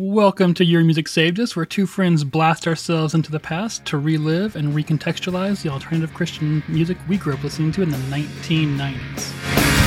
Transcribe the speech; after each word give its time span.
Welcome 0.00 0.54
to 0.54 0.64
Your 0.64 0.84
Music 0.84 1.08
Saved 1.08 1.40
Us, 1.40 1.56
where 1.56 1.66
two 1.66 1.84
friends 1.84 2.22
blast 2.22 2.68
ourselves 2.68 3.14
into 3.14 3.32
the 3.32 3.40
past 3.40 3.84
to 3.86 3.98
relive 3.98 4.54
and 4.54 4.72
recontextualize 4.72 5.62
the 5.62 5.70
alternative 5.70 6.14
Christian 6.14 6.62
music 6.68 6.96
we 7.08 7.16
grew 7.16 7.32
up 7.34 7.42
listening 7.42 7.72
to 7.72 7.82
in 7.82 7.90
the 7.90 7.96
1990s. 7.96 9.77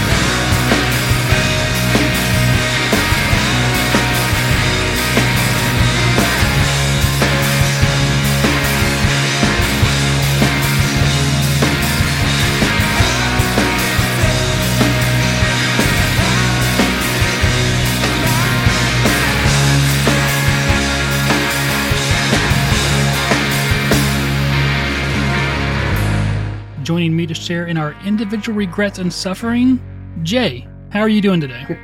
Joining 26.92 27.16
me 27.16 27.26
to 27.26 27.34
share 27.34 27.68
in 27.68 27.78
our 27.78 27.96
individual 28.06 28.58
regrets 28.58 29.00
and 29.00 29.14
suffering, 29.14 29.80
Jay. 30.24 30.68
How 30.90 31.00
are 31.00 31.08
you 31.08 31.22
doing 31.22 31.40
today? 31.40 31.80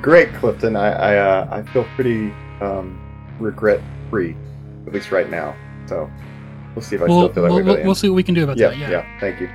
Great, 0.00 0.32
Clifton. 0.32 0.76
I 0.76 0.92
I, 0.92 1.16
uh, 1.18 1.48
I 1.50 1.72
feel 1.74 1.84
pretty 1.94 2.32
um, 2.62 2.98
regret 3.38 3.82
free, 4.08 4.34
at 4.86 4.94
least 4.94 5.12
right 5.12 5.28
now. 5.28 5.54
So 5.84 6.10
we'll 6.74 6.80
see 6.80 6.96
if 6.96 7.02
I 7.02 7.04
we'll, 7.04 7.28
still 7.28 7.34
feel 7.34 7.42
that 7.42 7.50
we'll, 7.50 7.56
way. 7.56 7.62
by 7.64 7.66
the 7.66 7.74
we'll, 7.74 7.76
we'll 7.82 7.90
end. 7.90 7.98
see 7.98 8.08
what 8.08 8.14
we 8.14 8.22
can 8.22 8.34
do 8.34 8.44
about 8.44 8.56
yeah, 8.56 8.70
that. 8.70 8.78
yeah, 8.78 9.20
Thank 9.20 9.40
you. 9.42 9.50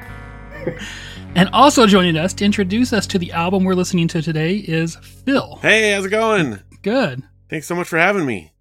And 1.38 1.50
also 1.50 1.88
joining 1.88 2.16
us 2.16 2.34
to 2.36 2.46
introduce 2.46 2.94
us 2.94 3.08
to 3.08 3.18
the 3.18 3.32
album 3.32 3.64
we're 3.64 3.74
listening 3.74 4.08
to 4.10 4.22
today 4.22 4.56
is 4.56 4.96
Phil. 4.98 5.58
Hey, 5.64 5.94
how's 5.94 6.06
it 6.06 6.10
going? 6.10 6.60
Good. 6.84 7.24
Thanks 7.50 7.66
so 7.68 7.76
much 7.76 7.88
for 7.88 7.98
having 7.98 8.26
me. 8.26 8.54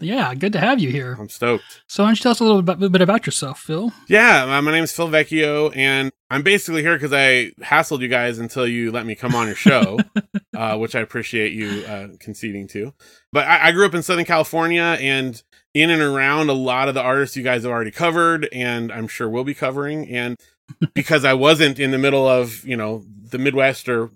Yeah, 0.00 0.34
good 0.34 0.52
to 0.52 0.60
have 0.60 0.80
you 0.80 0.90
here. 0.90 1.16
I'm 1.18 1.28
stoked. 1.28 1.82
So 1.86 2.02
why 2.02 2.08
don't 2.08 2.18
you 2.18 2.22
tell 2.22 2.32
us 2.32 2.40
a 2.40 2.44
little 2.44 2.62
bit, 2.62 2.92
bit 2.92 3.00
about 3.00 3.26
yourself, 3.26 3.60
Phil? 3.60 3.92
Yeah, 4.08 4.44
uh, 4.44 4.62
my 4.62 4.72
name 4.72 4.84
is 4.84 4.92
Phil 4.92 5.08
Vecchio, 5.08 5.74
and 5.74 6.10
I'm 6.30 6.42
basically 6.42 6.82
here 6.82 6.94
because 6.96 7.12
I 7.12 7.52
hassled 7.62 8.00
you 8.00 8.08
guys 8.08 8.38
until 8.38 8.66
you 8.66 8.90
let 8.90 9.06
me 9.06 9.14
come 9.14 9.34
on 9.34 9.46
your 9.46 9.56
show, 9.56 9.98
uh, 10.56 10.76
which 10.76 10.94
I 10.94 11.00
appreciate 11.00 11.52
you 11.52 11.84
uh, 11.86 12.08
conceding 12.20 12.66
to. 12.68 12.92
But 13.32 13.46
I, 13.46 13.68
I 13.68 13.72
grew 13.72 13.86
up 13.86 13.94
in 13.94 14.02
Southern 14.02 14.24
California 14.24 14.98
and 15.00 15.42
in 15.74 15.90
and 15.90 16.02
around 16.02 16.50
a 16.50 16.54
lot 16.54 16.88
of 16.88 16.94
the 16.94 17.02
artists 17.02 17.36
you 17.36 17.42
guys 17.42 17.62
have 17.62 17.72
already 17.72 17.90
covered, 17.90 18.48
and 18.52 18.92
I'm 18.92 19.08
sure 19.08 19.28
we'll 19.28 19.44
be 19.44 19.54
covering. 19.54 20.08
And 20.08 20.38
because 20.94 21.24
I 21.24 21.34
wasn't 21.34 21.78
in 21.78 21.92
the 21.92 21.98
middle 21.98 22.28
of, 22.28 22.64
you 22.64 22.76
know, 22.76 23.04
the 23.30 23.38
Midwest 23.38 23.88
or, 23.88 24.10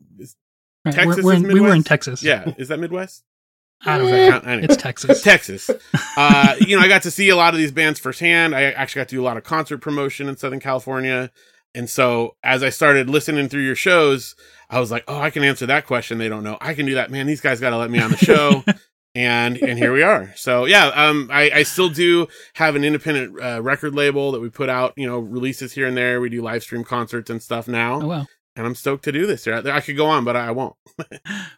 Right, 0.84 0.94
Texas 0.94 1.24
we're, 1.24 1.32
we're 1.32 1.34
in, 1.34 1.52
we 1.52 1.60
were 1.60 1.74
in 1.74 1.82
Texas. 1.82 2.22
yeah, 2.22 2.52
is 2.56 2.68
that 2.68 2.78
Midwest? 2.78 3.24
I 3.84 3.98
don't 3.98 4.08
Does 4.08 4.30
know. 4.44 4.50
Anyway. 4.50 4.64
It's 4.64 4.76
Texas. 4.76 5.22
Texas. 5.22 5.70
Uh, 6.16 6.56
you 6.60 6.76
know, 6.76 6.82
I 6.82 6.88
got 6.88 7.02
to 7.02 7.10
see 7.10 7.28
a 7.28 7.36
lot 7.36 7.54
of 7.54 7.58
these 7.58 7.70
bands 7.70 8.00
firsthand. 8.00 8.54
I 8.54 8.64
actually 8.64 9.00
got 9.00 9.08
to 9.08 9.14
do 9.14 9.22
a 9.22 9.24
lot 9.24 9.36
of 9.36 9.44
concert 9.44 9.78
promotion 9.78 10.28
in 10.28 10.36
Southern 10.36 10.60
California. 10.60 11.30
And 11.74 11.88
so 11.88 12.36
as 12.42 12.62
I 12.62 12.70
started 12.70 13.08
listening 13.08 13.48
through 13.48 13.62
your 13.62 13.76
shows, 13.76 14.34
I 14.68 14.80
was 14.80 14.90
like, 14.90 15.04
oh, 15.06 15.20
I 15.20 15.30
can 15.30 15.44
answer 15.44 15.66
that 15.66 15.86
question 15.86 16.18
they 16.18 16.28
don't 16.28 16.42
know. 16.42 16.58
I 16.60 16.74
can 16.74 16.86
do 16.86 16.94
that. 16.94 17.10
Man, 17.10 17.26
these 17.26 17.40
guys 17.40 17.60
got 17.60 17.70
to 17.70 17.76
let 17.76 17.90
me 17.90 18.00
on 18.00 18.10
the 18.10 18.16
show. 18.16 18.64
and 19.14 19.56
and 19.58 19.78
here 19.78 19.92
we 19.92 20.02
are. 20.02 20.32
So 20.36 20.64
yeah, 20.64 20.86
um, 20.88 21.28
I, 21.32 21.50
I 21.50 21.62
still 21.62 21.88
do 21.88 22.28
have 22.54 22.76
an 22.76 22.84
independent 22.84 23.40
uh, 23.40 23.62
record 23.62 23.94
label 23.94 24.32
that 24.32 24.40
we 24.40 24.50
put 24.50 24.68
out, 24.68 24.92
you 24.96 25.06
know, 25.06 25.18
releases 25.18 25.72
here 25.72 25.86
and 25.86 25.96
there. 25.96 26.20
We 26.20 26.28
do 26.28 26.42
live 26.42 26.62
stream 26.62 26.84
concerts 26.84 27.30
and 27.30 27.42
stuff 27.42 27.68
now, 27.68 28.00
Oh 28.02 28.06
wow. 28.06 28.26
And 28.58 28.66
I'm 28.66 28.74
stoked 28.74 29.04
to 29.04 29.12
do 29.12 29.26
this. 29.26 29.46
I, 29.48 29.60
I 29.70 29.80
could 29.80 29.96
go 29.96 30.06
on, 30.06 30.24
but 30.24 30.36
I 30.36 30.50
won't. 30.50 30.74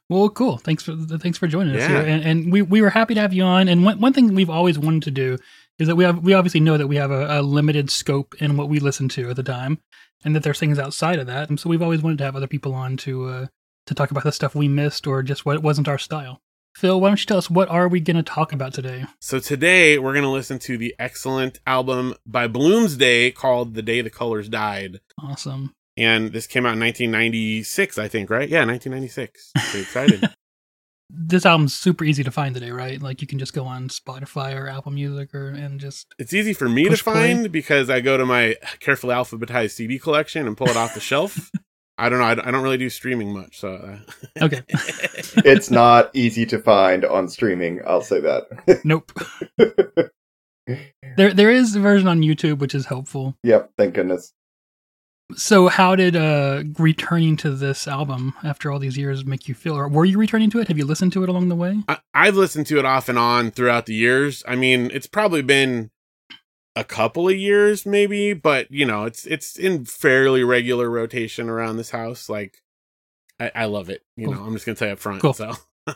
Well, 0.09 0.29
cool. 0.29 0.59
Thanks 0.59 0.83
for 0.83 0.95
thanks 0.97 1.39
for 1.39 1.47
joining 1.47 1.75
us 1.77 1.83
Yeah. 1.83 1.89
here. 1.89 2.01
And, 2.03 2.25
and 2.25 2.53
we, 2.53 2.63
we 2.63 2.83
were 2.83 2.91
happy 2.91 3.15
to 3.15 3.21
have 3.21 3.33
you 3.33 3.45
on. 3.45 3.69
And 3.69 3.85
one, 3.85 4.01
one 4.01 4.13
thing 4.13 4.35
we've 4.35 4.51
always 4.51 4.79
wanted 4.79 5.03
to 5.05 5.11
do 5.13 5.39
is 5.79 5.87
that 5.89 5.97
we 5.97 6.05
have 6.05 6.23
we 6.23 6.35
obviously 6.35 6.61
know 6.61 6.77
that 6.77 6.89
we 6.89 6.97
have 6.97 7.11
a, 7.11 7.41
a 7.41 7.43
limited 7.43 7.91
scope 7.91 8.35
in 8.41 8.57
what 8.57 8.69
we 8.69 8.81
listen 8.81 9.09
to 9.11 9.31
at 9.31 9.37
the 9.37 9.43
time, 9.43 9.79
and 10.25 10.35
that 10.35 10.43
there's 10.43 10.59
things 10.59 10.79
outside 10.79 11.19
of 11.21 11.27
that. 11.29 11.49
And 11.49 11.59
so 11.61 11.71
we've 11.71 11.81
always 11.83 12.03
wanted 12.03 12.19
to 12.19 12.25
have 12.25 12.37
other 12.37 12.47
people 12.49 12.75
on 12.75 12.97
to 12.99 13.25
uh, 13.29 13.47
to 13.87 13.95
talk 13.95 14.11
about 14.11 14.25
the 14.25 14.33
stuff 14.33 14.55
we 14.55 14.69
missed 14.69 15.07
or 15.07 15.23
just 15.23 15.47
what 15.47 15.63
wasn't 15.63 15.89
our 15.89 15.99
style. 15.99 16.41
Phil, 16.77 17.01
why 17.01 17.09
don't 17.09 17.21
you 17.21 17.27
tell 17.27 17.39
us 17.39 17.51
what 17.51 17.69
are 17.69 17.89
we 17.89 18.01
going 18.01 18.17
to 18.17 18.23
talk 18.23 18.53
about 18.53 18.73
today? 18.75 19.05
So 19.21 19.39
today 19.41 19.99
we're 19.99 20.13
going 20.13 20.25
to 20.25 20.29
listen 20.31 20.59
to 20.61 20.77
the 20.79 20.95
excellent 20.99 21.61
album 21.67 22.15
by 22.27 22.47
Bloomsday 22.47 23.35
called 23.35 23.75
The 23.75 23.83
Day 23.83 24.03
the 24.03 24.11
Colors 24.11 24.49
Died. 24.49 25.01
Awesome. 25.21 25.75
And 26.01 26.33
this 26.33 26.47
came 26.47 26.65
out 26.65 26.73
in 26.73 26.81
1996, 26.81 27.99
I 27.99 28.09
think, 28.09 28.31
right? 28.31 28.49
Yeah, 28.49 28.65
1996. 28.65 29.53
Pretty 29.55 29.81
excited. 29.83 30.31
This 31.11 31.45
album's 31.45 31.75
super 31.75 32.05
easy 32.05 32.25
to 32.25 32.31
find 32.31 32.55
today, 32.55 32.71
right? 32.71 33.03
Like 33.03 33.21
you 33.21 33.27
can 33.27 33.39
just 33.39 33.53
go 33.53 33.65
on 33.67 33.89
Spotify 33.89 34.55
or 34.57 34.67
Apple 34.69 34.93
Music 34.93 35.35
or 35.35 35.49
and 35.51 35.79
just 35.79 36.07
it's 36.19 36.33
easy 36.33 36.55
for 36.55 36.69
me 36.71 36.89
Push 36.89 37.01
to 37.01 37.05
play. 37.05 37.35
find 37.35 37.53
because 37.53 37.91
I 37.91 38.01
go 38.01 38.17
to 38.17 38.25
my 38.25 38.57
carefully 38.79 39.15
alphabetized 39.15 39.73
CD 39.73 39.99
collection 39.99 40.47
and 40.47 40.57
pull 40.57 40.69
it 40.69 40.77
off 40.77 40.95
the 40.95 41.01
shelf. 41.01 41.51
I 41.99 42.09
don't 42.09 42.19
know. 42.19 42.25
I 42.25 42.51
don't, 42.51 42.63
really 42.63 42.79
do 42.79 42.89
streaming 42.89 43.35
much. 43.35 43.59
So, 43.61 43.75
uh, 43.75 43.99
okay. 44.45 44.63
It's 45.45 45.71
not 45.71 46.09
easy 46.15 46.47
to 46.47 46.59
find 46.59 47.05
on 47.05 47.29
streaming. 47.29 47.83
I'll 47.87 48.01
say 48.01 48.21
that. 48.21 48.81
nope. 48.85 49.13
There 51.19 51.35
there 51.35 51.51
is 51.51 51.77
a 51.77 51.81
version 51.81 52.09
on 52.09 52.23
YouTube 52.23 52.59
which 52.61 52.75
is 52.75 52.87
helpful. 52.87 53.37
yep. 53.43 53.73
Thank 53.77 53.95
goodness. 53.95 54.33
So 55.37 55.69
how 55.69 55.97
did 55.97 56.17
uh 56.17 56.65
returning 56.79 57.37
to 57.39 57.51
this 57.51 57.87
album 57.89 58.35
after 58.43 58.71
all 58.71 58.79
these 58.79 58.97
years 58.99 59.25
make 59.25 59.49
you 59.49 59.55
feel 59.55 59.75
or 59.77 59.89
were 59.89 60.05
you 60.05 60.19
returning 60.19 60.51
to 60.51 60.59
it? 60.61 60.69
Have 60.69 60.79
you 60.79 60.85
listened 60.85 61.13
to 61.15 61.23
it 61.23 61.29
along 61.29 61.49
the 61.49 61.57
way? 61.57 61.83
I, 61.89 61.99
I've 62.15 62.37
listened 62.37 62.67
to 62.69 62.79
it 62.79 62.85
off 62.85 63.09
and 63.09 63.19
on 63.19 63.51
throughout 63.51 63.87
the 63.87 63.95
years. 63.95 64.43
I 64.47 64.57
mean, 64.57 64.91
it's 64.93 65.07
probably 65.07 65.43
been 65.43 65.91
a 66.77 66.85
couple 66.85 67.29
of 67.29 67.37
years, 67.37 67.85
maybe, 67.85 68.33
but 68.33 68.71
you 68.71 68.85
know, 68.87 69.05
it's 69.05 69.27
it's 69.27 69.57
in 69.57 69.85
fairly 69.85 70.45
regular 70.45 70.89
rotation 70.89 71.49
around 71.49 71.77
this 71.77 71.91
house. 71.91 72.29
Like, 72.29 72.63
I, 73.39 73.51
I 73.55 73.65
love 73.67 73.91
it. 73.91 74.03
You 74.17 74.27
Cool. 74.27 74.35
know, 74.35 74.43
I'm 74.45 74.53
just 74.53 74.67
gonna 74.67 74.77
say 74.77 74.87
you 74.87 74.93
up 74.93 74.99
front. 74.99 75.21
Cool. 75.21 75.33
So, 75.35 75.53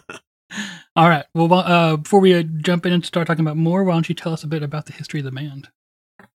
All 0.96 1.08
right. 1.08 1.24
Well, 1.34 1.52
uh, 1.52 1.96
before 1.96 2.20
we 2.20 2.34
uh, 2.34 2.42
jump 2.42 2.86
in 2.86 2.92
and 2.92 3.04
start 3.04 3.26
talking 3.26 3.44
about 3.44 3.56
more, 3.56 3.82
why 3.84 3.94
don't 3.94 4.08
you 4.08 4.14
tell 4.14 4.32
us 4.32 4.44
a 4.44 4.46
bit 4.48 4.62
about 4.62 4.86
the 4.86 4.92
history 4.92 5.20
of 5.20 5.24
the 5.24 5.32
band? 5.32 5.68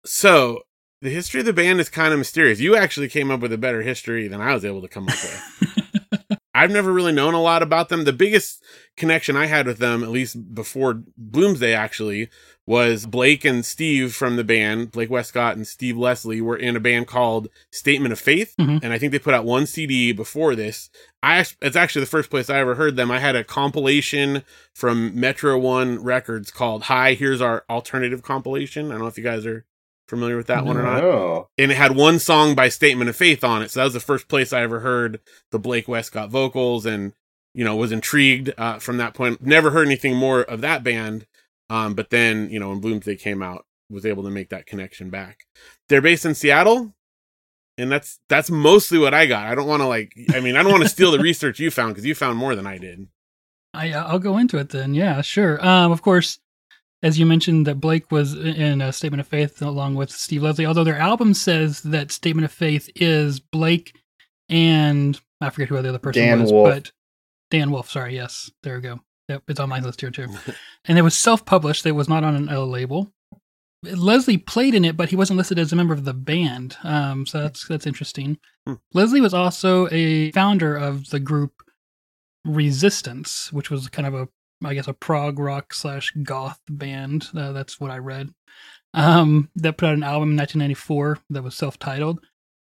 so 0.05 0.61
the 1.01 1.09
history 1.09 1.39
of 1.39 1.45
the 1.45 1.53
band 1.53 1.79
is 1.79 1.89
kind 1.89 2.11
of 2.13 2.19
mysterious. 2.19 2.59
You 2.59 2.75
actually 2.75 3.07
came 3.09 3.31
up 3.31 3.39
with 3.39 3.53
a 3.53 3.57
better 3.57 3.81
history 3.81 4.27
than 4.27 4.41
I 4.41 4.53
was 4.53 4.65
able 4.65 4.81
to 4.81 4.87
come 4.87 5.07
up 5.07 5.15
with. 5.15 6.39
I've 6.53 6.71
never 6.71 6.91
really 6.91 7.13
known 7.13 7.33
a 7.35 7.41
lot 7.41 7.63
about 7.63 7.87
them. 7.87 8.03
The 8.03 8.11
biggest 8.11 8.61
connection 8.97 9.37
I 9.37 9.45
had 9.45 9.65
with 9.65 9.77
them, 9.77 10.03
at 10.03 10.09
least 10.09 10.53
before 10.53 11.03
Bloomsday, 11.17 11.73
actually, 11.73 12.27
was 12.65 13.05
Blake 13.05 13.45
and 13.45 13.65
Steve 13.65 14.13
from 14.13 14.35
the 14.35 14.43
band. 14.43 14.91
Blake 14.91 15.09
Westcott 15.09 15.55
and 15.55 15.65
Steve 15.65 15.95
Leslie 15.97 16.41
were 16.41 16.57
in 16.57 16.75
a 16.75 16.79
band 16.81 17.07
called 17.07 17.47
Statement 17.71 18.11
of 18.11 18.19
Faith, 18.19 18.55
Mhm. 18.59 18.83
and 18.83 18.91
I 18.91 18.97
think 18.99 19.13
they 19.13 19.19
put 19.19 19.33
out 19.33 19.45
one 19.45 19.65
CD 19.67 20.11
before 20.11 20.53
this. 20.53 20.89
I 21.23 21.45
it's 21.61 21.77
actually 21.77 22.01
the 22.01 22.07
first 22.11 22.29
place 22.29 22.49
I 22.49 22.59
ever 22.59 22.75
heard 22.75 22.97
them. 22.97 23.09
I 23.09 23.19
had 23.19 23.37
a 23.37 23.43
compilation 23.45 24.43
from 24.73 25.17
Metro 25.17 25.57
One 25.57 26.03
Records 26.03 26.51
called 26.51 26.83
"Hi, 26.83 27.13
Here's 27.13 27.39
Our 27.41 27.63
Alternative 27.69 28.21
Compilation." 28.21 28.87
I 28.87 28.89
don't 28.93 29.01
know 29.01 29.07
if 29.07 29.17
you 29.17 29.23
guys 29.23 29.45
are 29.45 29.65
familiar 30.09 30.35
with 30.35 30.47
that 30.47 30.65
one 30.65 30.77
or 30.77 30.83
not 30.83 31.03
Oh, 31.03 31.49
and 31.57 31.71
it 31.71 31.77
had 31.77 31.95
one 31.95 32.19
song 32.19 32.55
by 32.55 32.67
Statement 32.69 33.09
of 33.09 33.15
Faith 33.15 33.43
on 33.43 33.61
it. 33.61 33.71
So 33.71 33.79
that 33.79 33.85
was 33.85 33.93
the 33.93 33.99
first 33.99 34.27
place 34.27 34.51
I 34.51 34.61
ever 34.61 34.79
heard 34.79 35.19
the 35.51 35.59
Blake 35.59 35.87
Westcott 35.87 36.29
vocals, 36.29 36.85
and 36.85 37.13
you 37.53 37.63
know 37.63 37.75
was 37.75 37.91
intrigued 37.91 38.53
uh, 38.57 38.79
from 38.79 38.97
that 38.97 39.13
point. 39.13 39.45
Never 39.45 39.71
heard 39.71 39.85
anything 39.85 40.15
more 40.15 40.41
of 40.41 40.61
that 40.61 40.83
band, 40.83 41.27
um, 41.69 41.93
but 41.93 42.09
then 42.09 42.49
you 42.49 42.59
know 42.59 42.69
when 42.69 42.81
Bloomsday 42.81 43.19
came 43.19 43.41
out, 43.41 43.65
was 43.89 44.05
able 44.05 44.23
to 44.23 44.29
make 44.29 44.49
that 44.49 44.65
connection 44.65 45.09
back. 45.09 45.45
They're 45.87 46.01
based 46.01 46.25
in 46.25 46.35
Seattle, 46.35 46.95
and 47.77 47.91
that's 47.91 48.19
that's 48.29 48.49
mostly 48.49 48.97
what 48.97 49.13
I 49.13 49.25
got. 49.25 49.47
I 49.47 49.55
don't 49.55 49.67
want 49.67 49.81
to 49.81 49.87
like, 49.87 50.13
I 50.33 50.39
mean, 50.39 50.55
I 50.55 50.63
don't 50.63 50.71
want 50.71 50.83
to 50.83 50.89
steal 50.89 51.11
the 51.11 51.19
research 51.29 51.59
you 51.59 51.71
found 51.71 51.93
because 51.93 52.05
you 52.05 52.15
found 52.15 52.37
more 52.37 52.55
than 52.55 52.67
I 52.67 52.77
did. 52.77 53.07
I 53.73 53.91
uh, 53.91 54.05
I'll 54.05 54.19
go 54.19 54.37
into 54.37 54.57
it 54.57 54.69
then. 54.69 54.93
Yeah, 54.93 55.21
sure. 55.21 55.63
Um, 55.65 55.91
of 55.91 56.01
course, 56.01 56.39
as 57.01 57.17
you 57.17 57.25
mentioned, 57.25 57.65
that 57.67 57.79
Blake 57.79 58.11
was 58.11 58.33
in 58.33 58.81
a 58.81 58.91
Statement 58.91 59.21
of 59.21 59.27
Faith 59.27 59.61
along 59.61 59.95
with 59.95 60.11
Steve 60.11 60.43
Leslie. 60.43 60.65
Although 60.65 60.83
their 60.83 60.97
album 60.97 61.33
says 61.33 61.81
that 61.81 62.11
Statement 62.11 62.45
of 62.45 62.51
Faith 62.51 62.89
is 62.95 63.39
Blake 63.39 63.95
and 64.49 65.19
I 65.41 65.49
forget 65.49 65.69
who 65.69 65.81
the 65.81 65.89
other 65.89 65.99
person 65.99 66.23
Dan 66.23 66.41
was, 66.41 66.51
Wolf. 66.51 66.69
but 66.69 66.91
Dan 67.51 67.71
Wolf. 67.71 67.89
Sorry, 67.89 68.15
yes, 68.15 68.51
there 68.63 68.75
we 68.75 68.81
go. 68.81 68.99
Yep, 69.29 69.43
it's 69.47 69.59
on 69.59 69.69
my 69.69 69.79
list 69.79 70.01
here 70.01 70.11
too. 70.11 70.27
and 70.85 70.97
it 70.97 71.03
was 71.03 71.15
self-published. 71.15 71.85
It 71.85 71.91
was 71.91 72.09
not 72.09 72.23
on 72.23 72.49
a 72.49 72.61
label. 72.61 73.11
Leslie 73.83 74.37
played 74.37 74.75
in 74.75 74.83
it, 74.83 74.97
but 74.97 75.09
he 75.09 75.15
wasn't 75.15 75.37
listed 75.37 75.57
as 75.57 75.71
a 75.71 75.75
member 75.75 75.93
of 75.93 76.03
the 76.03 76.13
band. 76.13 76.75
Um, 76.83 77.25
so 77.25 77.41
that's 77.41 77.65
that's 77.67 77.87
interesting. 77.87 78.37
Hmm. 78.65 78.73
Leslie 78.93 79.21
was 79.21 79.33
also 79.33 79.87
a 79.91 80.31
founder 80.31 80.75
of 80.75 81.09
the 81.11 81.19
group 81.19 81.53
Resistance, 82.45 83.51
which 83.53 83.69
was 83.69 83.87
kind 83.89 84.07
of 84.07 84.13
a, 84.13 84.27
I 84.63 84.73
guess, 84.73 84.87
a 84.87 84.93
prog 84.93 85.39
rock 85.39 85.73
slash 85.73 86.11
goth 86.23 86.59
band. 86.69 87.29
Uh, 87.35 87.51
that's 87.51 87.79
what 87.79 87.91
I 87.91 87.97
read. 87.97 88.33
Um, 88.93 89.49
that 89.55 89.77
put 89.77 89.89
out 89.89 89.95
an 89.95 90.03
album 90.03 90.31
in 90.31 90.37
1994 90.37 91.19
that 91.29 91.43
was 91.43 91.55
self-titled. 91.55 92.19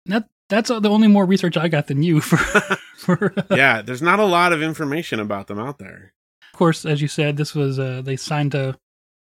That 0.06 0.28
that's 0.50 0.70
the 0.70 0.90
only 0.90 1.08
more 1.08 1.26
research 1.26 1.56
I 1.56 1.70
got 1.70 1.88
than 1.88 2.04
you 2.04 2.22
for. 2.22 2.38
for 2.98 3.34
yeah, 3.50 3.82
there's 3.82 4.02
not 4.02 4.20
a 4.20 4.26
lot 4.26 4.54
of 4.54 4.62
information 4.62 5.20
about 5.20 5.48
them 5.48 5.60
out 5.60 5.80
there. 5.80 6.14
Of 6.54 6.58
course, 6.58 6.86
as 6.86 7.02
you 7.02 7.08
said, 7.08 7.38
this 7.38 7.56
was 7.56 7.80
uh, 7.80 8.02
they 8.04 8.18
signed 8.18 8.52
to 8.52 8.78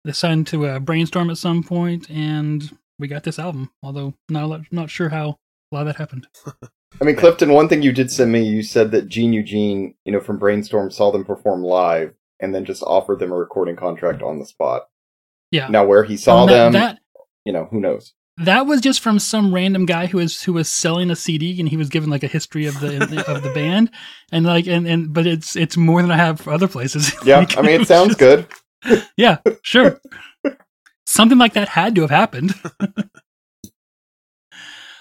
they 0.04 0.12
signed 0.12 0.48
to 0.48 0.68
uh, 0.68 0.80
Brainstorm 0.80 1.30
at 1.30 1.38
some 1.38 1.64
point, 1.64 2.10
and 2.10 2.78
we 3.00 3.08
got 3.08 3.24
this 3.24 3.40
album. 3.40 3.72
Although 3.82 4.14
not 4.30 4.44
a 4.44 4.48
lot, 4.48 4.62
not 4.72 4.90
sure 4.90 5.10
how 5.10 5.40
a 5.72 5.76
lot 5.76 5.82
of 5.82 5.88
that 5.88 5.96
happened. 5.96 6.28
I 7.02 7.04
mean, 7.04 7.16
Clifton, 7.16 7.52
one 7.52 7.68
thing 7.68 7.82
you 7.82 7.92
did 7.92 8.10
send 8.10 8.32
me, 8.32 8.44
you 8.44 8.64
said 8.64 8.92
that 8.92 9.10
Gene 9.10 9.34
Eugene, 9.34 9.96
you 10.06 10.14
know, 10.14 10.22
from 10.22 10.38
Brainstorm 10.38 10.92
saw 10.92 11.12
them 11.12 11.26
perform 11.26 11.62
live 11.62 12.14
and 12.40 12.54
then 12.54 12.66
just 12.66 12.84
offered 12.84 13.20
them 13.20 13.32
a 13.32 13.36
recording 13.36 13.76
contract 13.76 14.22
on 14.22 14.40
the 14.40 14.46
spot. 14.46 14.84
Yeah. 15.52 15.68
Now, 15.68 15.86
where 15.86 16.04
he 16.04 16.18
saw 16.18 16.46
that, 16.46 16.54
them, 16.54 16.72
that 16.74 17.00
you 17.46 17.54
know, 17.54 17.66
who 17.72 17.80
knows? 17.80 18.14
that 18.38 18.66
was 18.66 18.82
just 18.82 19.00
from 19.00 19.18
some 19.18 19.54
random 19.56 19.86
guy 19.86 20.08
who 20.08 20.18
was 20.18 20.44
who 20.44 20.52
was 20.52 20.68
selling 20.70 21.10
a 21.10 21.16
CD 21.16 21.58
and 21.58 21.70
he 21.70 21.78
was 21.78 21.88
given 21.88 22.10
like 22.10 22.24
a 22.24 22.28
history 22.28 22.66
of 22.66 22.78
the 22.82 22.98
of 23.34 23.44
the 23.44 23.52
band 23.54 23.90
and 24.32 24.46
like 24.46 24.68
and 24.68 24.86
and 24.86 25.14
but 25.14 25.26
it's 25.26 25.56
it's 25.56 25.78
more 25.78 26.02
than 26.02 26.12
I 26.12 26.18
have 26.18 26.42
for 26.42 26.52
other 26.52 26.68
places. 26.68 27.14
Yeah, 27.26 27.38
Like, 27.40 27.58
I 27.58 27.62
mean, 27.62 27.72
it 27.72 27.80
was 27.80 27.88
sounds 27.88 28.16
just- 28.16 28.20
good. 28.20 28.48
Yeah, 29.18 29.38
sure. 29.62 30.02
Something 31.06 31.38
like 31.38 31.54
that 31.54 31.70
had 31.70 31.96
to 31.96 32.02
have 32.02 32.10
happened. 32.10 32.54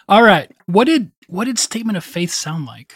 All 0.09 0.23
right. 0.23 0.51
What 0.67 0.85
did 0.85 1.11
what 1.29 1.45
did 1.47 1.59
Statement 1.59 1.97
of 1.97 2.05
Faith 2.05 2.31
sound 2.31 2.67
like? 2.67 2.95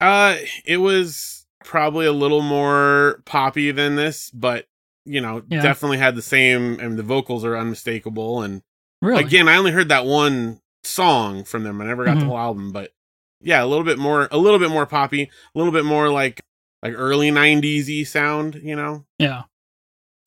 Uh, 0.00 0.36
it 0.64 0.76
was 0.76 1.45
probably 1.66 2.06
a 2.06 2.12
little 2.12 2.40
more 2.40 3.20
poppy 3.26 3.70
than 3.72 3.96
this, 3.96 4.30
but 4.30 4.66
you 5.04 5.20
know, 5.20 5.42
Yeah. 5.48 5.62
definitely 5.62 5.98
had 5.98 6.16
the 6.16 6.22
same. 6.22 6.80
I 6.80 6.84
mean, 6.84 6.96
the 6.96 7.02
vocals 7.02 7.44
are 7.44 7.56
unmistakable, 7.56 8.42
and 8.42 8.62
Really? 9.02 9.22
again, 9.22 9.46
I 9.48 9.56
only 9.56 9.70
heard 9.72 9.88
that 9.90 10.06
one 10.06 10.60
song 10.82 11.44
from 11.44 11.62
them. 11.64 11.80
I 11.80 11.84
never 11.84 12.04
got 12.04 12.14
the 12.18 12.24
Mhm. 12.24 12.28
whole 12.28 12.38
album, 12.38 12.72
but 12.72 12.92
yeah, 13.40 13.62
a 13.62 13.66
little 13.66 13.84
bit 13.84 13.98
more, 13.98 14.26
a 14.32 14.38
little 14.38 14.58
bit 14.58 14.70
more 14.70 14.86
poppy, 14.86 15.22
a 15.24 15.58
little 15.58 15.72
bit 15.72 15.84
more 15.84 16.08
like 16.10 16.42
like 16.82 16.94
early 16.96 17.30
'90s 17.30 17.88
y 17.88 18.02
sound. 18.04 18.54
You 18.62 18.74
know, 18.76 19.04
Yeah. 19.18 19.42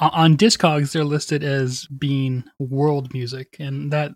On 0.02 0.38
Discogs, 0.38 0.94
they're 0.94 1.04
listed 1.04 1.44
as 1.44 1.86
being 1.88 2.46
world 2.58 3.14
music, 3.14 3.58
and 3.60 3.92
that 3.92 4.12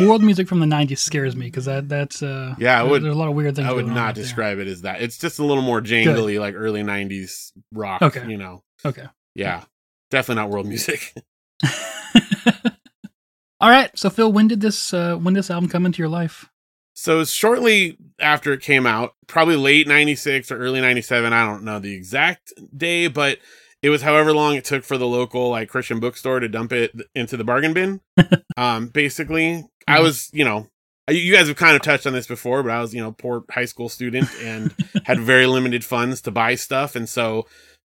world 0.00 0.20
music 0.22 0.48
from 0.48 0.58
the 0.58 0.66
'90s 0.66 0.98
scares 0.98 1.36
me 1.36 1.46
because 1.46 1.66
that 1.66 1.88
that's 1.88 2.22
uh 2.24 2.54
Yeah, 2.58 2.80
I 2.80 2.82
would- 2.82 3.04
There's 3.04 3.14
a 3.14 3.18
lot 3.18 3.28
of 3.28 3.34
weird 3.34 3.54
things. 3.54 3.68
I 3.68 3.72
would 3.72 3.86
not 3.86 3.96
out 3.96 4.14
there. 4.16 4.24
describe 4.24 4.58
it 4.58 4.66
as 4.66 4.82
that. 4.82 5.00
It's 5.00 5.16
just 5.16 5.38
a 5.38 5.44
little 5.44 5.62
more 5.62 5.80
jangly, 5.80 6.40
like 6.40 6.54
early 6.56 6.82
'90s 6.82 7.52
rock. 7.72 8.02
Okay. 8.02 8.28
you 8.28 8.36
know, 8.36 8.64
Okay. 8.84 9.06
yeah, 9.36 9.62
definitely 10.10 10.42
not 10.42 10.50
world 10.50 10.66
music. 10.66 11.14
All 13.60 13.70
right. 13.70 13.90
So 13.98 14.08
Phil, 14.10 14.32
when 14.32 14.48
did 14.48 14.60
this 14.60 14.92
uh 14.94 15.16
when 15.16 15.34
did 15.34 15.40
this 15.40 15.50
album 15.50 15.68
come 15.68 15.86
into 15.86 15.98
your 15.98 16.08
life? 16.08 16.48
So 16.94 17.24
shortly 17.24 17.96
after 18.18 18.52
it 18.52 18.60
came 18.60 18.86
out, 18.86 19.14
probably 19.28 19.54
late 19.56 19.86
96 19.86 20.50
or 20.50 20.58
early 20.58 20.80
97, 20.80 21.32
I 21.32 21.46
don't 21.46 21.62
know 21.62 21.78
the 21.78 21.94
exact 21.94 22.52
day, 22.76 23.06
but 23.06 23.38
it 23.82 23.90
was 23.90 24.02
however 24.02 24.32
long 24.32 24.54
it 24.54 24.64
took 24.64 24.84
for 24.84 24.98
the 24.98 25.06
local 25.06 25.50
like 25.50 25.68
Christian 25.68 26.00
bookstore 26.00 26.40
to 26.40 26.48
dump 26.48 26.72
it 26.72 26.92
into 27.14 27.36
the 27.36 27.44
bargain 27.44 27.72
bin. 27.72 28.00
um 28.56 28.88
basically, 28.88 29.64
I 29.86 29.98
Mhm. 29.98 30.02
was, 30.02 30.30
you 30.32 30.44
know, 30.44 30.68
you 31.08 31.32
guys 31.32 31.48
have 31.48 31.56
kind 31.56 31.74
of 31.76 31.82
touched 31.82 32.06
on 32.06 32.12
this 32.12 32.26
before, 32.26 32.62
but 32.62 32.70
I 32.72 32.80
was, 32.80 32.94
you 32.94 33.00
know, 33.02 33.12
poor 33.12 33.44
high 33.50 33.64
school 33.64 33.88
student 33.88 34.34
and 34.38 34.74
had 35.04 35.20
very 35.20 35.46
limited 35.56 35.84
funds 35.84 36.20
to 36.22 36.30
buy 36.30 36.54
stuff 36.54 36.94
and 36.96 37.08
so 37.08 37.46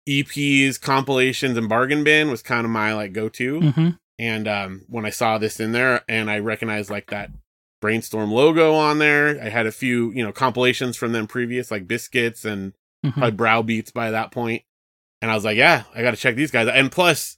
EPs, 0.08 0.80
compilations 0.80 1.58
and 1.58 1.68
bargain 1.68 2.04
bin 2.04 2.30
was 2.32 2.42
kind 2.42 2.66
of 2.66 2.72
my 2.72 2.94
like 2.94 3.14
go-to. 3.14 3.60
hmm 3.74 3.90
And 4.20 4.48
um, 4.48 4.86
when 4.88 5.06
I 5.06 5.10
saw 5.10 5.38
this 5.38 5.60
in 5.60 5.74
there, 5.74 6.04
and 6.08 6.30
I 6.32 6.40
recognized 6.40 6.90
like 6.90 7.10
that 7.10 7.30
brainstorm 7.82 8.32
logo 8.32 8.74
on 8.74 9.00
there, 9.00 9.40
I 9.42 9.50
had 9.50 9.66
a 9.68 9.72
few 9.72 10.12
you 10.14 10.24
know 10.24 10.32
compilations 10.32 10.96
from 10.98 11.12
them 11.12 11.28
previous, 11.28 11.72
like 11.72 11.88
biscuits 11.88 12.46
and 12.46 12.74
hmm 13.04 13.10
probably 13.12 13.32
browbeats 13.32 13.92
by 13.92 14.12
that 14.12 14.32
point. 14.32 14.64
And 15.22 15.32
I 15.32 15.36
was 15.36 15.44
like, 15.46 15.58
yeah, 15.58 15.84
I 15.96 16.02
got 16.02 16.12
to 16.12 16.18
check 16.18 16.36
these 16.36 16.52
guys. 16.52 16.68
And 16.68 16.92
plus, 16.92 17.38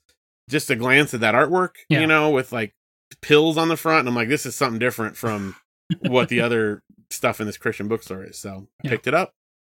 just 0.49 0.69
a 0.69 0.75
glance 0.75 1.13
at 1.13 1.21
that 1.21 1.35
artwork, 1.35 1.75
Yeah. 1.89 2.01
you 2.01 2.07
know, 2.07 2.29
with 2.31 2.51
like 2.51 2.73
pills 3.21 3.57
on 3.57 3.67
the 3.69 3.77
front, 3.77 3.99
and 3.99 4.09
I'm 4.09 4.15
like, 4.15 4.29
this 4.29 4.45
is 4.45 4.55
something 4.55 4.79
different 4.79 5.15
from 5.17 5.55
what 6.07 6.29
the 6.29 6.41
other 6.41 6.83
stuff 7.09 7.39
in 7.39 7.47
this 7.47 7.57
Christian 7.57 7.87
bookstore 7.87 8.23
is. 8.23 8.37
So 8.37 8.67
I 8.83 8.87
Yeah. 8.87 8.89
picked 8.91 9.07
it 9.07 9.13
up. 9.13 9.33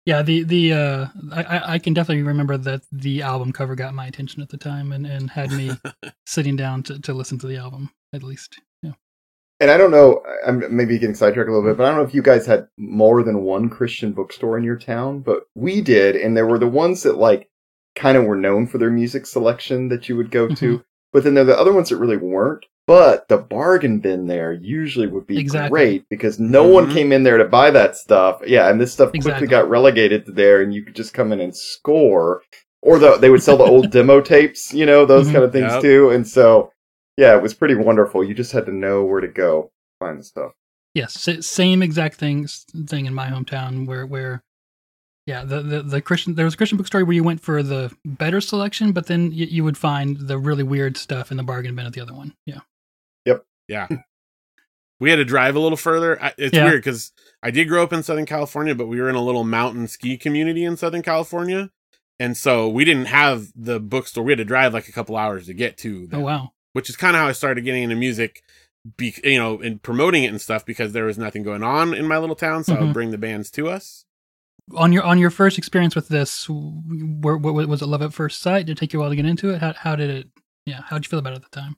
Yeah, 0.05 0.23
the 0.23 0.43
the 0.43 0.73
uh, 0.73 1.05
I 1.31 1.43
I- 1.43 1.73
I 1.73 1.79
can 1.79 1.93
definitely 1.93 2.23
remember 2.23 2.57
that 2.57 2.81
the 2.91 3.21
album 3.21 3.51
cover 3.53 3.75
got 3.75 3.93
my 3.93 4.07
attention 4.07 4.41
at 4.41 4.49
the 4.49 4.57
time 4.57 4.91
and 4.91 5.05
and 5.05 5.29
had 5.29 5.51
me 5.51 5.71
sitting 6.25 6.55
down 6.55 6.81
to 6.83 6.99
to 7.01 7.13
listen 7.13 7.37
to 7.39 7.47
the 7.47 7.57
album 7.57 7.91
at 8.11 8.23
least. 8.23 8.59
Yeah. 8.81 8.93
And 9.59 9.69
I 9.69 9.77
don't 9.77 9.91
know, 9.91 10.23
I'm 10.43 10.75
maybe 10.75 10.97
getting 10.97 11.13
sidetracked 11.13 11.47
a 11.47 11.51
little 11.53 11.69
bit, 11.69 11.77
but 11.77 11.83
I 11.85 11.89
don't 11.89 11.97
know 11.99 12.03
if 12.07 12.15
you 12.15 12.23
guys 12.23 12.47
had 12.47 12.67
more 12.79 13.21
than 13.21 13.43
one 13.43 13.69
Christian 13.69 14.11
bookstore 14.11 14.57
in 14.57 14.63
your 14.63 14.75
town, 14.75 15.19
but 15.19 15.43
we 15.53 15.81
did, 15.81 16.15
and 16.15 16.35
there 16.35 16.47
were 16.47 16.57
the 16.57 16.65
ones 16.67 17.03
that 17.03 17.17
like 17.17 17.47
kind 17.95 18.17
of 18.17 18.25
were 18.25 18.35
known 18.35 18.67
for 18.67 18.77
their 18.77 18.89
music 18.91 19.25
selection 19.25 19.89
that 19.89 20.07
you 20.09 20.15
would 20.15 20.31
go 20.31 20.47
to, 20.47 20.83
but 21.13 21.23
then 21.23 21.33
there 21.33 21.43
are 21.43 21.47
the 21.47 21.59
other 21.59 21.73
ones 21.73 21.89
that 21.89 21.97
really 21.97 22.17
weren't. 22.17 22.65
But 22.87 23.27
the 23.29 23.37
bargain 23.37 23.99
bin 23.99 24.27
there 24.27 24.51
usually 24.53 25.07
would 25.07 25.27
be 25.27 25.37
Exactly. 25.37 25.69
great 25.69 26.09
because 26.09 26.39
no 26.39 26.67
one 26.67 26.87
Mhm. 26.87 26.93
came 26.93 27.11
in 27.13 27.23
there 27.23 27.37
to 27.37 27.45
buy 27.45 27.69
that 27.71 27.95
stuff. 27.95 28.41
Yeah, 28.45 28.69
and 28.69 28.81
this 28.81 28.91
stuff 28.91 29.11
quickly 29.11 29.29
Exactly. 29.29 29.47
got 29.47 29.69
relegated 29.69 30.25
to 30.25 30.31
there, 30.31 30.61
and 30.61 30.73
you 30.73 30.83
could 30.83 30.95
just 30.95 31.13
come 31.13 31.31
in 31.31 31.39
and 31.39 31.55
score. 31.55 32.41
Or 32.81 32.97
the, 32.97 33.17
they 33.17 33.29
would 33.29 33.43
sell 33.43 33.57
the 33.57 33.63
old 33.63 33.91
demo 33.91 34.19
tapes, 34.21 34.73
you 34.73 34.85
know, 34.87 35.05
those 35.05 35.29
Mhm. 35.29 35.31
kind 35.33 35.43
of 35.45 35.51
things 35.51 35.71
Yep. 35.73 35.81
too. 35.81 36.09
And 36.09 36.27
so, 36.27 36.71
yeah, 37.17 37.35
it 37.35 37.41
was 37.43 37.53
pretty 37.53 37.75
wonderful. 37.75 38.23
You 38.23 38.33
just 38.33 38.51
had 38.51 38.65
to 38.65 38.73
know 38.73 39.03
where 39.05 39.21
to 39.21 39.27
go 39.27 39.63
to 40.01 40.05
find 40.05 40.19
the 40.19 40.23
stuff. 40.23 40.51
Yes, 40.95 41.13
same 41.45 41.81
exact 41.83 42.15
thing 42.15 42.47
thing 42.87 43.05
in 43.05 43.13
my 43.13 43.27
hometown 43.27 43.85
where 43.85 44.05
where 44.05 44.41
yeah 45.25 45.43
the, 45.43 45.61
the 45.61 45.81
the 45.83 46.01
Christian 46.01 46.35
there 46.35 46.45
was 46.45 46.53
a 46.53 46.57
Christian 46.57 46.77
bookstore 46.77 47.03
where 47.05 47.13
you 47.15 47.23
went 47.23 47.41
for 47.41 47.61
the 47.63 47.91
better 48.05 48.41
selection, 48.41 48.91
but 48.91 49.07
then 49.07 49.31
you, 49.31 49.45
you 49.45 49.63
would 49.63 49.77
find 49.77 50.17
the 50.17 50.37
really 50.37 50.63
weird 50.63 50.97
stuff 50.97 51.31
in 51.31 51.37
the 51.37 51.43
bargain 51.43 51.75
bin 51.75 51.85
at 51.85 51.93
the 51.93 52.01
other 52.01 52.13
one. 52.13 52.33
Yeah. 52.45 52.59
Yep. 53.25 53.45
Yeah. 53.67 53.87
we 54.99 55.09
had 55.09 55.15
to 55.17 55.25
drive 55.25 55.55
a 55.55 55.59
little 55.59 55.77
further. 55.77 56.21
I, 56.23 56.33
it's 56.37 56.55
Yeah. 56.55 56.65
weird 56.65 56.83
because 56.83 57.11
I 57.41 57.51
did 57.51 57.67
grow 57.67 57.83
up 57.83 57.93
in 57.93 58.03
Southern 58.03 58.25
California, 58.25 58.75
but 58.75 58.87
we 58.87 58.99
were 59.01 59.09
in 59.09 59.15
a 59.15 59.23
little 59.23 59.43
mountain 59.43 59.87
ski 59.87 60.17
community 60.17 60.63
in 60.63 60.77
Southern 60.77 61.01
California. 61.01 61.71
And 62.19 62.37
so 62.37 62.67
we 62.69 62.85
didn't 62.85 63.05
have 63.07 63.47
the 63.55 63.79
bookstore. 63.79 64.23
We 64.23 64.31
had 64.31 64.37
to 64.37 64.45
drive 64.45 64.73
like 64.73 64.87
a 64.87 64.91
couple 64.91 65.17
hours 65.17 65.47
to 65.47 65.53
get 65.55 65.77
to 65.79 66.03
Oh 66.03 66.07
them, 66.07 66.21
wow. 66.21 66.51
which 66.73 66.87
is 66.89 66.95
kind 66.95 67.15
of 67.15 67.21
how 67.21 67.27
I 67.27 67.31
started 67.31 67.65
getting 67.65 67.81
into 67.83 67.95
music, 67.95 68.43
be, 68.97 69.15
you 69.23 69.39
know, 69.39 69.59
and 69.59 69.81
promoting 69.81 70.23
it 70.23 70.27
and 70.27 70.39
stuff 70.39 70.63
because 70.65 70.93
there 70.93 71.05
was 71.05 71.17
nothing 71.17 71.41
going 71.41 71.63
on 71.63 71.95
in 71.95 72.05
my 72.07 72.19
little 72.19 72.35
town. 72.35 72.63
So 72.63 72.73
I 72.73 72.77
Mhm. 72.77 72.81
would 72.85 72.93
bring 72.93 73.09
the 73.11 73.17
bands 73.17 73.49
to 73.51 73.69
us. 73.69 74.05
On 74.75 74.93
your 74.93 75.03
on 75.03 75.17
your 75.17 75.29
first 75.29 75.57
experience 75.57 75.95
with 75.95 76.07
this, 76.07 76.47
where, 76.49 77.37
what 77.37 77.67
was 77.67 77.81
it? 77.81 77.87
Love 77.87 78.01
at 78.01 78.13
first 78.13 78.41
sight? 78.41 78.65
Did 78.65 78.73
it 78.73 78.79
take 78.79 78.93
you 78.93 78.99
a 78.99 79.01
while 79.01 79.09
to 79.09 79.15
get 79.15 79.25
into 79.25 79.49
it? 79.49 79.59
How 79.59 79.73
how 79.73 79.95
did 79.95 80.09
it? 80.09 80.27
Yeah, 80.65 80.81
how 80.85 80.97
did 80.97 81.05
you 81.05 81.09
feel 81.09 81.19
about 81.19 81.33
it 81.33 81.37
at 81.37 81.43
the 81.43 81.59
time? 81.59 81.77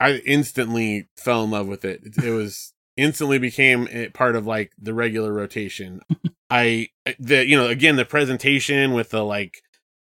I 0.00 0.16
instantly 0.26 1.08
fell 1.16 1.44
in 1.44 1.50
love 1.50 1.66
with 1.66 1.84
it. 1.84 2.02
It, 2.04 2.24
it 2.24 2.30
was 2.30 2.72
instantly 2.96 3.38
became 3.38 3.88
a 3.90 4.08
part 4.10 4.36
of 4.36 4.46
like 4.46 4.72
the 4.78 4.94
regular 4.94 5.32
rotation. 5.32 6.00
I 6.50 6.88
the 7.18 7.46
you 7.46 7.56
know 7.56 7.68
again 7.68 7.96
the 7.96 8.04
presentation 8.04 8.92
with 8.92 9.10
the 9.10 9.24
like 9.24 9.62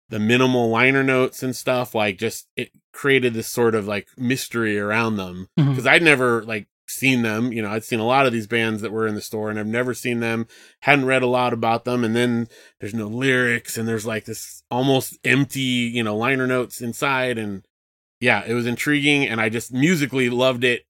the 0.09 0.19
minimal 0.19 0.69
liner 0.69 1.03
notes 1.03 1.41
and 1.41 1.55
stuff 1.55 1.95
like 1.95 2.17
just 2.17 2.47
it 2.55 2.69
created 2.93 3.33
this 3.33 3.47
sort 3.47 3.73
of 3.73 3.87
like 3.87 4.07
mystery 4.17 4.79
around 4.79 5.17
them 5.17 5.47
mm-hmm. 5.59 5.71
because 5.71 5.87
I'd 5.87 6.03
never 6.03 6.43
like 6.43 6.67
seen 6.87 7.21
them. 7.23 7.51
You 7.51 7.61
know, 7.61 7.69
I'd 7.69 7.83
seen 7.83 7.99
a 7.99 8.05
lot 8.05 8.25
of 8.25 8.33
these 8.33 8.47
bands 8.47 8.81
that 8.81 8.91
were 8.91 9.07
in 9.07 9.15
the 9.15 9.21
store 9.21 9.49
and 9.49 9.59
I've 9.59 9.67
never 9.67 9.93
seen 9.93 10.19
them. 10.19 10.47
Hadn't 10.81 11.05
read 11.05 11.23
a 11.23 11.27
lot 11.27 11.53
about 11.53 11.83
them, 11.85 12.03
and 12.03 12.15
then 12.15 12.47
there's 12.79 12.93
no 12.93 13.07
lyrics 13.07 13.77
and 13.77 13.87
there's 13.87 14.05
like 14.05 14.25
this 14.25 14.63
almost 14.71 15.17
empty 15.23 15.59
you 15.93 16.03
know 16.03 16.15
liner 16.15 16.47
notes 16.47 16.81
inside 16.81 17.37
and 17.37 17.65
yeah, 18.21 18.43
it 18.45 18.53
was 18.53 18.65
intriguing 18.65 19.25
and 19.27 19.41
I 19.41 19.49
just 19.49 19.73
musically 19.73 20.29
loved 20.29 20.63
it 20.63 20.85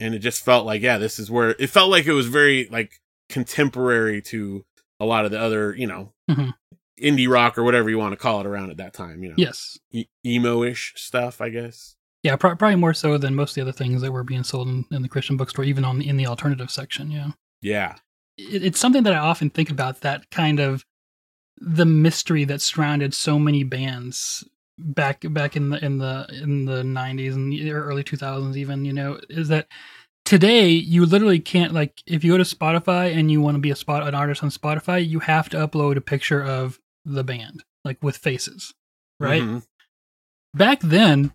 and 0.00 0.14
it 0.14 0.20
just 0.20 0.44
felt 0.44 0.64
like 0.66 0.80
yeah, 0.82 0.98
this 0.98 1.18
is 1.18 1.30
where 1.30 1.50
it 1.58 1.68
felt 1.70 1.90
like 1.90 2.06
it 2.06 2.12
was 2.12 2.28
very 2.28 2.68
like 2.70 3.00
contemporary 3.28 4.20
to 4.22 4.64
a 5.00 5.04
lot 5.04 5.24
of 5.24 5.30
the 5.30 5.40
other, 5.40 5.74
you 5.76 5.86
know, 5.86 6.12
Mhm. 6.30 6.54
indie 7.00 7.28
rock 7.28 7.56
or 7.58 7.62
whatever 7.64 7.88
you 7.88 7.98
want 7.98 8.12
to 8.12 8.16
call 8.16 8.40
it 8.40 8.46
around 8.46 8.70
at 8.70 8.76
that 8.78 8.92
time, 8.94 9.22
you 9.22 9.28
know. 9.28 9.34
Yes. 9.38 9.78
E- 9.92 10.06
emo-ish 10.26 10.94
stuff, 10.96 11.40
I 11.40 11.48
guess. 11.50 11.94
Yeah, 12.22 12.36
pro- 12.36 12.56
probably 12.56 12.76
more 12.76 12.94
so 12.94 13.16
than 13.18 13.34
most 13.34 13.50
of 13.52 13.54
the 13.56 13.60
other 13.62 13.72
things 13.72 14.02
that 14.02 14.10
were 14.12 14.24
being 14.24 14.42
sold 14.44 14.68
in, 14.68 14.84
in 14.90 15.02
the 15.02 15.08
Christian 15.08 15.36
bookstore, 15.36 15.64
even 15.64 15.84
on 15.84 16.02
in 16.02 16.16
the 16.16 16.26
alternative 16.26 16.70
section. 16.70 17.10
Yeah. 17.10 17.30
Yeah. 17.62 17.94
it, 18.36 18.64
it's 18.64 18.78
something 18.80 19.02
that 19.04 19.14
I 19.14 19.18
often 19.18 19.50
think 19.50 19.70
about 19.70 20.00
that 20.02 20.28
kind 20.30 20.58
of 20.60 20.84
the 21.60 21.84
mystery 21.86 22.44
that 22.44 22.60
surrounded 22.62 23.14
so 23.14 23.38
many 23.38 23.64
bands 23.64 24.44
back 24.78 25.24
back 25.30 25.56
in 25.56 25.70
the 25.70 25.84
in 25.84 25.98
the 25.98 26.24
in 26.40 26.64
the 26.66 26.82
90s 26.84 27.34
and 27.34 27.52
the 27.52 27.72
early 27.72 28.04
2000s 28.04 28.54
even 28.56 28.84
you 28.84 28.92
know 28.92 29.18
is 29.28 29.48
that 29.48 29.66
today 30.24 30.68
you 30.68 31.04
literally 31.04 31.40
can't 31.40 31.72
like 31.74 32.00
if 32.06 32.22
you 32.22 32.30
go 32.32 32.38
to 32.38 32.44
Spotify 32.44 33.12
and 33.12 33.28
you 33.28 33.40
want 33.40 33.56
to 33.56 33.60
be 33.60 33.72
a 33.72 33.76
spot 33.76 34.06
an 34.06 34.14
artist 34.14 34.44
on 34.44 34.50
Spotify 34.50 35.04
you 35.04 35.18
have 35.18 35.48
to 35.48 35.56
upload 35.56 35.96
a 35.96 36.00
picture 36.00 36.40
of 36.44 36.78
the 37.04 37.24
band 37.24 37.64
like 37.84 38.00
with 38.04 38.16
faces 38.16 38.72
right 39.18 39.42
Mhm. 39.42 39.64
back 40.54 40.78
then 40.78 41.32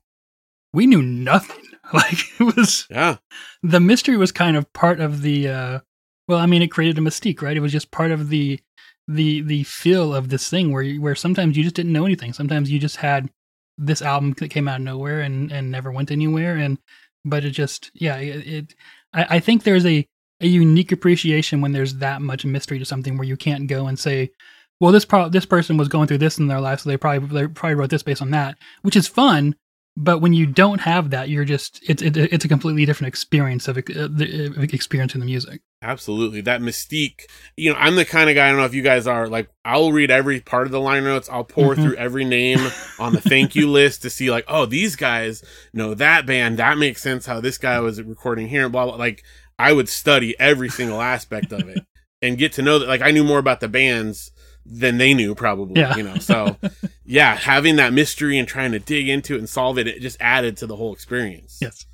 we 0.74 0.86
knew 0.88 1.02
nothing 1.02 1.64
like 1.94 2.20
it 2.40 2.56
was 2.56 2.88
Yeah. 2.90 3.18
the 3.62 3.80
mystery 3.80 4.18
was 4.18 4.32
kind 4.32 4.58
of 4.58 4.72
part 4.74 5.00
of 5.00 5.22
the 5.22 5.48
uh 5.48 5.80
well 6.28 6.40
i 6.40 6.46
mean 6.46 6.62
it 6.62 6.72
created 6.72 6.98
a 6.98 7.02
mystique 7.02 7.42
right 7.42 7.58
it 7.58 7.62
was 7.62 7.72
just 7.72 7.92
part 7.92 8.12
of 8.12 8.30
the 8.30 8.60
the 9.08 9.42
the 9.42 9.64
feel 9.64 10.16
of 10.16 10.30
this 10.30 10.50
thing 10.50 10.72
where 10.72 10.82
you, 10.82 11.02
where 11.02 11.16
sometimes 11.16 11.58
you 11.58 11.64
just 11.64 11.76
didn't 11.76 11.92
know 11.92 12.06
anything. 12.06 12.32
Sometimes 12.32 12.72
you 12.72 12.80
just 12.80 12.96
had 12.96 13.30
this 13.78 14.02
album 14.02 14.34
that 14.38 14.48
came 14.48 14.68
out 14.70 14.78
of 14.78 14.82
nowhere 14.84 15.20
and 15.20 15.52
and 15.52 15.70
never 15.70 15.92
went 15.92 16.10
anywhere. 16.10 16.56
And 16.56 16.78
but 17.26 17.44
it 17.44 17.50
just 17.52 17.92
yeah 17.94 18.16
it. 18.16 18.48
it 18.48 18.76
I, 19.14 19.26
I 19.36 19.40
think 19.42 19.64
there's 19.64 19.86
a 19.86 20.06
a 20.40 20.48
unique 20.48 20.94
appreciation 20.94 21.60
when 21.60 21.74
there's 21.74 21.96
that 21.96 22.22
much 22.22 22.46
mystery 22.46 22.80
to 22.80 22.86
something 22.86 23.18
where 23.18 23.28
you 23.28 23.36
can't 23.36 23.68
go 23.68 23.88
and 23.88 24.00
say, 24.00 24.32
well, 24.80 24.94
this 24.94 25.04
pro- 25.04 25.28
this 25.28 25.46
person 25.46 25.76
was 25.76 25.90
going 25.90 26.08
through 26.08 26.20
this 26.20 26.38
in 26.40 26.48
their 26.48 26.62
life, 26.62 26.80
so 26.80 26.90
they 26.90 26.96
probably 26.96 27.28
they 27.42 27.48
probably 27.48 27.76
wrote 27.76 27.90
this 27.90 28.04
based 28.04 28.22
on 28.22 28.32
that, 28.32 28.58
which 28.84 28.96
is 28.96 29.06
fun. 29.08 29.54
But 29.96 30.22
when 30.22 30.34
you 30.34 30.48
don't 30.48 30.82
have 30.82 31.12
that, 31.12 31.30
you're 31.30 31.46
just 31.46 31.80
it's 31.88 32.02
it, 32.02 32.18
it's 32.18 32.44
a 32.44 32.48
completely 32.48 32.84
different 32.86 33.10
experience 33.10 33.68
of 33.68 33.78
uh, 33.78 33.82
the 33.86 34.54
uh, 34.58 34.62
experiencing 34.62 35.20
the 35.20 35.26
music. 35.26 35.62
Absolutely, 35.84 36.42
that 36.42 36.62
mystique. 36.62 37.26
You 37.58 37.72
know, 37.72 37.80
I'm 37.80 37.96
the 37.96 38.06
kind 38.06 38.28
of 38.28 38.36
guy. 38.36 38.48
I 38.48 38.50
don't 38.50 38.58
know 38.58 38.66
if 38.66 38.74
you 38.74 38.82
guys 38.82 39.06
are. 39.06 39.28
Like, 39.28 39.50
I'll 39.64 39.92
read 39.92 40.10
every 40.10 40.40
part 40.40 40.66
of 40.66 40.72
the 40.72 40.80
liner 40.80 41.10
notes. 41.10 41.30
I'll 41.30 41.44
pour 41.44 41.74
mm-hmm. 41.74 41.84
through 41.84 41.96
every 41.98 42.26
name 42.26 42.60
on 43.00 43.14
the 43.14 43.22
thank 43.22 43.54
you 43.54 43.70
list 43.72 44.02
to 44.02 44.10
see, 44.10 44.32
like, 44.32 44.46
oh, 44.48 44.66
these 44.66 44.96
guys 44.96 45.44
know 45.74 45.94
that 45.94 46.26
band. 46.26 46.58
That 46.58 46.80
makes 46.80 47.04
sense. 47.04 47.28
How 47.28 47.40
this 47.40 47.60
guy 47.60 47.80
was 47.80 48.02
recording 48.02 48.48
here. 48.48 48.64
And 48.64 48.72
blah 48.72 48.86
blah. 48.86 48.96
Like, 48.96 49.24
I 49.60 49.74
would 49.74 49.90
study 49.90 50.36
every 50.40 50.70
single 50.70 51.02
aspect 51.02 51.52
of 51.52 51.70
it 51.70 51.86
and 52.24 52.40
get 52.40 52.54
to 52.54 52.64
know 52.64 52.80
that. 52.80 52.88
Like, 52.88 53.02
I 53.02 53.12
knew 53.12 53.24
more 53.24 53.40
about 53.40 53.60
the 53.60 53.70
bands 53.70 54.32
than 54.66 54.98
they 54.98 55.14
knew 55.14 55.36
probably 55.36 55.80
yeah. 55.82 55.96
you 55.96 56.04
know? 56.04 56.18
So 56.18 56.58
yeah 57.06 57.36
having 57.36 57.76
that 57.78 57.94
mystery 57.94 58.38
and 58.38 58.48
trying 58.48 58.72
to 58.72 58.80
dig 58.80 59.10
into 59.10 59.36
it 59.36 59.40
and 59.40 59.50
solve 59.50 59.78
it 59.78 59.88
it 59.88 60.02
just 60.02 60.18
added 60.20 60.58
to 60.58 60.68
the 60.68 60.76
whole 60.76 60.94
experience. 60.94 61.58
Yes. 61.62 61.86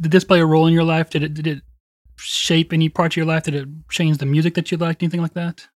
Did 0.00 0.10
this 0.10 0.24
play 0.24 0.40
a 0.40 0.46
role 0.46 0.66
in 0.66 0.72
your 0.72 0.84
life? 0.84 1.10
Did 1.10 1.22
it 1.22 1.34
did 1.34 1.46
it 1.46 1.62
shape 2.16 2.72
any 2.72 2.88
part 2.88 3.12
of 3.12 3.16
your 3.16 3.26
life? 3.26 3.44
Did 3.44 3.54
it 3.54 3.68
change 3.90 4.18
the 4.18 4.26
music 4.26 4.54
that 4.54 4.70
you 4.70 4.78
liked? 4.78 5.02
Anything 5.02 5.22
like 5.22 5.34
that? 5.34 5.68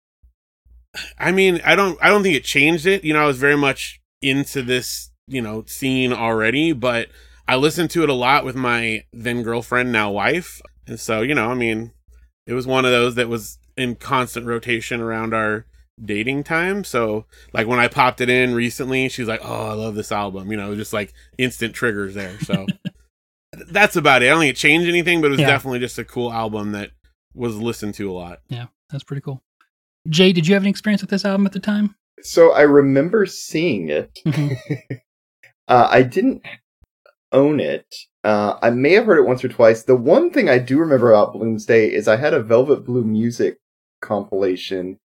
I 1.18 1.30
mean 1.30 1.60
i 1.64 1.76
don't 1.76 1.98
i 2.02 2.08
don't 2.08 2.22
think 2.22 2.36
it 2.36 2.44
changed 2.44 2.86
it. 2.86 3.04
You 3.04 3.12
know 3.12 3.22
i 3.22 3.26
was 3.26 3.38
very 3.38 3.56
much 3.56 4.00
into 4.22 4.62
this 4.62 5.10
you 5.28 5.42
know 5.42 5.64
scene 5.66 6.12
already 6.12 6.72
but 6.72 7.08
i 7.46 7.54
listened 7.54 7.90
to 7.90 8.02
it 8.02 8.08
a 8.08 8.14
lot 8.14 8.44
with 8.44 8.56
my 8.56 9.04
then 9.12 9.42
girlfriend 9.42 9.92
now 9.92 10.10
wife. 10.10 10.60
And 10.88 10.98
so 10.98 11.22
you 11.22 11.34
know 11.34 11.50
i 11.50 11.54
mean 11.54 11.92
it 12.46 12.54
was 12.54 12.66
one 12.66 12.84
of 12.84 12.90
those 12.90 13.16
that 13.16 13.28
was 13.28 13.58
in 13.76 13.94
constant 13.96 14.46
rotation 14.46 15.00
around 15.00 15.34
our 15.34 15.66
dating 16.02 16.44
time. 16.44 16.84
So 16.84 17.26
like 17.52 17.66
when 17.66 17.78
I 17.78 17.88
popped 17.88 18.20
it 18.20 18.28
in 18.28 18.54
recently, 18.54 19.08
she's 19.08 19.28
like, 19.28 19.40
"Oh, 19.42 19.68
I 19.68 19.72
love 19.72 19.94
this 19.94 20.12
album." 20.12 20.50
You 20.50 20.56
know, 20.56 20.74
just 20.74 20.92
like 20.92 21.12
instant 21.38 21.74
triggers 21.74 22.14
there. 22.14 22.38
So 22.40 22.66
that's 23.70 23.96
about 23.96 24.22
it. 24.22 24.26
I 24.26 24.28
don't 24.30 24.40
think 24.40 24.54
it 24.54 24.58
changed 24.58 24.88
anything, 24.88 25.20
but 25.20 25.28
it 25.28 25.30
was 25.30 25.40
yeah. 25.40 25.46
definitely 25.46 25.80
just 25.80 25.98
a 25.98 26.04
cool 26.04 26.32
album 26.32 26.72
that 26.72 26.90
was 27.34 27.56
listened 27.56 27.94
to 27.94 28.10
a 28.10 28.14
lot. 28.14 28.40
Yeah, 28.48 28.66
that's 28.90 29.04
pretty 29.04 29.22
cool. 29.22 29.42
Jay, 30.08 30.32
did 30.32 30.46
you 30.46 30.54
have 30.54 30.62
any 30.62 30.70
experience 30.70 31.02
with 31.02 31.10
this 31.10 31.24
album 31.24 31.46
at 31.46 31.52
the 31.52 31.60
time? 31.60 31.96
So 32.22 32.52
I 32.52 32.62
remember 32.62 33.26
seeing 33.26 33.88
it. 33.88 34.18
Mm-hmm. 34.24 34.94
uh, 35.68 35.88
I 35.90 36.02
didn't 36.02 36.42
own 37.32 37.60
it. 37.60 37.94
Uh, 38.24 38.58
I 38.62 38.70
may 38.70 38.92
have 38.92 39.06
heard 39.06 39.18
it 39.18 39.26
once 39.26 39.44
or 39.44 39.48
twice. 39.48 39.84
The 39.84 39.96
one 39.96 40.30
thing 40.30 40.48
I 40.48 40.58
do 40.58 40.78
remember 40.78 41.10
about 41.10 41.34
Bloomsday 41.34 41.90
is 41.90 42.08
I 42.08 42.16
had 42.16 42.34
a 42.34 42.42
Velvet 42.42 42.84
Blue 42.84 43.04
music 43.04 43.58
compilation 44.00 44.98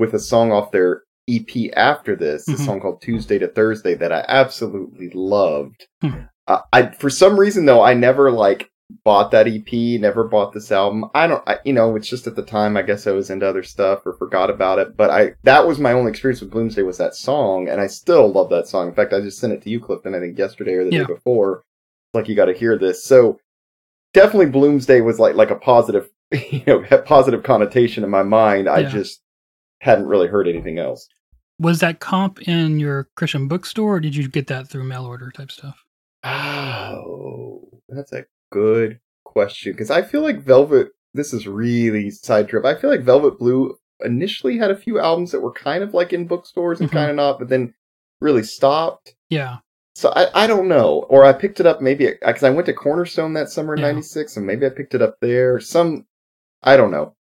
with 0.00 0.14
a 0.14 0.18
song 0.18 0.50
off 0.50 0.72
their 0.72 1.02
EP 1.28 1.70
after 1.76 2.16
this, 2.16 2.48
mm-hmm. 2.48 2.60
a 2.60 2.64
song 2.64 2.80
called 2.80 3.00
Tuesday 3.00 3.38
to 3.38 3.46
Thursday 3.46 3.94
that 3.94 4.10
I 4.10 4.24
absolutely 4.26 5.10
loved. 5.14 5.86
Mm-hmm. 6.02 6.22
Uh, 6.48 6.60
I 6.72 6.90
for 6.90 7.10
some 7.10 7.38
reason 7.38 7.66
though 7.66 7.82
I 7.82 7.94
never 7.94 8.32
like 8.32 8.70
bought 9.04 9.30
that 9.30 9.46
EP, 9.46 10.00
never 10.00 10.24
bought 10.24 10.52
this 10.52 10.72
album. 10.72 11.04
I 11.14 11.26
don't, 11.26 11.48
I, 11.48 11.58
you 11.64 11.72
know, 11.72 11.94
it's 11.94 12.08
just 12.08 12.26
at 12.26 12.34
the 12.34 12.42
time 12.42 12.76
I 12.76 12.82
guess 12.82 13.06
I 13.06 13.12
was 13.12 13.30
into 13.30 13.48
other 13.48 13.62
stuff 13.62 14.04
or 14.04 14.14
forgot 14.14 14.50
about 14.50 14.78
it. 14.78 14.96
But 14.96 15.10
I 15.10 15.32
that 15.44 15.66
was 15.66 15.78
my 15.78 15.92
only 15.92 16.10
experience 16.10 16.40
with 16.40 16.50
Bloomsday 16.50 16.84
was 16.84 16.98
that 16.98 17.14
song, 17.14 17.68
and 17.68 17.80
I 17.80 17.86
still 17.86 18.32
love 18.32 18.50
that 18.50 18.66
song. 18.66 18.88
In 18.88 18.94
fact, 18.94 19.12
I 19.12 19.20
just 19.20 19.38
sent 19.38 19.52
it 19.52 19.62
to 19.62 19.70
you, 19.70 19.80
Clifton. 19.80 20.14
I 20.14 20.20
think 20.20 20.38
yesterday 20.38 20.74
or 20.74 20.84
the 20.84 20.92
yeah. 20.92 21.00
day 21.00 21.14
before. 21.14 21.62
Like 22.12 22.28
you 22.28 22.34
got 22.34 22.46
to 22.46 22.52
hear 22.52 22.76
this. 22.76 23.04
So 23.04 23.38
definitely 24.14 24.46
Bloomsday 24.46 25.04
was 25.04 25.20
like 25.20 25.36
like 25.36 25.50
a 25.50 25.56
positive, 25.56 26.08
you 26.32 26.62
know, 26.66 26.82
positive 27.04 27.44
connotation 27.44 28.02
in 28.02 28.10
my 28.10 28.24
mind. 28.24 28.68
I 28.68 28.82
just 28.82 29.19
hadn't 29.80 30.06
really 30.06 30.28
heard 30.28 30.48
anything 30.48 30.78
else. 30.78 31.08
Was 31.58 31.80
that 31.80 32.00
comp 32.00 32.40
in 32.48 32.78
your 32.78 33.08
Christian 33.16 33.48
bookstore, 33.48 33.96
or 33.96 34.00
did 34.00 34.16
you 34.16 34.28
get 34.28 34.46
that 34.46 34.68
through 34.68 34.84
mail 34.84 35.04
order 35.04 35.30
type 35.30 35.50
stuff? 35.50 35.84
Oh, 36.24 37.68
that's 37.88 38.12
a 38.12 38.24
good 38.50 39.00
question 39.24 39.72
because 39.72 39.90
I 39.90 40.02
feel 40.02 40.22
like 40.22 40.42
Velvet. 40.42 40.88
This 41.12 41.32
is 41.32 41.46
really 41.46 42.10
side 42.10 42.48
trip. 42.48 42.64
I 42.64 42.76
feel 42.76 42.88
like 42.88 43.02
Velvet 43.02 43.38
Blue 43.38 43.76
initially 44.02 44.58
had 44.58 44.70
a 44.70 44.76
few 44.76 45.00
albums 45.00 45.32
that 45.32 45.40
were 45.40 45.52
kind 45.52 45.82
of 45.82 45.92
like 45.92 46.12
in 46.12 46.26
bookstores 46.26 46.80
and 46.80 46.88
mm-hmm. 46.88 46.96
kind 46.96 47.10
of 47.10 47.16
not, 47.16 47.38
but 47.38 47.48
then 47.48 47.74
really 48.20 48.44
stopped. 48.44 49.16
Yeah. 49.28 49.58
So 49.96 50.12
I, 50.14 50.44
I 50.44 50.46
don't 50.46 50.68
know. 50.68 51.04
Or 51.08 51.24
I 51.24 51.32
picked 51.32 51.58
it 51.58 51.66
up 51.66 51.80
maybe 51.80 52.06
because 52.24 52.44
I 52.44 52.50
went 52.50 52.66
to 52.66 52.72
Cornerstone 52.72 53.32
that 53.34 53.50
summer 53.50 53.74
in 53.74 53.80
yeah. 53.80 53.86
'96, 53.86 54.36
and 54.36 54.46
maybe 54.46 54.66
I 54.66 54.70
picked 54.70 54.94
it 54.94 55.02
up 55.02 55.16
there. 55.20 55.58
Some 55.58 56.06
I 56.62 56.76
don't 56.76 56.92
know 56.92 57.16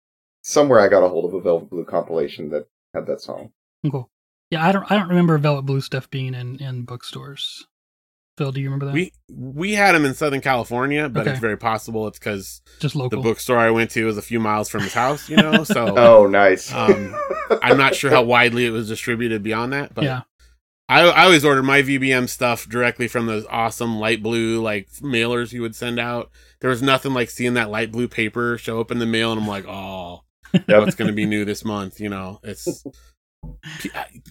somewhere 0.46 0.78
I 0.78 0.88
got 0.88 1.02
a 1.02 1.08
hold 1.08 1.24
of 1.24 1.34
a 1.34 1.40
Velvet 1.40 1.68
Blue 1.68 1.84
compilation 1.84 2.50
that 2.50 2.68
had 2.94 3.06
that 3.06 3.20
song. 3.20 3.50
Cool. 3.90 4.08
Yeah, 4.50 4.64
I 4.64 4.72
don't 4.72 4.90
I 4.90 4.96
don't 4.96 5.08
remember 5.08 5.36
Velvet 5.38 5.62
Blue 5.62 5.80
stuff 5.80 6.08
being 6.08 6.34
in 6.34 6.56
in 6.56 6.84
bookstores. 6.84 7.66
Phil, 8.38 8.52
do 8.52 8.60
you 8.60 8.66
remember 8.66 8.86
that? 8.86 8.94
We 8.94 9.12
we 9.28 9.72
had 9.72 9.94
them 9.94 10.04
in 10.04 10.14
Southern 10.14 10.40
California, 10.40 11.08
but 11.08 11.22
okay. 11.22 11.32
it's 11.32 11.40
very 11.40 11.56
possible 11.56 12.06
it's 12.06 12.18
because 12.18 12.62
just 12.80 12.94
local. 12.94 13.20
The 13.20 13.28
bookstore 13.28 13.58
I 13.58 13.70
went 13.70 13.90
to 13.92 14.04
was 14.04 14.18
a 14.18 14.22
few 14.22 14.38
miles 14.38 14.68
from 14.68 14.82
his 14.82 14.94
house, 14.94 15.28
you 15.28 15.36
know. 15.36 15.64
So 15.64 15.94
oh, 15.96 16.26
nice. 16.26 16.72
um, 16.72 17.16
I'm 17.62 17.76
not 17.76 17.94
sure 17.94 18.10
how 18.10 18.22
widely 18.24 18.66
it 18.66 18.70
was 18.70 18.88
distributed 18.88 19.42
beyond 19.42 19.72
that, 19.72 19.94
but 19.94 20.04
yeah. 20.04 20.22
I, 20.88 21.00
I 21.00 21.24
always 21.24 21.44
ordered 21.44 21.64
my 21.64 21.82
VBM 21.82 22.28
stuff 22.28 22.68
directly 22.68 23.08
from 23.08 23.26
those 23.26 23.44
awesome 23.50 23.98
light 23.98 24.22
blue 24.22 24.62
like 24.62 24.88
mailers 25.00 25.52
you 25.52 25.62
would 25.62 25.74
send 25.74 25.98
out. 25.98 26.30
There 26.60 26.70
was 26.70 26.82
nothing 26.82 27.14
like 27.14 27.30
seeing 27.30 27.54
that 27.54 27.70
light 27.70 27.90
blue 27.90 28.06
paper 28.06 28.56
show 28.58 28.80
up 28.80 28.92
in 28.92 29.00
the 29.00 29.06
mail, 29.06 29.32
and 29.32 29.40
I'm 29.40 29.48
like, 29.48 29.66
oh, 29.66 30.22
yep. 30.52 30.68
what's 30.68 30.94
going 30.94 31.08
to 31.08 31.14
be 31.14 31.26
new 31.26 31.44
this 31.44 31.64
month. 31.64 32.00
You 32.00 32.08
know, 32.08 32.40
it's 32.42 32.84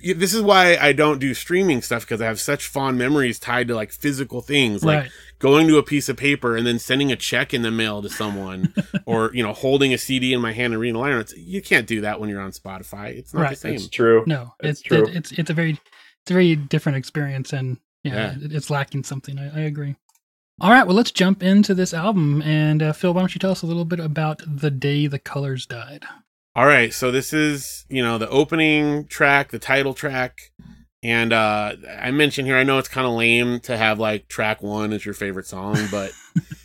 this 0.04 0.34
is 0.34 0.42
why 0.42 0.78
I 0.78 0.94
don't 0.94 1.20
do 1.20 1.34
streaming 1.34 1.82
stuff 1.82 2.04
because 2.04 2.22
I 2.22 2.26
have 2.26 2.40
such 2.40 2.68
fond 2.68 2.98
memories 2.98 3.40
tied 3.40 3.68
to 3.70 3.76
like 3.76 3.92
physical 3.92 4.42
things, 4.42 4.84
like 4.84 5.04
right. 5.04 5.12
going 5.40 5.68
to 5.68 5.78
a 5.78 5.84
piece 5.84 6.10
of 6.10 6.18
paper 6.18 6.56
and 6.56 6.66
then 6.66 6.80
sending 6.80 7.12
a 7.12 7.16
check 7.16 7.54
in 7.54 7.62
the 7.62 7.72
mail 7.72 8.02
to 8.02 8.10
someone, 8.10 8.74
or 9.06 9.32
you 9.34 9.44
know, 9.44 9.54
holding 9.54 9.94
a 9.94 9.98
CD 9.98 10.34
in 10.34 10.42
my 10.42 10.54
hand 10.54 10.74
and 10.74 10.82
reading 10.82 10.96
a 10.96 11.00
line. 11.00 11.26
you 11.38 11.62
can't 11.62 11.88
do 11.88 12.02
that 12.02 12.20
when 12.20 12.30
you're 12.30 12.42
on 12.42 12.52
Spotify. 12.52 13.16
It's 13.18 13.34
not 13.34 13.42
right. 13.42 13.50
the 13.52 13.56
same. 13.56 13.76
It's 13.76 13.90
true. 13.90 14.24
No, 14.28 14.54
it's, 14.60 14.80
it's 14.80 14.82
true. 14.82 15.08
It, 15.08 15.16
it's 15.16 15.32
it's 15.34 15.50
a 15.50 15.54
very 15.54 15.72
it's 15.72 16.32
a 16.32 16.34
very 16.34 16.56
different 16.56 16.98
experience, 16.98 17.54
and 17.54 17.78
yeah, 18.04 18.36
yeah. 18.40 18.48
it's 18.52 18.70
lacking 18.70 19.04
something. 19.04 19.38
I, 19.40 19.62
I 19.62 19.64
agree. 19.64 19.96
All 20.62 20.70
right, 20.70 20.88
well, 20.88 20.96
let's 20.96 21.12
jump 21.12 21.44
into 21.44 21.74
this 21.74 21.94
album. 21.94 22.42
And 22.42 22.82
uh, 22.82 22.94
Phil, 22.94 23.14
why 23.14 23.22
don't 23.22 23.36
you 23.36 23.40
tell 23.40 23.52
us 23.52 23.62
a 23.62 23.66
little 23.66 23.84
bit 23.84 24.00
about 24.00 24.42
The 24.48 24.72
Day 24.72 25.06
the 25.08 25.20
Colors 25.20 25.66
Died? 25.66 26.06
All 26.56 26.66
right, 26.66 26.94
so 26.94 27.12
this 27.12 27.34
is, 27.34 27.86
you 27.90 28.02
know, 28.02 28.18
the 28.18 28.30
opening 28.30 29.06
track, 29.08 29.52
the 29.52 29.60
title 29.60 29.94
track. 29.94 30.52
And 31.04 31.34
uh, 31.34 31.74
I 32.00 32.12
mentioned 32.12 32.48
here, 32.48 32.56
I 32.56 32.64
know 32.64 32.80
it's 32.80 32.88
kind 32.88 33.06
of 33.06 33.14
lame 33.14 33.60
to 33.62 33.76
have 33.76 34.00
like 34.00 34.30
track 34.30 34.64
one 34.64 34.94
as 34.94 35.04
your 35.04 35.14
favorite 35.14 35.46
song, 35.46 35.78
but, 35.92 36.14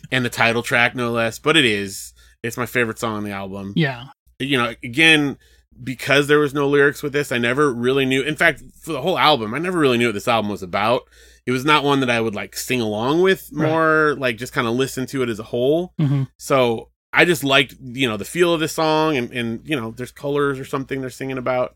and 0.09 0.23
the 0.23 0.29
title 0.29 0.63
track, 0.63 0.95
no 0.95 1.11
less, 1.11 1.37
but 1.37 1.57
it 1.57 1.65
is. 1.65 2.13
It's 2.43 2.57
my 2.57 2.65
favorite 2.65 2.97
song 2.97 3.17
on 3.17 3.23
the 3.25 3.31
album. 3.31 3.73
Yeah. 3.75 4.05
You 4.39 4.57
know, 4.57 4.73
again, 4.83 5.37
because 5.83 6.27
there 6.27 6.39
was 6.39 6.53
no 6.53 6.67
lyrics 6.69 7.03
with 7.03 7.11
this, 7.11 7.31
I 7.33 7.39
never 7.39 7.73
really 7.73 8.05
knew. 8.05 8.23
In 8.23 8.37
fact, 8.37 8.63
for 8.79 8.93
the 8.93 9.01
whole 9.01 9.19
album, 9.19 9.53
I 9.53 9.59
never 9.59 9.77
really 9.77 9.97
knew 9.97 10.07
what 10.07 10.13
this 10.13 10.29
album 10.29 10.49
was 10.49 10.63
about 10.63 11.03
it 11.45 11.51
was 11.51 11.65
not 11.65 11.83
one 11.83 11.99
that 12.01 12.09
I 12.09 12.21
would 12.21 12.35
like 12.35 12.55
sing 12.55 12.81
along 12.81 13.21
with 13.21 13.51
more, 13.51 14.09
right. 14.09 14.17
like 14.17 14.37
just 14.37 14.53
kind 14.53 14.67
of 14.67 14.73
listen 14.75 15.05
to 15.07 15.23
it 15.23 15.29
as 15.29 15.39
a 15.39 15.43
whole. 15.43 15.93
Mm-hmm. 15.99 16.23
So 16.37 16.89
I 17.13 17.25
just 17.25 17.43
liked, 17.43 17.75
you 17.81 18.07
know, 18.07 18.17
the 18.17 18.25
feel 18.25 18.53
of 18.53 18.59
the 18.59 18.67
song 18.67 19.17
and, 19.17 19.31
and, 19.31 19.67
you 19.67 19.75
know, 19.75 19.91
there's 19.91 20.11
colors 20.11 20.59
or 20.59 20.65
something 20.65 21.01
they're 21.01 21.09
singing 21.09 21.37
about. 21.37 21.75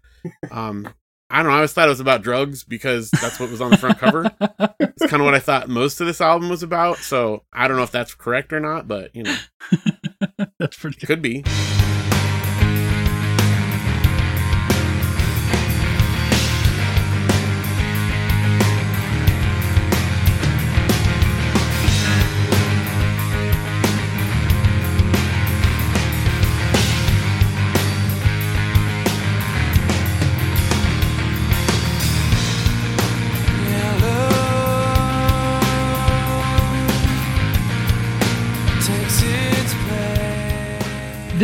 Um, 0.52 0.88
I 1.30 1.38
don't 1.38 1.48
know. 1.48 1.54
I 1.54 1.56
always 1.56 1.74
thought 1.74 1.88
it 1.88 1.90
was 1.90 2.00
about 2.00 2.22
drugs 2.22 2.64
because 2.64 3.10
that's 3.10 3.40
what 3.40 3.50
was 3.50 3.62
on 3.62 3.72
the 3.72 3.78
front 3.78 3.98
cover. 3.98 4.32
it's 4.80 5.08
kind 5.08 5.22
of 5.22 5.26
what 5.26 5.34
I 5.34 5.40
thought 5.40 5.68
most 5.68 6.00
of 6.00 6.08
this 6.08 6.22
album 6.22 6.50
was 6.50 6.64
about. 6.64 6.98
So 6.98 7.44
I 7.52 7.68
don't 7.68 7.78
know 7.78 7.84
if 7.84 7.92
that's 7.92 8.14
correct 8.14 8.54
or 8.54 8.60
not, 8.60 8.88
but 8.88 9.16
you 9.16 9.24
know, 9.24 9.38
that's 10.60 10.78
pretty 10.78 10.98
good. 11.00 11.08
could 11.08 11.22
be. 11.22 11.44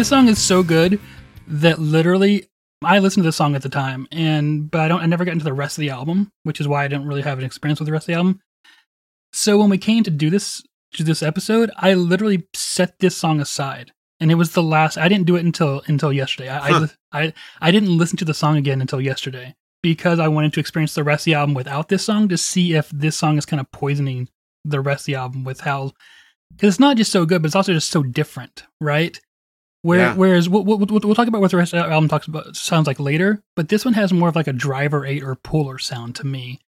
This 0.01 0.09
song 0.09 0.27
is 0.27 0.41
so 0.41 0.63
good 0.63 0.99
that 1.45 1.77
literally 1.77 2.47
I 2.81 2.97
listened 2.97 3.21
to 3.21 3.27
this 3.27 3.35
song 3.35 3.53
at 3.53 3.61
the 3.61 3.69
time, 3.69 4.07
and 4.11 4.71
but 4.71 4.81
I 4.81 4.87
don't. 4.87 4.99
I 4.99 5.05
never 5.05 5.23
got 5.23 5.33
into 5.33 5.45
the 5.45 5.53
rest 5.53 5.77
of 5.77 5.81
the 5.81 5.91
album, 5.91 6.31
which 6.41 6.59
is 6.59 6.67
why 6.67 6.83
I 6.83 6.87
didn't 6.87 7.05
really 7.05 7.21
have 7.21 7.37
an 7.37 7.45
experience 7.45 7.79
with 7.79 7.85
the 7.85 7.91
rest 7.91 8.05
of 8.05 8.07
the 8.07 8.13
album. 8.15 8.39
So 9.31 9.59
when 9.59 9.69
we 9.69 9.77
came 9.77 10.03
to 10.03 10.09
do 10.09 10.31
this 10.31 10.63
to 10.93 11.03
this 11.03 11.21
episode, 11.21 11.69
I 11.77 11.93
literally 11.93 12.47
set 12.55 12.97
this 12.97 13.15
song 13.15 13.39
aside, 13.39 13.91
and 14.19 14.31
it 14.31 14.35
was 14.35 14.53
the 14.53 14.63
last. 14.63 14.97
I 14.97 15.07
didn't 15.07 15.27
do 15.27 15.35
it 15.35 15.45
until 15.45 15.83
until 15.85 16.11
yesterday. 16.11 16.49
I 16.49 16.71
Huh. 16.71 16.87
I, 17.11 17.21
I 17.21 17.33
I 17.61 17.69
didn't 17.69 17.95
listen 17.95 18.17
to 18.17 18.25
the 18.25 18.33
song 18.33 18.57
again 18.57 18.81
until 18.81 19.01
yesterday 19.01 19.53
because 19.83 20.17
I 20.17 20.29
wanted 20.29 20.51
to 20.53 20.59
experience 20.59 20.95
the 20.95 21.03
rest 21.03 21.21
of 21.21 21.25
the 21.25 21.35
album 21.35 21.53
without 21.53 21.89
this 21.89 22.03
song 22.03 22.27
to 22.29 22.39
see 22.39 22.73
if 22.73 22.89
this 22.89 23.15
song 23.15 23.37
is 23.37 23.45
kind 23.45 23.59
of 23.59 23.71
poisoning 23.71 24.29
the 24.65 24.81
rest 24.81 25.03
of 25.03 25.05
the 25.05 25.15
album 25.15 25.43
with 25.43 25.59
how 25.59 25.91
because 26.49 26.69
it's 26.69 26.79
not 26.79 26.97
just 26.97 27.11
so 27.11 27.23
good, 27.27 27.43
but 27.43 27.49
it's 27.49 27.55
also 27.55 27.73
just 27.73 27.91
so 27.91 28.01
different, 28.01 28.63
right? 28.79 29.19
Where, 29.83 29.99
Yeah. 29.99 30.15
Whereas 30.15 30.47
we'll, 30.47 30.63
we'll, 30.63 30.77
we'll 30.77 30.99
we'll 31.03 31.15
talk 31.15 31.27
about 31.27 31.41
what 31.41 31.51
the 31.51 31.57
rest 31.57 31.73
of 31.73 31.83
the 31.83 31.91
album 31.91 32.07
talks 32.07 32.27
about 32.27 32.55
sounds 32.55 32.85
like 32.87 32.99
later, 32.99 33.41
but 33.55 33.69
this 33.69 33.83
one 33.83 33.95
has 33.95 34.13
more 34.13 34.29
of 34.29 34.35
like 34.35 34.47
a 34.47 34.53
driver 34.53 35.05
eight 35.05 35.23
or 35.23 35.35
puller 35.35 35.79
sound 35.79 36.15
to 36.17 36.27
me 36.27 36.59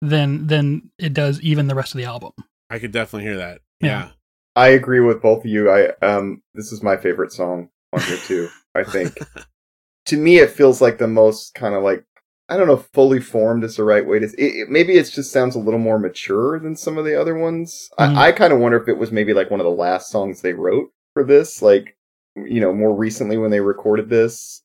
than 0.00 0.46
than 0.46 0.90
it 0.98 1.12
does 1.12 1.40
even 1.42 1.66
the 1.66 1.74
rest 1.74 1.94
of 1.94 1.98
the 1.98 2.04
album. 2.06 2.32
I 2.70 2.78
could 2.78 2.92
definitely 2.92 3.24
hear 3.28 3.36
that. 3.36 3.60
Yeah. 3.80 3.88
Yeah. 3.88 4.08
I 4.56 4.68
agree 4.68 5.00
with 5.00 5.22
both 5.22 5.40
of 5.44 5.50
you. 5.50 5.70
I 5.70 5.90
um 6.02 6.42
this 6.54 6.72
is 6.72 6.82
my 6.82 6.96
favorite 6.96 7.32
song 7.32 7.68
on 7.92 8.00
here 8.00 8.16
too. 8.16 8.48
I 8.74 8.84
think 8.84 9.18
to 10.06 10.16
me 10.16 10.38
it 10.38 10.50
feels 10.50 10.80
like 10.80 10.98
the 10.98 11.06
most 11.06 11.54
kind 11.54 11.74
of 11.74 11.82
like 11.82 12.04
I 12.48 12.56
don't 12.56 12.66
know 12.66 12.78
if 12.78 12.88
fully 12.94 13.20
formed 13.20 13.62
is 13.62 13.76
the 13.76 13.84
right 13.84 14.06
way 14.06 14.20
to. 14.20 14.24
It, 14.24 14.32
it, 14.38 14.68
maybe 14.70 14.94
it 14.96 15.04
just 15.04 15.30
sounds 15.32 15.54
a 15.54 15.58
little 15.58 15.78
more 15.78 15.98
mature 15.98 16.58
than 16.58 16.76
some 16.76 16.96
of 16.96 17.04
the 17.04 17.20
other 17.20 17.36
ones. 17.36 17.90
Mhm. 18.00 18.14
I, 18.16 18.28
I 18.28 18.32
kind 18.32 18.54
of 18.54 18.58
wonder 18.58 18.80
if 18.80 18.88
it 18.88 18.96
was 18.96 19.12
maybe 19.12 19.34
like 19.34 19.50
one 19.50 19.60
of 19.60 19.64
the 19.64 19.70
last 19.70 20.10
songs 20.10 20.40
they 20.40 20.54
wrote 20.54 20.90
for 21.12 21.24
this, 21.24 21.60
like 21.60 21.97
you 22.46 22.60
know 22.60 22.72
more 22.72 22.94
recently 22.94 23.36
when 23.38 23.50
they 23.50 23.60
recorded 23.60 24.08
this. 24.08 24.62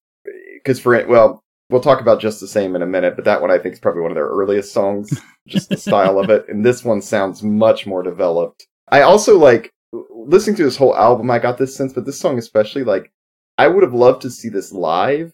Because 0.55 0.79
for 0.79 1.05
well, 1.07 1.43
we'll 1.69 1.81
talk 1.81 1.99
about 2.01 2.21
just 2.21 2.39
the 2.39 2.47
same 2.47 2.75
in 2.75 2.81
a 2.81 2.87
minute, 2.87 3.15
but 3.15 3.25
that 3.25 3.41
one 3.41 3.51
I 3.51 3.57
think 3.57 3.73
is 3.73 3.79
probably 3.79 4.01
one 4.01 4.11
of 4.11 4.15
their 4.15 4.27
earliest 4.27 4.71
songs, 4.73 5.19
just 5.47 5.69
the 5.69 5.77
style 5.77 6.19
of 6.19 6.29
it. 6.29 6.45
And 6.47 6.65
this 6.65 6.83
one 6.85 7.01
sounds 7.01 7.43
much 7.43 7.85
more 7.85 8.03
developed. 8.03 8.65
I 8.89 9.01
also 9.01 9.37
like 9.37 9.71
listening 9.91 10.55
to 10.57 10.63
this 10.63 10.77
whole 10.77 10.95
album. 10.95 11.29
I 11.31 11.39
got 11.39 11.57
this 11.57 11.75
sense, 11.75 11.93
but 11.93 12.05
this 12.05 12.19
song 12.19 12.37
especially, 12.37 12.83
like 12.83 13.11
I 13.57 13.67
would 13.67 13.83
have 13.83 13.93
loved 13.93 14.21
to 14.23 14.29
see 14.31 14.49
this 14.49 14.71
live 14.71 15.33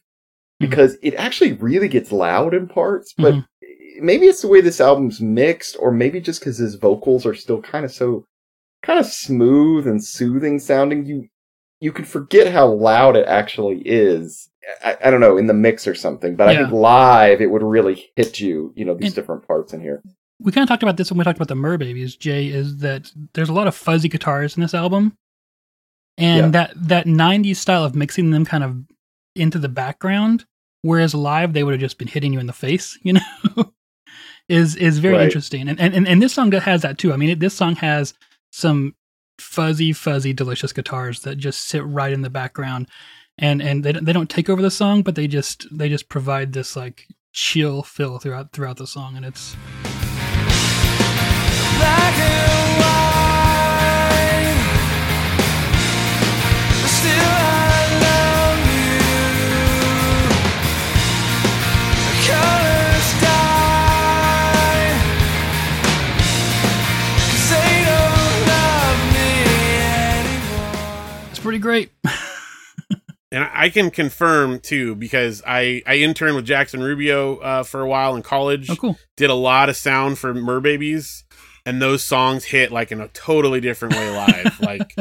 because 0.59 0.97
it 1.01 1.13
actually 1.15 1.53
really 1.53 1.87
gets 1.87 2.11
loud 2.11 2.53
in 2.53 2.67
parts. 2.67 3.13
But 3.17 3.35
Mhm. 3.35 3.45
maybe 4.01 4.25
it's 4.27 4.41
the 4.41 4.47
way 4.49 4.61
this 4.61 4.81
album's 4.81 5.21
mixed, 5.21 5.77
or 5.79 5.91
maybe 5.91 6.19
just 6.19 6.41
because 6.41 6.57
his 6.57 6.75
vocals 6.75 7.25
are 7.25 7.35
still 7.35 7.61
kind 7.61 7.85
of 7.85 7.91
so 7.91 8.25
kind 8.81 8.99
of 8.99 9.05
smooth 9.05 9.85
and 9.87 10.03
soothing 10.03 10.57
sounding. 10.59 11.05
You 11.05 11.27
you 11.81 11.91
could 11.91 12.07
forget 12.07 12.51
how 12.51 12.67
loud 12.67 13.15
it 13.15 13.27
actually 13.27 13.81
is. 13.85 14.49
I, 14.83 14.97
I 15.05 15.11
don't 15.11 15.21
know 15.21 15.37
in 15.37 15.47
the 15.47 15.53
mix 15.53 15.87
or 15.87 15.95
something, 15.95 16.35
but 16.35 16.49
I 16.49 16.55
think 16.57 16.71
live 16.71 17.41
it 17.41 17.49
would 17.49 17.63
really 17.63 18.11
hit 18.15 18.39
you. 18.39 18.71
You 18.75 18.85
know 18.85 18.93
these 18.95 19.07
And- 19.07 19.15
different 19.15 19.47
parts 19.47 19.73
in 19.73 19.81
here. 19.81 20.01
We 20.41 20.53
kind 20.53 20.63
of 20.63 20.69
talked 20.69 20.83
about 20.83 20.95
this 20.95 21.11
when 21.11 21.17
we 21.17 21.23
talked 21.25 21.37
about 21.37 21.49
the 21.49 21.55
Mer 21.55 21.77
Babies. 21.77 22.15
Jay 22.15 22.47
is 22.47 22.77
that 22.77 23.11
there's 23.33 23.49
a 23.49 23.53
lot 23.53 23.67
of 23.67 23.75
fuzzy 23.75 24.07
guitars 24.07 24.55
in 24.55 24.61
this 24.61 24.73
album, 24.73 25.17
and 26.17 26.53
Yeah. 26.53 26.65
that 26.67 26.87
that 26.87 27.05
'90s 27.07 27.57
style 27.57 27.83
of 27.83 27.93
mixing 27.95 28.31
them 28.31 28.45
kind 28.45 28.63
of 28.63 28.77
into 29.35 29.59
the 29.59 29.67
background, 29.69 30.45
whereas 30.81 31.13
live 31.13 31.51
they 31.53 31.63
would 31.63 31.73
have 31.73 31.81
just 31.81 31.97
been 31.97 32.07
hitting 32.07 32.31
you 32.33 32.39
in 32.39 32.47
the 32.47 32.53
face. 32.53 32.97
You 33.03 33.13
know, 33.13 33.73
is 34.47 34.75
is 34.75 34.99
very 34.99 35.15
Right. 35.15 35.23
interesting, 35.25 35.67
and 35.67 35.79
and 35.79 36.07
and 36.07 36.21
this 36.21 36.33
song 36.33 36.51
has 36.51 36.81
that 36.83 36.97
too. 36.97 37.11
I 37.13 37.17
mean, 37.17 37.29
it, 37.31 37.39
this 37.39 37.53
song 37.53 37.75
has 37.77 38.13
some 38.51 38.95
fuzzy, 39.41 39.93
fuzzy, 39.93 40.33
delicious 40.33 40.73
guitars 40.73 41.21
that 41.21 41.37
just 41.37 41.65
sit 41.65 41.83
right 41.85 42.13
in 42.13 42.21
the 42.21 42.29
background, 42.29 42.87
and 43.37 43.61
and 43.61 43.83
they 43.83 43.93
they 43.93 44.13
don't 44.13 44.29
take 44.29 44.49
over 44.49 44.61
the 44.61 44.71
song, 44.71 45.01
but 45.01 45.15
they 45.15 45.27
just 45.27 45.65
they 45.71 45.89
just 45.89 46.09
provide 46.09 46.53
this 46.53 46.75
like 46.75 47.07
chill 47.31 47.83
feel 47.83 48.19
throughout 48.19 48.51
throughout 48.51 48.77
the 48.77 48.87
song, 48.87 49.15
and 49.15 49.25
it's 49.25 49.55
black 51.77 52.58
pretty 71.49 71.59
great. 71.61 71.91
And 73.31 73.43
I 73.53 73.69
can 73.69 73.91
confirm 73.91 74.59
too 74.59 74.95
because 74.95 75.43
I 75.45 75.83
I 75.85 75.97
interned 75.97 76.35
with 76.35 76.45
Jackson 76.45 76.81
Rubio 76.81 77.35
uh, 77.37 77.61
for 77.61 77.79
a 77.81 77.87
while 77.87 78.15
in 78.15 78.23
college. 78.23 78.71
oh, 78.71 78.75
cool. 78.75 78.97
Did 79.17 79.29
a 79.29 79.35
lot 79.35 79.69
of 79.69 79.77
sound 79.77 80.17
for 80.17 80.33
Mer 80.33 80.59
Babies, 80.59 81.25
and 81.63 81.79
those 81.79 82.01
songs 82.03 82.45
hit 82.45 82.71
like 82.71 82.91
in 82.91 82.99
a 82.99 83.07
totally 83.09 83.61
different 83.61 83.93
way 83.93 84.09
live. 84.09 84.59
like, 84.63 84.95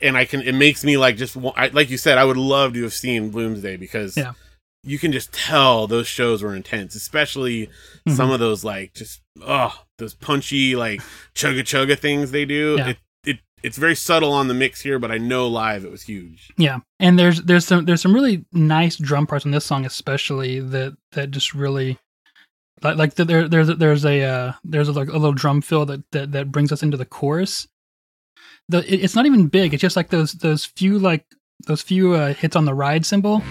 and 0.00 0.16
I 0.16 0.26
can 0.26 0.42
it 0.42 0.52
makes 0.54 0.84
me 0.84 0.96
like 0.96 1.16
just 1.16 1.36
I, 1.56 1.66
like 1.72 1.90
you 1.90 1.98
said 1.98 2.18
I 2.18 2.24
would 2.24 2.36
love 2.36 2.74
to 2.74 2.84
have 2.84 2.94
seen 2.94 3.32
Bloomsday 3.32 3.80
because 3.80 4.16
Yeah. 4.16 4.34
you 4.84 5.00
can 5.00 5.10
just 5.10 5.32
tell 5.32 5.88
those 5.88 6.06
shows 6.06 6.44
were 6.44 6.54
intense, 6.54 6.94
especially 6.94 7.66
Mm-hmm. 7.66 8.12
some 8.12 8.30
of 8.30 8.38
those 8.38 8.62
like 8.62 8.94
just 8.94 9.22
oh 9.44 9.76
those 9.98 10.14
punchy 10.14 10.76
like 10.76 11.00
chugga 11.34 11.62
chugga 11.62 11.98
things 11.98 12.30
they 12.30 12.44
do. 12.44 12.76
Yeah. 12.78 12.90
It 12.90 12.98
it's 13.62 13.78
very 13.78 13.94
subtle 13.96 14.32
on 14.32 14.48
the 14.48 14.54
mix 14.54 14.80
here, 14.82 14.98
but 14.98 15.10
I 15.10 15.18
know 15.18 15.48
live 15.48 15.84
it 15.84 15.90
was 15.90 16.02
huge. 16.02 16.50
Yeah, 16.56 16.78
and 17.00 17.18
there's 17.18 17.42
there's 17.42 17.64
some 17.66 17.84
there's 17.84 18.02
some 18.02 18.14
really 18.14 18.44
nice 18.52 18.96
drum 18.96 19.26
parts 19.26 19.44
on 19.44 19.52
this 19.52 19.64
song, 19.64 19.84
especially 19.86 20.60
that 20.60 20.96
that 21.12 21.30
just 21.30 21.54
really 21.54 21.98
like 22.82 22.96
like 22.96 23.14
the, 23.14 23.24
there 23.24 23.48
there's 23.48 23.68
a- 23.68 23.74
there's 23.74 24.04
a 24.04 24.22
uh, 24.22 24.52
there's 24.64 24.88
a, 24.88 24.92
like 24.92 25.08
a 25.08 25.12
little 25.12 25.32
drum 25.32 25.62
fill 25.62 25.86
that, 25.86 26.02
that 26.12 26.32
that 26.32 26.52
brings 26.52 26.70
us 26.72 26.82
into 26.82 26.96
the 26.96 27.06
chorus. 27.06 27.66
The 28.68 28.78
it, 28.92 29.02
it's 29.04 29.14
not 29.16 29.26
even 29.26 29.46
big. 29.48 29.72
It's 29.74 29.80
just 29.80 29.96
like 29.96 30.10
those 30.10 30.32
those 30.32 30.64
few 30.64 30.98
like 30.98 31.24
those 31.66 31.82
few 31.82 32.14
uh, 32.14 32.34
hits 32.34 32.56
on 32.56 32.66
the 32.66 32.74
ride 32.74 33.06
cymbal. 33.06 33.42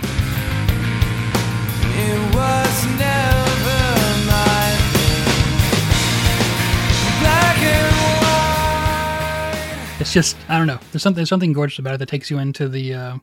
It's 10.05 10.13
just 10.13 10.37
I 10.47 10.59
don't 10.59 10.67
know. 10.67 10.77
There's 10.91 11.01
something 11.01 11.15
there's 11.17 11.29
something 11.29 11.51
gorgeous 11.51 11.79
about 11.79 11.95
it 11.95 11.97
that 11.97 12.09
takes 12.09 12.29
you 12.29 12.37
into 12.37 12.69
the 12.69 12.93
uh, 12.93 13.17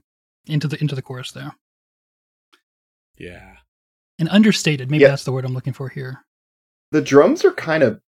into 0.47 0.67
the 0.67 0.81
into 0.81 0.97
the 0.97 1.03
chorus 1.03 1.31
there. 1.31 1.55
Yeah. 3.17 3.53
And 4.19 4.29
understated, 4.29 4.91
maybe 4.91 5.03
Yeah. 5.03 5.09
that's 5.11 5.23
the 5.23 5.31
word 5.33 5.45
I'm 5.45 5.55
looking 5.55 5.73
for 5.73 5.89
here. 5.89 6.25
the 6.91 7.01
drums 7.01 7.43
are 7.45 7.53
kind 7.53 7.83
of 7.83 8.01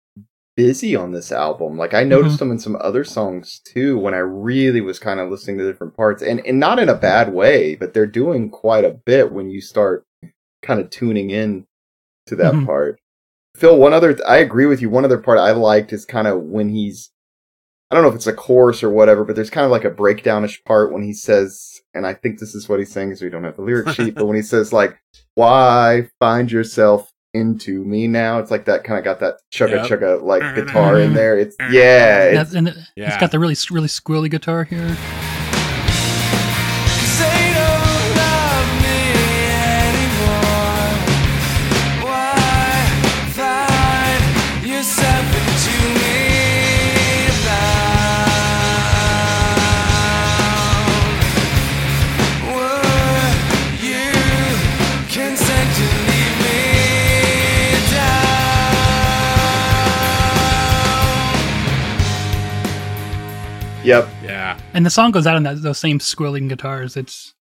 busy 0.58 0.94
on 0.96 1.12
this 1.14 1.32
album. 1.32 1.78
Like 1.78 1.94
I 1.94 2.04
noticed 2.04 2.40
them 2.40 2.52
in 2.52 2.60
some 2.60 2.76
other 2.82 3.04
songs 3.06 3.62
too 3.64 3.98
when 3.98 4.14
I 4.14 4.18
really 4.18 4.82
was 4.82 5.00
kind 5.00 5.20
of 5.22 5.30
listening 5.30 5.58
to 5.60 5.66
different 5.72 5.96
parts 5.96 6.22
and 6.24 6.42
and 6.46 6.60
not 6.60 6.80
in 6.80 6.90
a 6.90 6.96
bad 6.96 7.32
way, 7.32 7.76
but 7.76 7.94
they're 7.94 8.06
doing 8.08 8.50
quite 8.50 8.84
a 8.86 8.92
bit 9.06 9.32
when 9.32 9.50
you 9.52 9.62
start 9.62 10.04
kind 10.64 10.80
of 10.82 10.90
tuning 10.90 11.30
in 11.30 11.66
to 12.26 12.36
that 12.38 12.54
Mhm. 12.56 12.66
part. 12.66 13.00
Phil, 13.56 13.78
one 13.78 13.94
other 13.94 14.18
I 14.28 14.38
agree 14.38 14.66
with 14.66 14.82
you. 14.82 14.90
One 14.90 15.06
other 15.06 15.20
part 15.20 15.38
I 15.38 15.52
liked 15.52 15.94
is 15.94 16.06
kind 16.06 16.28
of 16.28 16.42
when 16.42 16.70
he's 16.70 17.12
I 17.92 17.96
don't 17.96 18.04
know 18.04 18.10
if 18.10 18.16
it's 18.16 18.28
a 18.28 18.34
chorus 18.34 18.82
or 18.84 18.90
whatever, 18.90 19.24
but 19.24 19.36
there's 19.36 19.50
kind 19.52 19.66
of 19.66 19.72
like 19.72 19.84
a 19.86 19.92
breakdownish 19.92 20.64
part 20.66 20.92
when 20.92 21.04
he 21.04 21.14
says, 21.14 21.82
and 21.94 22.08
I 22.08 22.14
think 22.16 22.40
this 22.40 22.56
is 22.56 22.68
what 22.68 22.80
he's 22.80 22.92
saying 22.92 23.10
because 23.10 23.22
we 23.22 23.30
don't 23.30 23.44
have 23.44 23.56
the 23.56 23.62
lyric 23.62 23.90
sheet, 23.96 24.16
but 24.16 24.26
when 24.26 24.36
he 24.36 24.42
says 24.42 24.74
like, 24.74 24.98
"Why 25.36 26.10
find 26.20 26.52
yourself 26.52 27.12
into 27.34 27.84
me 27.84 28.08
now?" 28.08 28.40
It's 28.40 28.50
like 28.52 28.66
that 28.66 28.84
kind 28.84 28.98
of 28.98 29.04
got 29.06 29.20
that 29.20 29.36
chugga 29.54 29.88
Yep. 29.88 30.00
chugga 30.00 30.22
like 30.24 30.56
guitar 30.56 31.00
in 31.00 31.14
there. 31.14 31.38
It's 31.38 31.56
yeah, 31.72 32.24
it's, 32.26 32.38
That's, 32.38 32.54
and 32.56 32.68
it, 32.70 32.76
Yeah. 32.96 33.10
it's 33.10 33.18
got 33.18 33.32
the 33.32 33.40
really 33.40 33.56
really 33.70 33.88
squilly 33.88 34.30
guitar 34.32 34.64
here. 34.64 34.96
And 64.74 64.86
the 64.86 64.90
song 64.90 65.12
goes 65.12 65.28
out 65.28 65.36
on 65.36 65.44
that 65.44 65.62
those 65.62 65.78
same 65.80 66.00
squilling 66.00 66.48
guitars. 66.48 66.98
It's 66.98 67.34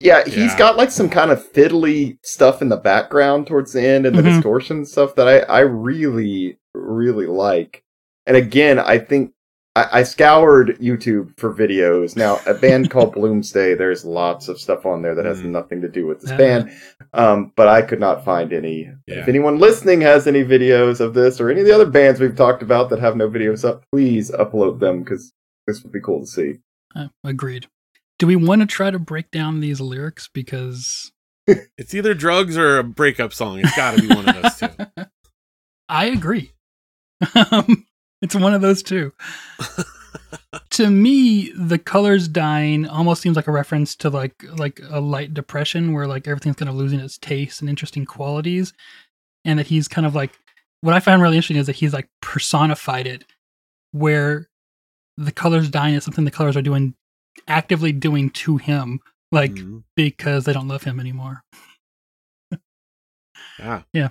yeah. 0.00 0.24
He's 0.24 0.36
Yeah. 0.36 0.58
got 0.58 0.76
like 0.76 0.90
some 0.90 1.08
kind 1.08 1.30
of 1.30 1.52
fiddly 1.52 2.18
stuff 2.22 2.62
in 2.62 2.68
the 2.68 2.76
background 2.76 3.46
towards 3.46 3.72
the 3.72 3.82
end 3.82 4.06
and 4.06 4.16
the 4.16 4.22
Mhm. 4.22 4.34
distortion 4.36 4.84
stuff 4.84 5.14
that 5.16 5.28
I 5.28 5.40
I 5.40 5.60
really 5.60 6.58
really 6.74 7.26
like. 7.26 7.82
And 8.26 8.36
again, 8.36 8.78
I 8.78 8.98
think 8.98 9.32
I, 9.74 9.86
I 9.92 10.02
scoured 10.02 10.76
YouTube 10.80 11.30
for 11.38 11.52
videos. 11.54 12.14
Now, 12.14 12.40
a 12.46 12.52
band 12.54 12.90
called 12.90 13.14
Bloomsday, 13.16 13.76
there's 13.76 14.04
lots 14.04 14.48
of 14.48 14.60
stuff 14.60 14.84
on 14.84 15.00
there 15.02 15.14
that 15.14 15.24
has 15.24 15.40
Mm. 15.40 15.46
nothing 15.46 15.80
to 15.80 15.88
do 15.88 16.06
with 16.06 16.20
this 16.20 16.30
Yeah. 16.30 16.36
band, 16.36 16.70
um, 17.14 17.52
but 17.56 17.68
I 17.68 17.80
could 17.82 17.98
not 18.00 18.22
find 18.24 18.52
any. 18.52 18.90
Yeah. 19.06 19.20
If 19.20 19.28
anyone 19.28 19.58
listening 19.58 20.02
has 20.02 20.26
any 20.26 20.44
videos 20.44 21.00
of 21.00 21.14
this 21.14 21.40
or 21.40 21.48
any 21.50 21.60
of 21.60 21.66
the 21.66 21.74
other 21.74 21.86
bands 21.86 22.20
we've 22.20 22.36
talked 22.36 22.62
about 22.62 22.90
that 22.90 22.98
have 23.00 23.16
no 23.16 23.28
videos 23.30 23.64
up, 23.66 23.82
please 23.90 24.30
upload 24.30 24.78
them 24.78 25.00
because 25.00 25.32
this 25.66 25.82
would 25.82 25.92
be 25.92 26.00
cool 26.00 26.20
to 26.20 26.26
see. 26.26 26.58
Uh, 26.94 27.08
agreed. 27.24 27.66
Do 28.18 28.26
we 28.26 28.36
want 28.36 28.60
to 28.60 28.66
try 28.66 28.90
to 28.90 28.98
break 28.98 29.30
down 29.30 29.60
these 29.60 29.80
lyrics 29.80 30.28
because 30.32 31.12
It's 31.78 31.94
either 31.94 32.14
drugs 32.14 32.56
or 32.56 32.78
a 32.78 32.84
breakup 32.84 33.32
song. 33.32 33.60
It's 33.60 33.76
got 33.76 33.96
to 33.96 34.02
be 34.02 34.14
one 34.14 34.28
of 34.28 34.42
those 34.42 34.56
two. 34.56 35.04
I 35.88 36.06
agree. 36.06 36.52
Um, 37.34 37.86
it's 38.20 38.34
one 38.34 38.54
of 38.54 38.62
those 38.62 38.82
two. 38.82 39.12
to 40.70 40.90
me, 40.90 41.52
the 41.52 41.78
colors 41.78 42.28
dying 42.28 42.86
almost 42.86 43.22
seems 43.22 43.36
like 43.36 43.48
a 43.48 43.52
reference 43.52 43.94
to 43.96 44.10
like 44.10 44.34
like 44.56 44.80
a 44.88 45.00
light 45.00 45.34
depression 45.34 45.92
where 45.92 46.06
like 46.06 46.26
everything's 46.26 46.56
kind 46.56 46.68
of 46.68 46.74
losing 46.74 47.00
its 47.00 47.18
taste 47.18 47.60
and 47.60 47.68
interesting 47.68 48.04
qualities, 48.04 48.72
and 49.44 49.58
that 49.58 49.66
he's 49.66 49.88
kind 49.88 50.06
of 50.06 50.14
like 50.14 50.38
what 50.80 50.94
I 50.94 51.00
find 51.00 51.20
really 51.20 51.36
interesting 51.36 51.58
is 51.58 51.66
that 51.66 51.76
he's 51.76 51.92
like 51.92 52.08
personified 52.20 53.06
it, 53.06 53.24
where 53.90 54.48
the 55.16 55.32
colors 55.32 55.68
dying 55.70 55.94
is 55.94 56.04
something 56.04 56.24
the 56.24 56.30
colors 56.30 56.56
are 56.56 56.62
doing 56.62 56.94
actively 57.48 57.92
doing 57.92 58.30
to 58.30 58.56
him, 58.58 59.00
like 59.30 59.52
Mhm. 59.52 59.84
because 59.96 60.44
they 60.44 60.52
don't 60.52 60.68
love 60.68 60.82
him 60.84 61.00
anymore. 61.00 61.42
Yeah. 63.58 63.82
Yeah. 63.92 64.08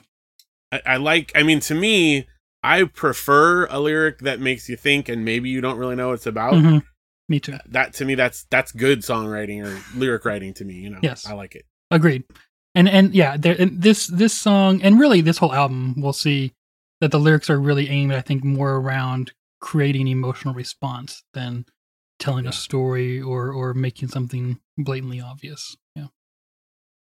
I, 0.72 0.82
I 0.86 0.98
like, 0.98 1.32
I 1.36 1.44
mean, 1.44 1.60
to 1.62 1.76
me, 1.76 2.28
I 2.64 2.84
prefer 2.84 3.66
a 3.68 3.80
lyric 3.80 4.20
that 4.20 4.40
makes 4.40 4.70
you 4.70 4.76
think 4.76 5.10
and 5.10 5.26
maybe 5.26 5.50
you 5.50 5.62
don't 5.62 5.78
really 5.78 5.96
know 5.96 6.10
what 6.10 6.14
it's 6.16 6.26
about. 6.28 6.54
Mhm. 6.54 6.84
Me 7.28 7.40
too. 7.40 7.58
That 7.68 7.94
to 7.96 8.06
me, 8.06 8.16
that's 8.16 8.44
that's 8.50 8.72
good 8.72 9.00
songwriting 9.00 9.64
or 9.66 9.82
lyric 9.98 10.26
writing 10.26 10.54
to 10.56 10.66
me. 10.66 10.76
You 10.76 10.90
know, 10.92 11.00
Yes. 11.02 11.26
I 11.26 11.34
like 11.34 11.56
it. 11.56 11.66
Agreed. 11.90 12.24
And 12.76 12.88
and 12.88 13.14
yeah, 13.14 13.36
there, 13.38 13.56
and 13.58 13.82
this 13.82 14.08
this 14.08 14.34
song 14.38 14.82
and 14.82 15.00
really 15.00 15.22
this 15.22 15.38
whole 15.38 15.54
album, 15.54 15.96
we'll 15.98 16.14
see 16.14 16.54
that 17.00 17.12
the 17.12 17.20
lyrics 17.20 17.50
are 17.50 17.60
really 17.60 17.90
aimed, 17.90 18.14
I 18.14 18.22
think, 18.22 18.44
more 18.44 18.76
around 18.76 19.34
creating 19.62 20.08
emotional 20.08 20.54
response 20.54 21.24
than 21.34 21.65
telling 22.19 22.43
Yeah. 22.43 22.50
a 22.50 22.54
story 22.54 23.21
or 23.21 23.52
or 23.52 23.74
making 23.74 24.10
something 24.10 24.60
blatantly 24.78 25.21
obvious. 25.21 25.76
Yeah. 25.95 26.08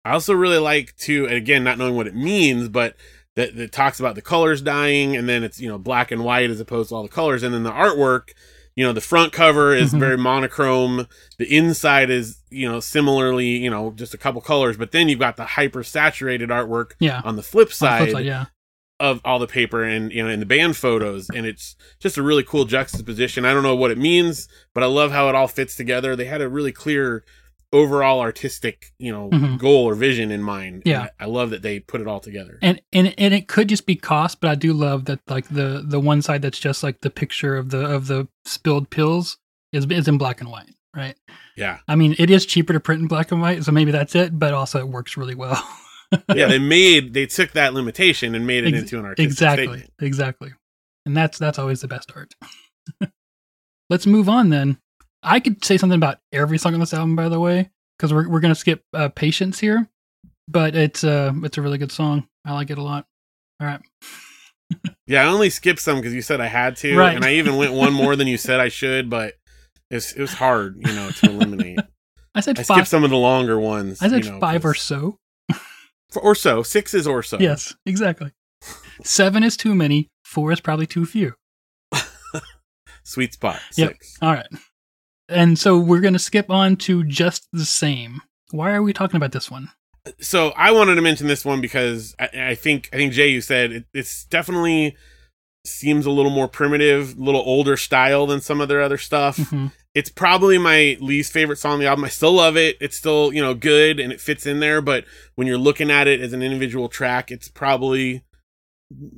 I 0.05 0.13
also 0.13 0.35
really 0.35 0.59
like 0.59 0.95
to, 0.99 1.27
and 1.27 1.35
again, 1.35 1.65
not 1.65 1.79
knowing 1.79 1.97
what 1.97 2.07
it 2.07 2.15
means, 2.15 2.69
but 2.69 2.95
that, 3.37 3.57
that 3.57 3.73
talks 3.73 3.99
about 3.99 4.15
the 4.15 4.23
colors 4.23 4.63
dying, 4.63 5.17
and 5.17 5.29
then 5.29 5.43
it's 5.43 5.61
you 5.61 5.69
know 5.69 5.79
black 5.79 6.11
and 6.11 6.25
white 6.25 6.51
as 6.51 6.61
opposed 6.61 6.91
to 6.91 6.95
all 6.95 7.03
the 7.03 7.09
colors, 7.09 7.43
and 7.43 7.53
then 7.55 7.63
the 7.65 7.73
artwork. 7.73 8.29
You 8.77 8.85
know, 8.85 8.93
the 8.93 9.01
front 9.01 9.33
cover 9.33 9.73
is 9.73 9.93
Mhm. 9.95 10.01
very 10.01 10.19
monochrome. 10.19 11.07
The 11.39 11.47
inside 11.57 12.11
is, 12.11 12.41
you 12.51 12.69
know, 12.69 12.81
similarly, 12.81 13.51
you 13.59 13.71
know, 13.71 13.93
just 13.93 14.15
a 14.15 14.19
couple 14.19 14.41
colors. 14.41 14.77
But 14.77 14.91
then 14.91 15.09
you've 15.09 15.21
got 15.21 15.37
the 15.37 15.45
hyper 15.45 15.85
saturated 15.85 16.49
artwork 16.49 16.95
Yeah. 16.99 17.21
on 17.25 17.37
the 17.37 17.43
flip 17.45 17.69
On 17.69 17.99
the 17.99 17.99
flip 18.07 18.11
side, 18.17 18.25
yeah. 18.25 18.47
Of 19.01 19.21
all 19.25 19.39
the 19.39 19.47
paper 19.47 19.83
and 19.83 20.13
you 20.13 20.23
know 20.23 20.29
in 20.31 20.39
the 20.41 20.47
band 20.47 20.77
photos 20.77 21.29
and 21.35 21.47
it's 21.47 21.75
just 22.01 22.17
a 22.17 22.23
really 22.23 22.45
cool 22.45 22.65
juxtaposition 22.65 23.45
i 23.45 23.53
don't 23.53 23.65
know 23.65 23.75
what 23.75 23.91
it 23.91 23.99
means 23.99 24.47
but 24.73 24.85
i 24.85 24.87
love 24.87 25.11
how 25.11 25.29
it 25.29 25.35
all 25.35 25.49
fits 25.49 25.75
together 25.75 26.15
they 26.15 26.27
had 26.27 26.41
a 26.41 26.49
really 26.49 26.71
clear 26.71 27.25
overall 27.73 28.21
artistic 28.21 28.93
you 28.99 29.11
know 29.11 29.29
Mhm. 29.31 29.59
goal 29.59 29.85
or 29.85 29.97
vision 29.97 30.31
in 30.31 30.43
mind 30.45 30.83
Yeah. 30.85 31.09
I, 31.19 31.25
I 31.25 31.27
love 31.27 31.51
that 31.51 31.63
they 31.63 31.81
put 31.81 32.01
it 32.01 32.07
all 32.07 32.21
together 32.21 32.57
And 32.63 32.81
and 32.93 33.13
and 33.19 33.35
it 33.35 33.49
could 33.49 33.69
just 33.69 33.85
be 33.85 33.97
cost, 33.97 34.41
but 34.41 34.49
I 34.49 34.55
do 34.55 34.73
love 34.73 35.07
that 35.07 35.19
like 35.29 35.49
the 35.49 35.83
the 35.85 35.99
one 35.99 36.23
side 36.23 36.43
that's 36.43 36.61
just 36.61 36.85
like 36.85 37.01
the 37.01 37.11
picture 37.11 37.57
of 37.57 37.71
the 37.71 37.85
of 37.85 38.07
the 38.07 38.29
spilled 38.45 38.91
pills 38.91 39.39
is 39.73 39.87
is 39.87 40.07
in 40.07 40.19
black 40.19 40.41
and 40.41 40.51
white, 40.53 40.71
right? 40.95 41.17
yeah 41.57 41.79
I 41.89 41.97
mean, 41.97 42.15
it 42.19 42.31
is 42.31 42.47
cheaper 42.47 42.73
to 42.73 42.79
print 42.81 43.03
in 43.03 43.09
black 43.09 43.33
and 43.33 43.41
white, 43.41 43.65
so 43.65 43.73
maybe 43.73 43.91
that's 43.91 44.15
it, 44.15 44.39
but 44.39 44.55
also 44.55 44.79
it 44.79 44.89
works 44.89 45.17
really 45.17 45.35
well. 45.35 45.61
yeah. 46.35 46.47
They 46.47 46.59
made 46.59 47.15
they 47.15 47.27
took 47.27 47.53
that 47.53 47.75
limitation 47.75 48.35
and 48.35 48.47
made 48.47 48.65
it 48.65 48.75
Ex- 48.75 48.83
into 48.83 48.99
an 48.99 49.05
artistic 49.05 49.27
exactly 49.31 49.67
statement. 49.67 49.91
exactly. 50.01 50.53
And 51.07 51.17
that's 51.17 51.39
that's 51.39 51.59
always 51.59 51.81
the 51.81 51.89
best 51.89 52.13
art. 52.15 52.35
Let's 53.91 54.07
move 54.07 54.29
on 54.29 54.51
then. 54.51 54.79
I 55.23 55.41
could 55.41 55.65
say 55.65 55.77
something 55.79 55.97
about 55.97 56.19
every 56.33 56.59
song 56.59 56.75
on 56.75 56.81
this 56.81 56.95
album 56.95 57.17
by 57.17 57.29
the 57.29 57.41
way 57.41 57.71
because 57.99 58.13
we're, 58.13 58.29
we're 58.29 58.41
gonna 58.41 58.55
skip 58.55 58.83
uh, 58.93 59.09
patience 59.09 59.59
here 59.61 59.89
but 60.49 60.75
it's 60.77 61.05
uh 61.05 61.33
it's 61.43 61.57
a 61.59 61.63
really 61.63 61.79
good 61.79 61.93
song. 61.93 62.27
I 62.45 62.53
like 62.53 62.71
it 62.71 62.79
a 62.79 62.83
lot. 62.83 63.07
All 63.61 63.67
right. 63.67 63.81
Yeah 65.07 65.23
i 65.23 65.27
only 65.27 65.51
skipped 65.51 65.79
some 65.81 65.97
because 65.99 66.15
you 66.15 66.23
said 66.23 66.41
i 66.41 66.47
had 66.47 66.77
to 66.77 66.97
Right. 66.97 67.15
and 67.15 67.25
i 67.25 67.35
even 67.35 67.57
went 67.59 67.75
one 67.75 67.93
more 67.93 68.17
than 68.17 68.27
you 68.27 68.39
said 68.39 68.59
i 68.61 68.69
should 68.69 69.11
but 69.11 69.35
it's, 69.91 70.13
it 70.13 70.21
was 70.21 70.33
hard 70.33 70.77
you 70.79 70.93
know 70.95 71.11
to 71.11 71.27
eliminate. 71.31 71.79
I 72.35 72.41
said 72.41 72.59
i 72.59 72.63
five 72.63 72.77
skipped 72.79 72.89
some 72.89 73.05
of 73.05 73.11
the 73.11 73.17
longer 73.17 73.61
ones 73.61 74.01
i 74.03 74.09
said 74.09 74.25
you 74.25 74.33
know, 74.33 74.41
five 74.41 74.65
or 74.65 74.73
so 74.75 75.19
or 76.23 76.35
so. 76.35 76.63
Six 76.63 76.95
is 76.95 77.07
or 77.07 77.23
so. 77.23 77.39
Yes 77.39 77.75
exactly. 77.87 78.33
Seven 79.03 79.43
is 79.43 79.57
too 79.57 79.75
many. 79.75 80.09
Four 80.25 80.53
is 80.53 80.61
probably 80.61 80.87
too 80.87 81.05
few. 81.07 81.35
Sweet 83.05 83.35
spot. 83.35 83.61
Yep. 83.77 83.97
all 84.23 84.33
right. 84.33 84.47
And 85.29 85.59
so 85.59 85.79
we're 85.79 86.01
gonna 86.01 86.19
skip 86.19 86.51
on 86.51 86.77
to 86.77 87.05
just 87.05 87.49
the 87.53 87.65
same. 87.65 88.21
Why 88.51 88.73
are 88.73 88.83
we 88.83 88.93
talking 88.93 89.17
about 89.17 89.33
this 89.33 89.51
one? 89.51 89.71
So 90.21 90.51
I 90.57 90.71
wanted 90.71 90.97
to 90.97 91.03
mention 91.03 91.27
this 91.29 91.45
one 91.45 91.61
because 91.61 92.15
I, 92.19 92.29
I 92.51 92.55
think 92.55 92.89
I 92.93 92.97
think 92.97 93.13
Jay, 93.13 93.29
you 93.29 93.41
said 93.41 93.73
it, 93.73 93.85
it's 93.95 94.25
definitely 94.27 94.97
seems 95.67 96.05
a 96.05 96.11
little 96.11 96.31
more 96.31 96.47
primitive, 96.49 97.17
a 97.17 97.23
little 97.23 97.41
older 97.41 97.77
style 97.77 98.27
than 98.27 98.41
some 98.43 98.61
of 98.61 98.69
their 98.69 98.83
other 98.83 98.99
stuff. 98.99 99.39
Mhm. 99.39 99.73
It's 99.95 100.11
probably 100.11 100.59
my 100.59 100.97
least 101.01 101.33
favorite 101.33 101.57
song 101.59 101.75
on 101.75 101.79
the 101.79 101.87
album. 101.87 102.05
I 102.05 102.09
still 102.09 102.33
love 102.33 102.57
it. 102.57 102.77
It's 102.81 102.97
still 102.97 103.33
you 103.33 103.41
know 103.41 103.55
good 103.55 104.01
and 104.01 104.13
it 104.13 104.21
fits 104.21 104.45
in 104.47 104.59
there. 104.61 104.81
But 104.81 105.05
when 105.37 105.47
you're 105.47 105.57
looking 105.59 105.91
at 105.91 106.09
it 106.09 106.21
as 106.21 106.33
an 106.33 106.43
individual 106.43 106.89
track, 106.89 107.31
it's 107.31 107.49
probably 107.49 108.25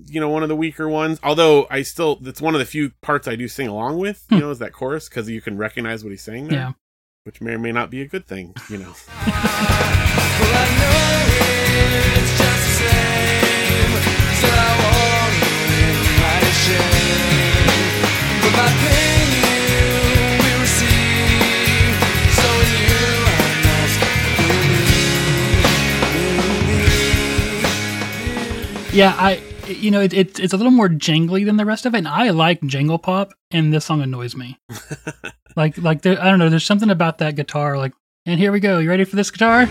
you 0.07 0.21
know 0.21 0.29
one 0.29 0.43
of 0.43 0.49
the 0.51 0.57
weaker 0.57 0.89
ones. 0.89 1.19
Although 1.23 1.67
I 1.71 1.83
still 1.83 2.19
it's 2.23 2.41
one 2.43 2.55
of 2.55 2.59
the 2.59 2.67
few 2.67 2.91
parts 3.01 3.27
I 3.27 3.37
do 3.37 3.49
sing 3.49 3.69
along 3.69 3.99
with. 3.99 4.25
You 4.31 4.37
Hmm. 4.37 4.43
know, 4.45 4.51
is 4.51 4.59
that 4.59 4.73
chorus 4.73 5.09
because 5.09 5.29
you 5.31 5.41
can 5.41 5.57
recognize 5.57 6.05
what 6.05 6.11
he's 6.11 6.23
saying 6.23 6.49
there. 6.49 6.59
yeah 6.59 6.73
Which 7.25 7.41
may 7.41 7.53
or 7.55 7.59
may 7.59 7.73
not 7.73 7.91
be 7.91 8.03
a 8.03 8.07
good 8.07 8.27
thing, 8.27 8.55
you 8.69 8.77
know. 8.79 8.95
Well, 18.43 19.06
Yeah, 28.97 29.15
I 29.19 29.43
you 29.69 29.91
know 29.91 30.01
it, 30.01 30.15
it, 30.15 30.41
it's 30.41 30.55
a 30.55 30.57
little 30.57 30.73
more 30.73 30.89
jangly 30.89 31.45
than 31.45 31.59
the 31.59 31.67
rest 31.67 31.85
of 31.85 31.95
it, 31.95 31.99
and 31.99 32.09
I 32.09 32.31
like 32.31 32.63
jangle 32.63 32.99
pop, 32.99 33.35
and 33.51 33.71
this 33.71 33.85
song 33.85 34.01
annoys 34.01 34.35
me. 34.35 34.59
like 35.57 35.77
like 35.77 36.01
there, 36.01 36.19
I 36.19 36.31
don't 36.31 36.39
know, 36.39 36.49
there's 36.49 36.65
something 36.65 36.89
about 36.89 37.19
that 37.19 37.37
guitar. 37.37 37.77
Like, 37.77 37.93
and 38.25 38.41
here 38.41 38.53
we 38.53 38.59
go. 38.59 38.79
You 38.79 38.89
ready 38.89 39.05
for 39.05 39.17
this 39.17 39.31
guitar? 39.31 39.69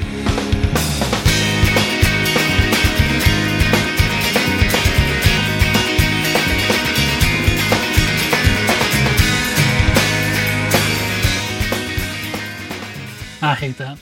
I 13.42 13.56
hate 13.56 13.80
that. 13.80 13.98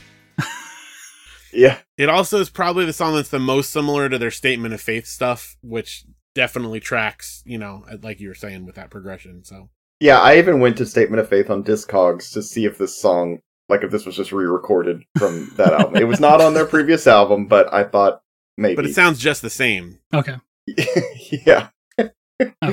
Yeah. 1.53 1.77
It 1.97 2.09
also 2.09 2.39
is 2.39 2.49
probably 2.49 2.85
the 2.85 2.93
song 2.93 3.15
that's 3.15 3.29
the 3.29 3.39
most 3.39 3.71
similar 3.71 4.09
to 4.09 4.17
their 4.17 4.31
statement 4.31 4.73
of 4.73 4.81
faith 4.81 5.05
stuff, 5.07 5.55
which 5.61 6.05
definitely 6.35 6.79
tracks, 6.79 7.43
you 7.45 7.57
know, 7.57 7.85
like 8.01 8.19
you 8.19 8.27
were 8.27 8.33
saying 8.35 8.65
with 8.65 8.75
that 8.75 8.89
progression. 8.89 9.43
So 9.43 9.69
Yeah, 9.99 10.19
I 10.19 10.37
even 10.37 10.59
went 10.59 10.77
to 10.77 10.85
Statement 10.85 11.19
of 11.19 11.29
Faith 11.29 11.49
on 11.49 11.63
Discogs 11.63 12.31
to 12.33 12.41
see 12.41 12.65
if 12.65 12.77
this 12.77 12.97
song, 12.99 13.39
like 13.69 13.83
if 13.83 13.91
this 13.91 14.05
was 14.05 14.15
just 14.15 14.31
re-recorded 14.31 15.03
from 15.17 15.51
that 15.57 15.73
album. 15.73 15.95
It 15.97 16.07
was 16.07 16.19
not 16.19 16.41
on 16.41 16.53
their 16.53 16.65
previous 16.65 17.05
album, 17.07 17.45
but 17.47 17.71
I 17.73 17.83
thought 17.83 18.21
maybe. 18.57 18.75
but 18.75 18.85
it 18.85 18.95
sounds 18.95 19.19
just 19.19 19.41
the 19.41 19.49
same. 19.49 19.99
Okay. 20.13 20.35
yeah. 21.45 21.69
Oh, 21.99 22.67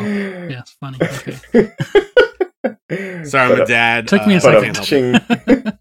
yes, 0.49 0.77
funny. 0.81 0.99
Okay. 1.03 1.73
Sorry, 3.25 3.53
I'm 3.53 3.61
a 3.61 3.63
uh, 3.63 3.67
dad. 3.67 4.09
Took 4.09 4.27
me 4.27 4.35
a 4.35 4.39
uh, 4.39 4.41
I 4.41 4.41
second. 4.63 4.75
can't 4.75 4.77
help 4.77 5.49
it. 5.49 5.65
ching. 5.65 5.79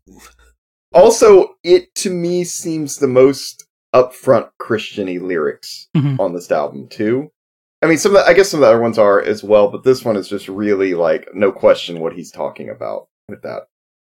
Also, 0.93 1.55
it 1.63 1.93
to 1.95 2.09
me 2.09 2.43
seems 2.43 2.97
the 2.97 3.07
most 3.07 3.65
upfront 3.95 4.49
Christiany 4.61 5.19
lyrics 5.21 5.87
Mhm. 5.95 6.19
on 6.19 6.33
this 6.33 6.51
album 6.51 6.87
too. 6.87 7.31
I 7.81 7.87
mean, 7.87 7.97
some 7.97 8.15
of 8.15 8.23
the, 8.23 8.29
I 8.29 8.33
guess 8.33 8.49
some 8.49 8.59
of 8.59 8.61
the 8.61 8.67
other 8.67 8.81
ones 8.81 8.97
are 8.97 9.21
as 9.21 9.43
well, 9.43 9.69
but 9.71 9.83
this 9.83 10.03
one 10.03 10.15
is 10.17 10.27
just 10.27 10.47
really 10.49 10.93
like 10.93 11.29
no 11.33 11.51
question 11.51 11.99
what 11.99 12.13
he's 12.13 12.31
talking 12.31 12.69
about 12.69 13.07
with 13.29 13.41
that. 13.43 13.63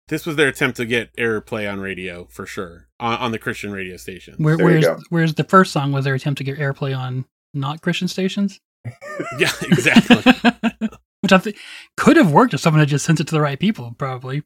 This 0.08 0.26
was 0.26 0.36
their 0.36 0.48
attempt 0.48 0.76
to 0.78 0.84
get 0.84 1.14
airplay 1.16 1.70
on 1.70 1.80
radio 1.80 2.26
for 2.28 2.44
sure 2.44 2.88
on, 2.98 3.16
on 3.18 3.32
the 3.32 3.38
Christian 3.38 3.70
radio 3.72 3.96
station. 3.96 4.34
Where, 4.38 4.56
There 4.56 4.78
you 4.78 4.80
where's 4.88 5.04
where's 5.10 5.34
the 5.34 5.44
first 5.44 5.72
song 5.72 5.92
was 5.92 6.04
their 6.04 6.14
attempt 6.16 6.38
to 6.38 6.44
get 6.44 6.58
airplay 6.58 6.96
on 6.96 7.24
not 7.54 7.80
Christian 7.82 8.08
stations? 8.08 8.60
yeah, 9.38 9.50
exactly. 9.62 10.16
Which 10.16 10.90
which 11.20 11.32
I 11.32 11.38
think 11.38 11.56
could 11.96 12.16
have 12.16 12.32
worked 12.32 12.52
if 12.52 12.60
someone 12.60 12.80
had 12.80 12.88
just 12.88 13.04
sent 13.04 13.20
it 13.20 13.28
to 13.28 13.32
the 13.34 13.40
right 13.40 13.58
people, 13.60 13.94
probably. 13.96 14.42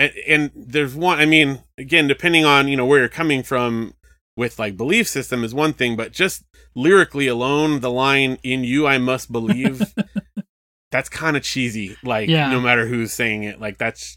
And, 0.00 0.12
and 0.26 0.50
there's 0.56 0.94
one 0.96 1.18
i 1.20 1.26
mean 1.26 1.60
again 1.78 2.08
depending 2.08 2.44
on 2.44 2.66
you 2.66 2.76
know 2.76 2.86
where 2.86 2.98
you're 3.00 3.08
coming 3.08 3.42
from 3.44 3.94
with 4.36 4.58
like 4.58 4.76
belief 4.76 5.06
system 5.06 5.44
is 5.44 5.54
one 5.54 5.72
thing 5.72 5.96
but 5.96 6.10
just 6.12 6.42
lyrically 6.74 7.26
alone 7.28 7.80
the 7.80 7.90
line 7.90 8.38
in 8.42 8.64
you 8.64 8.86
i 8.86 8.96
must 8.98 9.30
believe 9.30 9.82
that's 10.90 11.08
kind 11.08 11.36
of 11.36 11.42
cheesy 11.42 11.96
like 12.02 12.28
Yeah. 12.28 12.50
no 12.50 12.60
matter 12.60 12.86
who's 12.86 13.12
saying 13.12 13.44
it 13.44 13.60
like 13.60 13.78
that's 13.78 14.16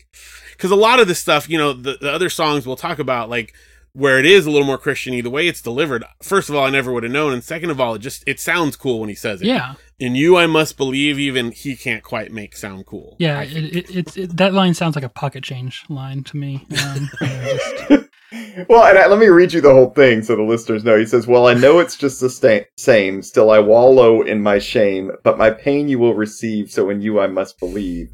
because 0.54 0.72
a 0.72 0.76
lot 0.76 1.00
of 1.00 1.08
the 1.08 1.16
stuff 1.16 1.50
you 1.50 1.58
know 1.58 1.74
the, 1.74 1.98
the 2.00 2.12
other 2.12 2.30
songs 2.30 2.66
we'll 2.66 2.76
talk 2.76 3.00
about 3.00 3.30
like 3.30 3.54
where 3.94 4.18
it 4.20 4.26
is 4.26 4.46
a 4.46 4.52
little 4.52 4.66
more 4.66 4.78
christiany 4.78 5.22
the 5.22 5.30
way 5.30 5.48
it's 5.48 5.62
delivered 5.62 6.04
first 6.22 6.50
of 6.50 6.56
all 6.56 6.66
i 6.66 6.70
never 6.70 6.92
would 6.92 7.04
have 7.04 7.12
known 7.12 7.32
and 7.32 7.44
second 7.44 7.70
of 7.70 7.80
all 7.80 7.94
it 7.96 8.00
just 8.00 8.24
it 8.28 8.40
sounds 8.40 8.76
cool 8.76 9.00
when 9.00 9.10
he 9.10 9.16
says 9.16 9.42
it 9.42 9.46
Yeah, 9.48 9.76
in 10.00 10.16
you 10.16 10.36
i 10.36 10.48
must 10.48 10.78
believe 10.78 11.20
even 11.20 11.52
he 11.52 11.76
can't 11.76 12.04
quite 12.04 12.32
make 12.32 12.56
sound 12.56 12.86
cool 12.86 13.16
yeah. 13.20 13.40
I 13.40 13.44
It, 13.44 13.76
it, 13.76 13.96
it, 13.96 14.18
it, 14.18 14.38
that 14.38 14.54
line 14.54 14.74
sounds 14.74 14.96
like 14.96 15.06
a 15.06 15.10
pocket 15.10 15.44
change 15.44 15.84
line 15.90 16.24
to 16.24 16.38
me. 16.38 16.66
Um, 16.84 17.10
just- 17.22 18.10
well, 18.68 18.84
and 18.86 18.98
I, 18.98 19.06
let 19.08 19.20
me 19.20 19.28
read 19.28 19.54
you 19.54 19.62
the 19.62 19.72
whole 19.74 19.92
thing 19.92 20.24
so 20.24 20.36
the 20.36 20.42
listeners 20.42 20.84
know. 20.84 20.98
He 20.98 21.06
says, 21.06 21.28
Well, 21.28 21.46
I 21.48 21.54
know 21.54 21.78
it's 21.80 21.96
just 21.96 22.20
the 22.20 22.30
sta- 22.32 22.66
same. 22.78 23.22
Still, 23.22 23.52
I 23.52 23.60
wallow 23.60 24.22
in 24.24 24.42
my 24.42 24.58
shame, 24.58 25.12
but 25.24 25.38
my 25.38 25.52
pain 25.52 25.88
you 25.88 26.00
will 26.00 26.16
receive, 26.16 26.72
so 26.72 26.90
in 26.90 27.00
you 27.02 27.20
I 27.20 27.28
must 27.28 27.60
believe. 27.60 28.10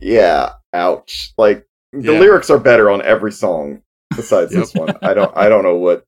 Yeah, 0.00 0.52
ouch. 0.72 1.32
Like, 1.36 1.66
the 1.92 2.12
Yeah. 2.14 2.18
lyrics 2.18 2.48
are 2.48 2.58
better 2.58 2.90
on 2.90 3.02
every 3.02 3.32
song 3.32 3.82
besides 4.16 4.52
this 4.52 4.74
one. 4.74 4.94
I 5.02 5.14
don't, 5.14 5.36
I 5.36 5.48
don't 5.48 5.62
know 5.64 5.76
what. 5.76 6.04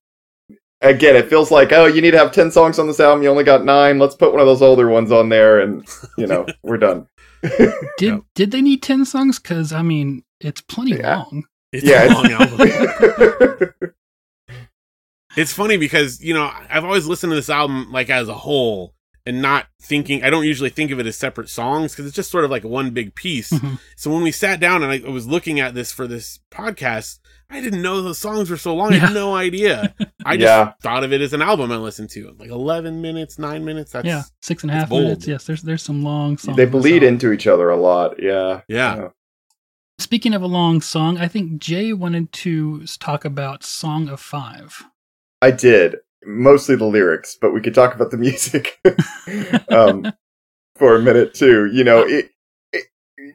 Again, 0.81 1.17
it 1.17 1.29
feels 1.31 1.51
like, 1.51 1.73
oh, 1.73 1.87
you 1.87 2.03
need 2.03 2.11
to 2.11 2.19
have 2.19 2.33
10 2.33 2.51
songs 2.51 2.79
on 2.79 2.87
this 2.87 3.01
album. 3.01 3.23
You 3.23 3.31
only 3.31 3.45
got 3.45 3.65
nine. 3.65 3.99
Let's 3.99 4.15
put 4.15 4.33
one 4.33 4.41
of 4.41 4.47
those 4.47 4.61
older 4.61 4.89
ones 4.89 5.11
on 5.11 5.31
there, 5.31 5.61
and, 5.61 5.87
you 6.19 6.27
know, 6.27 6.45
we're 6.63 6.77
done. 6.77 7.07
did 7.43 7.73
Yep. 8.01 8.21
did 8.35 8.51
they 8.51 8.61
need 8.63 8.83
ten 8.83 9.05
songs? 9.05 9.39
Because 9.39 9.73
I 9.73 9.83
mean, 9.83 10.25
it's 10.41 10.61
plenty 10.63 10.97
Yeah. 10.97 11.19
long. 11.19 11.45
it's 11.73 11.85
Yeah, 11.85 12.03
a 12.03 12.05
it's- 12.07 12.15
long 12.15 12.33
album 12.33 13.71
It's 15.37 15.53
funny 15.53 15.77
because, 15.77 16.23
you 16.23 16.33
know, 16.33 16.49
I've 16.71 16.85
always 16.85 17.07
listened 17.07 17.33
to 17.33 17.37
this 17.37 17.51
album 17.51 17.91
like 17.91 18.09
as 18.09 18.29
a 18.29 18.35
whole 18.35 18.95
and 19.27 19.43
not 19.43 19.67
thinking, 19.83 20.23
I 20.23 20.31
don't 20.31 20.45
usually 20.45 20.71
think 20.71 20.93
of 20.93 21.01
it 21.01 21.07
as 21.07 21.17
separate 21.17 21.49
songs 21.49 21.91
because 21.93 22.07
it's 22.07 22.15
just 22.15 22.31
sort 22.31 22.45
of 22.45 22.53
like 22.53 22.63
one 22.63 22.91
big 22.91 23.15
piece. 23.17 23.51
Mhm. 23.51 23.81
So 23.97 24.13
when 24.13 24.23
we 24.23 24.31
sat 24.31 24.61
down 24.61 24.85
and 24.85 24.93
I 24.93 25.09
was 25.11 25.27
looking 25.27 25.59
at 25.59 25.75
this 25.75 25.91
for 25.93 26.07
this 26.07 26.39
podcast, 26.53 27.19
I 27.55 27.61
didn't 27.61 27.83
know 27.83 28.03
the 28.03 28.15
songs 28.15 28.51
were 28.51 28.57
so 28.57 28.75
long. 28.75 28.93
I 28.93 28.97
had 28.97 29.15
no 29.15 29.35
idea. 29.35 29.95
I 30.27 30.37
just 30.37 30.43
Yeah. 30.45 30.73
thought 30.83 31.05
of 31.05 31.13
it 31.13 31.21
as 31.21 31.33
an 31.33 31.41
album 31.41 31.71
I 31.71 31.77
listened 31.77 32.11
to. 32.11 32.35
Like 32.39 32.51
11 32.51 33.01
minutes, 33.01 33.39
nine 33.39 33.65
minutes. 33.65 33.93
That's, 33.93 34.07
yeah, 34.07 34.23
six 34.43 34.63
and 34.65 34.71
a 34.71 34.75
half 34.75 34.89
bold. 34.89 35.05
minutes. 35.05 35.27
Yes, 35.29 35.45
there's 35.45 35.63
there's 35.63 35.83
some 35.83 36.03
long 36.03 36.37
songs. 36.37 36.57
they 36.57 36.65
in 36.65 36.71
this 36.73 36.81
bleed 36.83 36.95
album. 37.03 37.09
into 37.09 37.33
each 37.33 37.47
other 37.47 37.69
a 37.71 37.77
lot. 37.77 38.21
Yeah. 38.23 38.63
Yeah. 38.69 39.09
Speaking 40.01 40.35
of 40.35 40.43
a 40.43 40.47
long 40.47 40.81
song, 40.81 41.19
I 41.19 41.29
think 41.29 41.61
Jay 41.61 41.93
wanted 41.93 42.33
to 42.33 42.85
talk 42.99 43.25
about 43.25 43.63
"Song 43.63 44.09
of 44.09 44.19
Five. 44.21 44.83
I 45.41 45.53
did 45.53 45.97
mostly 46.27 46.75
the 46.75 46.85
lyrics, 46.87 47.37
but 47.41 47.53
we 47.53 47.61
could 47.61 47.75
talk 47.75 47.95
about 47.95 48.11
the 48.11 48.17
music 48.27 48.81
um, 49.69 50.13
for 50.77 50.97
a 50.97 51.01
minute 51.01 51.35
too. 51.35 51.67
You 51.67 51.85
know, 51.85 52.01
it, 52.01 52.11
it, 52.11 52.31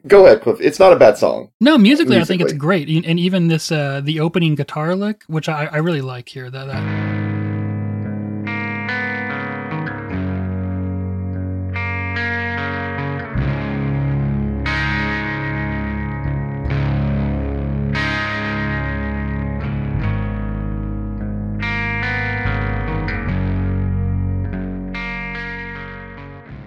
go 0.06 0.26
ahead, 0.26 0.42
Cliff. 0.42 0.58
It's 0.60 0.78
not 0.78 0.92
a 0.92 0.96
bad 0.96 1.18
song. 1.18 1.50
No, 1.60 1.78
musically, 1.78 2.18
I 2.18 2.24
think 2.24 2.42
it's 2.42 2.52
great, 2.52 2.88
and 2.88 3.20
even 3.20 3.48
this 3.48 3.70
uh, 3.70 4.00
the 4.02 4.20
opening 4.20 4.54
guitar 4.54 4.94
lick, 4.94 5.24
which 5.26 5.48
I, 5.48 5.66
I 5.66 5.76
really 5.78 6.00
like 6.00 6.28
here. 6.28 6.50
That, 6.50 6.66
that 6.66 7.30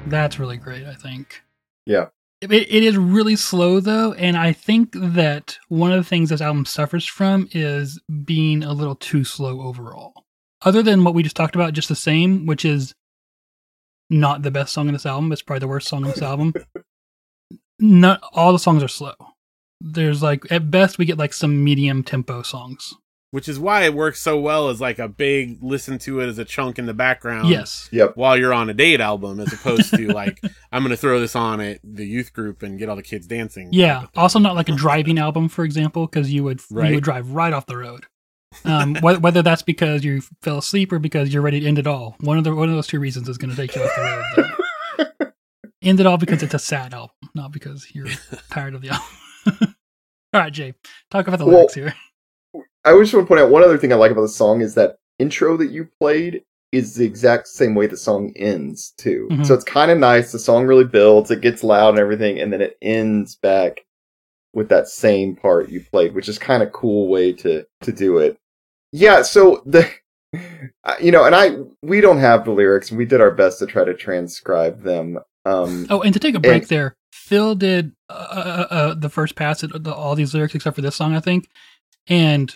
that's 0.07 0.39
really 0.39 0.57
great. 0.57 0.85
I 0.85 0.93
think. 0.93 1.43
Yeah. 1.85 2.07
It, 2.43 2.51
it 2.51 2.83
is 2.83 2.97
really 2.97 3.37
slow 3.37 3.79
though, 3.79 4.13
and 4.13 4.35
I 4.35 4.51
think 4.51 4.91
that 4.93 5.57
one 5.69 5.91
of 5.91 5.97
the 5.97 6.07
things 6.07 6.29
this 6.29 6.41
album 6.41 6.65
suffers 6.65 7.05
from 7.05 7.47
is 7.51 8.01
being 8.25 8.63
a 8.63 8.73
little 8.73 8.95
too 8.95 9.23
slow 9.23 9.61
overall. 9.61 10.25
Other 10.61 10.83
than 10.83 11.03
what 11.03 11.13
we 11.13 11.23
just 11.23 11.35
talked 11.35 11.55
about, 11.55 11.73
just 11.73 11.89
the 11.89 11.95
same, 11.95 12.45
which 12.45 12.65
is 12.65 12.93
not 14.09 14.41
the 14.41 14.51
best 14.51 14.73
song 14.73 14.87
in 14.87 14.93
this 14.93 15.05
album. 15.05 15.31
It's 15.31 15.41
probably 15.41 15.61
the 15.61 15.67
worst 15.67 15.87
song 15.87 16.03
in 16.03 16.11
this 16.11 16.21
album. 16.21 16.53
Not 17.79 18.21
all 18.33 18.51
the 18.51 18.59
songs 18.59 18.83
are 18.83 18.89
slow. 18.89 19.15
There's 19.79 20.21
like 20.21 20.49
at 20.51 20.69
best 20.69 20.97
we 20.97 21.05
get 21.05 21.17
like 21.17 21.33
some 21.33 21.63
medium 21.63 22.03
tempo 22.03 22.41
songs. 22.41 22.93
Which 23.33 23.49
is 23.49 23.59
why 23.59 23.85
it 23.85 23.95
works 23.95 24.21
so 24.21 24.39
well 24.39 24.69
as 24.69 24.79
like 24.79 24.99
a 24.99 25.07
big 25.07 25.57
listen 25.63 25.97
to 25.99 26.19
it 26.19 26.27
as 26.27 26.37
a 26.37 26.45
chunk 26.45 26.77
in 26.77 26.85
the 26.85 26.93
background. 26.93 27.49
yes. 27.49 27.89
Yep. 27.91 28.15
while 28.15 28.37
you're 28.37 28.53
on 28.53 28.69
a 28.69 28.75
date 28.75 29.01
album 29.01 29.39
as 29.39 29.51
opposed 29.51 29.89
to 29.95 30.07
like 30.13 30.39
I'm 30.71 30.83
gonna 30.83 30.95
throw 30.95 31.19
this 31.19 31.35
on 31.35 31.59
at 31.59 31.79
the 31.83 32.05
youth 32.05 32.31
group 32.31 32.61
and 32.61 32.77
get 32.77 32.89
all 32.89 32.95
the 32.95 33.01
kids 33.01 33.25
dancing. 33.25 33.69
Yeah. 33.71 34.05
Also, 34.15 34.37
not 34.37 34.53
like 34.55 34.69
a 34.69 34.73
driving 34.75 35.17
album, 35.17 35.49
for 35.49 35.65
example, 35.65 36.05
because 36.05 36.31
you 36.31 36.43
would 36.43 36.61
Right. 36.69 36.89
you 36.89 36.95
would 36.97 37.03
drive 37.03 37.31
right 37.31 37.53
off 37.53 37.65
the 37.65 37.77
road. 37.77 38.05
Um, 38.65 38.93
wh- 39.01 39.19
whether 39.19 39.41
that's 39.41 39.63
because 39.63 40.03
you 40.03 40.21
fell 40.43 40.59
asleep 40.59 40.91
or 40.93 40.99
because 40.99 41.33
you're 41.33 41.41
ready 41.41 41.59
to 41.59 41.65
end 41.65 41.79
it 41.79 41.87
all, 41.87 42.15
one 42.19 42.37
of 42.37 42.43
the 42.43 42.53
one 42.53 42.69
of 42.69 42.75
those 42.75 42.85
two 42.85 42.99
reasons 42.99 43.27
is 43.27 43.39
going 43.39 43.49
to 43.49 43.57
take 43.57 43.75
you 43.75 43.81
off 43.81 43.89
the 43.95 44.01
road. 44.03 44.23
though. 45.19 45.25
end 45.81 45.99
it 45.99 46.05
all 46.05 46.17
because 46.19 46.43
it's 46.43 46.53
a 46.53 46.59
sad 46.59 46.93
album, 46.93 47.15
not 47.33 47.51
because 47.51 47.87
you're 47.95 48.05
tired 48.51 48.75
of 48.75 48.81
the 48.83 48.89
album. 48.89 49.75
all 50.35 50.41
right, 50.41 50.53
Jay, 50.53 50.75
talk 51.09 51.27
about 51.27 51.37
the 51.39 51.45
Well, 51.45 51.55
lyrics 51.55 51.73
here. 51.73 51.95
I 52.85 52.91
just 52.97 53.13
want 53.13 53.25
to 53.25 53.27
point 53.27 53.41
out 53.41 53.49
one 53.49 53.63
other 53.63 53.77
thing 53.77 53.91
I 53.93 53.95
like 53.95 54.11
about 54.11 54.21
the 54.21 54.27
song 54.29 54.61
is 54.61 54.75
that 54.75 54.97
intro 55.19 55.55
that 55.57 55.71
you 55.71 55.87
played 55.99 56.43
is 56.71 56.95
the 56.95 57.05
exact 57.05 57.47
same 57.47 57.75
way 57.75 57.85
the 57.87 57.95
song 57.95 58.33
ends 58.35 58.93
too. 58.97 59.27
Mhm. 59.31 59.45
So 59.45 59.53
it's 59.53 59.63
kind 59.63 59.91
of 59.91 59.97
nice. 59.99 60.31
The 60.31 60.39
song 60.39 60.65
really 60.65 60.83
builds, 60.83 61.29
it 61.31 61.41
gets 61.41 61.63
loud 61.63 61.89
and 61.89 61.99
everything, 61.99 62.39
and 62.39 62.51
then 62.51 62.61
it 62.61 62.77
ends 62.81 63.35
back 63.35 63.81
with 64.53 64.69
that 64.69 64.87
same 64.87 65.35
part 65.35 65.69
you 65.69 65.81
played, 65.91 66.13
which 66.15 66.27
is 66.27 66.37
kind 66.39 66.63
of 66.63 66.71
cool 66.71 67.07
way 67.07 67.31
to 67.33 67.65
to 67.81 67.91
do 67.91 68.17
it. 68.17 68.37
Yeah. 68.91 69.21
So 69.21 69.61
the 69.65 69.87
uh, 70.83 70.95
you 70.99 71.11
know, 71.11 71.25
and 71.25 71.35
I 71.35 71.57
we 71.83 72.01
don't 72.01 72.17
have 72.17 72.43
the 72.45 72.51
lyrics, 72.51 72.89
and 72.89 72.97
we 72.97 73.05
did 73.05 73.21
our 73.21 73.31
best 73.31 73.59
to 73.59 73.67
try 73.67 73.83
to 73.85 73.93
transcribe 73.93 74.81
them. 74.83 75.19
Um, 75.45 75.85
Oh, 75.89 76.01
and 76.01 76.13
to 76.13 76.19
take 76.19 76.35
a 76.35 76.39
break 76.39 76.63
and- 76.63 76.69
there, 76.69 76.95
Phil 77.11 77.53
did 77.55 77.91
uh, 78.09 78.13
uh, 78.13 78.67
uh, 78.73 78.93
the 78.95 79.09
first 79.09 79.35
pass 79.35 79.63
at 79.63 79.83
the, 79.83 79.93
all 79.93 80.15
these 80.15 80.33
lyrics 80.33 80.55
except 80.55 80.75
for 80.75 80.81
this 80.81 80.95
song, 80.95 81.15
I 81.15 81.19
think, 81.19 81.47
and 82.07 82.55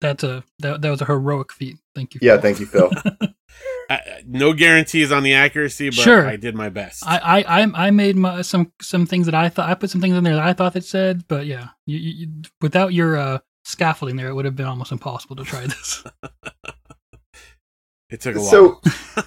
that's 0.00 0.22
a 0.24 0.44
that, 0.60 0.82
that 0.82 0.90
was 0.90 1.00
a 1.00 1.04
heroic 1.06 1.52
feat. 1.52 1.76
Thank 1.94 2.14
you. 2.14 2.20
yeah. 2.22 2.36
Thank 2.38 2.60
you, 2.60 2.66
Phil. 2.66 2.90
I, 3.90 4.00
no 4.26 4.52
guarantees 4.52 5.12
on 5.12 5.22
the 5.22 5.34
accuracy, 5.34 5.90
but 5.90 5.94
Sure. 5.96 6.26
I 6.26 6.34
did 6.36 6.54
my 6.56 6.68
best. 6.68 7.04
I, 7.06 7.18
I 7.18 7.62
I 7.62 7.86
I 7.86 7.90
made 7.92 8.16
my, 8.16 8.42
some 8.42 8.72
some 8.82 9.06
things 9.06 9.26
that 9.26 9.34
I 9.34 9.48
thought 9.48 9.68
I 9.70 9.74
put 9.74 9.90
some 9.90 10.00
things 10.00 10.16
in 10.16 10.24
there 10.24 10.34
that 10.34 10.44
I 10.44 10.52
thought 10.52 10.74
it 10.76 10.84
said, 10.84 11.26
but 11.28 11.46
yeah, 11.46 11.68
you, 11.86 11.98
you, 11.98 12.12
you- 12.26 12.42
without 12.60 12.92
your 12.92 13.16
uh, 13.16 13.38
scaffolding 13.64 14.16
there, 14.16 14.28
it 14.28 14.34
would 14.34 14.44
have 14.44 14.56
been 14.56 14.66
almost 14.66 14.90
impossible 14.92 15.36
to 15.36 15.44
try 15.44 15.66
this. 15.66 16.02
it 18.10 18.20
took 18.20 18.34
a 18.36 18.40
while. 18.40 18.48
so 18.48 18.80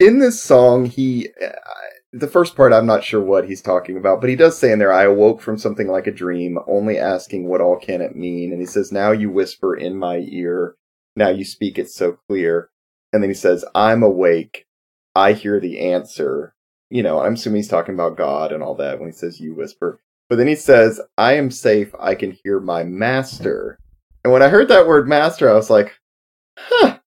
in 0.00 0.18
this 0.18 0.42
song 0.42 0.86
he 0.86 1.28
uh, 1.42 1.48
the 2.12 2.26
first 2.26 2.56
part 2.56 2.72
i'm 2.72 2.86
not 2.86 3.04
sure 3.04 3.20
what 3.20 3.46
he's 3.46 3.60
talking 3.60 3.96
about 3.96 4.20
but 4.20 4.30
he 4.30 4.36
does 4.36 4.56
say 4.58 4.72
in 4.72 4.78
there 4.78 4.92
i 4.92 5.04
awoke 5.04 5.40
from 5.40 5.58
something 5.58 5.88
like 5.88 6.06
a 6.06 6.12
dream 6.12 6.58
only 6.66 6.98
asking 6.98 7.46
what 7.46 7.60
all 7.60 7.78
can 7.78 8.00
it 8.00 8.16
mean? 8.16 8.50
And 8.52 8.60
he 8.60 8.66
says 8.66 8.90
now 8.90 9.10
you 9.10 9.30
whisper 9.30 9.76
in 9.76 9.96
my 9.96 10.24
ear 10.28 10.74
now 11.16 11.28
you 11.28 11.44
speak 11.44 11.78
it 11.78 11.90
so 11.90 12.18
clear. 12.28 12.70
And 13.12 13.22
then 13.22 13.30
he 13.30 13.34
says 13.34 13.64
i'm 13.74 14.02
awake 14.02 14.66
i 15.14 15.32
hear 15.32 15.60
the 15.60 15.80
answer. 15.80 16.54
You 16.90 17.02
know 17.02 17.20
i'm 17.20 17.34
assuming 17.34 17.56
he's 17.56 17.68
talking 17.68 17.94
about 17.94 18.16
god 18.16 18.52
and 18.52 18.62
all 18.62 18.74
that 18.76 18.98
when 18.98 19.08
he 19.08 19.12
says 19.12 19.40
you 19.40 19.54
whisper. 19.54 20.00
But 20.30 20.36
then 20.36 20.48
he 20.48 20.56
says 20.56 21.00
i 21.18 21.34
am 21.34 21.50
safe 21.50 21.94
i 22.00 22.14
can 22.14 22.36
hear 22.42 22.58
my 22.58 22.84
master. 22.84 23.78
And 24.24 24.32
when 24.32 24.42
i 24.42 24.48
heard 24.48 24.68
that 24.68 24.86
word 24.86 25.08
master 25.08 25.50
i 25.50 25.54
was 25.54 25.68
like 25.68 25.94
huh 26.56 26.98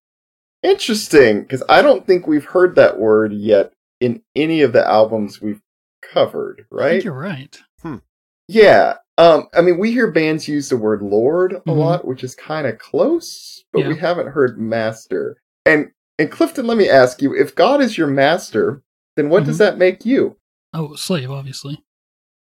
Interesting, 0.64 1.42
because 1.42 1.64
I 1.68 1.82
don't 1.82 2.06
think 2.06 2.28
we've 2.28 2.46
heard 2.46 2.76
that 2.76 3.00
word 3.00 3.34
yet 3.34 3.74
in 4.02 4.22
any 4.36 4.62
of 4.62 4.74
the 4.74 4.86
albums 4.86 5.40
we've 5.42 5.62
covered, 6.02 6.66
I 6.72 6.76
right? 6.76 6.90
think 6.92 7.04
you're 7.06 7.14
right. 7.14 7.58
Yeah. 8.48 8.96
Um, 9.18 9.48
I 9.54 9.62
mean, 9.62 9.78
we 9.78 9.92
hear 9.92 10.12
bands 10.12 10.48
use 10.48 10.68
the 10.70 10.76
word 10.78 11.02
Lord 11.02 11.54
a 11.54 11.60
Mhm. 11.60 11.78
lot, 11.78 12.06
which 12.06 12.24
is 12.24 12.36
kind 12.36 12.68
of 12.68 12.80
close, 12.80 13.64
but 13.72 13.86
we 13.88 13.96
haven't 13.98 14.28
heard 14.28 14.60
Master. 14.60 15.38
And 15.66 15.92
and 16.20 16.30
Clifton, 16.32 16.68
let 16.68 16.78
me 16.78 16.90
ask 16.90 17.22
you: 17.22 17.34
if 17.36 17.56
God 17.56 17.82
is 17.82 17.98
your 17.98 18.08
master, 18.08 18.82
then 19.16 19.30
what 19.30 19.44
does 19.46 19.56
Mm-hmm. 19.56 19.64
that 19.64 19.78
make 19.78 20.06
you? 20.06 20.38
Oh, 20.74 20.96
slave, 20.96 21.32
obviously. 21.32 21.84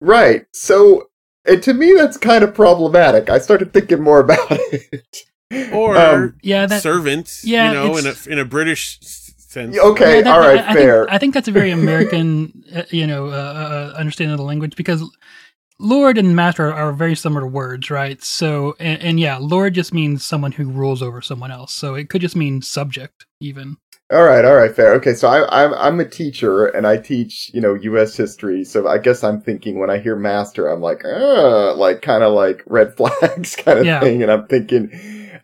Right. 0.02 0.46
So, 0.54 1.10
and 1.46 1.62
to 1.64 1.74
me, 1.74 1.94
that's 1.94 2.18
kind 2.18 2.44
of 2.44 2.54
problematic. 2.56 3.30
I 3.30 3.38
started 3.40 3.72
thinking 3.74 4.02
more 4.02 4.20
about 4.26 4.48
it. 4.52 5.26
or 5.74 5.98
Um, 5.98 6.38
Yeah, 6.42 6.66
that 6.66 6.82
servant, 6.82 7.42
yeah, 7.44 7.68
you 7.68 7.74
know, 7.74 7.98
in 7.98 8.06
a 8.08 8.16
in 8.28 8.40
a 8.40 8.46
British 8.46 9.00
s- 9.04 9.29
sense. 9.52 9.78
Okay, 9.78 10.18
Yeah, 10.18 10.22
that- 10.24 10.34
all 10.34 10.40
right, 10.40 10.64
I, 10.66 10.72
I 10.72 10.74
fair. 10.74 11.04
Think, 11.06 11.14
I 11.14 11.18
think 11.18 11.34
that's 11.34 11.48
a 11.48 11.52
very 11.52 11.72
American, 11.72 12.64
uh, 12.76 12.84
you 12.90 13.08
know, 13.08 13.28
uh, 13.28 13.92
uh, 13.94 13.98
understanding 13.98 14.34
of 14.34 14.38
the 14.38 14.44
language 14.44 14.76
because 14.76 15.04
Lord 15.80 16.18
and 16.18 16.36
Master 16.36 16.68
are, 16.68 16.90
are 16.90 16.94
very 16.94 17.16
similar 17.16 17.48
words, 17.48 17.90
right? 17.90 18.22
So, 18.24 18.76
and, 18.80 19.02
and 19.02 19.20
yeah, 19.20 19.38
Lord 19.40 19.74
just 19.74 19.94
means 19.94 20.26
someone 20.26 20.52
who 20.52 20.70
rules 20.70 21.02
over 21.02 21.22
someone 21.22 21.52
else. 21.52 21.74
So 21.74 21.96
it 21.96 22.10
could 22.10 22.22
just 22.22 22.36
mean 22.36 22.62
subject, 22.62 23.26
even. 23.40 23.78
All 24.12 24.24
right, 24.24 24.44
all 24.44 24.56
right, 24.56 24.76
fair. 24.76 24.94
Okay, 24.96 25.14
so 25.14 25.28
I, 25.28 25.64
I'm 25.66 25.74
I'm 25.76 26.00
a 26.00 26.06
teacher 26.10 26.66
and 26.66 26.88
I 26.88 26.98
teach 26.98 27.52
you 27.54 27.62
know 27.62 27.76
U.S. 27.76 28.16
history. 28.18 28.64
So 28.64 28.88
I 28.88 28.98
guess 28.98 29.24
I'm 29.24 29.40
thinking 29.40 29.78
when 29.78 29.92
I 29.92 30.00
hear 30.00 30.16
master, 30.16 30.68
I'm 30.68 30.82
like, 30.82 31.06
uh, 31.06 31.76
like 31.76 32.02
kind 32.02 32.24
of 32.24 32.34
like 32.34 32.64
red 32.66 32.94
flags 32.98 33.56
kind 33.56 33.78
of 33.78 33.86
Yeah. 33.86 34.00
thing. 34.00 34.24
And 34.24 34.32
I'm 34.32 34.48
thinking, 34.48 34.90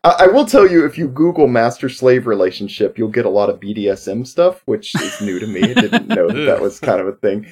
I, 0.04 0.16
I 0.22 0.28
will 0.28 0.46
tell 0.48 0.68
you 0.68 0.84
if 0.84 0.98
you 0.98 1.08
Google 1.08 1.48
master 1.48 1.90
slave 1.90 2.26
relationship, 2.26 2.98
you'll 2.98 3.10
get 3.10 3.26
a 3.28 3.30
lot 3.30 3.52
of 3.52 3.60
BDSM 3.60 4.26
stuff, 4.26 4.64
which 4.66 5.00
is 5.00 5.22
new 5.22 5.38
to 5.38 5.46
me. 5.46 5.70
I 5.70 5.76
didn't 5.76 6.08
know 6.10 6.32
that 6.32 6.46
that 6.46 6.60
was 6.62 6.80
kind 6.80 7.00
of 7.00 7.06
a 7.08 7.14
thing. 7.18 7.46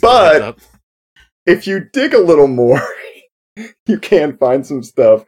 But 0.00 0.54
if 1.46 1.66
you 1.66 1.80
dig 1.92 2.14
a 2.14 2.18
little 2.20 2.48
more, 2.48 2.82
you 3.86 3.98
can 3.98 4.36
find 4.36 4.66
some 4.66 4.82
stuff. 4.82 5.24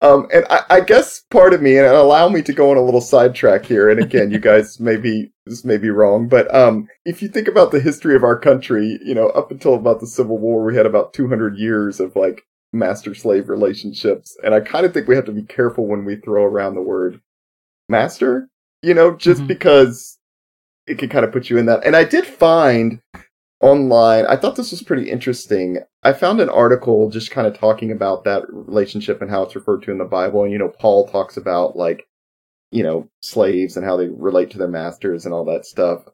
Um, 0.00 0.26
and 0.32 0.44
I, 0.50 0.60
I 0.70 0.80
guess 0.80 1.22
part 1.30 1.52
of 1.54 1.62
me, 1.62 1.76
and 1.76 1.86
allow 1.86 2.28
me 2.28 2.42
to 2.42 2.52
go 2.52 2.70
on 2.70 2.76
a 2.76 2.82
little 2.82 3.00
sidetrack 3.00 3.64
here. 3.64 3.88
And 3.90 4.00
again, 4.00 4.30
you 4.30 4.38
guys 4.50 4.80
may 4.80 4.96
be 4.96 5.32
this 5.46 5.64
may 5.64 5.76
be 5.76 5.90
wrong, 5.90 6.26
but 6.28 6.52
um, 6.54 6.88
if 7.04 7.20
you 7.22 7.28
think 7.28 7.48
about 7.48 7.70
the 7.70 7.80
history 7.80 8.16
of 8.16 8.24
our 8.24 8.38
country, 8.38 8.98
you 9.04 9.14
know, 9.14 9.28
up 9.30 9.50
until 9.50 9.74
about 9.74 10.00
the 10.00 10.06
Civil 10.06 10.38
War, 10.38 10.64
we 10.64 10.74
had 10.76 10.86
about 10.86 11.12
200 11.12 11.56
years 11.58 12.00
of 12.00 12.16
like 12.16 12.42
master 12.72 13.14
slave 13.14 13.48
relationships, 13.48 14.36
and 14.42 14.54
I 14.54 14.60
kind 14.60 14.86
of 14.86 14.92
think 14.94 15.06
we 15.06 15.14
have 15.16 15.26
to 15.26 15.32
be 15.32 15.42
careful 15.42 15.86
when 15.86 16.04
we 16.04 16.16
throw 16.16 16.44
around 16.44 16.74
the 16.74 16.82
word 16.82 17.20
master. 17.88 18.48
You 18.82 18.94
know, 18.94 19.14
just 19.16 19.42
Mhm. 19.42 19.46
because 19.48 20.18
it 20.86 20.98
can 20.98 21.08
kind 21.08 21.24
of 21.24 21.32
put 21.32 21.48
you 21.48 21.56
in 21.56 21.64
that. 21.66 21.84
And 21.86 21.96
I 21.96 22.04
did 22.04 22.26
find 22.26 23.00
online. 23.64 24.26
I 24.26 24.36
thought 24.36 24.56
this 24.56 24.72
was 24.72 24.82
pretty 24.82 25.10
interesting. 25.10 25.78
I 26.02 26.12
found 26.12 26.38
an 26.40 26.50
article 26.50 27.08
just 27.08 27.30
kind 27.30 27.46
of 27.46 27.58
talking 27.58 27.90
about 27.90 28.24
that 28.24 28.42
relationship 28.50 29.22
and 29.22 29.30
how 29.30 29.42
it's 29.42 29.56
referred 29.56 29.82
to 29.84 29.90
in 29.90 29.96
the 29.96 30.04
Bible. 30.04 30.42
And, 30.42 30.52
you 30.52 30.58
know, 30.58 30.68
Paul 30.68 31.08
talks 31.08 31.38
about 31.38 31.74
like, 31.74 32.06
you 32.70 32.82
know, 32.82 33.08
slaves 33.22 33.78
and 33.78 33.86
how 33.86 33.96
they 33.96 34.08
relate 34.08 34.50
to 34.50 34.58
their 34.58 34.68
masters 34.68 35.24
and 35.24 35.32
all 35.32 35.46
that 35.46 35.64
stuff. 35.64 36.04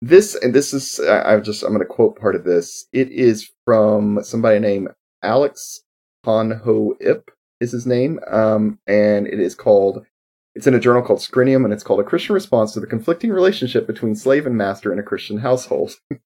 This, 0.00 0.34
and 0.36 0.54
this 0.54 0.72
is, 0.72 0.98
I'm 1.06 1.44
just, 1.44 1.62
I'm 1.62 1.68
going 1.68 1.80
to 1.80 1.84
quote 1.84 2.18
part 2.18 2.34
of 2.34 2.44
this. 2.44 2.86
It 2.94 3.10
is 3.10 3.50
from 3.66 4.20
somebody 4.22 4.58
named 4.58 4.88
Alex 5.22 5.82
Honho 6.24 6.94
Ip 7.00 7.30
is 7.60 7.72
his 7.72 7.86
name. 7.86 8.20
Um, 8.26 8.78
and 8.86 9.26
it 9.26 9.38
is 9.38 9.54
called, 9.54 10.06
it's 10.54 10.66
in 10.66 10.74
a 10.74 10.80
journal 10.80 11.02
called 11.02 11.18
Scrinium 11.18 11.64
and 11.64 11.74
it's 11.74 11.82
called 11.82 12.00
A 12.00 12.04
Christian 12.04 12.32
Response 12.32 12.72
to 12.72 12.80
the 12.80 12.86
Conflicting 12.86 13.32
Relationship 13.32 13.86
Between 13.86 14.14
Slave 14.14 14.46
and 14.46 14.56
Master 14.56 14.94
in 14.94 14.98
a 14.98 15.02
Christian 15.02 15.38
Household. 15.38 15.96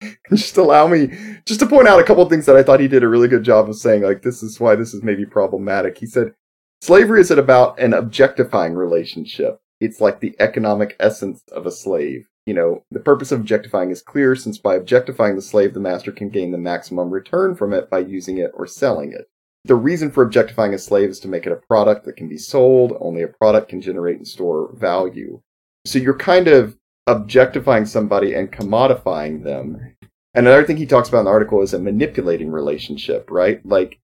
just 0.30 0.56
allow 0.56 0.86
me 0.86 1.10
just 1.44 1.60
to 1.60 1.66
point 1.66 1.88
out 1.88 2.00
a 2.00 2.04
couple 2.04 2.28
things 2.28 2.46
that 2.46 2.56
I 2.56 2.62
thought 2.62 2.80
he 2.80 2.88
did 2.88 3.02
a 3.02 3.08
really 3.08 3.28
good 3.28 3.42
job 3.42 3.68
of 3.68 3.76
saying, 3.76 4.02
like, 4.02 4.22
this 4.22 4.42
is 4.42 4.60
why 4.60 4.74
this 4.74 4.94
is 4.94 5.02
maybe 5.02 5.24
problematic. 5.24 5.98
He 5.98 6.06
said, 6.06 6.34
slavery 6.82 7.20
isn't 7.20 7.38
about 7.38 7.78
an 7.78 7.94
objectifying 7.94 8.74
relationship. 8.74 9.60
It's 9.80 10.00
like 10.00 10.20
the 10.20 10.34
economic 10.40 10.96
essence 10.98 11.42
of 11.52 11.66
a 11.66 11.70
slave. 11.70 12.28
You 12.46 12.54
know, 12.54 12.82
the 12.90 13.00
purpose 13.00 13.30
of 13.30 13.40
objectifying 13.40 13.90
is 13.90 14.02
clear 14.02 14.34
since 14.34 14.58
by 14.58 14.74
objectifying 14.74 15.36
the 15.36 15.42
slave, 15.42 15.74
the 15.74 15.80
master 15.80 16.10
can 16.10 16.30
gain 16.30 16.50
the 16.50 16.58
maximum 16.58 17.10
return 17.10 17.54
from 17.54 17.72
it 17.72 17.90
by 17.90 17.98
using 17.98 18.38
it 18.38 18.50
or 18.54 18.66
selling 18.66 19.12
it. 19.12 19.28
The 19.64 19.74
reason 19.74 20.10
for 20.10 20.22
objectifying 20.22 20.72
a 20.72 20.78
slave 20.78 21.10
is 21.10 21.20
to 21.20 21.28
make 21.28 21.44
it 21.46 21.52
a 21.52 21.56
product 21.56 22.06
that 22.06 22.16
can 22.16 22.28
be 22.28 22.38
sold. 22.38 22.96
Only 23.00 23.22
a 23.22 23.28
product 23.28 23.68
can 23.68 23.82
generate 23.82 24.16
and 24.16 24.26
store 24.26 24.72
value. 24.74 25.42
So 25.84 25.98
you're 25.98 26.16
kind 26.16 26.48
of 26.48 26.76
objectifying 27.08 27.86
somebody 27.86 28.34
and 28.34 28.52
commodifying 28.52 29.42
them. 29.42 29.94
And 30.34 30.46
another 30.46 30.64
thing 30.64 30.76
he 30.76 30.86
talks 30.86 31.08
about 31.08 31.20
in 31.20 31.24
the 31.24 31.30
article 31.30 31.62
is 31.62 31.72
a 31.72 31.78
manipulating 31.78 32.50
relationship, 32.50 33.30
right? 33.30 33.64
Like, 33.64 33.98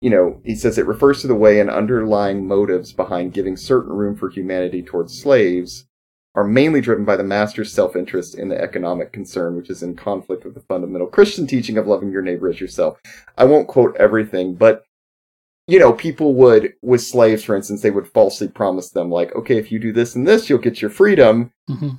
you 0.00 0.10
know, 0.10 0.40
he 0.44 0.56
says 0.56 0.76
it 0.76 0.86
refers 0.86 1.20
to 1.20 1.28
the 1.28 1.34
way 1.34 1.60
and 1.60 1.70
underlying 1.70 2.46
motives 2.46 2.92
behind 2.92 3.32
giving 3.32 3.56
certain 3.56 3.92
room 3.92 4.16
for 4.16 4.28
humanity 4.28 4.82
towards 4.82 5.18
slaves 5.18 5.86
are 6.34 6.44
mainly 6.44 6.80
driven 6.80 7.04
by 7.04 7.14
the 7.14 7.22
master's 7.22 7.72
self-interest 7.72 8.36
in 8.36 8.48
the 8.48 8.60
economic 8.60 9.12
concern, 9.12 9.56
which 9.56 9.70
is 9.70 9.82
in 9.82 9.94
conflict 9.94 10.44
with 10.44 10.54
the 10.54 10.60
fundamental 10.60 11.06
Christian 11.06 11.46
teaching 11.46 11.78
of 11.78 11.86
loving 11.86 12.10
your 12.10 12.22
neighbor 12.22 12.48
as 12.48 12.60
yourself. 12.60 12.98
I 13.38 13.44
won't 13.44 13.68
quote 13.68 13.94
everything, 13.96 14.54
but 14.54 14.84
you 15.66 15.78
know, 15.78 15.92
people 15.92 16.34
would, 16.34 16.74
with 16.82 17.02
slaves, 17.02 17.44
for 17.44 17.54
instance, 17.56 17.82
they 17.82 17.90
would 17.90 18.08
falsely 18.08 18.48
promise 18.48 18.90
them, 18.90 19.10
like, 19.10 19.34
okay, 19.34 19.58
if 19.58 19.70
you 19.70 19.78
do 19.78 19.92
this 19.92 20.14
and 20.14 20.26
this, 20.26 20.48
you'll 20.48 20.58
get 20.58 20.80
your 20.80 20.90
freedom 20.90 21.52
hmm 21.68 21.90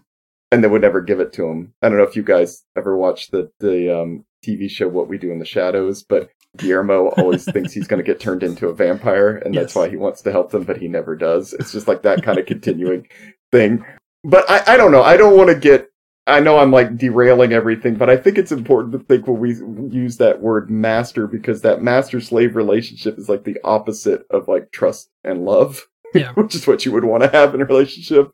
and 0.53 0.63
they 0.63 0.67
would 0.67 0.83
never 0.83 1.01
give 1.01 1.19
it 1.19 1.33
to 1.33 1.41
them. 1.41 1.73
I 1.81 1.89
don't 1.89 1.97
know 1.97 2.03
if 2.03 2.15
you 2.15 2.21
guys 2.21 2.63
ever 2.77 2.95
watched 2.95 3.31
the 3.31 3.51
the 3.59 4.01
um, 4.01 4.23
TV 4.45 4.69
show 4.69 4.87
What 4.87 5.07
We 5.07 5.17
Do 5.17 5.31
in 5.31 5.39
the 5.39 5.45
Shadows, 5.45 6.03
but 6.03 6.29
Guillermo 6.57 7.07
always 7.17 7.43
thinks 7.45 7.73
he's 7.73 7.87
going 7.87 8.03
to 8.03 8.05
get 8.05 8.19
turned 8.19 8.43
into 8.43 8.67
a 8.67 8.73
vampire, 8.73 9.37
and 9.37 9.55
that's 9.55 9.73
why 9.73 9.89
he 9.89 9.97
wants 9.97 10.21
to 10.21 10.31
help 10.31 10.51
them, 10.51 10.63
but 10.63 10.77
he 10.77 10.87
never 10.87 11.15
does. 11.15 11.53
It's 11.53 11.71
just 11.71 11.87
like 11.87 12.03
that 12.03 12.21
kind 12.21 12.37
of 12.37 12.45
continuing 12.45 13.07
thing. 13.51 13.83
But 14.23 14.47
I, 14.47 14.75
I 14.75 14.77
don't 14.77 14.91
know. 14.91 15.01
I 15.01 15.17
don't 15.17 15.35
want 15.35 15.49
to 15.49 15.55
get. 15.55 15.89
I 16.25 16.39
know 16.39 16.57
I'm 16.57 16.71
like 16.71 16.97
derailing 16.97 17.51
everything, 17.51 17.95
but 17.95 18.09
I 18.09 18.15
think 18.15 18.37
it's 18.37 18.51
important 18.51 18.93
to 18.93 18.99
think 18.99 19.27
when 19.27 19.39
we 19.39 19.55
use 19.95 20.17
that 20.17 20.39
word 20.41 20.69
master 20.69 21.27
because 21.27 21.61
that 21.61 21.81
master 21.81 22.21
slave 22.21 22.55
relationship 22.55 23.17
is 23.17 23.27
like 23.27 23.43
the 23.43 23.57
opposite 23.63 24.25
of 24.29 24.47
like 24.47 24.71
trust 24.71 25.09
and 25.23 25.43
love 25.45 25.87
Yeah. 26.13 26.31
which 26.33 26.55
is 26.55 26.65
what 26.67 26.85
you 26.85 26.91
would 26.93 27.03
want 27.05 27.23
to 27.23 27.29
have 27.29 27.53
in 27.55 27.61
a 27.61 27.65
relationship. 27.65 28.31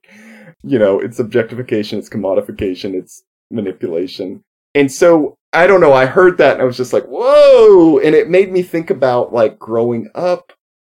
You 0.63 0.77
know, 0.77 0.99
it's 0.99 1.17
objectification, 1.19 1.97
it's 1.97 2.09
commodification, 2.09 2.93
it's 2.93 3.23
manipulation. 3.49 4.43
And 4.75 4.91
so, 4.91 5.37
I 5.53 5.65
don't 5.65 5.81
know, 5.81 5.93
I 5.93 6.05
heard 6.05 6.37
that 6.37 6.53
and 6.53 6.61
I 6.61 6.65
was 6.65 6.77
just 6.77 6.93
like, 6.93 7.05
whoa! 7.05 7.97
And 7.99 8.13
it 8.13 8.29
made 8.29 8.51
me 8.51 8.61
think 8.61 8.89
about 8.89 9.33
like 9.33 9.57
growing 9.57 10.09
up. 10.13 10.53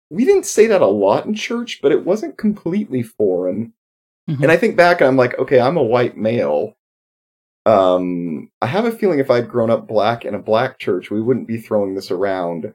We 0.09 0.23
didn't 0.23 0.45
say 0.45 0.67
that 0.67 0.81
a 0.81 0.87
lot 0.87 1.25
in 1.25 1.33
church, 1.33 1.79
but 1.81 1.91
it 1.91 2.05
wasn't 2.05 2.37
completely 2.37 3.03
foreign. 3.03 3.73
Mhm. 4.29 4.43
And 4.43 4.51
I 4.51 4.55
think 4.57 4.77
back 4.77 5.01
and 5.01 5.07
I'm 5.09 5.17
like, 5.17 5.37
okay, 5.39 5.59
I'm 5.59 5.75
a 5.77 5.83
white 5.83 6.15
male. 6.15 6.73
Um, 7.65 8.49
I 8.61 8.67
have 8.67 8.85
a 8.85 8.91
feeling 8.91 9.19
if 9.19 9.31
I'd 9.31 9.49
grown 9.49 9.71
up 9.71 9.87
black 9.87 10.23
in 10.25 10.35
a 10.35 10.39
black 10.39 10.79
church, 10.79 11.09
we 11.09 11.21
wouldn't 11.21 11.47
be 11.47 11.57
throwing 11.57 11.95
this 11.95 12.11
around, 12.11 12.73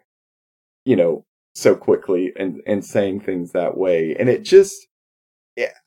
you 0.85 0.97
know, 0.97 1.25
so 1.55 1.75
quickly 1.75 2.33
and 2.37 2.61
and 2.67 2.85
saying 2.85 3.21
things 3.21 3.53
that 3.53 3.77
way. 3.77 4.17
And 4.19 4.29
it 4.29 4.43
just 4.43 4.87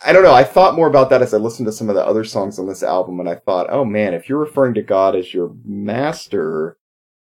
I 0.06 0.14
don't 0.14 0.24
know. 0.24 0.34
I 0.34 0.44
thought 0.44 0.76
more 0.76 0.88
about 0.88 1.10
that 1.10 1.22
as 1.22 1.34
I 1.34 1.38
listened 1.38 1.66
to 1.68 1.72
some 1.72 1.90
of 1.90 1.96
the 1.96 2.06
other 2.06 2.24
songs 2.24 2.60
on 2.60 2.68
this 2.68 2.84
album, 2.84 3.20
and 3.20 3.30
I 3.30 3.36
thought, 3.36 3.68
oh 3.70 3.86
man, 3.86 4.14
if 4.14 4.30
you're 4.30 4.40
referring 4.40 4.74
to 4.76 4.82
God 4.82 5.16
as 5.16 5.34
your 5.34 5.56
master, 5.66 6.78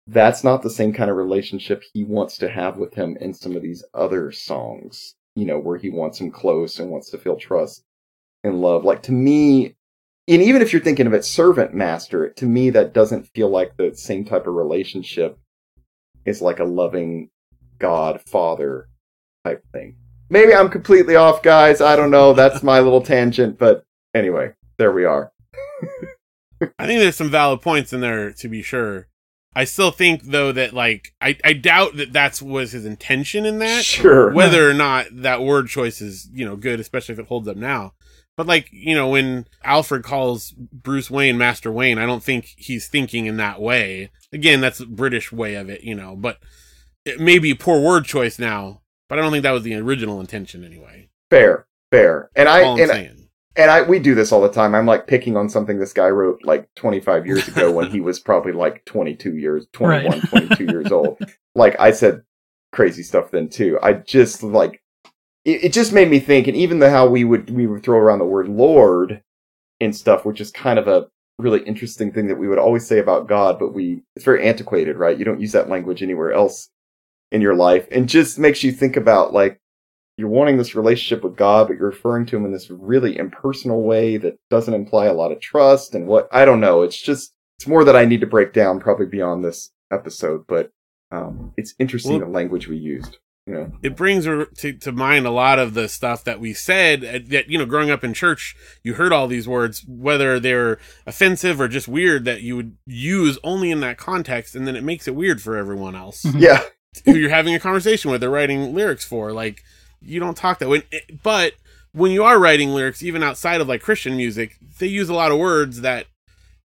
that's 0.07 0.45
not 0.45 0.63
the 0.63 0.71
same 0.71 0.93
kind 0.93 1.11
of 1.11 1.17
relationship 1.17 1.83
he 1.93 2.05
wants 2.05 2.39
to 2.39 2.49
have 2.49 2.77
with 2.77 2.95
him 2.95 3.17
in 3.21 3.35
some 3.35 3.57
of 3.57 3.63
these 3.63 3.85
other 3.95 4.31
songs, 4.31 5.15
you 5.35 5.45
know, 5.45 5.59
where 5.59 5.79
he 5.79 5.91
wants 5.91 6.21
him 6.21 6.31
close 6.31 6.79
and 6.79 6.91
wants 6.91 7.11
to 7.11 7.19
feel 7.19 7.37
trust 7.37 7.85
and 8.45 8.61
love. 8.61 8.85
Like 8.85 9.03
to 9.05 9.13
me, 9.13 9.76
and 10.29 10.43
even 10.43 10.63
if 10.63 10.73
you're 10.73 10.83
thinking 10.83 11.07
of 11.07 11.15
it 11.15 11.25
servant 11.25 11.75
master, 11.75 12.31
to 12.31 12.47
me 12.47 12.71
that 12.71 12.93
doesn't 12.93 13.29
feel 13.29 13.49
like 13.49 13.77
the 13.77 13.95
same 13.95 14.25
type 14.25 14.47
of 14.47 14.55
relationship 14.55 15.39
is 16.25 16.43
like 16.43 16.59
a 16.59 16.65
loving 16.65 17.31
God 17.79 18.21
father 18.23 18.89
type 19.45 19.65
thing. 19.73 19.97
Maybe 20.29 20.53
I'm 20.53 20.69
completely 20.69 21.15
off, 21.15 21.43
guys. 21.43 21.81
I 21.81 21.95
don't 21.95 22.11
know. 22.11 22.33
That's 22.33 22.63
my 22.63 22.81
little 22.81 23.01
tangent, 23.01 23.59
but 23.59 23.85
anyway, 24.13 24.53
there 24.77 24.91
we 24.91 25.05
are. 25.05 25.33
I 26.79 26.87
think 26.87 27.01
there's 27.01 27.17
some 27.17 27.31
valid 27.31 27.61
points 27.61 27.93
in 27.93 28.01
there 28.01 28.33
to 28.33 28.49
be 28.49 28.63
sure. 28.63 29.07
I 29.55 29.65
still 29.65 29.91
think 29.91 30.25
though 30.25 30.53
that 30.53 30.75
like 30.75 31.15
I, 31.21 31.39
I 31.43 31.55
doubt 31.55 31.97
that 31.97 32.13
that's 32.13 32.43
was 32.43 32.73
his 32.73 32.85
intention 32.85 33.47
in 33.47 33.59
that. 33.61 33.85
Sure. 33.85 34.33
Whether 34.33 34.69
or 34.69 34.75
not 34.75 35.07
that 35.13 35.43
word 35.43 35.69
choice 35.69 36.01
is 36.03 36.29
you 36.33 36.45
know 36.45 36.57
good, 36.57 36.81
especially 36.81 37.15
if 37.15 37.19
it 37.19 37.27
holds 37.27 37.49
up 37.49 37.57
now. 37.57 37.95
But 38.37 38.47
like 38.47 38.69
you 38.71 38.95
know 38.95 39.09
when 39.09 39.47
Alfred 39.65 40.03
calls 40.05 40.53
Bruce 40.53 41.11
Wayne 41.11 41.39
Master 41.39 41.73
Wayne, 41.73 41.99
I 41.99 42.07
don't 42.07 42.23
think 42.23 42.47
he's 42.57 42.89
thinking 42.89 43.27
in 43.27 43.37
that 43.39 43.61
way. 43.61 44.11
Again, 44.33 44.61
that's 44.61 44.79
the 44.79 44.87
British 44.87 45.33
way 45.33 45.55
of 45.55 45.71
it, 45.71 45.83
you 45.85 45.95
know. 45.95 46.15
But 46.17 46.39
it 47.05 47.19
may 47.21 47.39
be 47.39 47.53
a 47.53 47.57
poor 47.57 47.81
word 47.81 48.05
choice 48.05 48.39
now. 48.39 48.83
But 49.09 49.19
I 49.19 49.23
don't 49.23 49.31
think 49.33 49.45
that 49.45 49.53
was 49.53 49.63
the 49.63 49.75
original 49.77 50.21
intention 50.21 50.65
anyway. 50.65 51.09
fair, 51.31 51.67
fair. 51.93 52.31
And 52.35 52.49
I 52.49 52.63
All 52.65 52.75
I'm 52.75 52.81
and, 52.81 52.91
saying. 52.91 53.29
and 53.55 53.71
I 53.71 53.83
we 53.83 54.01
do 54.01 54.15
this 54.17 54.33
all 54.33 54.43
the 54.43 54.51
time. 54.51 54.75
I'm 54.75 54.85
like 54.87 55.07
picking 55.07 55.37
on 55.37 55.49
something 55.49 55.79
this 55.79 55.93
guy 55.93 56.09
wrote 56.09 56.41
like 56.45 56.69
25 56.75 57.25
years 57.27 57.47
ago 57.49 57.71
when 57.77 57.91
he 57.91 58.01
was 58.01 58.19
probably 58.19 58.53
like 58.53 58.85
22 58.85 59.37
years, 59.37 59.67
21, 59.73 60.11
Right. 60.11 60.29
22 60.29 60.65
years 60.65 60.93
old. 60.93 61.19
Like 61.55 61.79
I 61.81 61.93
said 61.93 62.23
crazy 62.73 63.03
stuff 63.05 63.31
then 63.31 63.49
too. 63.49 63.79
I 63.83 63.95
just 63.95 64.43
like 64.43 64.83
it, 65.47 65.65
it 65.65 65.73
just 65.73 65.93
made 65.93 66.11
me 66.11 66.19
think 66.19 66.47
and 66.47 66.57
even 66.57 66.81
the 66.81 66.91
how 66.91 67.07
we 67.07 67.25
would 67.25 67.49
we 67.49 67.67
would 67.67 67.83
throw 67.83 67.99
around 67.99 68.19
the 68.19 68.27
word 68.27 68.49
lord 68.49 69.23
and 69.81 69.97
stuff 69.97 70.27
which 70.27 70.41
is 70.41 70.51
kind 70.51 70.79
of 70.79 70.89
a 70.89 71.07
really 71.39 71.63
interesting 71.65 72.13
thing 72.13 72.27
that 72.29 72.39
we 72.39 72.49
would 72.49 72.59
always 72.59 72.87
say 72.87 72.99
about 72.99 73.29
God 73.29 73.59
but 73.59 73.75
we 73.75 74.03
it's 74.15 74.25
very 74.25 74.47
antiquated, 74.47 74.97
right? 74.97 75.19
You 75.19 75.25
don't 75.25 75.41
use 75.41 75.53
that 75.53 75.69
language 75.69 76.03
anywhere 76.03 76.33
else 76.33 76.69
in 77.33 77.41
your 77.41 77.55
life 77.55 77.87
and 77.91 78.09
just 78.09 78.39
makes 78.39 78.63
you 78.63 78.73
think 78.73 78.97
about 78.97 79.33
like 79.33 79.59
you're 80.17 80.29
wanting 80.29 80.57
this 80.57 80.75
relationship 80.75 81.23
with 81.23 81.37
God, 81.37 81.69
but 81.69 81.77
you're 81.77 81.91
referring 81.91 82.25
to 82.27 82.37
him 82.37 82.47
in 82.47 82.53
this 82.53 82.71
really 82.71 83.19
impersonal 83.19 83.83
way 83.83 84.17
that 84.17 84.39
doesn't 84.49 84.73
imply 84.73 85.07
a 85.07 85.13
lot 85.13 85.31
of 85.31 85.41
trust 85.41 85.95
and 85.95 86.07
what 86.07 86.29
I 86.33 86.47
don't 86.47 86.61
know. 86.61 86.83
It's 86.83 87.01
just 87.01 87.35
it's 87.59 87.67
more 87.67 87.85
that 87.85 87.97
I 87.97 88.07
need 88.07 88.21
to 88.21 88.27
break 88.27 88.53
down 88.53 88.81
probably 88.81 89.07
beyond 89.07 89.45
this 89.45 89.71
episode, 89.93 90.47
but 90.47 90.71
um, 91.13 91.53
it's 91.57 91.75
interesting 91.79 92.19
Well- 92.19 92.29
the 92.29 92.35
language 92.35 92.67
we 92.67 92.79
used. 92.79 93.19
You 93.49 93.55
know, 93.55 93.73
it 93.81 93.95
brings 93.95 94.25
to, 94.25 94.73
to 94.73 94.91
mind 94.91 95.25
a 95.25 95.31
lot 95.31 95.61
of 95.61 95.75
the 95.75 95.89
stuff 95.89 96.25
that 96.25 96.41
we 96.41 96.53
said 96.53 97.05
uh, 97.05 97.19
that 97.29 97.49
you 97.49 97.57
know 97.59 97.65
growing 97.65 97.91
up 97.91 98.03
in 98.03 98.13
church 98.13 98.57
you 98.83 98.95
heard 98.95 99.13
all 99.13 99.29
these 99.29 99.47
words 99.47 99.85
whether 99.87 100.41
they're 100.41 100.79
offensive 101.07 101.61
or 101.61 101.69
just 101.69 101.87
weird 101.87 102.25
that 102.25 102.43
you 102.43 102.57
would 102.57 102.77
use 102.87 103.39
only 103.45 103.71
in 103.71 103.79
that 103.81 103.99
context 103.99 104.57
and 104.57 104.67
then 104.67 104.75
it 104.75 104.83
makes 104.83 105.07
it 105.07 105.15
weird 105.15 105.41
for 105.41 105.57
everyone 105.57 105.95
else 105.95 106.25
Mhm. 106.25 106.41
yeah, 106.41 106.61
who 107.05 107.15
you're 107.15 107.31
having 107.31 107.55
a 107.55 107.61
conversation 107.61 108.11
with 108.11 108.25
or 108.25 108.31
writing 108.31 108.75
lyrics 108.75 109.05
for. 109.05 109.33
Like 109.33 109.63
you 110.01 110.19
don't 110.19 110.37
talk 110.37 110.59
that 110.59 110.69
way. 110.69 110.83
But 111.23 111.53
when 111.93 112.11
you 112.11 112.25
are 112.25 112.41
writing 112.41 112.71
lyrics 112.71 113.01
even 113.01 113.23
outside 113.23 113.61
of 113.61 113.69
like 113.69 113.81
christian 113.81 114.17
music 114.17 114.57
they 114.81 114.89
use 114.89 115.09
a 115.09 115.15
lot 115.15 115.31
of 115.31 115.39
words 115.39 115.83
that 115.83 116.07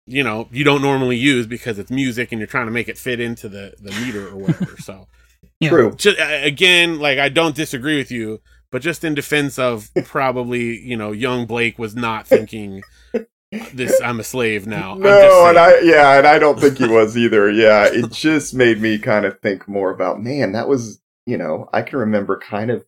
you 0.06 0.24
know 0.24 0.48
you 0.50 0.64
don't 0.64 0.80
normally 0.82 1.16
use 1.18 1.46
because 1.46 1.78
it's 1.78 1.90
music 1.90 2.32
and 2.32 2.40
you're 2.40 2.46
trying 2.46 2.66
to 2.66 2.72
make 2.72 2.88
it 2.88 2.96
fit 2.96 3.20
into 3.20 3.46
the 3.48 3.74
the 3.78 3.92
meter 4.00 4.26
or 4.28 4.36
whatever. 4.38 4.76
So 4.78 5.06
Yeah. 5.62 5.70
true. 5.70 5.94
just, 5.96 6.18
again, 6.20 6.98
like 6.98 7.18
I 7.18 7.28
don't 7.28 7.54
disagree 7.54 7.96
with 7.96 8.10
you, 8.10 8.40
but 8.70 8.82
just 8.82 9.04
in 9.04 9.14
defense 9.14 9.58
of 9.58 9.90
probably, 10.04 10.78
you 10.80 10.96
know, 10.96 11.12
young 11.12 11.46
Blake 11.46 11.78
was 11.78 11.94
not 11.94 12.26
thinking 12.26 12.82
this. 13.72 14.00
I'm 14.02 14.18
a 14.20 14.24
slave 14.24 14.66
now. 14.66 14.94
No, 14.94 15.46
and. 15.48 15.58
I 15.58 15.80
yeah, 15.80 16.18
and 16.18 16.26
I 16.26 16.38
don't 16.38 16.58
think 16.58 16.78
he 16.78 16.86
was 16.88 17.16
either. 17.16 17.50
Yeah, 17.50 17.86
it 17.92 18.10
just 18.12 18.54
made 18.54 18.80
me 18.80 18.98
kind 18.98 19.24
of 19.26 19.38
think 19.40 19.68
more 19.68 19.90
about 19.90 20.22
man. 20.22 20.52
That 20.52 20.68
was 20.68 21.00
you 21.26 21.36
know 21.38 21.68
I 21.72 21.82
can 21.82 21.98
remember 21.98 22.38
kind 22.38 22.70
of 22.70 22.84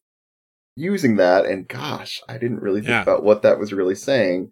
using 0.76 1.16
that, 1.16 1.44
and 1.46 1.68
gosh, 1.68 2.22
I 2.28 2.38
didn't 2.38 2.60
really 2.62 2.80
think 2.80 2.88
Yeah. 2.90 3.02
about 3.02 3.22
what 3.22 3.42
that 3.42 3.58
was 3.58 3.72
really 3.72 3.94
saying 3.94 4.50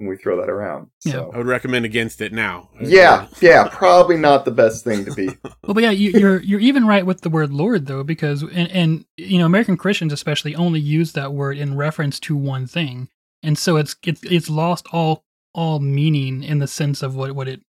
when 0.00 0.08
we 0.08 0.16
throw 0.16 0.40
that 0.40 0.48
around. 0.48 0.88
Yeah. 1.04 1.12
So 1.12 1.30
I 1.34 1.38
would 1.38 1.46
recommend 1.46 1.84
against 1.84 2.22
it 2.22 2.32
now. 2.32 2.70
yeah, 2.80 3.28
yeah, 3.40 3.68
probably 3.70 4.16
not 4.16 4.46
the 4.46 4.50
best 4.50 4.82
thing 4.82 5.04
to 5.04 5.12
be. 5.12 5.28
Well, 5.62 5.74
but 5.74 5.84
yeah, 5.84 5.90
you, 5.90 6.10
you're 6.18 6.40
you're 6.40 6.58
even 6.58 6.86
right 6.86 7.06
with 7.06 7.20
the 7.20 7.30
word 7.30 7.52
Lord 7.52 7.86
though, 7.86 8.02
because 8.02 8.42
and, 8.42 8.68
and 8.72 9.04
you 9.16 9.38
know 9.38 9.46
American 9.46 9.76
Christians 9.76 10.12
especially 10.12 10.56
only 10.56 10.80
use 10.80 11.12
that 11.12 11.32
word 11.32 11.58
in 11.58 11.76
reference 11.76 12.18
to 12.20 12.34
one 12.34 12.66
thing, 12.66 13.08
and 13.42 13.56
so 13.56 13.76
it's 13.76 13.94
it's 14.02 14.22
it's 14.24 14.50
lost 14.50 14.88
all 14.90 15.22
all 15.54 15.78
meaning 15.78 16.42
in 16.42 16.58
the 16.58 16.66
sense 16.66 17.02
of 17.02 17.14
what 17.14 17.32
what 17.32 17.46
it 17.46 17.60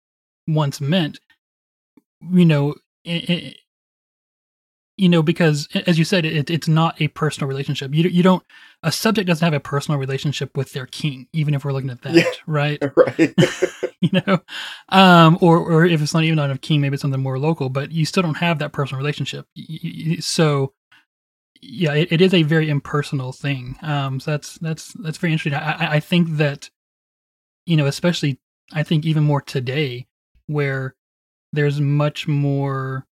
once 0.46 0.80
meant. 0.80 1.18
You 2.30 2.44
know, 2.46 2.74
i 3.06 3.22
i 3.28 3.54
you 5.00 5.08
know, 5.08 5.22
because 5.22 5.66
as 5.86 5.98
you 5.98 6.04
said, 6.04 6.26
it, 6.26 6.50
it's 6.50 6.68
not 6.68 7.00
a 7.00 7.08
personal 7.08 7.48
relationship. 7.48 7.94
You 7.94 8.08
you 8.10 8.22
don't 8.22 8.42
a 8.82 8.92
subject 8.92 9.26
doesn't 9.26 9.44
have 9.44 9.54
a 9.54 9.60
personal 9.60 9.98
relationship 9.98 10.56
with 10.56 10.72
their 10.72 10.86
king, 10.86 11.26
even 11.32 11.54
if 11.54 11.64
we're 11.64 11.72
looking 11.72 11.90
at 11.90 12.02
that, 12.02 12.14
Yeah. 12.14 12.24
right? 12.46 12.78
right? 12.96 13.34
you 14.02 14.22
know 14.26 14.40
um 14.88 15.36
or 15.42 15.58
or 15.58 15.84
if 15.84 16.00
it's 16.00 16.14
not 16.14 16.24
even 16.24 16.38
on 16.38 16.50
a 16.50 16.56
king 16.56 16.80
maybe 16.80 16.94
it's 16.94 17.02
something 17.02 17.20
more 17.20 17.38
local 17.38 17.68
but 17.68 17.92
you 17.92 18.06
still 18.06 18.22
don't 18.22 18.38
have 18.38 18.58
that 18.58 18.72
personal 18.72 18.98
relationship 18.98 19.44
so 20.20 20.72
yeah 21.60 21.92
it, 21.92 22.10
it 22.10 22.22
is 22.22 22.32
a 22.32 22.42
very 22.42 22.70
impersonal 22.70 23.30
thing 23.30 23.76
um 23.82 24.18
so 24.18 24.30
that's 24.30 24.54
that's 24.60 24.94
that's 25.02 25.18
very 25.18 25.34
interesting 25.34 25.52
I 25.52 25.96
i 25.96 26.00
think 26.00 26.38
that 26.38 26.70
you 27.66 27.76
know 27.76 27.84
especially 27.84 28.40
i 28.72 28.82
think 28.82 29.04
even 29.04 29.22
more 29.22 29.42
today 29.42 30.06
where 30.46 30.94
there's 31.52 31.78
much 31.78 32.26
more 32.26 33.06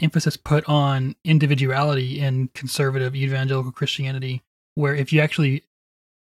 emphasis 0.00 0.36
put 0.36 0.64
on 0.68 1.14
individuality 1.24 2.20
in 2.20 2.48
conservative 2.54 3.14
evangelical 3.14 3.72
christianity 3.72 4.42
where 4.74 4.94
if 4.94 5.12
you 5.12 5.20
actually 5.20 5.64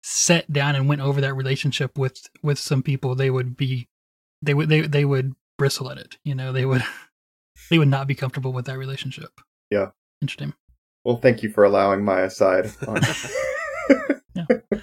sat 0.02 0.50
down 0.52 0.76
and 0.76 0.88
went 0.88 1.00
over 1.00 1.20
that 1.20 1.34
relationship 1.34 1.98
with 1.98 2.28
with 2.42 2.58
some 2.58 2.82
people 2.82 3.14
they 3.14 3.30
would 3.30 3.56
be 3.56 3.88
they 4.40 4.54
would 4.54 4.68
they 4.68 4.82
they 4.82 5.04
would 5.04 5.34
bristle 5.58 5.90
at 5.90 5.98
it 5.98 6.16
you 6.22 6.34
know 6.34 6.52
they 6.52 6.64
would 6.64 6.84
they 7.70 7.78
would 7.78 7.88
not 7.88 8.06
be 8.06 8.14
comfortable 8.14 8.52
with 8.52 8.66
that 8.66 8.78
relationship 8.78 9.40
Yeah. 9.70 9.90
interesting 10.20 10.54
well, 11.06 11.18
thank 11.18 11.44
you 11.44 11.50
for 11.50 11.62
allowing 11.62 12.04
my 12.04 12.22
aside. 12.22 12.68
On... 12.88 13.00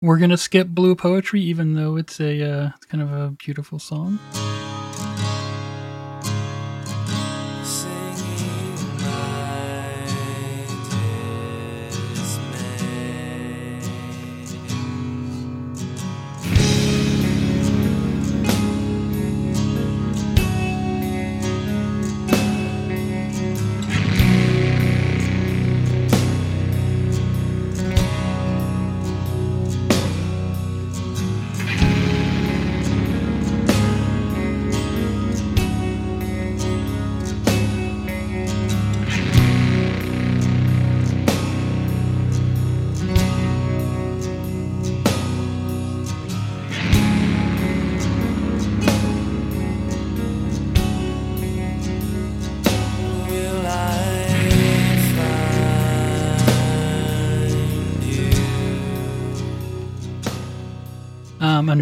we're 0.00 0.18
gonna 0.18 0.36
skip 0.36 0.68
blue 0.68 0.94
poetry 0.94 1.40
even 1.40 1.74
though 1.74 1.96
it's 1.96 2.20
a 2.20 2.42
uh 2.42 2.70
it's 2.76 2.86
kind 2.86 3.02
of 3.02 3.12
a 3.12 3.30
beautiful 3.32 3.80
song 3.80 4.20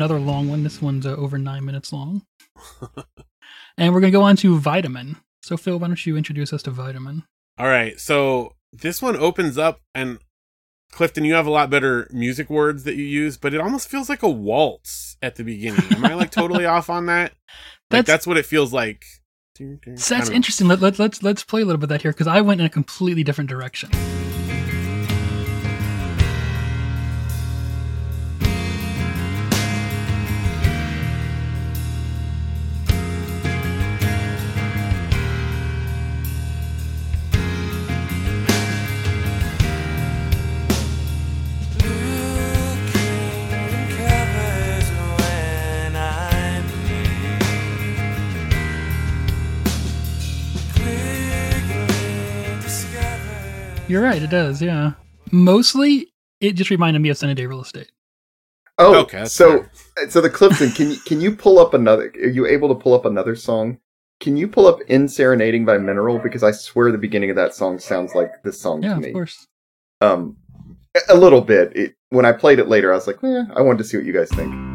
another 0.02 0.18
long 0.18 0.48
one. 0.48 0.64
This 0.64 0.82
one's 0.82 1.06
uh, 1.06 1.14
over 1.14 1.38
nine 1.38 1.64
minutes 1.64 1.92
long. 1.92 2.22
And 3.78 3.94
we're 3.94 4.00
gonna 4.00 4.10
go 4.10 4.22
on 4.22 4.36
to 4.36 4.58
vitamin. 4.58 5.16
So 5.42 5.56
phil 5.56 5.78
why 5.78 5.86
don't 5.86 6.04
you 6.06 6.16
introduce 6.16 6.52
us 6.52 6.62
to 6.64 6.70
vitamin? 6.70 7.24
All 7.58 7.66
right, 7.66 7.98
so 7.98 8.54
this 8.70 9.00
one 9.00 9.16
opens 9.16 9.56
up, 9.56 9.80
and 9.94 10.18
Clifton, 10.90 11.24
you 11.24 11.32
have 11.34 11.46
a 11.46 11.50
lot 11.50 11.70
better 11.70 12.06
music 12.12 12.50
words 12.50 12.84
that 12.84 12.96
you 12.96 13.04
use, 13.04 13.38
but 13.38 13.54
it 13.54 13.60
almost 13.62 13.88
feels 13.88 14.10
like 14.10 14.22
a 14.22 14.28
waltz 14.28 15.16
at 15.22 15.36
the 15.36 15.44
beginning. 15.44 15.84
Am 15.90 16.04
I 16.04 16.14
like 16.14 16.30
totally 16.30 16.66
off 16.76 16.90
on 16.90 17.06
that? 17.06 17.32
Like 17.90 18.04
That's- 18.04 18.06
that's 18.06 18.26
what 18.26 18.36
it 18.36 18.44
feels 18.44 18.74
like. 18.74 19.04
so 19.56 20.14
that's 20.14 20.28
interesting. 20.28 20.68
Let, 20.68 20.80
let, 20.80 20.98
let's 20.98 21.22
let's 21.22 21.42
play 21.42 21.62
a 21.62 21.64
little 21.64 21.78
bit 21.78 21.84
of 21.84 21.88
that 21.90 22.02
here 22.02 22.12
because 22.12 22.26
i 22.26 22.40
went 22.42 22.60
in 22.60 22.66
a 22.66 22.70
completely 22.70 23.24
different 23.24 23.48
direction 23.48 23.90
You're 53.92 54.02
right, 54.02 54.22
it 54.22 54.30
does, 54.30 54.62
yeah. 54.62 54.92
Mostly, 55.32 56.08
it 56.40 56.52
just 56.52 56.70
reminded 56.70 57.00
me 57.00 57.10
of 57.10 57.18
Sunny 57.18 57.34
Day 57.34 57.44
Real 57.44 57.60
Estate. 57.60 57.92
Oh, 58.78 59.00
Okay, 59.02 59.26
so 59.26 59.66
fair. 59.96 60.08
so 60.08 60.22
the 60.22 60.30
Clifton, 60.30 60.70
can 60.70 60.90
you 60.92 60.96
can 61.04 61.20
you 61.20 61.36
pull 61.36 61.58
up 61.58 61.74
another? 61.74 62.10
Are 62.14 62.26
you 62.28 62.46
able 62.46 62.68
to 62.68 62.74
pull 62.74 62.94
up 62.94 63.04
another 63.04 63.36
song? 63.36 63.78
Can 64.18 64.38
you 64.38 64.48
pull 64.48 64.66
up 64.66 64.78
"EndSerenading" 64.88 65.66
by 65.66 65.76
Mineral? 65.76 66.18
Because 66.18 66.42
I 66.42 66.52
swear 66.52 66.90
the 66.90 66.96
beginning 66.96 67.28
of 67.28 67.36
that 67.36 67.54
song 67.54 67.78
sounds 67.78 68.14
like 68.14 68.30
this 68.44 68.58
song 68.58 68.82
Yeah, 68.82 68.90
to 68.90 68.94
of 68.96 69.02
me. 69.02 69.12
course. 69.12 69.46
Um, 70.00 70.38
a- 70.96 71.14
a 71.14 71.16
little 71.16 71.42
bit. 71.42 71.76
It, 71.76 71.94
when 72.08 72.24
I 72.24 72.32
played 72.32 72.60
it 72.60 72.68
later, 72.68 72.92
I 72.92 72.94
was 72.96 73.06
like, 73.06 73.22
eh, 73.22 73.44
I 73.54 73.60
wanted 73.60 73.78
to 73.78 73.84
see 73.84 73.98
what 73.98 74.06
you 74.06 74.12
guys 74.14 74.30
think. 74.30 74.71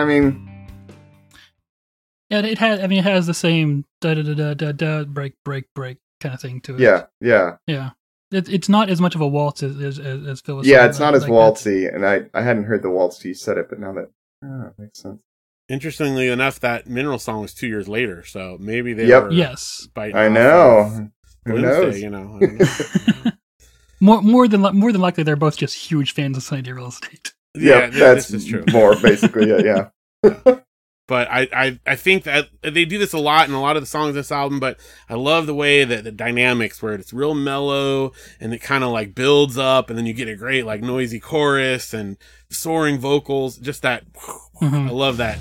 I 0.00 0.04
mean, 0.04 0.48
Yeah, 2.30 2.40
it 2.40 2.58
has. 2.58 2.80
I 2.80 2.86
mean, 2.86 2.98
it 3.00 3.04
has 3.04 3.26
the 3.26 3.34
same 3.34 3.84
da 4.00 4.14
da 4.14 4.22
da 4.22 4.34
da 4.34 4.54
da 4.54 4.72
da 4.72 5.04
break 5.04 5.34
break 5.44 5.64
break 5.74 5.98
kind 6.20 6.34
of 6.34 6.40
thing 6.40 6.60
to 6.62 6.74
it. 6.74 6.80
Yeah, 6.80 7.06
yeah, 7.20 7.56
yeah. 7.66 7.90
It, 8.32 8.48
it's 8.48 8.68
not 8.68 8.88
as 8.90 9.00
much 9.00 9.14
of 9.16 9.20
a 9.20 9.26
waltz 9.26 9.62
as 9.62 9.76
as, 9.80 9.98
as 9.98 10.26
as 10.26 10.40
Phil 10.40 10.56
was 10.56 10.66
yeah. 10.66 10.86
It's 10.86 11.00
not 11.00 11.14
uh, 11.14 11.16
as 11.16 11.22
like 11.22 11.32
that's- 11.32 11.62
waltzy, 11.64 11.92
and 11.92 12.06
I 12.06 12.22
I 12.32 12.42
hadn't 12.42 12.64
heard 12.64 12.82
the 12.82 12.90
waltz 12.90 13.18
till 13.18 13.30
you 13.30 13.34
said 13.34 13.58
it, 13.58 13.68
but 13.68 13.78
now 13.80 13.92
that 13.92 14.10
oh, 14.44 14.66
it 14.68 14.74
makes 14.78 15.00
sense. 15.00 15.20
Interestingly 15.68 16.28
enough, 16.28 16.58
that 16.60 16.88
mineral 16.88 17.18
song 17.20 17.42
was 17.42 17.54
two 17.54 17.68
years 17.68 17.86
later, 17.88 18.24
so 18.24 18.56
maybe 18.60 18.92
they 18.92 19.06
Yep. 19.06 19.22
were 19.22 19.30
Yes, 19.32 19.86
I 19.96 20.28
know. 20.28 21.10
Who 21.46 21.52
Balloons 21.52 21.62
knows? 21.62 22.02
You 22.02 22.10
know. 22.10 22.38
I 22.40 22.46
don't 22.46 23.24
know. 23.24 23.30
more 24.00 24.22
more 24.22 24.48
than 24.48 24.60
more 24.60 24.92
than 24.92 25.00
likely, 25.00 25.24
they're 25.24 25.36
both 25.36 25.56
just 25.56 25.74
huge 25.90 26.12
fans 26.12 26.36
of 26.36 26.42
Sunny 26.42 26.62
Day 26.62 26.72
Real 26.72 26.88
Estate. 26.88 27.32
Yeah, 27.54 27.80
Yep, 27.80 27.90
th- 27.90 28.00
that's 28.00 28.28
this 28.28 28.42
is 28.44 28.48
true. 28.48 28.64
more 28.72 28.94
basically. 29.02 29.48
Yeah, 29.48 29.88
yeah. 30.24 30.60
but 31.08 31.28
I, 31.28 31.48
I 31.52 31.80
I 31.86 31.96
think 31.96 32.24
that 32.24 32.48
they 32.62 32.84
do 32.84 32.98
this 32.98 33.12
a 33.12 33.18
lot 33.18 33.48
in 33.48 33.54
a 33.54 33.60
lot 33.60 33.76
of 33.76 33.82
the 33.82 33.86
songs 33.86 34.10
in 34.10 34.14
this 34.16 34.30
album. 34.30 34.60
But 34.60 34.78
I 35.08 35.14
love 35.14 35.46
the 35.46 35.54
way 35.54 35.82
that 35.84 36.04
the 36.04 36.12
dynamics 36.12 36.82
where 36.82 36.92
it's 36.92 37.12
real 37.12 37.34
mellow 37.34 38.12
and 38.38 38.52
it 38.54 38.58
kind 38.60 38.84
of 38.84 38.90
like 38.90 39.14
builds 39.14 39.58
up, 39.58 39.88
and 39.90 39.98
then 39.98 40.06
you 40.06 40.12
get 40.12 40.28
a 40.28 40.36
great 40.36 40.64
like 40.66 40.82
noisy 40.82 41.18
chorus 41.20 41.92
and 41.92 42.16
soaring 42.50 42.98
vocals. 42.98 43.56
Just 43.56 43.82
that 43.82 44.04
Mhm. 44.60 44.88
I 44.88 44.90
love 44.90 45.16
that. 45.16 45.38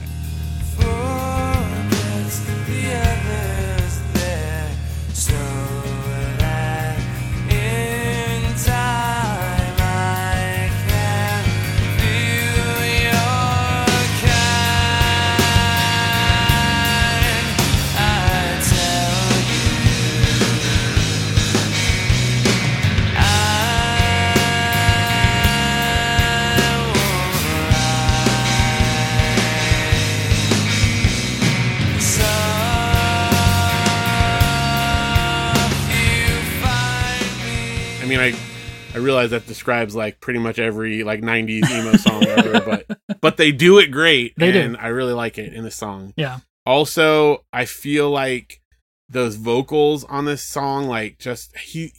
I 38.94 38.98
realize 38.98 39.30
that 39.32 39.46
describes 39.48 39.96
like 39.96 40.20
pretty 40.20 40.40
much 40.40 40.58
every 40.60 41.04
like 41.04 41.22
'90s 41.22 41.70
emo 41.70 41.96
song 41.98 42.24
ever, 42.24 42.62
but 42.62 43.20
but 43.22 43.38
they 43.38 43.52
do 43.52 43.78
it 43.80 43.88
great, 43.88 44.34
They 44.38 44.52
do. 44.52 44.60
and 44.60 44.78
I 44.78 44.88
really 44.88 45.14
like 45.14 45.38
it 45.38 45.54
in 45.54 45.64
the 45.64 45.72
song. 45.72 46.14
Yeah. 46.18 46.40
Also, 46.66 47.46
I 47.54 47.66
feel 47.66 48.10
like 48.10 48.62
those 49.08 49.36
vocals 49.36 50.04
on 50.06 50.26
this 50.26 50.44
song, 50.44 50.86
like 50.88 51.18
just 51.20 51.56
he, 51.58 51.92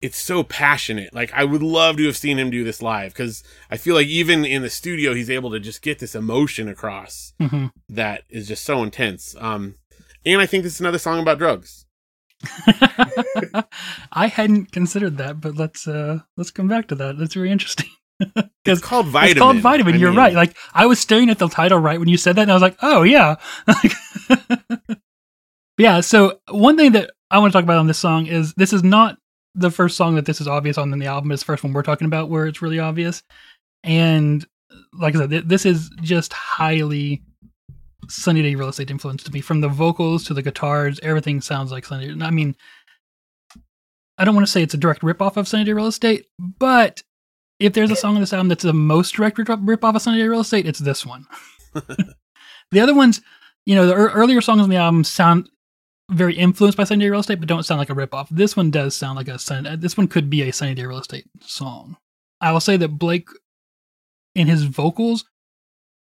it's 0.00 0.18
so 0.18 0.42
passionate. 0.42 1.14
Like 1.14 1.32
I 1.32 1.44
would 1.44 1.62
love 1.62 1.96
to 1.98 2.06
have 2.06 2.16
seen 2.16 2.38
him 2.38 2.50
do 2.50 2.64
this 2.64 2.82
live 2.82 3.12
because 3.12 3.42
I 3.70 3.76
feel 3.76 3.94
like 3.94 4.08
even 4.08 4.44
in 4.44 4.62
the 4.62 4.70
studio, 4.70 5.14
he's 5.14 5.30
able 5.30 5.50
to 5.52 5.60
just 5.60 5.82
get 5.82 5.98
this 5.98 6.14
emotion 6.14 6.68
across 6.68 7.32
hmm 7.40 7.66
that 7.88 8.22
is 8.30 8.48
just 8.48 8.64
so 8.64 8.82
intense. 8.82 9.34
Um, 9.38 9.76
and 10.24 10.40
I 10.40 10.46
think 10.46 10.62
this 10.64 10.74
is 10.74 10.80
another 10.80 10.98
song 10.98 11.20
about 11.20 11.38
drugs. 11.38 11.81
I 14.12 14.26
hadn't 14.26 14.72
considered 14.72 15.18
that, 15.18 15.40
but 15.40 15.56
let's 15.56 15.86
uh 15.86 16.20
let's 16.36 16.50
come 16.50 16.68
back 16.68 16.88
to 16.88 16.94
that. 16.96 17.18
That's 17.18 17.34
very 17.34 17.50
interesting. 17.50 17.88
It's 18.64 18.80
called 18.80 19.06
Vitamin. 19.06 19.30
it's 19.32 19.40
called 19.40 19.56
Vitamin. 19.56 19.94
I 19.94 19.98
You're 19.98 20.10
mean, 20.10 20.18
right. 20.18 20.34
Like 20.34 20.56
I 20.72 20.86
was 20.86 21.00
staring 21.00 21.28
at 21.30 21.40
the 21.40 21.48
title 21.48 21.80
right 21.80 21.98
when 21.98 22.08
you 22.08 22.16
said 22.16 22.36
that, 22.36 22.42
and 22.42 22.52
I 22.52 22.54
was 22.54 22.62
like, 22.62 22.76
oh 22.80 23.02
yeah. 23.02 23.34
yeah. 25.78 26.00
So 26.00 26.38
one 26.48 26.76
thing 26.76 26.92
that 26.92 27.10
I 27.32 27.40
want 27.40 27.52
to 27.52 27.56
talk 27.56 27.64
about 27.64 27.78
on 27.78 27.88
this 27.88 27.98
song 27.98 28.26
is 28.26 28.54
this 28.54 28.72
is 28.72 28.84
not 28.84 29.18
the 29.56 29.72
first 29.72 29.96
song 29.96 30.14
that 30.14 30.26
this 30.26 30.40
is 30.40 30.46
obvious 30.46 30.78
on 30.78 30.92
in 30.92 31.00
the 31.00 31.06
album. 31.06 31.32
It's 31.32 31.42
the 31.42 31.46
first 31.46 31.64
one 31.64 31.72
we're 31.72 31.82
talking 31.82 32.06
about 32.06 32.30
where 32.30 32.46
it's 32.46 32.62
really 32.62 32.78
obvious. 32.78 33.24
And 33.82 34.46
like 34.92 35.16
I 35.16 35.18
said, 35.18 35.30
th- 35.30 35.44
this 35.46 35.66
is 35.66 35.90
just 36.00 36.32
highly 36.32 37.22
Sunny 38.08 38.42
Day 38.42 38.54
Real 38.54 38.68
Estate 38.68 38.90
influence 38.90 39.22
to 39.24 39.32
me. 39.32 39.40
From 39.40 39.60
the 39.60 39.68
vocals 39.68 40.24
to 40.24 40.34
the 40.34 40.42
guitars, 40.42 40.98
everything 41.02 41.40
sounds 41.40 41.70
like 41.72 41.84
Sunny. 41.84 42.12
Day. 42.14 42.24
I 42.24 42.30
mean, 42.30 42.56
I 44.18 44.24
don't 44.24 44.34
want 44.34 44.46
to 44.46 44.50
say 44.52 44.62
it's 44.62 44.74
a 44.74 44.78
direct 44.78 45.02
ripoff 45.02 45.36
of 45.36 45.48
Sunny 45.48 45.64
Day 45.64 45.72
Real 45.72 45.86
Estate, 45.86 46.26
but 46.38 47.02
if 47.58 47.72
there's 47.72 47.90
a 47.90 47.96
song 47.96 48.14
on 48.16 48.20
this 48.20 48.32
album 48.32 48.48
that's 48.48 48.64
the 48.64 48.72
most 48.72 49.12
direct 49.14 49.38
rip 49.38 49.48
ripoff 49.48 49.94
of 49.94 50.02
Sunny 50.02 50.18
Day 50.18 50.28
Real 50.28 50.40
Estate, 50.40 50.66
it's 50.66 50.80
this 50.80 51.06
one. 51.06 51.26
the 52.70 52.80
other 52.80 52.94
ones, 52.94 53.20
you 53.66 53.74
know, 53.74 53.86
the 53.86 53.94
ear- 53.94 54.10
earlier 54.10 54.40
songs 54.40 54.60
on 54.62 54.68
the 54.68 54.76
album 54.76 55.04
sound 55.04 55.48
very 56.10 56.34
influenced 56.36 56.76
by 56.76 56.84
Sunny 56.84 57.04
Day 57.04 57.10
Real 57.10 57.20
Estate, 57.20 57.38
but 57.40 57.48
don't 57.48 57.62
sound 57.62 57.78
like 57.78 57.90
a 57.90 57.94
ripoff. 57.94 58.26
This 58.30 58.56
one 58.56 58.70
does 58.70 58.94
sound 58.96 59.16
like 59.16 59.28
a 59.28 59.38
Sun. 59.38 59.66
uh, 59.66 59.76
This 59.76 59.96
one 59.96 60.08
could 60.08 60.28
be 60.28 60.42
a 60.42 60.52
Sunny 60.52 60.74
Day 60.74 60.84
Real 60.84 60.98
Estate 60.98 61.26
song. 61.40 61.96
I 62.40 62.52
will 62.52 62.60
say 62.60 62.76
that 62.76 62.88
Blake, 62.98 63.28
in 64.34 64.48
his 64.48 64.64
vocals, 64.64 65.24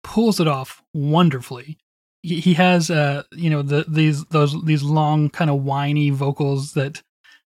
pulls 0.03 0.39
it 0.39 0.47
off 0.47 0.83
wonderfully. 0.93 1.79
He, 2.21 2.39
he 2.39 2.53
has, 2.55 2.89
uh, 2.89 3.23
you 3.31 3.49
know, 3.49 3.61
the 3.61 3.85
these 3.87 4.25
those 4.25 4.63
these 4.65 4.83
long 4.83 5.29
kind 5.29 5.49
of 5.49 5.63
whiny 5.63 6.09
vocals 6.09 6.73
that 6.73 7.01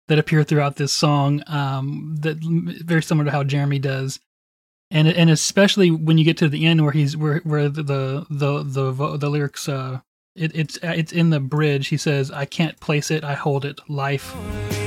that 0.08 0.18
appear 0.18 0.42
throughout 0.42 0.76
this 0.76 0.92
song, 0.92 1.42
um, 1.46 2.16
that 2.20 2.38
very 2.84 3.02
similar 3.02 3.26
to 3.26 3.30
how 3.30 3.44
Jeremy 3.44 3.78
does. 3.78 4.20
And, 4.90 5.06
and 5.06 5.28
especially 5.28 5.90
when 5.90 6.16
you 6.16 6.24
get 6.24 6.38
to 6.38 6.48
the 6.48 6.64
end 6.64 6.82
where 6.82 6.92
he's 6.92 7.14
where 7.16 7.40
where 7.40 7.68
the 7.68 7.82
the 7.82 8.26
the 8.30 8.62
the, 8.62 9.16
the 9.18 9.28
lyrics 9.28 9.68
uh 9.68 10.00
it, 10.34 10.52
it's 10.54 10.78
it's 10.82 11.12
in 11.12 11.30
the 11.30 11.40
bridge. 11.40 11.88
He 11.88 11.98
says 11.98 12.30
I 12.30 12.46
can't 12.46 12.80
place 12.80 13.10
it. 13.10 13.22
I 13.22 13.34
hold 13.34 13.66
it. 13.66 13.80
Life 13.88 14.34
life 14.34 14.77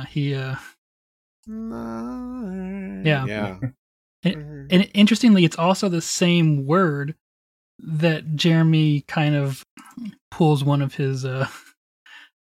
yeah 0.00 0.06
he 0.06 0.34
uh 0.34 0.56
Yeah. 3.04 3.24
Yeah. 3.26 3.58
and 4.70 4.90
interestingly 4.94 5.44
it's 5.44 5.58
also 5.58 5.88
the 5.88 6.00
same 6.02 6.66
word 6.66 7.14
that 7.78 8.36
Jeremy 8.36 9.02
kind 9.08 9.34
of 9.34 9.64
pulls 10.30 10.62
one 10.62 10.82
of 10.82 10.94
his 10.94 11.24
uh 11.24 11.46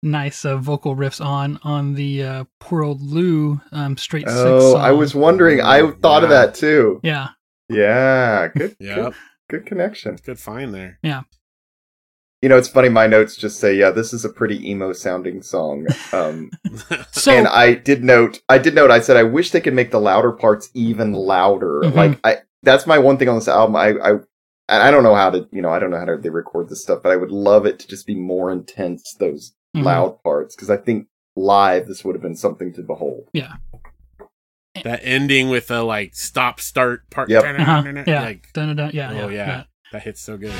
nice 0.02 0.44
uh, 0.44 0.56
vocal 0.56 0.94
riffs 0.96 1.24
on 1.24 1.58
on 1.62 1.94
the 1.94 2.22
uh 2.22 2.44
poor 2.60 2.82
old 2.82 3.00
Lou 3.02 3.60
um 3.72 3.96
straight 3.96 4.28
six 4.28 4.36
Oh, 4.40 4.72
song. 4.72 4.82
I 4.82 4.90
was 4.92 5.14
wondering. 5.14 5.60
I 5.60 5.90
thought 5.90 6.24
of 6.24 6.30
that 6.30 6.54
too. 6.54 7.00
yeah 7.02 7.28
Yeah, 7.68 8.48
good, 8.48 8.76
Yep. 8.80 8.96
good, 8.96 9.14
good 9.50 9.66
connection. 9.66 10.16
Good 10.24 10.38
find 10.38 10.74
there. 10.74 10.98
You 12.40 12.48
know, 12.48 12.56
it's 12.56 12.68
funny. 12.68 12.88
My 12.88 13.06
notes 13.08 13.34
just 13.36 13.58
say, 13.58 13.74
"Yeah, 13.74 13.90
this 13.90 14.12
is 14.12 14.24
a 14.24 14.28
pretty 14.28 14.70
emo 14.70 14.92
sounding 14.92 15.42
song." 15.42 15.86
Um, 16.12 16.50
so 17.10 17.32
and 17.32 17.48
I 17.48 17.74
did 17.74 18.04
note, 18.04 18.40
I 18.48 18.58
did 18.58 18.74
note, 18.76 18.90
I 18.92 19.00
said, 19.00 19.16
I 19.16 19.24
wish 19.24 19.50
they 19.50 19.60
could 19.60 19.74
make 19.74 19.90
the 19.90 20.00
louder 20.00 20.30
parts 20.30 20.70
even 20.74 21.12
louder. 21.12 21.80
Mhm. 21.82 21.94
Like, 21.94 22.20
I 22.22 22.36
that's 22.62 22.86
my 22.86 22.98
one 22.98 23.18
thing 23.18 23.28
on 23.28 23.34
this 23.36 23.48
album. 23.48 23.74
I, 23.76 23.88
I, 23.98 24.10
and 24.10 24.82
I 24.82 24.90
don't 24.92 25.02
know 25.02 25.14
how 25.16 25.30
to, 25.30 25.48
you 25.50 25.62
know, 25.62 25.70
I 25.70 25.78
don't 25.80 25.90
know 25.90 25.98
how 25.98 26.04
to 26.04 26.16
they 26.16 26.30
record 26.30 26.68
this 26.68 26.82
stuff, 26.82 27.02
but 27.02 27.10
I 27.10 27.16
would 27.16 27.30
love 27.32 27.66
it 27.66 27.78
to 27.80 27.88
just 27.88 28.06
be 28.06 28.14
more 28.14 28.52
intense 28.52 29.14
those 29.18 29.54
Mhm. 29.76 29.82
loud 29.84 30.22
parts 30.22 30.54
because 30.56 30.70
I 30.70 30.76
think 30.76 31.06
live 31.36 31.86
this 31.88 32.04
would 32.04 32.14
have 32.14 32.22
been 32.22 32.36
something 32.36 32.72
to 32.74 32.82
behold. 32.82 33.28
Yeah. 33.32 33.54
That 34.84 35.00
ending 35.02 35.48
with 35.50 35.70
a 35.72 35.82
like 35.82 36.14
stop 36.14 36.60
start 36.60 37.10
part. 37.10 37.30
Yep. 37.30 37.44
uh-huh, 37.44 37.82
yeah 38.06 38.22
Like 38.22 38.48
yeah 38.54 38.70
Oh, 38.70 38.90
yeah, 38.92 39.10
yeah. 39.28 39.28
yeah. 39.30 39.62
that 39.92 40.02
hits 40.02 40.20
so 40.20 40.36
good. 40.36 40.52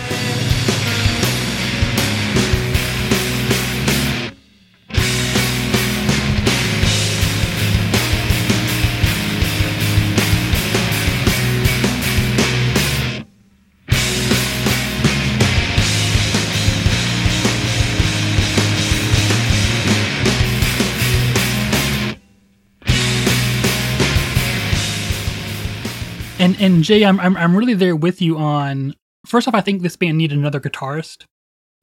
And 26.61 26.75
and 26.75 26.85
Jay, 26.85 27.05
I'm 27.05 27.19
I'm 27.21 27.37
I'm 27.37 27.57
really 27.57 27.75
there 27.75 27.97
with 27.97 28.21
you 28.23 28.37
on. 28.39 28.95
First 29.27 29.49
off, 29.49 29.55
I 29.55 29.61
think 29.61 29.83
this 29.83 29.97
band 29.97 30.19
needed 30.19 30.39
another 30.39 30.61
guitarist. 30.61 31.25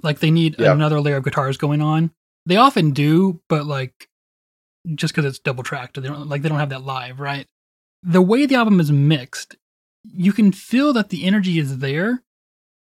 Like 0.03 0.19
they 0.19 0.31
need 0.31 0.55
Yeah. 0.59 0.71
another 0.73 0.99
layer 0.99 1.17
of 1.17 1.23
guitars 1.23 1.57
going 1.57 1.81
on. 1.81 2.11
They 2.45 2.57
often 2.57 2.91
do, 2.91 3.41
but 3.49 3.65
like 3.65 4.07
just 4.93 5.13
because 5.13 5.25
it's 5.25 5.39
double 5.39 5.63
tracked, 5.63 5.99
they 5.99 6.07
don't 6.07 6.27
like 6.27 6.41
they 6.41 6.49
don't 6.49 6.59
have 6.59 6.69
that 6.69 6.83
live, 6.83 7.19
right? 7.19 7.45
The 8.03 8.21
way 8.21 8.45
the 8.45 8.55
album 8.55 8.79
is 8.79 8.91
mixed, 8.91 9.55
you 10.03 10.31
can 10.31 10.51
feel 10.51 10.93
that 10.93 11.09
the 11.09 11.25
energy 11.25 11.57
is 11.59 11.79
there. 11.79 12.21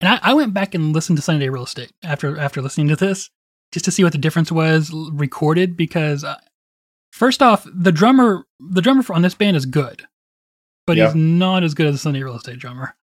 And 0.02 0.10
I, 0.10 0.20
I 0.22 0.34
went 0.34 0.54
back 0.54 0.74
and 0.76 0.94
listened 0.94 1.18
to 1.18 1.22
Sunny 1.22 1.40
Day 1.40 1.50
Real 1.50 1.64
Estate 1.64 1.92
after 2.04 2.38
after 2.38 2.62
listening 2.62 2.88
to 2.90 2.96
this, 2.96 3.30
just 3.72 3.86
to 3.86 3.92
see 3.92 4.04
what 4.04 4.14
the 4.14 4.18
difference 4.18 4.52
was 4.52 4.92
recorded. 5.14 5.78
Because 5.78 6.24
uh, 6.24 6.38
first 7.14 7.42
off, 7.42 7.68
the 7.72 7.92
drummer 7.92 8.46
the 8.60 8.82
drummer 8.82 9.04
for, 9.04 9.14
on 9.14 9.22
this 9.22 9.36
band 9.36 9.56
is 9.58 9.66
good, 9.66 10.06
but 10.86 10.98
he's 10.98 11.16
not 11.16 11.64
as 11.64 11.74
good 11.74 11.88
as 11.88 11.96
the 11.96 12.00
Sunny 12.00 12.20
Day 12.20 12.24
Real 12.24 12.36
Estate 12.36 12.60
drummer. 12.60 12.96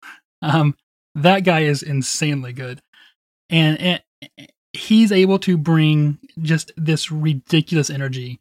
Um, 0.42 0.76
that 1.16 1.42
guy 1.42 1.62
is 1.62 1.84
insanely 1.84 2.54
good, 2.54 2.82
and, 3.50 3.80
and 3.80 4.02
he's 4.74 5.12
able 5.12 5.40
to 5.40 5.58
bring 5.58 6.20
just 6.42 6.72
this 6.78 7.12
ridiculous 7.12 7.90
energy, 7.90 8.40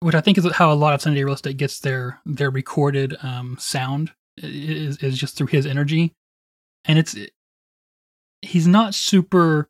which 0.00 0.14
I 0.14 0.20
think 0.20 0.38
is 0.38 0.50
how 0.52 0.72
a 0.72 0.74
lot 0.74 0.94
of 0.94 1.02
Sunny 1.02 1.16
Day 1.16 1.24
Real 1.24 1.34
Estate 1.34 1.56
gets 1.56 1.80
their 1.80 2.20
their 2.24 2.50
recorded 2.50 3.16
um, 3.22 3.56
sound 3.58 4.12
is 4.36 4.98
is 4.98 5.18
just 5.18 5.36
through 5.36 5.48
his 5.48 5.66
energy, 5.66 6.12
and 6.84 6.98
it's 6.98 7.16
he's 8.42 8.66
not 8.66 8.94
super. 8.94 9.68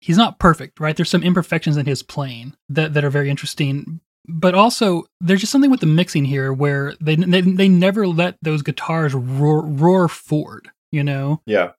He's 0.00 0.16
not 0.16 0.38
perfect, 0.38 0.78
right? 0.78 0.94
There's 0.94 1.10
some 1.10 1.24
imperfections 1.24 1.76
in 1.76 1.86
his 1.86 2.04
playing 2.04 2.54
that, 2.68 2.94
that 2.94 3.04
are 3.04 3.10
very 3.10 3.28
interesting, 3.28 4.00
but 4.28 4.54
also 4.54 5.04
there's 5.20 5.40
just 5.40 5.50
something 5.50 5.70
with 5.70 5.80
the 5.80 5.86
mixing 5.86 6.24
here 6.24 6.52
where 6.52 6.94
they 7.00 7.16
they, 7.16 7.40
they 7.40 7.68
never 7.68 8.06
let 8.06 8.36
those 8.42 8.62
guitars 8.62 9.14
roar, 9.14 9.62
roar 9.64 10.06
forward, 10.08 10.68
you 10.92 11.02
know? 11.02 11.40
Yeah. 11.46 11.72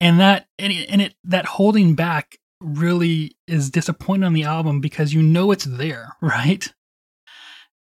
and 0.00 0.18
that 0.20 0.46
and 0.58 0.72
it, 0.72 0.90
and 0.90 1.00
it 1.00 1.14
that 1.24 1.46
holding 1.46 1.94
back 1.94 2.38
really 2.60 3.36
is 3.46 3.70
disappointing 3.70 4.24
on 4.24 4.32
the 4.32 4.44
album 4.44 4.80
because 4.80 5.14
you 5.14 5.22
know 5.22 5.52
it's 5.52 5.64
there 5.64 6.16
right? 6.20 6.72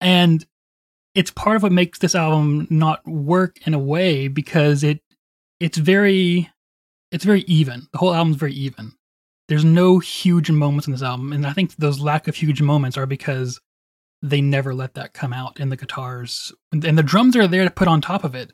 And 0.00 0.44
it's 1.14 1.30
part 1.30 1.56
of 1.56 1.62
what 1.62 1.72
makes 1.72 1.98
this 1.98 2.14
album 2.14 2.66
not 2.70 3.06
work 3.06 3.66
in 3.66 3.74
a 3.74 3.78
way 3.78 4.28
because 4.28 4.84
it 4.84 5.00
it's 5.58 5.78
very 5.78 6.50
it's 7.10 7.24
very 7.24 7.40
even. 7.42 7.88
The 7.92 7.98
whole 7.98 8.14
album's 8.14 8.36
very 8.36 8.52
even. 8.52 8.92
There's 9.48 9.64
no 9.64 9.98
huge 9.98 10.50
moments 10.50 10.86
in 10.86 10.92
this 10.92 11.02
album 11.02 11.32
and 11.32 11.44
i 11.46 11.52
think 11.52 11.74
those 11.76 11.98
lack 11.98 12.28
of 12.28 12.36
huge 12.36 12.62
moments 12.62 12.96
are 12.96 13.06
because 13.06 13.60
they 14.22 14.40
never 14.40 14.74
let 14.74 14.94
that 14.94 15.12
come 15.14 15.32
out 15.32 15.58
in 15.58 15.68
the 15.70 15.76
guitars 15.76 16.52
and, 16.72 16.84
and 16.84 16.98
the 16.98 17.02
drums 17.02 17.34
are 17.36 17.46
there 17.48 17.64
to 17.64 17.70
put 17.70 17.88
on 17.88 18.00
top 18.00 18.22
of 18.24 18.34
it 18.34 18.52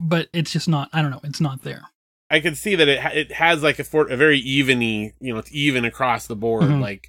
but 0.00 0.28
it's 0.32 0.50
just 0.52 0.68
not 0.68 0.88
i 0.92 1.02
don't 1.02 1.10
know 1.10 1.20
it's 1.24 1.40
not 1.40 1.62
there 1.62 1.82
I 2.28 2.40
can 2.40 2.56
see 2.56 2.74
that 2.74 2.88
it 2.88 2.98
ha- 2.98 3.10
it 3.14 3.30
has 3.32 3.62
like 3.62 3.78
a 3.78 3.84
for- 3.84 4.08
a 4.08 4.16
very 4.16 4.42
eveny, 4.42 5.12
you 5.20 5.32
know, 5.32 5.38
it's 5.38 5.52
even 5.54 5.84
across 5.84 6.26
the 6.26 6.34
board. 6.34 6.64
Mhm. 6.64 6.80
Like, 6.80 7.08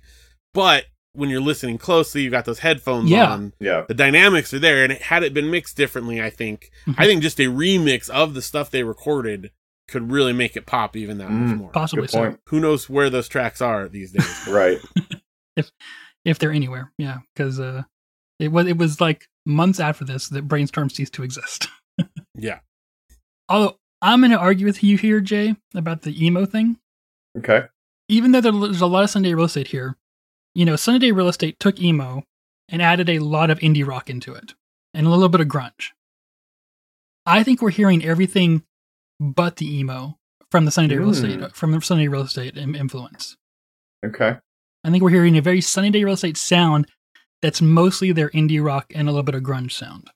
but 0.53 0.85
when 1.13 1.31
you're 1.31 1.41
listening 1.41 1.79
closely, 1.79 2.21
you've 2.21 2.31
got 2.33 2.45
those 2.45 2.59
headphones 2.59 3.09
Yeah. 3.09 3.31
on. 3.31 3.53
Yeah. 3.59 3.85
The 3.87 3.95
dynamics 3.95 4.53
are 4.53 4.59
there, 4.59 4.83
and 4.83 4.93
it, 4.93 5.01
had 5.01 5.23
it 5.23 5.33
been 5.33 5.49
mixed 5.49 5.75
differently, 5.75 6.21
I 6.21 6.29
think 6.29 6.69
Mhm. 6.85 6.95
I 6.99 7.07
think 7.07 7.23
just 7.23 7.39
a 7.39 7.45
remix 7.47 8.11
of 8.11 8.35
the 8.35 8.43
stuff 8.43 8.69
they 8.69 8.83
recorded 8.83 9.49
could 9.87 10.11
really 10.11 10.33
make 10.33 10.55
it 10.55 10.67
pop 10.67 10.95
even 10.95 11.17
that 11.17 11.31
much 11.31 11.55
Mm. 11.55 11.57
more. 11.61 11.71
possibly 11.71 12.03
Good 12.03 12.11
so 12.11 12.19
point. 12.19 12.39
Who 12.49 12.59
knows 12.59 12.87
where 12.87 13.09
those 13.09 13.27
tracks 13.27 13.59
are 13.59 13.87
these 13.89 14.11
days? 14.11 14.47
Right. 14.47 14.77
if 15.55 15.71
they're 16.37 16.51
anywhere 16.51 16.91
yeah 16.97 17.19
because 17.33 17.59
uh 17.59 17.83
it 18.39 18.49
was 18.49 18.67
it 18.67 18.77
was 18.77 18.99
like 18.99 19.27
months 19.45 19.79
after 19.79 20.03
this 20.03 20.27
that 20.27 20.47
brainstorm 20.47 20.89
ceased 20.89 21.13
to 21.13 21.23
exist 21.23 21.67
yeah, 22.35 22.59
although 23.49 23.77
i'm 24.01 24.19
going 24.19 24.31
to 24.31 24.37
argue 24.37 24.65
with 24.65 24.83
you 24.83 24.97
here 24.97 25.21
jay 25.21 25.55
about 25.73 26.01
the 26.01 26.25
emo 26.25 26.45
thing 26.45 26.77
Okay. 27.37 27.67
even 28.09 28.31
though 28.31 28.41
there's 28.41 28.81
a 28.81 28.85
lot 28.87 29.03
of 29.05 29.09
sunny 29.09 29.29
day 29.29 29.33
real 29.33 29.45
estate 29.45 29.67
here 29.69 29.95
you 30.53 30.65
know 30.65 30.75
sunny 30.75 30.99
day 30.99 31.11
real 31.11 31.27
estate 31.29 31.57
took 31.59 31.79
emo 31.81 32.23
and 32.69 32.81
added 32.81 33.09
a 33.09 33.19
lot 33.19 33.49
of 33.49 33.59
indie 33.59 33.87
rock 33.87 34.09
into 34.09 34.33
it 34.33 34.53
and 34.93 35.07
a 35.07 35.09
little 35.09 35.29
bit 35.29 35.39
of 35.41 35.47
grunge 35.47 35.91
i 37.25 37.41
think 37.43 37.61
we're 37.61 37.69
hearing 37.69 38.03
everything 38.03 38.63
but 39.19 39.55
the 39.55 39.77
emo 39.79 40.17
from 40.51 40.65
the 40.65 40.71
sunny 40.71 40.87
day 40.89 40.97
real 40.97 41.09
estate 41.11 41.39
Mm. 41.39 41.53
from 41.55 41.71
the 41.71 41.81
sunny 41.81 42.03
day 42.03 42.07
real 42.09 42.21
estate 42.23 42.57
influence 42.57 43.37
Okay. 44.05 44.37
I 44.83 44.91
think 44.91 45.03
we're 45.03 45.09
hearing 45.09 45.37
a 45.37 45.41
very 45.41 45.61
Sunny 45.61 45.89
Day 45.89 46.03
Real 46.03 46.13
Estate 46.13 46.37
sound 46.37 46.87
that's 47.41 47.61
mostly 47.61 48.11
their 48.11 48.29
indie 48.29 48.63
rock 48.63 48.91
and 48.95 49.07
a 49.07 49.11
little 49.11 49.23
bit 49.23 49.35
of 49.35 49.43
grunge 49.43 49.71
sound. 49.73 50.09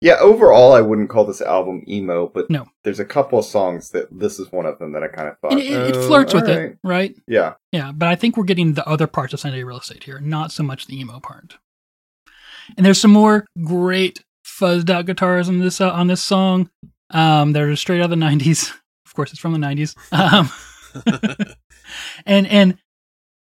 Yeah, 0.00 0.16
overall, 0.20 0.72
I 0.72 0.80
wouldn't 0.80 1.10
call 1.10 1.24
this 1.24 1.40
album 1.42 1.82
emo, 1.88 2.28
but 2.28 2.48
No. 2.48 2.66
there's 2.84 3.00
a 3.00 3.04
couple 3.04 3.38
of 3.40 3.44
songs 3.44 3.90
that 3.90 4.06
this 4.16 4.38
is 4.38 4.52
one 4.52 4.64
of 4.64 4.78
them 4.78 4.92
that 4.92 5.02
I 5.02 5.08
kind 5.08 5.28
of 5.28 5.38
thought. 5.40 5.52
And 5.52 5.60
it, 5.60 5.72
it 5.72 5.96
"Oh, 5.96 6.06
flirts 6.06 6.32
with 6.32 6.44
alright." 6.48 6.70
it, 6.72 6.78
right? 6.84 7.16
Yeah. 7.26 7.54
Yeah, 7.72 7.90
but 7.92 8.08
I 8.08 8.14
think 8.14 8.36
we're 8.36 8.44
getting 8.44 8.74
the 8.74 8.86
other 8.88 9.08
parts 9.08 9.32
of 9.34 9.40
Sunny 9.40 9.56
Day 9.56 9.64
Real 9.64 9.78
Estate 9.80 10.04
here, 10.04 10.20
not 10.20 10.52
so 10.52 10.62
much 10.62 10.86
the 10.86 10.98
emo 10.98 11.18
part. 11.18 11.58
And 12.76 12.86
there's 12.86 13.00
some 13.00 13.10
more 13.12 13.44
great 13.64 14.22
fuzzed 14.46 14.88
out 14.90 15.06
guitars 15.06 15.48
on 15.48 15.58
this 15.58 15.80
uh, 15.80 15.90
on 15.90 16.06
this 16.06 16.22
song. 16.22 16.70
Um, 17.10 17.52
they're 17.52 17.74
straight 17.76 18.00
out 18.00 18.04
of 18.04 18.10
the 18.10 18.16
'90s. 18.16 18.72
Of 19.08 19.14
course, 19.14 19.32
it's 19.32 19.40
from 19.40 19.52
the 19.52 19.58
'90s. 19.58 19.96
Um, 20.12 20.50
and 22.26 22.46
and 22.46 22.78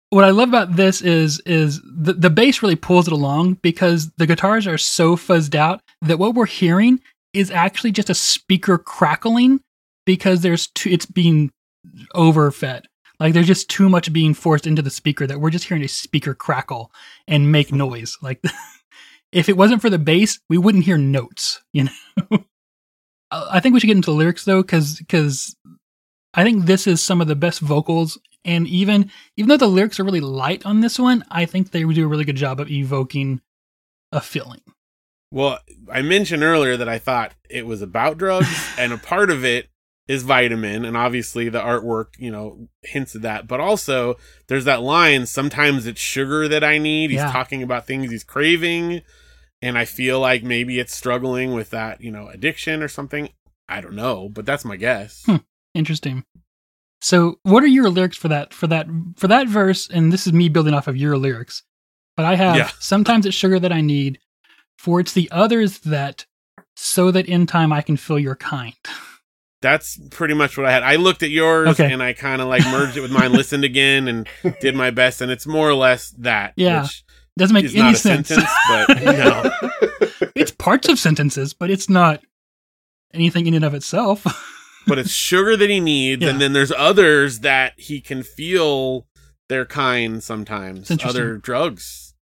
what 0.10 0.24
I 0.24 0.30
love 0.30 0.50
about 0.50 0.76
this 0.76 1.02
is 1.02 1.40
is 1.42 1.82
the 1.84 2.14
the 2.14 2.30
bass 2.30 2.62
really 2.62 2.76
pulls 2.76 3.08
it 3.08 3.14
along 3.14 3.56
because 3.56 4.10
the 4.18 4.26
guitars 4.26 4.68
are 4.68 4.78
so 4.78 5.16
fuzzed 5.16 5.56
out 5.56 5.82
that 6.02 6.20
what 6.20 6.34
we're 6.34 6.46
hearing 6.46 7.02
is 7.34 7.52
actually 7.52 7.92
just 7.92 8.10
a 8.10 8.16
speaker 8.16 8.78
crackling 8.78 9.60
because 10.06 10.42
there's 10.42 10.68
too 10.68 10.90
it's 10.90 11.06
being 11.06 11.52
overfed. 12.16 12.86
Like 13.20 13.34
there's 13.34 13.48
just 13.48 13.70
too 13.70 13.90
much 13.90 14.14
being 14.14 14.34
forced 14.34 14.68
into 14.68 14.82
the 14.82 14.90
speaker 14.90 15.28
that 15.28 15.40
we're 15.40 15.50
just 15.50 15.66
hearing 15.66 15.84
a 15.84 15.88
speaker 15.88 16.34
crackle 16.34 16.92
and 17.28 17.52
make 17.52 17.72
noise. 17.72 18.18
Like 18.22 18.42
if 19.32 19.50
it 19.50 19.58
wasn't 19.58 19.82
for 19.82 19.90
the 19.90 20.00
bass, 20.00 20.40
we 20.50 20.58
wouldn't 20.58 20.86
hear 20.86 20.98
notes. 20.98 21.62
You 21.74 21.86
know. 21.86 22.38
I 23.32 23.60
think 23.60 23.74
we 23.74 23.82
should 23.82 23.88
get 23.88 23.98
into 23.98 24.12
the 24.12 24.18
lyrics 24.18 24.46
though, 24.46 24.62
because 24.62 24.98
because 25.00 25.56
I 26.34 26.44
think 26.44 26.66
this 26.66 26.88
is 26.88 27.02
some 27.02 27.20
of 27.20 27.28
the 27.28 27.36
best 27.36 27.60
vocals, 27.60 28.18
and 28.48 28.68
even 28.68 29.12
even 29.36 29.50
though 29.50 29.58
the 29.58 29.68
lyrics 29.68 30.00
are 30.00 30.04
really 30.04 30.22
light 30.22 30.66
on 30.66 30.82
this 30.82 30.98
one, 30.98 31.24
I 31.30 31.46
think 31.46 31.70
they 31.72 31.84
do 31.84 32.06
a 32.06 32.08
really 32.08 32.26
good 32.26 32.38
job 32.38 32.60
of 32.60 32.72
evoking 32.72 33.42
a 34.12 34.22
feeling. 34.22 34.62
Well, 35.32 35.60
I 35.92 36.02
mentioned 36.02 36.42
earlier 36.42 36.78
that 36.78 36.88
I 36.88 36.98
thought 36.98 37.34
it 37.50 37.68
was 37.68 37.82
about 37.82 38.18
drugs, 38.18 38.50
and 38.80 38.94
a 38.94 38.98
part 38.98 39.30
of 39.30 39.44
it 39.44 39.68
is 40.08 40.24
vitamin, 40.24 40.86
and 40.86 40.96
obviously 40.96 41.50
the 41.50 41.60
artwork, 41.60 42.08
you 42.18 42.32
know, 42.32 42.70
hints 42.82 43.14
at 43.14 43.22
that. 43.24 43.46
But 43.46 43.60
also, 43.60 44.16
there's 44.48 44.64
that 44.66 44.82
line: 44.82 45.26
"Sometimes 45.26 45.86
it's 45.86 46.00
sugar 46.02 46.48
that 46.48 46.64
I 46.64 46.78
need." 46.78 47.10
He's 47.12 47.18
Yeah. 47.20 47.32
talking 47.32 47.62
about 47.62 47.86
things 47.86 48.10
he's 48.10 48.24
craving, 48.24 49.02
and 49.62 49.78
I 49.78 49.84
feel 49.84 50.22
like 50.22 50.44
maybe 50.44 50.80
it's 50.80 50.96
struggling 50.96 51.54
with 51.54 51.72
that, 51.72 52.00
you 52.00 52.10
know, 52.12 52.30
addiction 52.30 52.82
or 52.82 52.88
something. 52.88 53.30
I 53.68 53.82
don't 53.82 53.96
know, 53.96 54.30
but 54.30 54.46
that's 54.46 54.64
my 54.64 54.78
guess. 54.78 55.24
Hmm. 55.26 55.38
Interesting. 55.74 56.24
So, 57.02 57.40
what 57.44 57.64
are 57.64 57.68
your 57.68 57.90
lyrics 57.90 58.18
for 58.18 58.28
that 58.30 58.54
for 58.54 58.68
that 58.68 58.88
for 59.18 59.28
that 59.28 59.48
verse? 59.48 59.90
And 59.90 60.12
this 60.12 60.26
is 60.28 60.34
me 60.34 60.50
building 60.50 60.74
off 60.74 60.88
of 60.88 60.98
your 60.98 61.18
lyrics. 61.18 61.64
But 62.16 62.26
I 62.26 62.36
have 62.36 62.56
Yeah. 62.56 62.70
sometimes 62.80 63.26
it's 63.26 63.36
sugar 63.36 63.60
that 63.60 63.72
I 63.72 63.82
need, 63.82 64.20
for 64.78 65.00
it's 65.00 65.14
the 65.14 65.30
others 65.32 65.80
that 65.80 66.26
so 66.76 67.12
that 67.12 67.28
in 67.28 67.46
time 67.46 67.72
I 67.72 67.82
can 67.82 67.98
feel 67.98 68.18
your 68.20 68.36
kind. 68.36 68.74
That's 69.62 70.00
pretty 70.12 70.34
much 70.36 70.58
what 70.58 70.66
I 70.68 70.72
had. 70.72 70.84
I 70.84 70.96
looked 70.98 71.24
at 71.24 71.30
yours 71.32 71.70
Okay. 71.70 71.92
and 71.92 72.02
I 72.02 72.14
kind 72.14 72.42
of 72.42 72.48
like 72.48 72.64
merged 72.68 72.96
it 72.98 73.02
with 73.02 73.12
mine, 73.12 73.32
listened 73.32 73.64
again, 73.64 74.08
and 74.08 74.28
did 74.62 74.76
my 74.76 74.92
best. 74.92 75.20
And 75.22 75.32
it's 75.32 75.48
more 75.48 75.68
or 75.68 75.74
less 75.74 76.12
that. 76.20 76.54
Yeah. 76.56 76.84
Which 76.84 77.04
Doesn't 77.40 77.54
make 77.56 77.66
is 77.66 77.74
any 77.76 77.84
not 77.84 77.94
a 77.96 77.98
sense. 77.98 78.28
sentence, 78.28 78.50
but 78.68 79.04
no. 79.04 79.52
it's 80.36 80.52
parts 80.52 80.88
of 80.90 81.00
sentences, 81.00 81.54
but 81.56 81.70
it's 81.72 81.90
not 81.90 82.22
anything 83.14 83.48
in 83.48 83.54
and 83.56 83.66
of 83.66 83.74
itself. 83.74 84.26
but 84.88 84.98
it's 84.98 85.12
sugar 85.12 85.56
that 85.58 85.70
he 85.70 85.80
needs, 85.80 86.22
Yeah. 86.24 86.30
and 86.30 86.42
then 86.42 86.54
there's 86.54 86.72
others 86.72 87.40
that 87.40 87.74
he 87.78 88.02
can 88.02 88.24
feel 88.24 89.08
their 89.50 89.66
kind 89.66 90.24
sometimes. 90.24 90.90
Other 91.04 91.38
drugs. 91.38 92.16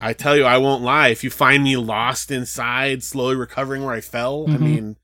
I 0.00 0.12
tell 0.12 0.36
you, 0.36 0.44
I 0.44 0.58
won't 0.58 0.82
lie. 0.82 1.08
If 1.08 1.24
you 1.24 1.30
find 1.30 1.64
me 1.64 1.76
lost 1.76 2.30
inside, 2.30 3.02
slowly 3.02 3.34
recovering 3.34 3.82
where 3.84 3.94
I 3.94 4.00
fell, 4.00 4.44
I 4.48 4.52
Mhm. 4.56 4.60
mean, 4.60 4.96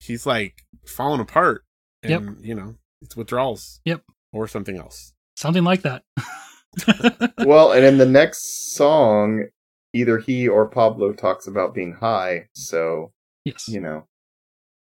he's 0.00 0.26
like 0.26 0.62
falling 0.86 1.20
apart. 1.20 1.64
And, 2.02 2.10
Yep. 2.10 2.36
you 2.40 2.54
know, 2.54 2.74
it's 3.00 3.16
withdrawals. 3.16 3.80
Yep. 3.86 4.02
Or 4.32 4.46
something 4.46 4.76
else. 4.76 5.14
Something 5.36 5.64
like 5.64 5.82
that. 5.82 6.02
well, 7.38 7.72
and 7.72 7.84
in 7.84 7.98
the 7.98 8.06
next 8.06 8.74
song, 8.74 9.46
either 9.94 10.18
he 10.18 10.46
or 10.48 10.68
Pablo 10.68 11.12
talks 11.12 11.46
about 11.46 11.72
being 11.74 11.94
high, 11.94 12.48
so 12.54 13.12
yes. 13.44 13.68
you 13.68 13.80
know, 13.80 14.06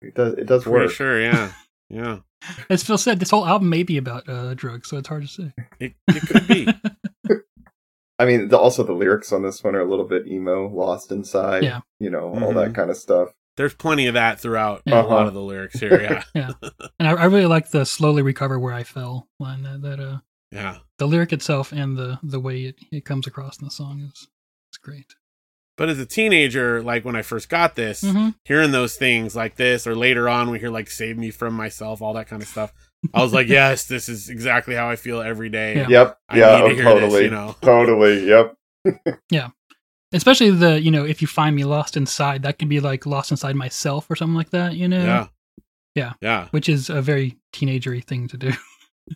it 0.02 0.16
does 0.16 0.34
it 0.34 0.46
does 0.48 0.64
Pretty 0.64 0.86
work. 0.86 0.92
sure, 0.92 1.22
yeah. 1.22 1.52
Yeah. 1.90 2.20
As 2.70 2.84
Phil 2.84 2.98
said, 2.98 3.20
this 3.20 3.32
whole 3.32 3.46
album 3.46 3.70
may 3.70 3.84
be 3.84 3.98
about 3.98 4.28
uh, 4.30 4.54
drugs, 4.54 4.90
so 4.90 4.98
it's 4.98 5.08
hard 5.10 5.24
to 5.24 5.28
say. 5.28 5.54
It, 5.80 5.94
it 6.08 6.22
could 6.28 6.48
be. 6.48 6.68
I 8.20 8.26
mean, 8.26 8.50
the, 8.50 8.58
also 8.58 8.84
the 8.84 8.94
lyrics 8.94 9.32
on 9.32 9.44
this 9.44 9.64
one 9.64 9.76
are 9.76 9.82
a 9.82 9.90
little 9.90 10.06
bit 10.06 10.28
emo, 10.28 10.68
lost 10.68 11.12
inside. 11.12 11.64
Yeah. 11.64 11.80
You 12.00 12.10
know, 12.10 12.38
all 12.42 12.54
that 12.54 12.76
kind 12.76 12.90
of 12.90 12.98
stuff. 12.98 13.30
There's 13.58 13.74
plenty 13.74 14.08
of 14.08 14.14
that 14.14 14.40
throughout 14.40 14.82
Yeah. 14.86 15.02
a 15.02 15.04
lot 15.04 15.28
of 15.28 15.34
the 15.34 15.42
lyrics 15.42 15.80
here. 15.80 16.02
Yeah, 16.02 16.24
yeah. 16.36 16.70
And 17.00 17.08
I, 17.10 17.12
I 17.14 17.26
really 17.26 17.46
like 17.46 17.72
the 17.72 17.86
slowly 17.86 18.22
recover 18.22 18.58
where 18.60 18.74
I 18.74 18.84
fell 18.84 19.28
line 19.40 19.64
that, 19.64 19.82
that 19.82 20.00
uh 20.00 20.18
yeah. 20.52 20.78
the 20.98 21.08
lyric 21.08 21.34
itself 21.34 21.72
and 21.74 21.98
the 21.98 22.20
the 22.24 22.40
way 22.40 22.62
it, 22.62 22.76
it 22.92 23.04
comes 23.06 23.28
across 23.28 23.60
in 23.60 23.66
the 23.66 23.72
song 23.72 24.00
is 24.02 24.28
is 24.72 24.78
great. 24.82 25.14
But 25.80 25.90
as 25.90 25.98
a 25.98 26.06
teenager, 26.06 26.84
like 26.84 27.06
when 27.06 27.16
I 27.16 27.22
first 27.24 27.50
got 27.50 27.76
this, 27.76 28.04
Mhm. 28.04 28.36
hearing 28.44 28.72
those 28.72 28.96
things 28.98 29.36
like 29.36 29.56
this, 29.56 29.88
or 29.88 29.96
later 29.96 30.28
on 30.30 30.52
we 30.52 30.60
hear 30.60 30.70
like 30.70 30.90
"Save 30.92 31.18
Me 31.18 31.32
from 31.32 31.54
Myself," 31.56 32.02
all 32.02 32.14
that 32.14 32.28
kind 32.28 32.42
of 32.44 32.48
stuff. 32.50 32.72
I 33.14 33.24
was 33.24 33.34
like, 33.34 33.48
"Yes, 33.60 33.86
this 33.88 34.10
is 34.10 34.30
exactly 34.30 34.76
how 34.76 34.90
I 34.90 34.98
feel 34.98 35.22
every 35.22 35.48
day." 35.50 35.78
Yeah. 35.78 35.88
Yep. 35.90 36.18
I 36.30 36.38
yeah. 36.38 36.46
need 36.58 36.62
Oh, 36.64 36.68
to 36.70 36.76
hear 36.76 36.84
totally. 36.84 37.12
this, 37.12 37.22
you 37.24 37.30
know. 37.32 37.56
Totally. 37.62 38.28
Yep. 38.28 38.56
Yeah. 39.32 39.50
Especially 40.12 40.50
the 40.52 40.82
you 40.82 40.92
know 40.92 41.06
if 41.06 41.22
you 41.22 41.28
find 41.28 41.56
me 41.56 41.64
lost 41.64 41.96
inside 41.96 42.44
that 42.44 42.60
can 42.60 42.68
be 42.68 42.80
like 42.82 43.06
lost 43.06 43.32
inside 43.32 43.56
myself 43.56 44.10
or 44.12 44.16
something 44.18 44.36
like 44.36 44.50
that 44.50 44.76
you 44.76 44.88
know 44.88 45.04
Yeah, 45.06 45.28
Yeah. 45.96 46.14
yeah, 46.22 46.48
which 46.52 46.68
is 46.68 46.90
a 46.90 47.02
very 47.02 47.38
teenagery 47.54 48.04
thing 48.04 48.28
to 48.30 48.38
do. 48.38 48.52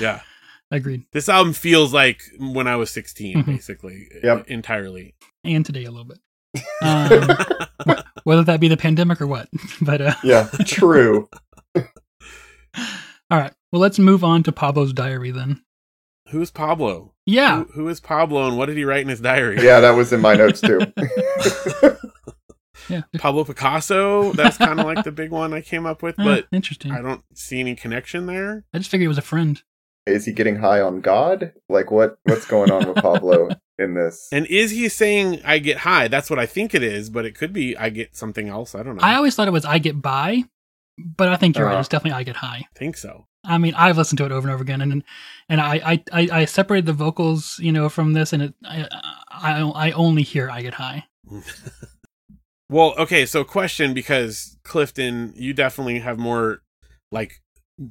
yeah. 0.00 0.20
Agreed. 0.74 1.04
This 1.12 1.28
album 1.28 1.52
feels 1.52 1.92
like 1.94 2.20
when 2.38 2.66
I 2.66 2.76
was 2.76 2.90
16, 2.90 3.36
Mhm. 3.38 3.46
basically, 3.46 4.08
Yep. 4.22 4.48
entirely. 4.48 5.14
And 5.44 5.64
today 5.64 5.84
a 5.84 5.90
little 5.90 6.04
bit. 6.06 6.18
Um, 6.82 7.28
whether 8.24 8.44
that 8.44 8.60
be 8.60 8.68
the 8.68 8.76
pandemic 8.76 9.20
or 9.20 9.26
what. 9.26 9.48
but 9.80 10.00
uh, 10.00 10.14
Yeah. 10.22 10.48
True. 10.66 11.28
all 11.76 11.82
right. 13.30 13.52
Well, 13.72 13.80
let's 13.80 13.98
move 13.98 14.22
on 14.24 14.42
to 14.44 14.52
Pablo's 14.52 14.92
diary 14.92 15.30
then. 15.30 15.62
Who's 16.30 16.50
Pablo? 16.50 17.14
Yeah. 17.26 17.64
Who, 17.64 17.72
who 17.82 17.88
is 17.88 18.00
Pablo, 18.00 18.46
and 18.48 18.56
what 18.56 18.66
did 18.66 18.76
he 18.76 18.84
write 18.84 19.02
in 19.02 19.08
his 19.08 19.20
diary? 19.20 19.62
yeah, 19.64 19.80
that 19.80 19.92
was 19.92 20.12
in 20.12 20.20
my 20.20 20.34
notes 20.34 20.60
too. 20.60 20.80
Yeah. 22.88 23.02
Pablo 23.18 23.44
Picasso. 23.44 24.32
That's 24.32 24.58
kind 24.58 24.78
of 24.78 24.84
like 24.86 25.04
the 25.04 25.12
big 25.12 25.30
one 25.30 25.54
I 25.54 25.60
came 25.62 25.86
up 25.86 26.02
with, 26.02 26.16
Ah, 26.18 26.24
but 26.24 26.46
interesting. 26.52 26.92
I 26.92 27.00
don't 27.00 27.22
see 27.32 27.58
any 27.60 27.74
connection 27.74 28.26
there. 28.26 28.64
I 28.74 28.78
just 28.78 28.90
figured 28.90 29.06
it 29.06 29.08
was 29.08 29.16
a 29.18 29.22
friend. 29.22 29.62
Is 30.06 30.26
he 30.26 30.32
getting 30.32 30.56
high 30.56 30.80
on 30.80 31.00
God? 31.00 31.52
Like 31.68 31.90
what? 31.90 32.18
What's 32.24 32.46
going 32.46 32.70
on 32.70 32.88
with 32.88 32.96
Pablo 32.96 33.48
in 33.78 33.94
this? 33.94 34.28
And 34.32 34.46
is 34.46 34.70
he 34.70 34.88
saying 34.88 35.40
I 35.44 35.58
get 35.58 35.78
high? 35.78 36.08
That's 36.08 36.28
what 36.28 36.38
I 36.38 36.46
think 36.46 36.74
it 36.74 36.82
is, 36.82 37.10
but 37.10 37.24
it 37.24 37.34
could 37.34 37.52
be 37.52 37.76
I 37.76 37.88
get 37.88 38.16
something 38.16 38.48
else. 38.48 38.74
I 38.74 38.82
don't 38.82 38.96
know. 38.96 39.02
I 39.02 39.14
always 39.16 39.34
thought 39.34 39.48
it 39.48 39.52
was 39.52 39.64
I 39.64 39.78
get 39.78 40.02
by, 40.02 40.44
but 40.98 41.28
I 41.28 41.36
think 41.36 41.56
you're 41.56 41.66
right. 41.66 41.72
Uh-huh. 41.72 41.80
It's 41.80 41.88
definitely 41.88 42.18
I 42.18 42.22
get 42.22 42.36
high. 42.36 42.66
think 42.76 42.96
so. 42.96 43.26
I 43.46 43.58
mean, 43.58 43.74
I've 43.74 43.98
listened 43.98 44.18
to 44.18 44.24
it 44.24 44.32
over 44.32 44.48
and 44.48 44.54
over 44.54 44.62
again, 44.62 44.80
and 44.80 45.04
and 45.48 45.60
I 45.60 45.74
I, 45.74 46.04
I, 46.12 46.28
I 46.32 46.44
separated 46.46 46.86
the 46.86 46.92
vocals, 46.94 47.58
you 47.58 47.72
know, 47.72 47.88
from 47.88 48.12
this, 48.14 48.32
and 48.32 48.42
it 48.42 48.54
I, 48.64 48.88
I 49.30 49.60
I 49.62 49.90
only 49.92 50.22
hear 50.22 50.50
I 50.50 50.62
get 50.62 50.74
high. 50.74 51.04
Well, 52.70 52.94
okay, 52.98 53.26
so 53.26 53.44
question 53.44 53.92
because 53.92 54.56
Clifton, 54.64 55.34
you 55.36 55.52
definitely 55.52 55.98
have 55.98 56.18
more 56.18 56.62
like 57.12 57.42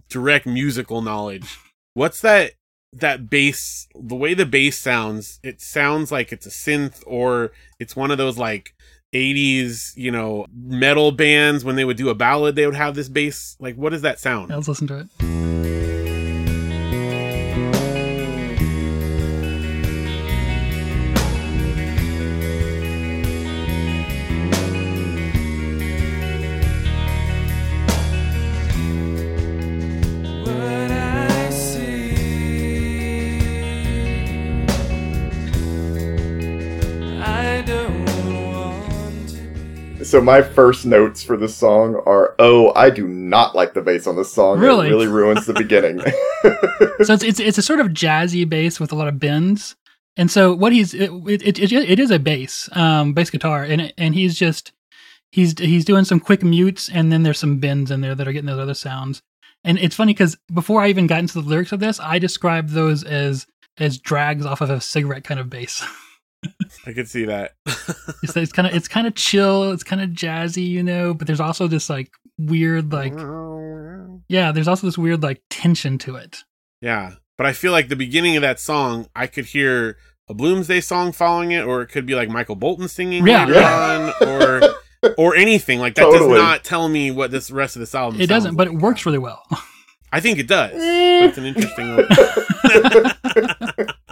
direct 0.10 0.46
musical 0.46 1.02
knowledge. 1.02 1.58
What's 1.94 2.22
that 2.22 2.54
that 2.94 3.30
bass 3.30 3.88
the 3.96 4.16
way 4.16 4.34
the 4.34 4.46
bass 4.46 4.78
sounds, 4.78 5.40
it 5.44 5.62
sounds 5.62 6.12
like 6.12 6.32
it's 6.32 6.46
a 6.46 6.50
synth 6.50 7.04
or 7.06 7.52
it's 7.80 7.96
one 7.96 8.12
of 8.12 8.18
those 8.18 8.38
like 8.38 8.76
80s, 9.14 9.96
you 9.96 10.12
know, 10.12 10.46
metal 10.54 11.12
bands 11.12 11.64
when 11.64 11.76
they 11.76 11.86
would 11.86 11.98
do 11.98 12.10
a 12.10 12.16
ballad, 12.16 12.56
they 12.56 12.66
would 12.66 12.76
have 12.76 12.96
this 12.96 13.10
bass. 13.10 13.56
Like 13.60 13.76
what 13.76 13.92
does 13.92 14.02
that 14.02 14.20
sound? 14.20 14.50
Let's 14.50 14.68
listen 14.68 14.88
to 14.88 15.00
it. 15.00 15.83
So 40.14 40.22
my 40.22 40.44
first 40.44 40.86
notes 40.86 41.24
for 41.24 41.36
the 41.38 41.50
song 41.50 41.96
are, 42.06 42.36
"Oh, 42.38 42.72
I 42.76 42.92
do 42.92 43.08
not 43.08 43.56
like 43.56 43.74
the 43.74 43.82
bass 43.82 44.06
on 44.06 44.16
this 44.16 44.32
song. 44.32 44.60
Really? 44.60 44.86
It 44.86 44.92
really 44.92 45.08
ruins 45.08 45.48
the 45.48 45.54
beginning." 45.54 46.02
so 47.04 47.14
it's, 47.16 47.24
it's 47.24 47.40
it's 47.40 47.58
a 47.58 47.64
sort 47.64 47.80
of 47.80 47.88
jazzy 47.88 48.48
bass 48.48 48.80
with 48.80 48.92
a 48.92 48.96
lot 48.96 49.08
of 49.08 49.18
bends. 49.18 49.76
And 50.16 50.30
so 50.30 50.54
what 50.54 50.72
he's 50.72 50.94
it 50.94 51.10
it, 51.26 51.58
it, 51.58 51.72
it 51.74 52.00
is 52.00 52.12
a 52.12 52.20
bass 52.20 52.70
um 52.74 53.14
bass 53.14 53.32
guitar 53.32 53.64
and 53.64 53.92
and 53.98 54.14
he's 54.14 54.38
just 54.38 54.72
he's 55.32 55.58
he's 55.58 55.84
doing 55.84 56.06
some 56.06 56.20
quick 56.20 56.44
mutes 56.44 56.90
and 56.94 57.12
then 57.12 57.24
there's 57.24 57.40
some 57.40 57.58
bends 57.58 57.90
in 57.90 58.02
there 58.02 58.14
that 58.14 58.28
are 58.28 58.34
getting 58.34 58.46
those 58.46 58.60
other 58.60 58.76
sounds. 58.76 59.24
And 59.64 59.80
it's 59.80 59.96
funny 59.96 60.14
cuz 60.14 60.38
before 60.54 60.80
I 60.84 60.90
even 60.90 61.08
got 61.08 61.22
into 61.22 61.42
the 61.42 61.50
lyrics 61.50 61.72
of 61.72 61.80
this, 61.80 62.00
I 62.00 62.20
described 62.20 62.70
those 62.70 63.04
as 63.04 63.48
as 63.80 63.98
drags 63.98 64.46
off 64.46 64.62
of 64.62 64.70
a 64.70 64.80
cigarette 64.80 65.24
kind 65.24 65.40
of 65.40 65.50
bass. 65.50 65.84
I 66.86 66.94
could 66.94 67.08
see 67.08 67.26
that. 67.26 67.54
it's 68.24 68.36
it's 68.36 68.52
kind 68.52 68.68
of 68.68 68.74
it's 68.76 68.88
kind 68.88 69.08
of 69.08 69.16
chill, 69.16 69.72
it's 69.72 69.84
kind 69.84 70.02
of 70.02 70.10
jazzy, 70.12 70.68
you 70.68 70.84
know, 70.84 71.14
but 71.14 71.28
there's 71.28 71.40
also 71.40 71.68
this 71.68 71.90
like 71.90 72.10
weird 72.38 72.92
like 72.92 73.14
yeah, 74.30 74.52
there's 74.52 74.68
also 74.68 74.88
this 74.88 74.98
weird 74.98 75.22
like 75.24 75.42
tension 75.50 75.98
to 76.00 76.16
it. 76.16 76.40
Yeah, 76.82 77.14
but 77.38 77.46
I 77.46 77.54
feel 77.54 77.72
like 77.72 77.90
the 77.90 77.96
beginning 77.96 78.36
of 78.36 78.42
that 78.42 78.60
song, 78.60 79.08
I 79.16 79.28
could 79.28 79.46
hear 79.46 79.98
a 80.30 80.34
Bloomsday 80.34 80.82
song 80.84 81.12
following 81.12 81.52
it, 81.52 81.64
or 81.64 81.82
it 81.82 81.88
could 81.88 82.06
be 82.06 82.16
like 82.16 82.30
Michael 82.30 82.56
Bolton 82.56 82.88
singing 82.88 83.26
Yeah. 83.28 83.46
later 83.46 83.60
Yeah. 83.60 84.14
on, 84.22 84.28
or 84.28 84.62
or 85.18 85.36
anything 85.36 85.80
like 85.80 85.96
that. 85.96 86.04
Totally. 86.04 86.36
Does 86.36 86.42
not 86.42 86.64
tell 86.64 86.88
me 86.88 87.12
what 87.12 87.30
this 87.32 87.52
rest 87.52 87.76
of 87.76 87.82
this 87.82 87.94
album. 87.94 88.20
Is. 88.20 88.26
It 88.26 88.28
doesn't, 88.30 88.50
sounds 88.52 88.58
but 88.58 88.68
it 88.68 88.74
works 88.76 89.06
really 89.06 89.20
well. 89.20 89.44
I 90.14 90.20
think 90.20 90.40
it 90.40 90.48
does. 90.48 90.72
Eh. 90.74 91.26
That's 91.26 91.38
an 91.38 91.46
interesting. 91.46 91.98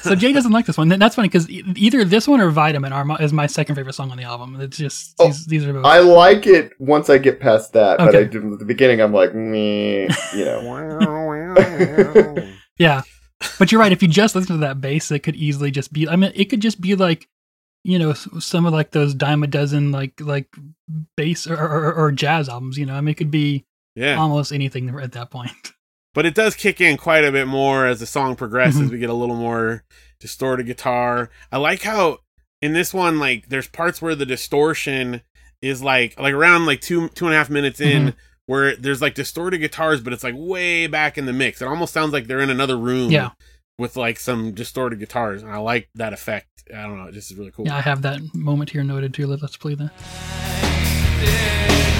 So 0.00 0.14
Jay 0.14 0.32
doesn't 0.32 0.52
like 0.52 0.64
this 0.64 0.78
one. 0.78 0.88
That's 0.88 1.14
funny 1.14 1.28
because 1.28 1.48
either 1.50 2.04
this 2.04 2.26
one 2.26 2.40
or 2.40 2.50
Vitamin 2.50 2.92
are 2.92 3.04
my, 3.04 3.16
is 3.16 3.34
my 3.34 3.46
second 3.46 3.74
favorite 3.74 3.92
song 3.94 4.10
on 4.10 4.16
the 4.16 4.22
album. 4.22 4.58
It's 4.60 4.78
just 4.78 5.14
Oh, 5.18 5.26
these, 5.26 5.46
these 5.46 5.66
are 5.66 5.74
both. 5.74 5.84
I 5.84 5.98
like 5.98 6.46
it 6.46 6.72
once 6.78 7.10
I 7.10 7.18
get 7.18 7.38
past 7.38 7.74
that, 7.74 7.98
but 7.98 8.14
I 8.14 8.24
did, 8.24 8.36
at 8.36 8.58
the 8.58 8.64
beginning 8.64 9.00
I'm 9.00 9.12
like, 9.12 9.34
meh, 9.34 10.08
you 10.34 10.44
know. 10.44 10.60
yeah, 12.78 13.02
but 13.58 13.70
you're 13.70 13.80
right. 13.80 13.92
If 13.92 14.02
you 14.02 14.08
just 14.08 14.34
listen 14.34 14.56
to 14.56 14.60
that 14.66 14.80
bass, 14.80 15.10
it 15.10 15.18
could 15.20 15.36
easily 15.36 15.70
just 15.70 15.92
be. 15.92 16.08
I 16.08 16.16
mean, 16.16 16.32
it 16.34 16.46
could 16.46 16.60
just 16.60 16.80
be 16.80 16.94
like, 16.94 17.28
you 17.82 17.98
know, 17.98 18.14
some 18.14 18.64
of 18.64 18.72
like 18.72 18.90
those 18.92 19.14
dime 19.14 19.42
a 19.42 19.46
dozen 19.46 19.92
like 19.92 20.18
like 20.18 20.48
bass 21.16 21.46
or, 21.46 21.56
or, 21.56 21.92
or 21.92 22.12
jazz 22.12 22.48
albums. 22.48 22.78
You 22.78 22.86
know, 22.86 22.94
I 22.94 23.02
mean, 23.02 23.12
it 23.12 23.18
could 23.18 23.30
be 23.30 23.66
yeah, 23.94 24.18
almost 24.18 24.52
anything 24.52 24.88
at 24.98 25.12
that 25.12 25.30
point. 25.30 25.72
But 26.14 26.24
it 26.24 26.34
does 26.34 26.54
kick 26.54 26.80
in 26.80 26.96
quite 26.96 27.24
a 27.24 27.32
bit 27.32 27.46
more 27.46 27.84
as 27.86 28.00
the 28.00 28.06
song 28.06 28.34
progresses. 28.36 28.82
Mhm. 28.88 28.90
We 28.90 28.98
get 28.98 29.10
a 29.10 29.14
little 29.14 29.36
more 29.36 29.84
distorted 30.20 30.64
guitar. 30.66 31.28
I 31.52 31.58
like 31.58 31.82
how 31.82 32.18
in 32.62 32.72
this 32.72 32.94
one, 32.94 33.18
like, 33.18 33.48
there's 33.50 33.68
parts 33.68 34.00
where 34.00 34.14
the 34.14 34.24
distortion 34.24 35.20
is 35.60 35.82
like 35.82 36.18
like 36.18 36.32
around 36.34 36.64
like 36.66 36.80
two 36.80 37.08
two 37.10 37.26
and 37.26 37.34
a 37.34 37.36
half 37.38 37.50
minutes 37.50 37.80
in. 37.80 38.02
Mm-hmm. 38.08 38.18
Where 38.46 38.76
there's 38.76 39.00
like 39.00 39.14
distorted 39.14 39.56
guitars, 39.60 40.02
but 40.02 40.12
it's 40.12 40.22
like 40.22 40.34
way 40.36 40.86
back 40.86 41.16
in 41.16 41.24
the 41.24 41.32
mix. 41.32 41.62
It 41.62 41.66
almost 41.66 41.94
sounds 41.94 42.12
like 42.12 42.26
they're 42.26 42.40
in 42.42 42.50
another 42.50 42.76
room 42.76 43.10
Yeah. 43.10 43.30
with 43.78 43.96
like 43.96 44.18
some 44.18 44.52
distorted 44.52 44.98
guitars, 44.98 45.42
and 45.42 45.50
I 45.50 45.56
like 45.56 45.88
that 45.94 46.12
effect. 46.12 46.46
I 46.70 46.82
don't 46.82 46.98
know, 46.98 47.06
it 47.06 47.12
just 47.14 47.30
is 47.30 47.38
really 47.38 47.52
cool. 47.52 47.64
Yeah, 47.64 47.78
I 47.78 47.80
have 47.80 48.02
that 48.02 48.20
moment 48.34 48.68
here 48.68 48.84
noted 48.84 49.14
too. 49.14 49.26
Let, 49.26 49.40
let's 49.40 49.56
play 49.56 49.74
that. 49.76 49.90
Just 51.24 51.93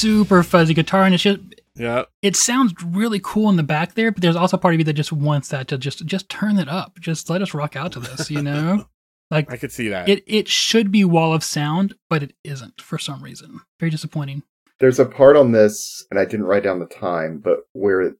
super 0.00 0.42
fuzzy 0.42 0.74
guitar, 0.74 1.04
and 1.04 1.14
it's 1.14 1.22
just 1.22 1.40
Yeah, 1.74 2.04
it 2.22 2.36
sounds 2.36 2.74
really 2.84 3.20
cool 3.22 3.48
in 3.50 3.56
the 3.56 3.62
back 3.62 3.94
there, 3.94 4.10
but 4.10 4.22
there's 4.22 4.36
also 4.36 4.56
part 4.56 4.74
of 4.74 4.80
you 4.80 4.84
that 4.84 4.94
just 4.94 5.12
wants 5.12 5.48
that 5.48 5.68
to 5.68 5.78
just 5.78 6.04
just 6.06 6.28
turn 6.28 6.58
it 6.58 6.68
up. 6.68 6.98
Just 7.00 7.30
let 7.30 7.42
us 7.42 7.54
rock 7.54 7.76
out 7.76 7.92
to 7.92 8.00
this, 8.00 8.30
you 8.30 8.42
know? 8.42 8.86
like 9.30 9.50
I 9.50 9.56
could 9.56 9.72
see 9.72 9.88
that. 9.88 10.08
it 10.08 10.24
it 10.26 10.48
should 10.48 10.90
be 10.90 11.04
wall 11.04 11.32
of 11.34 11.44
sound, 11.44 11.94
but 12.08 12.22
it 12.22 12.34
isn't 12.44 12.80
for 12.80 12.98
some 12.98 13.22
reason. 13.22 13.60
Very 13.80 13.90
disappointing. 13.90 14.42
There's 14.80 15.00
a 15.00 15.06
part 15.06 15.36
on 15.36 15.52
this, 15.52 16.06
and 16.10 16.20
I 16.20 16.24
didn't 16.24 16.46
write 16.46 16.62
down 16.62 16.78
the 16.78 16.86
time, 16.86 17.38
but 17.38 17.60
where 17.72 18.14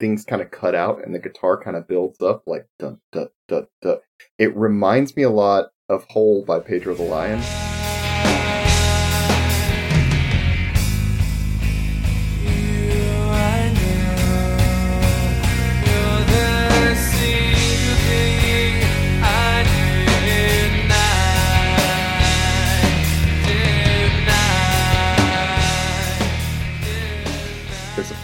things 0.00 0.24
kind 0.24 0.42
of 0.42 0.50
cut 0.50 0.74
out 0.74 1.04
and 1.04 1.14
the 1.14 1.20
guitar 1.20 1.56
kind 1.62 1.76
of 1.76 1.86
builds 1.86 2.20
up 2.20 2.42
like 2.46 2.66
dun 2.78 2.98
dun 3.12 3.28
dun 3.48 3.66
dun. 3.80 3.98
It 4.38 4.54
reminds 4.56 5.16
me 5.16 5.22
a 5.22 5.30
lot 5.30 5.70
of 5.88 6.04
Hole 6.04 6.44
by 6.44 6.60
Pedro 6.60 6.94
the 6.94 7.02
Lion. 7.02 7.40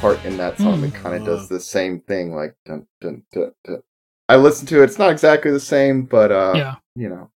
Part 0.01 0.25
in 0.25 0.37
that 0.39 0.59
song 0.59 0.81
that 0.81 0.95
kind 0.95 1.15
of 1.17 1.25
does 1.27 1.49
the 1.49 1.61
same 1.61 2.01
thing, 2.01 2.35
like 2.35 2.57
dun 2.65 2.87
dun 3.01 3.23
dun 3.33 3.53
dun. 3.65 3.83
I 4.29 4.37
listened 4.37 4.69
to 4.69 4.81
it. 4.81 4.85
It's 4.85 4.99
not 4.99 5.11
exactly 5.11 5.51
the 5.51 5.61
same, 5.61 6.03
but 6.05 6.31
uh, 6.33 6.53
yeah. 6.57 6.75
you 6.95 7.09
know, 7.09 7.31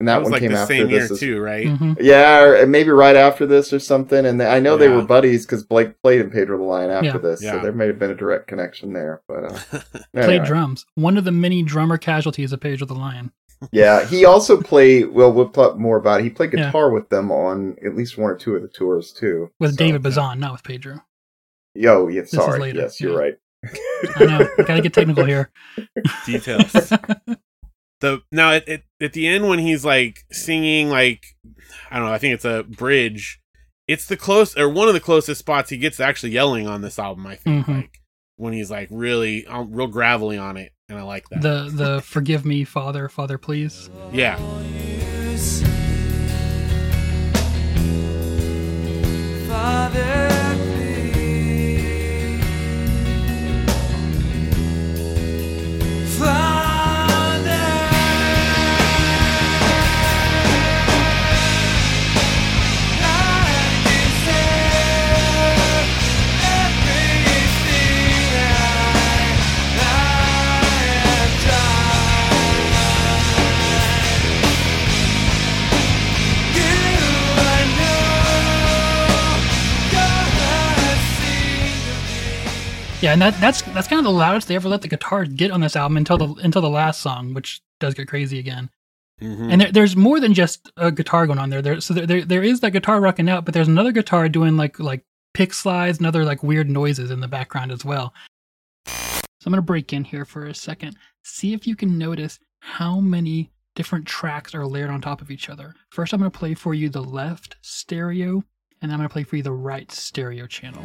and 0.00 0.08
that, 0.08 0.18
was 0.18 0.26
one 0.26 0.32
like 0.32 0.40
came 0.40 0.52
the 0.52 0.58
after 0.58 0.74
same 0.74 0.88
year 0.90 1.00
this. 1.00 1.10
as- 1.12 1.20
too, 1.20 1.40
right? 1.40 1.68
hmm 1.68 1.92
Yeah, 2.00 2.42
or 2.42 2.66
maybe 2.66 2.90
right 2.90 3.16
after 3.16 3.44
this 3.46 3.72
or 3.72 3.78
something. 3.78 4.24
And 4.24 4.42
I 4.42 4.58
know 4.60 4.76
they 4.76 4.88
were 4.88 5.02
buddies 5.02 5.44
because 5.44 5.64
Blake 5.64 6.00
played 6.02 6.20
in 6.20 6.30
Pedro 6.30 6.58
the 6.58 6.64
Lion 6.64 6.90
after 6.90 7.06
Yeah. 7.06 7.18
this, 7.18 7.40
so 7.40 7.58
there 7.60 7.72
may 7.72 7.86
have 7.88 7.98
been 7.98 8.10
a 8.10 8.14
direct 8.14 8.46
connection 8.46 8.92
there. 8.92 9.22
But 9.28 9.44
uh, 9.72 9.80
Played 10.14 10.44
drums. 10.44 10.86
One 10.94 11.16
of 11.16 11.24
the 11.24 11.32
many 11.32 11.62
drummer 11.62 11.98
casualties 11.98 12.52
of 12.52 12.60
Pedro 12.60 12.86
the 12.86 12.94
Lion. 12.94 13.32
Yeah, 13.70 14.04
he 14.06 14.24
also 14.24 14.60
played. 14.62 15.10
Well, 15.12 15.32
we'll 15.32 15.48
talk 15.50 15.76
more 15.78 15.96
about 15.96 16.20
it. 16.20 16.24
He 16.24 16.30
played 16.30 16.52
Yeah. 16.52 16.66
guitar 16.66 16.90
with 16.90 17.08
them 17.10 17.30
on 17.30 17.76
at 17.84 17.94
least 17.96 18.16
one 18.18 18.30
or 18.30 18.36
two 18.36 18.54
of 18.56 18.62
the 18.62 18.68
tours 18.68 19.12
too. 19.12 19.50
With 19.60 19.72
So- 19.72 19.76
David 19.76 20.02
Bazan, 20.02 20.40
not 20.40 20.52
with 20.52 20.62
Pedro. 20.64 21.02
Yo, 21.74 22.08
yeah, 22.08 22.24
sorry. 22.24 22.60
later, 22.60 22.80
Yes, 22.80 23.00
you're 23.00 23.12
yeah. 23.12 23.18
right. 23.18 23.34
I 24.16 24.24
know. 24.26 24.48
Gotta 24.66 24.82
get 24.82 24.92
technical 24.92 25.24
here. 25.24 25.50
Details. 26.26 26.72
the 28.00 28.20
now 28.32 28.50
at, 28.52 28.68
at 28.68 28.82
at 29.00 29.12
the 29.12 29.26
end 29.28 29.48
when 29.48 29.58
he's 29.60 29.84
like 29.84 30.18
singing 30.32 30.88
like 30.90 31.22
I 31.90 31.98
don't 31.98 32.08
know, 32.08 32.12
I 32.12 32.18
think 32.18 32.34
it's 32.34 32.44
a 32.44 32.64
bridge. 32.64 33.40
It's 33.88 34.06
the 34.06 34.16
close 34.16 34.56
or 34.56 34.68
one 34.68 34.88
of 34.88 34.94
the 34.94 35.00
closest 35.00 35.38
spots 35.40 35.70
he 35.70 35.76
gets 35.76 35.96
to 35.98 36.04
actually 36.04 36.32
yelling 36.32 36.66
on 36.66 36.82
this 36.82 36.98
album. 36.98 37.26
I 37.26 37.36
think 37.36 37.66
Mhm. 37.66 37.76
like 37.82 38.00
when 38.36 38.52
he's 38.52 38.70
like 38.70 38.88
really 38.90 39.46
um, 39.46 39.72
real 39.72 39.86
gravelly 39.86 40.38
on 40.38 40.56
it, 40.56 40.72
and 40.88 40.98
I 40.98 41.02
like 41.02 41.28
that. 41.30 41.42
the 41.42 41.70
the 41.72 42.00
forgive 42.02 42.44
me, 42.44 42.64
Father, 42.64 43.08
Father, 43.08 43.38
please. 43.38 43.88
yeah, 44.12 44.36
Father, 49.48 50.01
Yeah, 83.02 83.12
and 83.12 83.20
that 83.20 83.38
that's 83.40 83.62
that's 83.62 83.88
kind 83.88 83.98
of 83.98 84.04
the 84.04 84.12
loudest 84.16 84.46
they 84.46 84.54
ever 84.54 84.68
let 84.68 84.82
the 84.82 84.88
guitar 84.88 85.24
get 85.24 85.50
on 85.50 85.60
this 85.60 85.74
album 85.74 85.96
until 85.96 86.16
the 86.18 86.28
until 86.44 86.62
the 86.62 86.70
last 86.70 87.00
song, 87.00 87.34
which 87.34 87.60
does 87.80 87.94
get 87.94 88.06
crazy 88.06 88.38
again. 88.38 88.70
Mhm. 89.20 89.50
And 89.52 89.60
there, 89.60 89.72
there's 89.72 89.96
more 89.96 90.20
than 90.20 90.34
just 90.34 90.70
a 90.76 90.92
guitar 90.92 91.26
going 91.26 91.40
on 91.40 91.50
there. 91.50 91.60
There, 91.62 91.80
so 91.80 91.94
there, 91.94 92.06
there, 92.06 92.24
there 92.24 92.42
is 92.44 92.60
that 92.60 92.70
guitar 92.70 93.00
rocking 93.00 93.28
out, 93.28 93.44
but 93.44 93.54
there's 93.54 93.66
another 93.68 93.90
guitar 93.90 94.28
doing 94.28 94.56
like 94.56 94.78
like 94.78 95.04
pick 95.34 95.52
slides 95.52 95.98
and 95.98 96.06
other 96.06 96.24
like 96.24 96.44
weird 96.44 96.70
noises 96.70 97.10
in 97.10 97.18
the 97.18 97.26
background 97.28 97.72
as 97.72 97.84
well. 97.84 98.14
So 98.86 99.46
I'm 99.46 99.52
gonna 99.52 99.62
break 99.62 99.92
in 99.92 100.04
here 100.04 100.24
for 100.24 100.46
a 100.46 100.54
second. 100.54 100.96
See 101.24 101.52
if 101.54 101.66
you 101.66 101.74
can 101.74 101.98
notice 101.98 102.38
how 102.60 103.00
many 103.00 103.50
different 103.74 104.06
tracks 104.06 104.54
are 104.54 104.64
layered 104.66 104.90
on 104.90 105.00
top 105.00 105.20
of 105.20 105.30
each 105.30 105.48
other. 105.48 105.74
First, 105.90 106.12
I'm 106.12 106.20
gonna 106.20 106.30
play 106.30 106.54
for 106.54 106.72
you 106.72 106.88
the 106.88 107.02
left 107.02 107.56
stereo, 107.62 108.44
and 108.80 108.90
then 108.90 108.92
I'm 108.92 108.98
gonna 108.98 109.08
play 109.08 109.24
for 109.24 109.34
you 109.36 109.42
the 109.42 109.50
right 109.50 109.90
stereo 109.90 110.46
channel. 110.46 110.84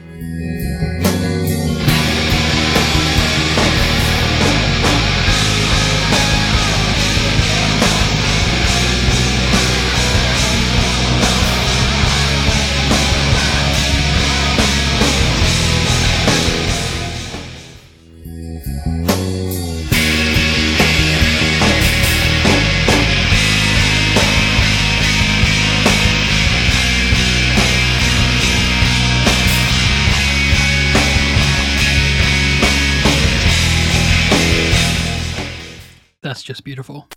That's 36.37 36.45
just 36.45 36.63
beautiful. 36.63 37.07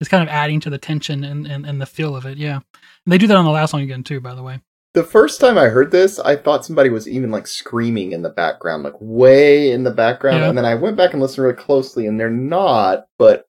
It's 0.00 0.08
kind 0.08 0.22
of 0.22 0.30
adding 0.30 0.60
to 0.60 0.70
the 0.70 0.78
tension 0.78 1.24
and, 1.24 1.46
and, 1.46 1.66
and 1.66 1.78
the 1.78 1.84
feel 1.84 2.16
of 2.16 2.24
it, 2.24 2.38
yeah. 2.38 2.54
And 2.54 2.62
they 3.12 3.18
do 3.18 3.26
that 3.26 3.36
on 3.36 3.44
the 3.44 3.50
last 3.50 3.72
song 3.72 3.82
again 3.82 4.02
too, 4.02 4.18
by 4.18 4.34
the 4.34 4.42
way. 4.42 4.60
The 4.94 5.04
first 5.04 5.42
time 5.42 5.58
I 5.58 5.66
heard 5.66 5.90
this, 5.90 6.18
I 6.18 6.34
thought 6.34 6.64
somebody 6.64 6.88
was 6.88 7.06
even 7.06 7.30
like 7.30 7.46
screaming 7.46 8.12
in 8.12 8.22
the 8.22 8.30
background, 8.30 8.82
like 8.82 8.94
way 8.98 9.72
in 9.72 9.84
the 9.84 9.90
background. 9.90 10.38
Yeah. 10.38 10.48
And 10.48 10.56
then 10.56 10.64
I 10.64 10.74
went 10.74 10.96
back 10.96 11.12
and 11.12 11.20
listened 11.20 11.44
really 11.44 11.58
closely, 11.58 12.06
and 12.06 12.18
they're 12.18 12.30
not. 12.30 13.08
But 13.18 13.46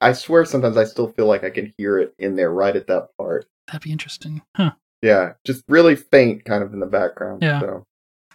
I- 0.00 0.12
swear, 0.12 0.44
sometimes 0.44 0.76
I 0.76 0.82
still 0.82 1.12
feel 1.12 1.26
like 1.26 1.44
I 1.44 1.50
can 1.50 1.72
hear 1.78 1.96
it 2.00 2.12
in 2.18 2.34
there 2.34 2.50
right 2.50 2.74
at 2.74 2.88
that 2.88 3.10
part. 3.16 3.46
That'd 3.68 3.82
be 3.82 3.92
interesting. 3.92 4.42
Huh. 4.56 4.72
Yeah, 5.02 5.34
just 5.44 5.62
really 5.68 5.94
faint, 5.94 6.44
kind 6.44 6.64
of 6.64 6.72
in 6.72 6.80
the 6.80 6.86
background. 6.86 7.44
Yeah. 7.44 7.60
So. 7.60 7.86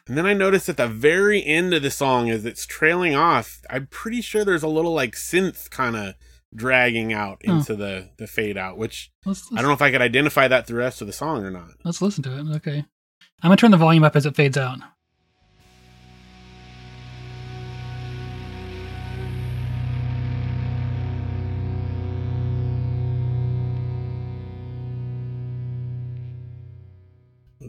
And 0.08 0.16
then 0.18 0.26
I 0.28 0.34
noticed 0.34 0.70
at 0.70 0.78
the 0.78 0.88
very 0.88 1.44
end 1.44 1.74
of 1.74 1.82
the 1.82 1.90
song, 1.90 2.30
as 2.30 2.46
it's 2.46 2.66
trailing 2.68 3.16
off, 3.16 3.62
I'm 3.70 3.88
pretty 3.88 4.22
sure 4.22 4.46
there's 4.46 4.62
a 4.64 4.68
little 4.68 4.94
like 4.94 5.14
synth 5.16 5.70
kind 5.72 5.96
of 5.96 6.14
dragging 6.54 7.12
out 7.12 7.42
Hmm. 7.44 7.52
into 7.58 7.76
the 7.76 8.10
the 8.18 8.28
fade 8.28 8.58
out, 8.58 8.78
which 8.78 9.12
Let's, 9.26 9.42
I 9.52 9.56
let's, 9.56 9.62
don't 9.64 9.70
know 9.70 9.74
if 9.74 9.82
I 9.82 9.92
could 9.92 10.02
identify 10.02 10.48
that 10.48 10.68
through 10.68 10.78
the 10.78 10.84
rest 10.84 11.02
of 11.02 11.08
the 11.08 11.14
song 11.14 11.44
or 11.44 11.52
not. 11.52 11.72
let's 11.84 12.02
listen 12.02 12.24
to 12.24 12.38
it. 12.38 12.56
Okay. 12.58 12.78
I'm 13.42 13.50
gonna 13.50 13.58
turn 13.58 13.72
the 13.72 13.78
volume 13.78 14.04
up 14.04 14.16
as 14.16 14.26
it 14.26 14.36
fades 14.36 14.58
out. 14.58 14.80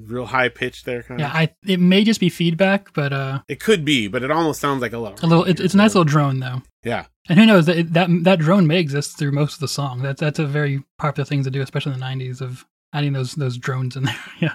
Real 0.07 0.27
high 0.27 0.49
pitch 0.49 0.85
there, 0.85 1.03
kind 1.03 1.21
of. 1.21 1.27
Yeah, 1.27 1.33
I 1.33 1.53
it 1.67 1.81
may 1.81 2.05
just 2.05 2.21
be 2.21 2.29
feedback, 2.29 2.93
but 2.95 3.13
uh, 3.13 3.41
It 3.49 3.59
could 3.61 3.85
be, 3.85 4.07
but 4.09 4.23
it 4.23 4.31
almost 4.31 4.61
sounds 4.61 4.81
like 4.83 4.93
a 4.93 4.99
little. 4.99 5.19
a 5.23 5.27
little. 5.27 5.45
It, 5.45 5.59
it's 5.61 5.75
a 5.75 5.77
nice 5.77 5.95
little 5.95 6.05
drone 6.05 6.39
though. 6.41 6.63
Yeah. 6.85 7.07
And 7.29 7.39
who 7.39 7.47
knows 7.47 7.67
that 7.67 7.93
that 7.95 8.09
that 8.23 8.39
drone 8.39 8.67
may 8.69 8.79
exist 8.79 9.19
through 9.19 9.33
most 9.33 9.55
of 9.55 9.61
the 9.61 9.69
song. 9.69 10.03
That's 10.03 10.21
that's 10.21 10.39
a 10.39 10.47
very 10.47 10.85
popular 10.99 11.25
thing 11.25 11.43
to 11.45 11.51
do, 11.51 11.61
especially 11.61 11.93
in 11.95 12.01
the 12.01 12.07
'90s, 12.07 12.41
of 12.41 12.65
adding 12.93 13.13
those 13.15 13.35
those 13.35 13.59
drones 13.59 13.97
in 13.97 14.05
there. 14.05 14.17
yeah, 14.41 14.55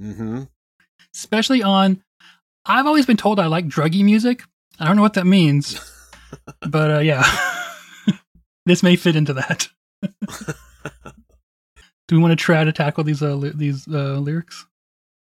Mm-hmm. 0.00 0.42
especially 1.14 1.62
on. 1.62 2.02
I've 2.64 2.86
always 2.86 3.06
been 3.06 3.16
told 3.16 3.40
I 3.40 3.46
like 3.46 3.66
druggy 3.66 4.04
music. 4.04 4.44
I 4.78 4.86
don't 4.86 4.94
know 4.94 5.02
what 5.02 5.14
that 5.14 5.26
means, 5.26 5.80
but 6.60 6.90
uh, 6.92 6.98
yeah, 7.00 7.24
this 8.66 8.82
may 8.84 8.94
fit 8.94 9.16
into 9.16 9.32
that. 9.32 9.68
Do 12.08 12.16
we 12.16 12.22
want 12.22 12.32
to 12.32 12.36
try 12.44 12.62
to 12.64 12.72
tackle 12.72 13.04
these 13.04 13.22
uh, 13.22 13.34
ly- 13.34 13.52
these 13.54 13.86
uh, 13.88 14.18
lyrics? 14.18 14.66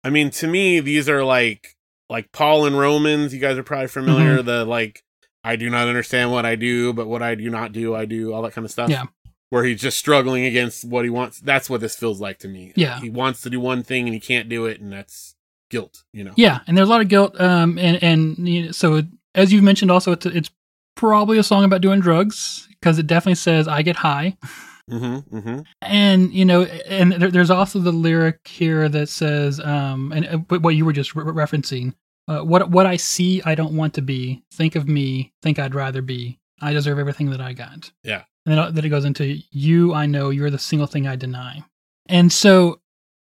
I 0.03 0.11
mean, 0.11 0.31
to 0.31 0.47
me, 0.47 0.81
these 0.81 1.09
are 1.09 1.25
like 1.25 1.77
like 2.09 2.33
Paul 2.33 2.67
and 2.67 2.79
Romans. 2.79 3.33
You 3.33 3.41
guys 3.41 3.59
are 3.59 3.63
probably 3.63 3.89
familiar. 3.89 4.39
Mm-hmm. 4.39 4.47
The 4.47 4.65
like, 4.65 5.03
I 5.45 5.57
do 5.57 5.71
not 5.71 5.89
understand 5.89 6.33
what 6.33 6.45
I 6.45 6.57
do, 6.57 6.93
but 6.93 7.07
what 7.07 7.23
I 7.23 7.35
do 7.35 7.49
not 7.51 7.73
do, 7.73 7.95
I 7.95 8.05
do. 8.05 8.33
All 8.33 8.43
that 8.43 8.53
kind 8.53 8.65
of 8.65 8.71
stuff. 8.71 8.91
Yeah. 8.91 9.07
Where 9.51 9.65
he's 9.65 9.81
just 9.81 9.99
struggling 9.99 10.45
against 10.45 10.85
what 10.85 11.05
he 11.05 11.11
wants. 11.11 11.41
That's 11.41 11.69
what 11.69 11.81
this 11.81 11.97
feels 11.97 12.21
like 12.21 12.39
to 12.41 12.49
me. 12.49 12.73
Yeah. 12.77 13.01
He 13.01 13.11
wants 13.11 13.41
to 13.43 13.51
do 13.51 13.59
one 13.59 13.83
thing 13.83 14.07
and 14.07 14.15
he 14.15 14.21
can't 14.21 14.49
do 14.49 14.67
it, 14.67 14.81
and 14.81 14.93
that's 14.93 15.35
guilt. 15.71 16.05
You 16.13 16.25
know. 16.25 16.33
Yeah, 16.37 16.61
and 16.67 16.77
there's 16.77 16.89
a 16.89 16.91
lot 16.91 17.01
of 17.01 17.09
guilt. 17.09 17.41
Um, 17.41 17.79
and 17.79 18.03
and 18.03 18.49
you 18.49 18.67
know, 18.67 18.73
so 18.73 19.03
as 19.35 19.53
you've 19.53 19.65
mentioned, 19.65 19.91
also 19.91 20.13
it's 20.13 20.27
it's 20.27 20.51
probably 20.95 21.39
a 21.39 21.43
song 21.43 21.65
about 21.65 21.81
doing 21.81 22.01
drugs 22.01 22.69
because 22.69 22.99
it 22.99 23.07
definitely 23.07 23.35
says 23.37 23.67
"I 23.67 23.83
get 23.83 23.97
high." 23.97 24.37
Mm-hmm. 24.91 25.37
Mm-hmm. 25.37 25.61
And 25.83 26.33
you 26.33 26.45
know, 26.45 26.63
and 26.63 27.13
there, 27.13 27.31
there's 27.31 27.51
also 27.51 27.79
the 27.79 27.93
lyric 27.93 28.47
here 28.47 28.89
that 28.89 29.09
says, 29.09 29.61
um, 29.61 30.13
and 30.13 30.27
uh, 30.27 30.59
what 30.59 30.75
you 30.77 30.85
were 30.85 30.93
just 30.93 31.15
re- 31.15 31.25
referencing, 31.25 31.95
uh, 32.29 32.41
what 32.41 32.71
what 32.71 32.87
I 32.87 32.97
see, 32.97 33.43
I 33.45 33.55
don't 33.55 33.77
want 33.77 33.95
to 33.95 34.03
be. 34.03 34.43
Think 34.53 34.77
of 34.77 34.89
me, 34.89 35.33
think 35.43 35.59
I'd 35.59 35.75
rather 35.75 36.03
be. 36.03 36.39
I 36.61 36.73
deserve 36.73 36.99
everything 36.99 37.31
that 37.31 37.41
I 37.41 37.53
got. 37.53 37.91
Yeah. 38.05 38.25
And 38.47 38.59
then, 38.59 38.75
then 38.75 38.85
it 38.85 38.89
goes 38.91 39.05
into 39.05 39.39
you, 39.51 39.95
I 39.95 40.07
know, 40.07 40.31
you're 40.31 40.51
the 40.51 40.59
single 40.59 40.87
thing 40.87 41.07
I 41.07 41.17
deny. 41.17 41.63
And 42.09 42.33
so 42.33 42.81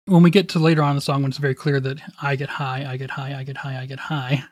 when 0.05 0.23
we 0.23 0.31
get 0.31 0.49
to 0.49 0.59
later 0.59 0.81
on 0.81 0.91
in 0.91 0.95
the 0.95 1.01
song, 1.01 1.21
when 1.21 1.29
it's 1.29 1.37
very 1.37 1.55
clear 1.55 1.79
that 1.79 1.99
I 2.21 2.35
get 2.35 2.49
high, 2.49 2.85
I 2.89 2.97
get 2.97 3.11
high, 3.11 3.37
I 3.37 3.43
get 3.43 3.57
high, 3.57 3.79
I 3.79 3.85
get 3.85 3.99
high, 3.99 4.43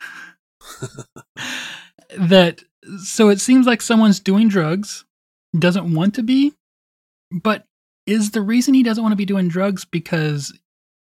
that 2.18 2.64
so 3.04 3.30
it 3.30 3.40
seems 3.40 3.66
like 3.66 3.82
someone's 3.82 4.20
doing 4.20 4.48
drugs, 4.50 5.06
doesn't 5.58 5.94
want 5.94 6.16
to 6.16 6.24
be, 6.24 6.54
but 7.32 7.66
is 8.06 8.32
the 8.32 8.42
reason 8.42 8.74
he 8.74 8.84
doesn't 8.84 9.04
want 9.04 9.12
to 9.12 9.18
be 9.18 9.26
doing 9.26 9.48
drugs 9.48 9.86
because 9.86 10.58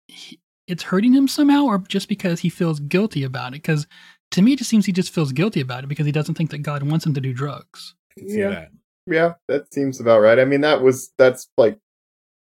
he, 0.07 0.39
it's 0.67 0.83
hurting 0.83 1.13
him 1.13 1.27
somehow, 1.27 1.65
or 1.65 1.79
just 1.79 2.07
because 2.07 2.39
he 2.41 2.49
feels 2.49 2.79
guilty 2.79 3.23
about 3.23 3.49
it? 3.53 3.61
Because 3.63 3.87
to 4.31 4.41
me, 4.41 4.53
it 4.53 4.59
just 4.59 4.69
seems 4.69 4.85
he 4.85 4.91
just 4.91 5.13
feels 5.13 5.31
guilty 5.31 5.59
about 5.61 5.83
it 5.83 5.87
because 5.87 6.05
he 6.05 6.11
doesn't 6.11 6.35
think 6.35 6.51
that 6.51 6.59
God 6.59 6.83
wants 6.83 7.05
him 7.05 7.13
to 7.15 7.21
do 7.21 7.33
drugs. 7.33 7.95
I 8.17 8.19
can 8.19 8.29
see 8.29 8.39
Yeah. 8.39 8.49
that. 8.49 8.69
Yeah, 9.07 9.33
that 9.47 9.73
seems 9.73 9.99
about 9.99 10.19
right. 10.21 10.37
I 10.37 10.45
mean, 10.45 10.61
that 10.61 10.81
was 10.81 11.11
that's 11.17 11.47
like, 11.57 11.79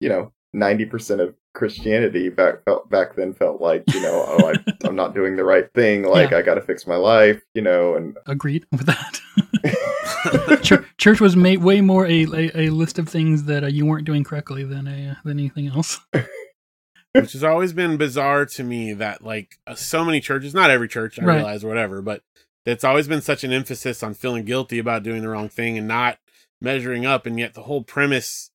you 0.00 0.08
know, 0.08 0.32
ninety 0.52 0.84
percent 0.84 1.20
of 1.20 1.34
Christianity 1.54 2.28
back 2.28 2.64
felt 2.64 2.88
back 2.88 3.16
then 3.16 3.34
felt 3.34 3.60
like, 3.60 3.82
you 3.92 4.00
know, 4.00 4.24
oh, 4.26 4.52
I, 4.52 4.54
I'm 4.88 4.94
not 4.94 5.14
doing 5.16 5.34
the 5.36 5.44
right 5.44 5.68
thing. 5.74 6.04
Like, 6.04 6.30
Yeah. 6.30 6.38
I 6.38 6.42
got 6.42 6.54
to 6.54 6.60
fix 6.62 6.86
my 6.86 6.94
life, 6.96 7.42
you 7.54 7.62
know, 7.62 7.96
and 7.96 8.16
Agreed 8.26 8.66
with 8.70 8.86
that. 8.86 9.20
church, 10.62 10.86
church 10.98 11.20
was 11.20 11.36
made 11.36 11.62
way 11.62 11.80
more 11.80 12.06
a, 12.06 12.24
a, 12.24 12.66
a 12.66 12.70
list 12.70 12.98
of 12.98 13.08
things 13.08 13.44
that 13.44 13.64
uh, 13.64 13.66
you 13.68 13.86
weren't 13.86 14.04
doing 14.04 14.24
correctly 14.24 14.64
than 14.64 14.86
a 14.88 15.16
than 15.24 15.38
anything 15.38 15.68
else. 15.68 16.00
which 17.12 17.32
has 17.32 17.44
always 17.44 17.72
been 17.72 17.96
bizarre 17.96 18.44
to 18.44 18.64
me 18.64 18.92
that 18.92 19.22
like 19.22 19.58
uh, 19.66 19.74
so 19.74 20.04
many 20.04 20.20
churches 20.20 20.52
not 20.54 20.70
every 20.70 20.88
church 20.88 21.18
i 21.20 21.24
Right. 21.24 21.36
realize 21.36 21.62
or 21.64 21.68
whatever 21.68 22.02
but 22.02 22.22
it's 22.66 22.82
always 22.82 23.06
been 23.06 23.20
such 23.20 23.44
an 23.44 23.52
emphasis 23.52 24.02
on 24.02 24.14
feeling 24.14 24.44
guilty 24.44 24.78
about 24.80 25.02
doing 25.04 25.22
the 25.22 25.28
wrong 25.28 25.48
thing 25.48 25.78
and 25.78 25.86
not 25.86 26.18
measuring 26.60 27.06
up 27.06 27.24
and 27.26 27.38
yet 27.38 27.54
the 27.54 27.62
whole 27.62 27.82
premise 27.84 28.50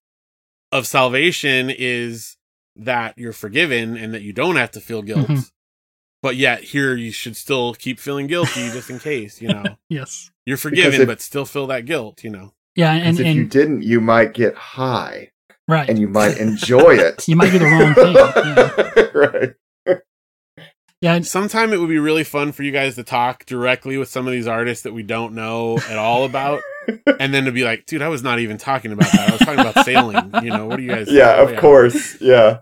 of 0.73 0.85
salvation 0.87 1.69
is 1.69 2.35
that 2.75 3.17
you're 3.17 3.31
forgiven 3.33 3.95
and 3.95 4.13
that 4.13 4.23
you 4.23 4.33
don't 4.33 4.55
have 4.57 4.71
to 4.71 4.81
feel 4.81 5.01
guilt 5.03 5.27
Mhm. 5.27 5.51
But 6.21 6.35
yet 6.35 6.63
here 6.63 6.95
you 6.95 7.11
should 7.11 7.35
still 7.35 7.73
keep 7.73 7.99
feeling 7.99 8.27
guilty 8.27 8.69
just 8.71 8.89
in 8.89 8.99
case 8.99 9.41
you 9.41 9.47
know 9.49 9.63
yes. 9.89 10.31
you're 10.45 10.57
forgiven 10.57 11.01
if- 11.01 11.07
but 11.07 11.21
still 11.21 11.45
feel 11.45 11.67
that 11.67 11.85
guilt, 11.85 12.23
you 12.23 12.29
know 12.29 12.53
Yeah, 12.75 12.93
and 12.93 13.19
if 13.19 13.35
you 13.35 13.45
didn't, 13.45 13.83
you 13.83 13.99
might 14.01 14.33
get 14.33 14.55
high 14.55 15.31
right. 15.67 15.89
and 15.89 15.97
you 15.99 16.07
might 16.07 16.37
enjoy 16.47 16.95
it. 16.95 17.27
You 17.27 17.35
might 17.35 17.51
do 17.51 17.59
the 17.59 17.65
wrong 17.65 17.93
thing. 17.93 18.15
Yeah. 18.15 19.09
right. 19.13 20.01
Yeah, 21.01 21.13
and- 21.15 21.25
sometime 21.25 21.71
it 21.71 21.77
would 21.79 21.87
be 21.89 21.97
really 21.99 22.25
fun 22.25 22.51
for 22.51 22.63
you 22.63 22.71
guys 22.73 22.95
to 22.95 23.03
talk 23.03 23.45
directly 23.45 23.97
with 23.97 24.09
some 24.09 24.27
of 24.27 24.33
these 24.33 24.47
artists 24.47 24.83
that 24.83 24.91
we 24.93 25.01
don't 25.03 25.33
know 25.33 25.77
at 25.89 25.97
all 25.97 26.25
about 26.25 26.61
and 27.19 27.33
then 27.33 27.45
to 27.45 27.51
be 27.51 27.63
like 27.63 27.85
dude 27.85 28.01
i 28.01 28.07
was 28.09 28.23
not 28.23 28.39
even 28.39 28.57
talking 28.57 28.91
about 28.91 29.09
that 29.11 29.29
i 29.29 29.31
was 29.31 29.39
talking 29.41 29.59
about 29.59 29.85
sailing 29.85 30.31
you 30.43 30.49
know 30.49 30.65
what 30.65 30.77
do 30.77 30.81
you 30.83 30.89
guys 30.89 31.07
Yeah, 31.09 31.35
oh, 31.37 31.47
of 31.47 31.59
course. 31.59 32.19
Yeah. 32.19 32.59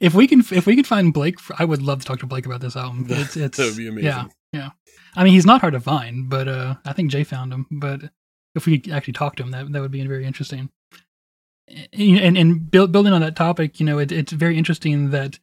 If 0.00 0.14
we 0.14 0.26
can 0.26 0.40
if 0.40 0.66
we 0.66 0.76
could 0.76 0.86
find 0.86 1.12
Blake, 1.12 1.38
I 1.58 1.64
would 1.64 1.82
love 1.82 2.00
to 2.00 2.06
talk 2.06 2.20
to 2.20 2.26
Blake 2.26 2.46
about 2.46 2.60
this 2.60 2.76
album. 2.76 3.06
It's 3.10 3.36
it's 3.36 3.58
that 3.58 3.66
would 3.66 3.76
be 3.76 3.88
amazing 3.88 4.06
Yeah, 4.06 4.26
yeah. 4.52 4.70
I 5.14 5.24
mean, 5.24 5.32
he's 5.32 5.46
not 5.46 5.60
hard 5.60 5.72
to 5.72 5.80
find, 5.80 6.28
but 6.28 6.46
uh, 6.46 6.74
I 6.84 6.92
think 6.92 7.10
Jay 7.10 7.24
found 7.24 7.52
him. 7.52 7.66
But 7.70 8.02
if 8.54 8.66
we 8.66 8.78
could 8.78 8.92
actually 8.92 9.14
talk 9.14 9.36
to 9.36 9.42
him, 9.42 9.50
that 9.52 9.72
that 9.72 9.80
would 9.80 9.90
be 9.90 10.06
very 10.06 10.26
interesting. 10.26 10.70
And 11.68 12.18
and, 12.18 12.38
and 12.38 12.70
build, 12.70 12.92
building 12.92 13.12
on 13.12 13.22
that 13.22 13.36
topic, 13.36 13.80
you 13.80 13.86
know, 13.86 13.98
it, 13.98 14.12
it's 14.12 14.32
very 14.32 14.58
interesting 14.58 15.10
that 15.10 15.38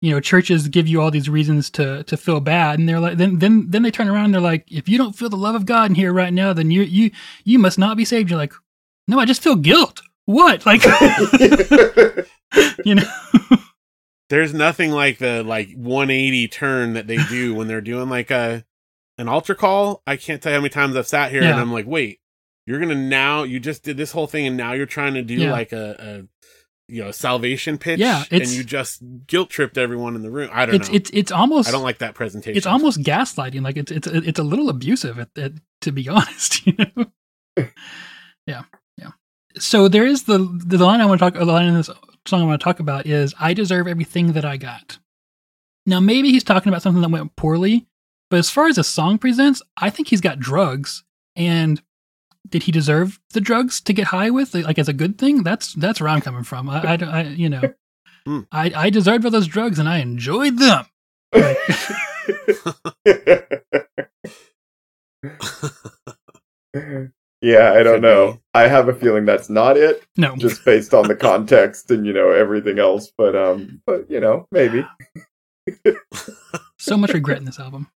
you 0.00 0.12
know 0.12 0.20
churches 0.20 0.68
give 0.68 0.86
you 0.86 1.00
all 1.00 1.10
these 1.10 1.28
reasons 1.28 1.70
to 1.70 2.02
to 2.04 2.16
feel 2.16 2.40
bad, 2.40 2.78
and 2.78 2.88
they're 2.88 3.00
like, 3.00 3.18
then 3.18 3.38
then 3.38 3.70
then 3.70 3.82
they 3.82 3.90
turn 3.90 4.08
around 4.08 4.26
and 4.26 4.34
they're 4.34 4.40
like, 4.40 4.70
if 4.70 4.88
you 4.88 4.98
don't 4.98 5.16
feel 5.16 5.28
the 5.28 5.36
love 5.36 5.54
of 5.54 5.66
God 5.66 5.90
in 5.90 5.94
here 5.94 6.12
right 6.12 6.32
now, 6.32 6.52
then 6.52 6.70
you 6.70 6.82
you 6.82 7.10
you 7.44 7.58
must 7.58 7.78
not 7.78 7.96
be 7.96 8.04
saved. 8.04 8.30
You're 8.30 8.38
like, 8.38 8.52
no, 9.06 9.18
I 9.18 9.24
just 9.24 9.42
feel 9.42 9.56
guilt. 9.56 10.02
What 10.26 10.66
like 10.66 10.84
you 12.84 12.96
know? 12.96 13.10
there's 14.30 14.52
nothing 14.54 14.90
like 14.90 15.18
the 15.18 15.42
like 15.42 15.70
180 15.74 16.48
turn 16.48 16.92
that 16.94 17.06
they 17.06 17.16
do 17.28 17.54
when 17.54 17.66
they're 17.68 17.80
doing 17.80 18.08
like 18.08 18.30
a 18.30 18.64
an 19.18 19.28
altar 19.28 19.54
call 19.54 20.02
i 20.06 20.16
can't 20.16 20.42
tell 20.42 20.52
you 20.52 20.56
how 20.56 20.60
many 20.60 20.70
times 20.70 20.96
i've 20.96 21.06
sat 21.08 21.30
here 21.32 21.42
and 21.42 21.58
i'm 21.58 21.72
like 21.72 21.86
wait 21.86 22.20
you're 22.66 22.78
gonna 22.78 22.94
now 22.94 23.42
you 23.42 23.58
just 23.58 23.82
did 23.82 23.96
this 23.96 24.12
whole 24.12 24.26
thing 24.26 24.46
and 24.46 24.56
now 24.56 24.72
you're 24.72 24.86
trying 24.86 25.14
to 25.14 25.22
do 25.22 25.34
Yeah. 25.34 25.52
like 25.52 25.72
a, 25.72 25.96
a 25.98 26.28
you 26.90 27.02
know 27.04 27.10
salvation 27.10 27.76
pitch 27.78 27.98
Yeah, 28.00 28.24
and 28.30 28.46
you 28.46 28.64
just 28.64 29.02
guilt 29.26 29.50
tripped 29.50 29.76
everyone 29.76 30.14
in 30.14 30.22
the 30.22 30.30
room 30.30 30.48
i 30.52 30.64
don't 30.66 30.74
It's 30.76 30.88
know 30.88 30.94
it's 30.96 31.10
it's 31.12 31.32
almost 31.32 31.68
i 31.68 31.72
don't 31.72 31.82
like 31.82 31.98
that 31.98 32.14
presentation 32.14 32.56
it's 32.56 32.66
almost 32.66 33.00
gaslighting. 33.02 33.62
Like 33.62 33.76
it's 33.76 33.90
it's 33.92 34.06
it's 34.06 34.38
a 34.38 34.42
little 34.42 34.68
abusive, 34.70 35.18
at, 35.18 35.28
at, 35.36 35.52
to 35.82 35.92
be 35.92 36.08
honest. 36.08 36.66
You 36.66 36.74
know. 36.78 37.06
yeah, 38.46 38.62
yeah. 38.96 39.10
So 39.58 39.88
there 39.88 40.06
is 40.06 40.22
the 40.24 40.38
the 40.64 40.78
line 40.78 41.00
I 41.00 41.06
want 41.06 41.20
to 41.20 41.24
talk. 41.30 41.34
The 41.34 41.44
line 41.44 41.66
in 41.66 41.74
this 41.74 41.90
song 42.28 42.42
I 42.42 42.44
want 42.46 42.60
to 42.60 42.64
talk 42.64 42.80
about 42.80 43.06
is 43.06 43.34
"I 43.40 43.54
deserve 43.54 43.86
everything 43.88 44.32
that 44.32 44.44
I 44.44 44.56
got." 44.56 44.98
Now 45.86 46.00
maybe 46.00 46.30
he's 46.30 46.44
talking 46.44 46.68
about 46.70 46.82
something 46.82 47.02
that 47.02 47.10
went 47.10 47.34
poorly, 47.36 47.86
but 48.30 48.38
as 48.38 48.50
far 48.50 48.66
as 48.68 48.76
the 48.76 48.84
song 48.84 49.18
presents, 49.18 49.62
I 49.76 49.90
think 49.90 50.08
he's 50.08 50.20
got 50.20 50.38
drugs. 50.38 51.04
And 51.36 51.80
did 52.48 52.64
he 52.64 52.72
deserve 52.72 53.18
the 53.32 53.40
drugs 53.40 53.80
to 53.82 53.92
get 53.92 54.06
high 54.08 54.30
with, 54.30 54.54
like 54.54 54.78
as 54.78 54.88
a 54.88 54.92
good 54.92 55.18
thing? 55.18 55.42
That's 55.42 55.72
that's 55.74 56.00
where 56.00 56.08
I'm 56.08 56.20
coming 56.20 56.44
from. 56.44 56.68
I, 56.70 56.92
I, 56.92 56.96
don't- 56.96 57.08
I 57.08 57.22
you 57.28 57.48
know, 57.48 57.62
Hmm. 58.26 58.40
I 58.52 58.72
I 58.74 58.90
deserved 58.90 59.24
all 59.24 59.30
those 59.30 59.46
drugs 59.46 59.78
and 59.78 59.88
I 59.88 59.98
enjoyed 59.98 60.58
them. 60.58 60.84
Like, 61.32 61.58
yeah, 67.40 67.72
I 67.72 67.82
don't 67.82 68.00
know. 68.00 68.32
be. 68.32 68.40
I 68.54 68.68
have 68.68 68.88
a 68.88 68.94
feeling 68.94 69.24
that's 69.24 69.48
not 69.50 69.76
it, 69.76 70.04
no, 70.16 70.34
just 70.36 70.64
based 70.64 70.92
on 70.94 71.06
the 71.08 71.16
context 71.28 71.90
and 71.90 72.04
you 72.06 72.12
know 72.12 72.30
everything 72.30 72.78
else. 72.78 73.12
But 73.16 73.34
um, 73.36 73.80
but 73.86 74.10
you 74.10 74.20
know 74.20 74.46
maybe. 74.52 74.84
so 76.78 76.96
much 76.96 77.12
regret 77.12 77.38
in 77.38 77.44
this 77.44 77.58
album. 77.60 77.88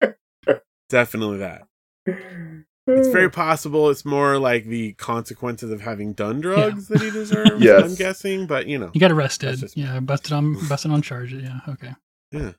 definitely 0.88 1.38
that 1.38 1.62
it's 2.06 3.08
very 3.08 3.30
possible 3.30 3.90
it's 3.90 4.04
more 4.06 4.38
like 4.38 4.64
the 4.64 4.94
consequences 4.94 5.70
of 5.70 5.82
having 5.82 6.14
done 6.14 6.40
drugs 6.40 6.88
that 6.88 7.02
he 7.02 7.10
deserves 7.10 7.60
Yes. 7.62 7.82
i'm 7.84 7.94
guessing 7.96 8.46
but 8.46 8.66
you 8.66 8.78
know 8.78 8.90
You 8.94 9.00
got 9.00 9.10
arrested. 9.12 9.58
just- 9.58 9.76
Yeah, 9.76 10.00
busted 10.00 10.32
on 10.32 10.54
busted 10.68 10.90
on 10.90 11.02
charges. 11.02 11.42
Yeah, 11.42 11.60
okay. 11.68 11.92
Yeah. 12.32 12.52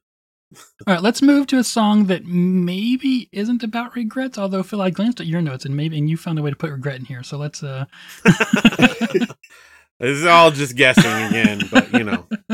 All 0.87 0.93
right, 0.95 1.01
let's 1.03 1.21
move 1.21 1.45
to 1.47 1.57
a 1.59 1.63
song 1.63 2.05
that 2.05 2.25
maybe 2.25 3.29
isn't 3.31 3.61
about 3.63 3.95
regrets. 3.95 4.37
Although 4.37 4.63
Phil, 4.63 4.81
I 4.81 4.89
glanced 4.89 5.19
at 5.21 5.27
your 5.27 5.41
notes 5.41 5.63
and 5.65 5.75
maybe 5.77 5.97
and 5.97 6.09
you 6.09 6.17
found 6.17 6.39
a 6.39 6.41
way 6.41 6.49
to 6.49 6.55
put 6.55 6.71
regret 6.71 6.95
in 6.95 7.05
here. 7.05 7.21
So 7.23 7.37
let's. 7.37 7.61
uh 7.61 7.85
this 8.23 9.27
is 9.99 10.25
all 10.25 10.51
just 10.51 10.75
guessing 10.75 11.11
again 11.11 11.61
but 11.71 11.91
you 11.93 12.03
know 12.03 12.25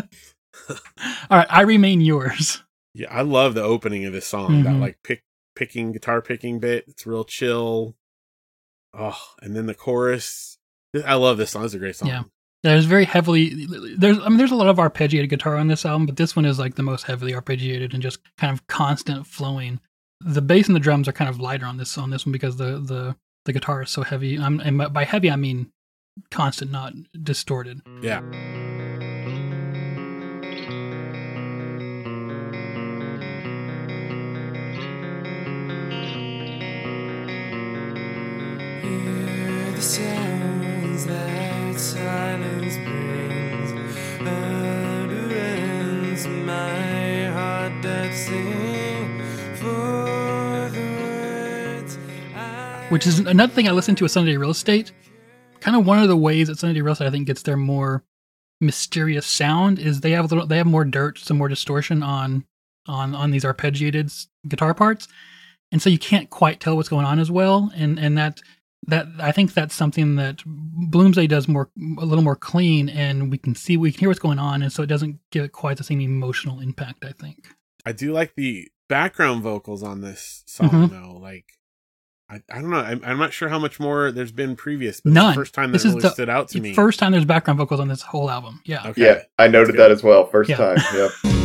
All 1.30 1.38
right, 1.38 1.48
I 1.50 1.62
remain 1.62 2.02
yours. 2.02 2.64
Yeah, 2.96 3.08
I 3.12 3.22
love 3.22 3.54
the 3.54 3.62
opening 3.62 4.06
of 4.06 4.14
this 4.14 4.26
song. 4.26 4.64
That 4.64 4.74
Mhm. 4.74 4.80
like 4.82 4.98
pick 5.04 5.22
picking 5.56 5.92
guitar 5.92 6.22
picking 6.22 6.60
bit. 6.60 6.86
It's 6.88 7.06
real 7.06 7.24
chill. 7.24 7.96
Oh, 8.94 9.22
and 9.42 9.56
then 9.56 9.68
the 9.68 9.74
chorus. 9.76 10.58
I 11.06 11.16
love 11.16 11.38
this 11.38 11.52
song. 11.52 11.66
It's 11.66 11.74
a 11.74 11.80
great 11.80 11.96
song. 11.98 12.08
Yeah. 12.10 12.24
There's 12.66 12.86
very 12.86 13.06
heavily. 13.06 13.68
There's 13.96 14.18
I 14.18 14.28
mean 14.28 14.40
there's 14.40 14.52
a 14.52 14.56
lot 14.56 14.70
of 14.70 14.78
arpeggiated 14.78 15.30
guitar 15.30 15.56
on 15.56 15.68
this 15.68 15.86
album, 15.86 16.08
but 16.08 16.18
this 16.18 16.36
one 16.36 16.46
is 16.46 16.58
like 16.58 16.74
the 16.74 16.82
most 16.82 17.04
heavily 17.04 17.32
arpeggiated 17.32 17.94
and 17.94 18.02
just 18.02 18.18
kind 18.38 18.52
of 18.52 18.66
constant 18.66 19.28
flowing. 19.28 19.80
The 20.22 20.42
bass 20.42 20.66
and 20.66 20.76
the 20.76 20.80
drums 20.80 21.08
are 21.08 21.12
kind 21.12 21.30
of 21.30 21.40
lighter 21.40 21.68
on 21.68 21.78
this 21.78 21.96
on 21.96 22.10
this 22.10 22.26
one 22.26 22.34
because 22.34 22.58
the 22.58 22.80
the 22.80 23.16
the 23.46 23.54
guitar 23.54 23.84
is 23.84 23.92
so 23.92 24.02
heavy. 24.02 24.40
I'm, 24.40 24.60
and 24.60 24.92
by 24.92 25.04
heavy 25.04 25.30
I 25.30 25.36
mean 25.36 25.72
constant, 26.32 26.72
not 26.72 26.94
distorted. 27.22 27.82
Yeah. 28.02 28.22
Hear 38.82 39.72
the 39.72 39.82
sounds 39.82 40.16
that 40.16 40.25
which 52.96 53.06
is 53.06 53.20
another 53.20 53.52
thing 53.52 53.68
I 53.68 53.72
listened 53.72 53.98
to 53.98 54.06
with 54.06 54.12
Sunny 54.14 54.32
Day 54.32 54.38
Real 54.38 54.52
Estate. 54.52 54.94
Kind 55.60 55.76
of 55.76 55.86
one 55.86 56.00
of 56.00 56.08
the 56.08 56.16
ways 56.16 56.48
that 56.48 56.58
Sunny 56.58 56.74
Day 56.74 56.80
Real 56.80 56.94
Estate 56.94 57.08
I 57.08 57.12
think 57.12 57.28
gets 57.28 57.42
their 57.42 57.58
more 57.58 58.06
mysterious 58.62 59.26
sound 59.26 59.80
is 59.80 60.00
they 60.00 60.12
have 60.12 60.24
a 60.24 60.28
little 60.30 60.48
they 60.48 60.56
have 60.56 60.66
more 60.66 60.86
dirt, 60.86 61.18
some 61.20 61.38
more 61.38 61.50
distortion 61.50 62.02
on 62.02 62.46
on 62.88 63.14
on 63.14 63.32
these 63.32 63.44
arpeggiated 63.44 64.28
guitar 64.48 64.74
parts, 64.74 65.10
and 65.74 65.82
so 65.82 65.90
you 65.90 66.00
can't 66.00 66.30
quite 66.30 66.62
tell 66.62 66.78
what's 66.78 66.88
going 66.88 67.06
on 67.06 67.20
as 67.20 67.30
well. 67.30 67.70
And 67.76 68.00
and 68.00 68.18
that 68.18 68.42
that 68.88 69.08
I 69.20 69.32
think 69.32 69.54
that's 69.54 69.74
something 69.76 70.16
that 70.16 70.38
Bloomsday 70.90 71.28
does 71.28 71.48
more 71.48 71.70
a 72.00 72.06
little 72.06 72.24
more 72.24 72.36
clean, 72.36 72.90
and 72.90 73.32
we 73.32 73.38
can 73.38 73.56
see 73.56 73.78
we 73.78 73.92
can 73.92 74.00
hear 74.00 74.10
what's 74.10 74.20
going 74.20 74.40
on, 74.40 74.62
and 74.62 74.72
so 74.72 74.84
it 74.84 74.88
doesn't 74.88 75.20
give 75.32 75.44
it 75.44 75.52
quite 75.52 75.78
the 75.78 75.84
same 75.84 76.02
emotional 76.02 76.60
impact. 76.60 77.04
I 77.06 77.12
think. 77.12 77.48
I 77.86 77.92
do 77.92 78.12
like 78.14 78.34
the 78.36 78.68
background 78.90 79.44
vocals 79.44 79.82
on 79.84 80.02
this 80.02 80.44
song 80.46 80.70
Mhm. 80.70 80.90
though. 80.92 81.18
Like 81.20 81.46
I, 82.30 82.42
I 82.52 82.62
don't 82.62 82.72
know. 82.72 82.78
I'm, 82.78 83.02
I'm 83.06 83.18
not 83.20 83.34
sure 83.34 83.50
how 83.50 83.60
much 83.60 83.80
more 83.80 84.12
there's 84.12 84.32
been 84.32 84.56
previous, 84.56 85.00
but 85.02 85.14
None. 85.14 85.32
the 85.32 85.36
first 85.36 85.54
time 85.54 85.72
that 85.72 85.74
This 85.74 85.86
is 85.86 85.92
really 85.92 86.02
the 86.02 86.10
stood 86.10 86.30
out 86.30 86.48
to 86.50 86.60
me. 86.62 86.74
First 86.74 86.98
time 87.00 87.12
there's 87.12 87.26
background 87.26 87.60
vocals 87.60 87.80
on 87.80 87.88
this 87.88 88.02
whole 88.02 88.32
album. 88.32 88.62
Yeah. 88.66 88.88
Okay. 88.88 89.02
Yeah, 89.04 89.22
I 89.38 89.48
noted 89.48 89.76
that 89.78 89.92
as 89.92 90.02
well. 90.02 90.26
First 90.26 90.50
Yeah. 90.50 90.58
time. 90.58 90.78
Yep. 90.96 91.12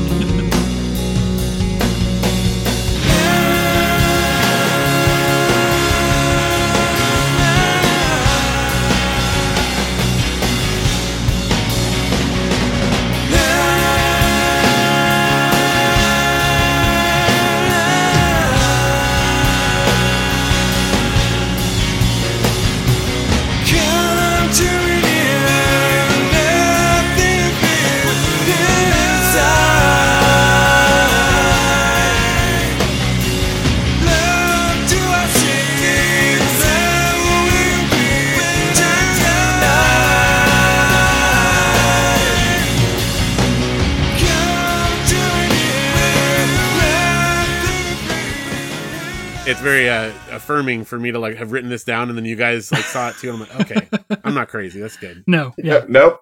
very 49.60 49.88
uh, 49.88 50.12
affirming 50.30 50.84
for 50.84 50.98
me 50.98 51.12
to 51.12 51.18
like 51.18 51.36
have 51.36 51.52
written 51.52 51.70
this 51.70 51.84
down, 51.84 52.08
and 52.08 52.18
then 52.18 52.24
you 52.24 52.36
guys 52.36 52.72
like 52.72 52.84
saw 52.84 53.10
it 53.10 53.16
too, 53.16 53.32
and 53.32 53.42
I'm 53.42 53.48
like, 53.48 53.70
okay, 53.70 53.88
I'm 54.24 54.34
not 54.34 54.48
crazy. 54.48 54.80
That's 54.80 54.96
good. 54.96 55.24
No. 55.26 55.52
Yeah. 55.62 55.84
nope. 55.88 56.20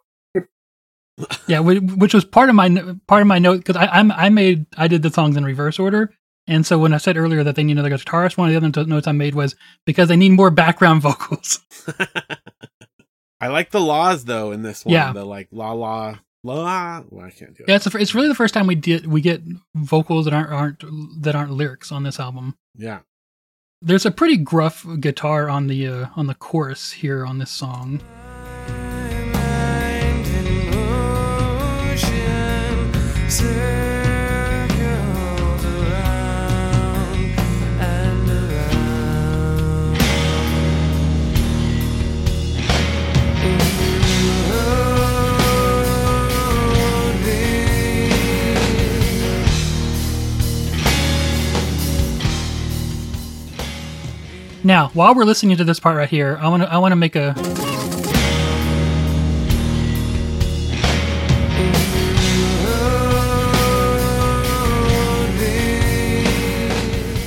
Yeah. 1.46 1.60
Which 1.60 2.14
was 2.14 2.24
part 2.24 2.48
of 2.48 2.54
my 2.54 2.68
part 3.06 3.22
of 3.22 3.26
my 3.28 3.38
note 3.38 3.58
because 3.58 3.76
I 3.76 3.86
I'm, 3.86 4.12
I 4.12 4.28
made 4.28 4.66
I 4.76 4.88
did 4.88 5.02
the 5.02 5.10
songs 5.10 5.36
in 5.36 5.44
reverse 5.44 5.78
order. 5.78 6.12
And 6.46 6.64
so 6.64 6.78
when 6.78 6.94
I 6.94 6.96
said 6.96 7.16
earlier 7.16 7.44
that 7.44 7.56
they 7.56 7.62
need 7.62 7.72
another 7.72 7.90
guitarist, 7.90 8.38
one 8.38 8.48
of 8.48 8.52
the 8.60 8.68
other 8.68 8.86
notes 8.86 9.06
I 9.06 9.12
made 9.12 9.34
was 9.34 9.54
because 9.84 10.08
they 10.08 10.16
need 10.16 10.30
more 10.30 10.50
background 10.50 11.02
vocals. 11.02 11.60
I 13.40 13.48
like 13.48 13.70
the 13.70 13.80
laws 13.80 14.24
though 14.24 14.52
in 14.52 14.62
this 14.62 14.84
one. 14.84 14.94
Yeah. 14.94 15.12
The 15.12 15.24
like 15.24 15.48
la 15.50 15.72
la 15.72 16.16
la. 16.42 17.02
Well, 17.08 17.26
I 17.26 17.30
can't 17.30 17.56
do 17.56 17.64
it. 17.64 17.68
Yeah, 17.68 17.76
it's 17.76 17.84
the, 17.84 17.98
it's 17.98 18.14
really 18.14 18.28
the 18.28 18.34
first 18.34 18.54
time 18.54 18.66
we 18.66 18.74
did 18.76 19.06
we 19.06 19.20
get 19.20 19.42
vocals 19.74 20.24
that 20.24 20.34
aren't 20.34 20.50
aren't 20.52 21.22
that 21.22 21.34
aren't 21.34 21.50
lyrics 21.52 21.92
on 21.92 22.02
this 22.02 22.18
album. 22.18 22.56
Yeah. 22.76 23.00
There's 23.80 24.04
a 24.04 24.10
pretty 24.10 24.36
gruff 24.36 24.84
guitar 24.98 25.48
on 25.48 25.68
the 25.68 25.86
uh, 25.86 26.06
on 26.16 26.26
the 26.26 26.34
chorus 26.34 26.90
here 26.90 27.24
on 27.24 27.38
this 27.38 27.50
song. 27.50 28.00
Now, 54.68 54.88
while 54.88 55.14
we're 55.14 55.24
listening 55.24 55.56
to 55.56 55.64
this 55.64 55.80
part 55.80 55.96
right 55.96 56.10
here, 56.10 56.36
I 56.42 56.48
want 56.48 56.62
to 56.62 56.70
I 56.70 56.76
want 56.76 56.92
to 56.92 56.96
make 56.96 57.16
a 57.16 57.28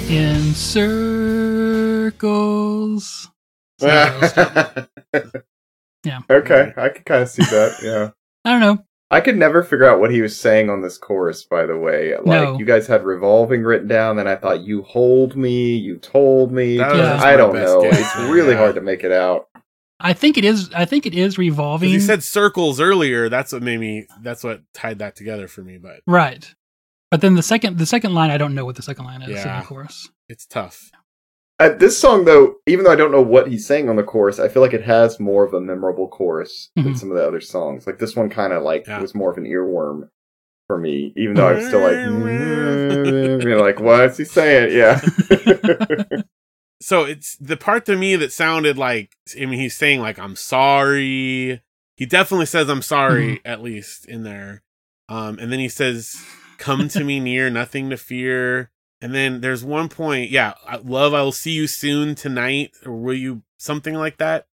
in 0.07 0.53
circles. 0.53 2.21
So, 3.79 3.87
Yeah. 6.03 6.19
Okay, 6.29 6.73
I 6.77 6.89
can 6.89 7.03
kind 7.05 7.23
of 7.23 7.29
see 7.29 7.41
that. 7.41 7.79
Yeah. 7.81 8.11
I 8.45 8.51
don't 8.51 8.59
know. 8.59 8.85
I 9.11 9.19
could 9.21 9.37
never 9.37 9.61
figure 9.61 9.85
out 9.85 9.99
what 9.99 10.09
he 10.11 10.21
was 10.21 10.39
saying 10.39 10.69
on 10.69 10.81
this 10.81 10.97
chorus, 10.97 11.43
by 11.43 11.65
the 11.65 11.77
way. 11.77 12.15
Like, 12.15 12.25
No. 12.25 12.57
you 12.57 12.65
guys 12.65 12.87
had 12.87 13.03
revolving 13.03 13.61
written 13.63 13.87
down, 13.87 14.17
and 14.19 14.27
I 14.29 14.37
thought, 14.37 14.61
you 14.61 14.83
hold 14.83 15.35
me, 15.35 15.75
you 15.75 15.97
told 15.97 16.51
me. 16.51 16.77
That 16.77 16.93
was 16.93 16.99
I 17.01 17.35
don't 17.35 17.53
know. 17.53 17.81
guess, 17.81 17.99
It's 17.99 18.15
really 18.31 18.53
yeah. 18.53 18.57
hard 18.59 18.75
to 18.75 18.81
make 18.81 19.03
it 19.03 19.11
out. 19.11 19.49
I 19.99 20.13
think 20.13 20.37
it 20.37 20.45
is. 20.45 20.71
I 20.73 20.85
think 20.85 21.05
it 21.05 21.13
is 21.13 21.37
revolving. 21.37 21.89
He 21.89 21.99
said 21.99 22.23
circles 22.23 22.79
earlier. 22.79 23.29
That's 23.29 23.51
what 23.51 23.61
made 23.61 23.79
me. 23.79 24.07
That's 24.21 24.43
what 24.43 24.61
tied 24.73 24.97
that 24.99 25.15
together 25.15 25.47
for 25.47 25.61
me. 25.61 25.77
But 25.77 25.99
right, 26.07 26.51
but 27.11 27.21
then 27.21 27.35
the 27.35 27.43
second 27.43 27.77
the 27.77 27.85
second 27.85 28.15
line, 28.15 28.31
I 28.31 28.37
don't 28.37 28.55
know 28.55 28.65
what 28.65 28.77
the 28.77 28.81
second 28.81 29.05
line 29.05 29.21
is 29.21 29.29
in 29.29 29.35
the 29.35 29.63
chorus. 29.63 30.09
it's 30.27 30.47
tough. 30.47 30.89
Uh, 31.61 31.69
this 31.77 31.95
song, 31.97 32.25
though, 32.25 32.55
even 32.65 32.83
though 32.85 32.91
I 32.91 32.95
don't 32.95 33.11
know 33.11 33.21
what 33.21 33.47
he's 33.47 33.67
saying 33.67 33.87
on 33.87 33.95
the 33.95 34.03
chorus, 34.03 34.39
I 34.39 34.47
feel 34.47 34.63
like 34.63 34.73
it 34.73 34.81
has 34.83 35.19
more 35.19 35.45
of 35.45 35.53
a 35.53 35.61
memorable 35.61 36.07
chorus 36.07 36.71
than 36.75 36.93
Mhm. 36.93 36.97
some 36.97 37.11
of 37.11 37.17
the 37.17 37.27
other 37.27 37.39
songs. 37.41 37.85
Like 37.85 37.99
this 37.99 38.15
one, 38.15 38.29
kind 38.31 38.51
of 38.51 38.63
like 38.63 38.87
Yeah. 38.87 38.99
was 38.99 39.13
more 39.13 39.29
of 39.31 39.37
an 39.37 39.45
earworm 39.45 40.09
for 40.65 40.79
me, 40.79 41.13
even 41.15 41.35
though 41.35 41.47
I 41.49 41.53
was 41.53 41.65
still 41.67 41.81
like, 41.81 41.99
you 43.45 43.49
know, 43.49 43.61
like 43.61 43.79
what's 43.79 44.17
he 44.17 44.23
saying? 44.25 44.75
Yeah, 44.75 45.01
So 46.81 47.03
it's 47.03 47.35
the 47.37 47.57
part 47.57 47.85
to 47.85 47.95
me 47.95 48.15
that 48.15 48.31
sounded 48.33 48.75
like. 48.75 49.11
I 49.39 49.45
mean, 49.45 49.59
he's 49.59 49.75
saying 49.77 49.99
like 50.01 50.17
I'm 50.17 50.35
sorry. 50.35 51.61
He 51.95 52.05
definitely 52.07 52.47
says 52.47 52.69
I'm 52.69 52.81
sorry 52.81 53.39
at 53.45 53.61
least 53.61 54.05
in 54.07 54.23
there. 54.23 54.63
Um, 55.07 55.37
and 55.37 55.51
then 55.51 55.59
he 55.59 55.69
says, 55.69 56.15
"Come 56.57 56.87
to 56.87 57.03
me 57.03 57.19
near, 57.19 57.51
nothing 57.51 57.91
to 57.91 57.97
fear." 57.97 58.70
And 59.01 59.15
then 59.15 59.41
there's 59.41 59.63
one 59.63 59.89
point, 59.89 60.29
yeah, 60.29 60.53
I- 60.67 60.77
love. 60.77 61.13
I 61.13 61.21
will 61.23 61.31
see 61.31 61.51
you 61.51 61.67
soon 61.67 62.13
tonight, 62.15 62.71
or 62.85 62.93
will 62.95 63.15
you 63.15 63.41
something 63.57 63.95
like 63.95 64.17
that? 64.17 64.47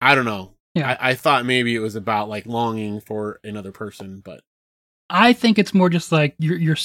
I 0.00 0.14
don't 0.14 0.26
know. 0.26 0.52
Yeah. 0.74 0.96
I, 1.00 1.10
I 1.10 1.14
thought 1.14 1.46
maybe 1.46 1.74
it 1.74 1.78
was 1.80 1.94
about 1.94 2.28
like 2.28 2.46
longing 2.46 3.00
for 3.00 3.40
another 3.44 3.72
person, 3.72 4.20
but 4.24 4.40
I 5.08 5.32
think 5.32 5.58
it's 5.58 5.72
more 5.74 5.88
just 5.88 6.12
like 6.12 6.34
you're 6.38 6.58
you're 6.58 6.76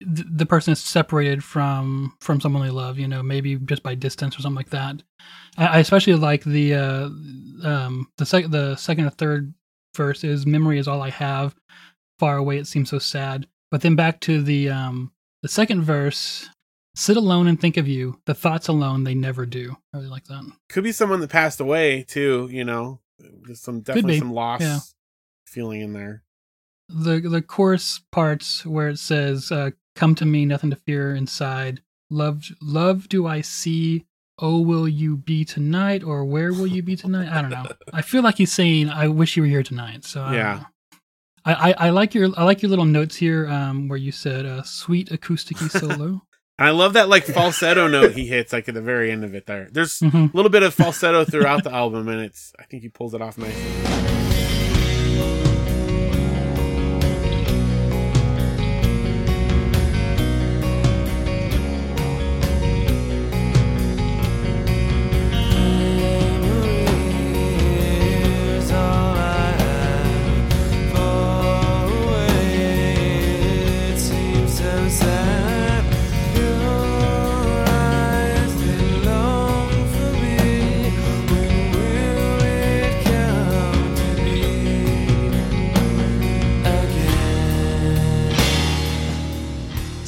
the 0.00 0.46
person 0.46 0.72
is 0.72 0.80
separated 0.80 1.42
from 1.42 2.14
from 2.20 2.40
someone 2.40 2.62
they 2.62 2.70
love. 2.70 2.98
You 2.98 3.08
know, 3.08 3.22
maybe 3.22 3.56
just 3.56 3.82
by 3.82 3.94
distance 3.94 4.38
or 4.38 4.42
something 4.42 4.56
like 4.56 4.70
that. 4.70 5.02
I, 5.58 5.66
I 5.66 5.78
especially 5.78 6.14
like 6.14 6.44
the 6.44 6.74
uh, 6.74 7.04
um 7.64 8.08
the 8.18 8.26
second 8.26 8.50
the 8.52 8.76
second 8.76 9.06
or 9.06 9.10
third 9.10 9.52
verse 9.96 10.24
is 10.24 10.46
memory 10.46 10.78
is 10.78 10.88
all 10.88 11.02
I 11.02 11.10
have. 11.10 11.54
Far 12.18 12.36
away, 12.36 12.58
it 12.58 12.66
seems 12.66 12.90
so 12.90 12.98
sad. 12.98 13.46
But 13.70 13.80
then 13.80 13.96
back 13.96 14.20
to 14.20 14.42
the 14.42 14.70
um 14.70 15.10
the 15.44 15.48
second 15.48 15.82
verse. 15.82 16.48
Sit 16.96 17.18
alone 17.18 17.48
and 17.48 17.60
think 17.60 17.76
of 17.76 17.86
you. 17.86 18.18
The 18.24 18.32
thoughts 18.32 18.66
alone 18.66 19.04
they 19.04 19.14
never 19.14 19.44
do. 19.44 19.76
I 19.92 19.98
really 19.98 20.08
like 20.08 20.24
that. 20.24 20.50
could 20.70 20.84
be 20.84 20.92
someone 20.92 21.20
that 21.20 21.28
passed 21.28 21.60
away 21.60 22.04
too. 22.08 22.48
You 22.50 22.64
know, 22.64 23.00
there's 23.18 23.60
some 23.60 23.82
definitely 23.82 24.20
some 24.20 24.32
loss 24.32 24.62
yeah. 24.62 24.78
feeling 25.46 25.82
in 25.82 25.92
there. 25.92 26.22
the 26.88 27.20
the 27.20 27.42
chorus 27.42 28.00
parts 28.10 28.64
where 28.64 28.88
it 28.88 28.98
says 28.98 29.52
uh, 29.52 29.72
"Come 29.94 30.14
to 30.14 30.24
me, 30.24 30.46
nothing 30.46 30.70
to 30.70 30.76
fear 30.76 31.14
inside." 31.14 31.82
Love, 32.10 32.44
love, 32.62 33.08
do 33.10 33.26
I 33.26 33.42
see? 33.42 34.06
Oh, 34.38 34.60
will 34.60 34.88
you 34.88 35.16
be 35.16 35.44
tonight, 35.44 36.02
or 36.02 36.24
where 36.24 36.52
will 36.52 36.66
you 36.66 36.82
be 36.82 36.96
tonight? 36.96 37.28
I 37.28 37.42
don't 37.42 37.50
know. 37.50 37.66
I 37.92 38.00
feel 38.00 38.22
like 38.22 38.38
he's 38.38 38.52
saying, 38.52 38.88
"I 38.88 39.08
wish 39.08 39.36
you 39.36 39.42
were 39.42 39.48
here 39.48 39.62
tonight." 39.62 40.04
So 40.04 40.22
I 40.22 40.26
don't 40.26 40.34
Yeah. 40.36 40.64
Know. 41.46 41.52
I, 41.52 41.70
I, 41.70 41.74
I 41.86 41.90
like 41.90 42.14
your 42.14 42.28
I 42.36 42.44
like 42.44 42.62
your 42.62 42.70
little 42.70 42.84
notes 42.84 43.16
here, 43.16 43.46
um, 43.48 43.88
where 43.88 43.98
you 43.98 44.12
said 44.12 44.46
uh, 44.46 44.62
"sweet 44.62 45.10
acousticy 45.10 45.70
solo." 45.80 46.22
I 46.58 46.70
love 46.70 46.92
that 46.92 47.08
like 47.08 47.24
falsetto 47.24 47.88
note 47.88 48.12
he 48.12 48.26
hits 48.28 48.52
like 48.52 48.68
at 48.68 48.74
the 48.74 48.80
very 48.80 49.10
end 49.10 49.24
of 49.24 49.34
it. 49.34 49.46
There, 49.46 49.68
there's 49.72 50.00
a 50.02 50.04
Mhm. 50.04 50.32
little 50.34 50.50
bit 50.50 50.62
of 50.62 50.72
falsetto 50.72 51.24
throughout 51.24 51.64
the 51.64 51.72
album, 51.72 52.06
and 52.08 52.20
it's 52.20 52.52
I 52.60 52.64
think 52.64 52.82
he 52.82 52.88
pulls 52.88 53.12
it 53.14 53.20
off 53.20 53.36
nicely. 53.38 54.33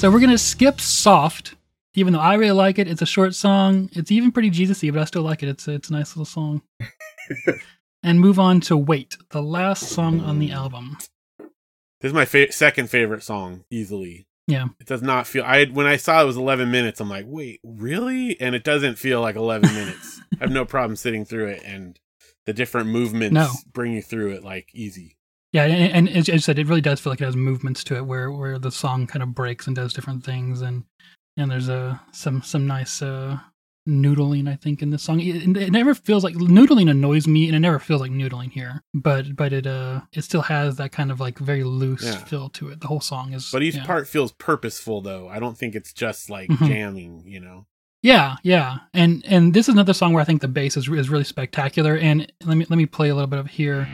So 0.07 0.13
we're 0.13 0.21
gonna 0.21 0.39
skip 0.39 0.81
soft 0.81 1.57
even 1.95 2.13
though 2.13 2.21
I 2.21 2.35
really 2.35 2.53
like 2.53 2.79
it, 2.79 2.87
it's 2.87 3.03
a 3.03 3.07
short 3.07 3.35
song. 3.35 3.91
It's 3.93 4.13
even 4.13 4.31
pretty 4.31 4.51
Jesus-y, 4.51 4.93
but 4.93 5.01
I 5.01 5.05
still 5.05 5.23
like 5.23 5.43
it. 5.43 5.49
It's 5.49 5.67
it's 5.67 5.91
a 5.91 5.95
nice 5.95 6.15
little 6.15 6.25
song. 6.25 6.63
and 8.05 8.21
move 8.21 8.39
on 8.39 8.61
to 8.61 8.77
Wait, 8.77 9.17
the 9.31 9.43
last 9.43 9.89
song 9.89 10.21
on 10.21 10.39
the 10.39 10.53
album. 10.53 10.97
This 11.41 12.11
is 12.11 12.13
my 12.13 12.25
fa- 12.25 12.53
second 12.53 12.89
favorite 12.89 13.25
song, 13.25 13.65
easily. 13.69 14.29
Yeah. 14.47 14.67
It 14.79 14.87
does 14.87 15.03
not 15.03 15.27
feel. 15.27 15.43
I 15.43 15.65
when 15.65 15.87
I 15.87 15.97
saw 15.97 16.23
it 16.23 16.27
was 16.27 16.37
11 16.37 16.71
minutes, 16.71 17.01
I'm 17.01 17.11
like, 17.11 17.25
wait, 17.27 17.59
really? 17.65 18.41
And 18.41 18.55
it 18.55 18.63
doesn't 18.63 18.99
feel 19.01 19.21
like 19.21 19.35
11 19.35 19.69
minutes. 19.75 20.21
I 20.35 20.45
have 20.45 20.53
no 20.53 20.65
problem 20.65 20.95
sitting 20.95 21.25
through 21.25 21.49
it, 21.49 21.65
and 21.65 21.99
the 22.45 22.53
different 22.53 22.91
movements 22.91 23.35
No. 23.35 23.51
bring 23.73 23.93
you 23.93 24.03
through 24.03 24.35
it 24.35 24.45
like 24.45 24.69
easy. 24.73 25.16
Yeah, 25.57 25.65
and, 25.65 26.09
and 26.09 26.17
as 26.17 26.29
I 26.31 26.37
said, 26.37 26.59
it 26.59 26.67
really 26.67 26.81
does 26.81 27.01
feel 27.01 27.11
like 27.13 27.21
it 27.21 27.25
has 27.25 27.37
movements 27.37 27.83
to 27.85 27.97
it, 27.97 28.05
where 28.07 28.31
where 28.31 28.59
the 28.59 28.71
song 28.71 29.07
kind 29.07 29.23
of 29.23 29.35
breaks 29.35 29.67
and 29.67 29.75
does 29.75 29.93
different 29.93 30.25
things, 30.25 30.61
and 30.63 30.85
and 31.37 31.51
there's 31.51 31.69
a 31.69 32.01
some 32.13 32.43
some 32.43 32.67
nice 32.67 33.01
uh, 33.03 33.39
noodling, 33.89 34.49
I 34.49 34.57
think, 34.57 34.83
in 34.83 34.91
this 34.91 35.03
song. 35.03 35.21
It, 35.21 35.57
it 35.57 35.71
never 35.71 35.95
feels 35.95 36.25
like 36.25 36.35
noodling 36.35 36.91
annoys 36.91 37.27
me, 37.27 37.47
and 37.47 37.57
it 37.57 37.61
never 37.61 37.79
feels 37.79 38.01
like 38.01 38.11
noodling 38.11 38.51
here. 38.53 38.83
But 38.95 39.35
but 39.37 39.53
it 39.53 39.67
uh 39.67 40.01
it 40.13 40.23
still 40.23 40.43
has 40.43 40.77
that 40.77 40.93
kind 40.93 41.11
of 41.11 41.21
like 41.21 41.39
very 41.39 41.65
loose 41.65 42.05
Yeah. 42.05 42.19
feel 42.25 42.49
to 42.51 42.69
it. 42.71 42.81
The 42.81 42.89
whole 42.89 43.01
song 43.01 43.33
is, 43.33 43.51
But 43.51 43.63
each 43.63 43.77
yeah. 43.77 43.85
part 43.87 44.09
feels 44.09 44.33
purposeful, 44.33 45.01
though. 45.01 45.29
I 45.29 45.39
don't 45.39 45.57
think 45.57 45.75
it's 45.75 45.93
just 45.93 46.29
like 46.31 46.51
Mhm. 46.51 46.67
jamming. 46.69 47.23
You 47.27 47.41
know. 47.41 47.67
Yeah, 48.03 48.37
yeah, 48.43 48.79
and 48.93 49.25
and 49.27 49.55
this 49.55 49.69
is 49.69 49.73
another 49.75 49.95
song 49.95 50.13
where 50.13 50.21
I 50.21 50.25
think 50.27 50.41
the 50.43 50.49
bass 50.49 50.77
is 50.77 50.89
is 50.89 51.09
really 51.09 51.25
spectacular. 51.25 51.97
And 51.97 52.31
let 52.45 52.57
me 52.57 52.67
let 52.69 52.77
me 52.77 52.87
play 52.87 53.09
a 53.09 53.15
little 53.15 53.27
bit 53.31 53.39
of 53.41 53.47
here. 53.49 53.89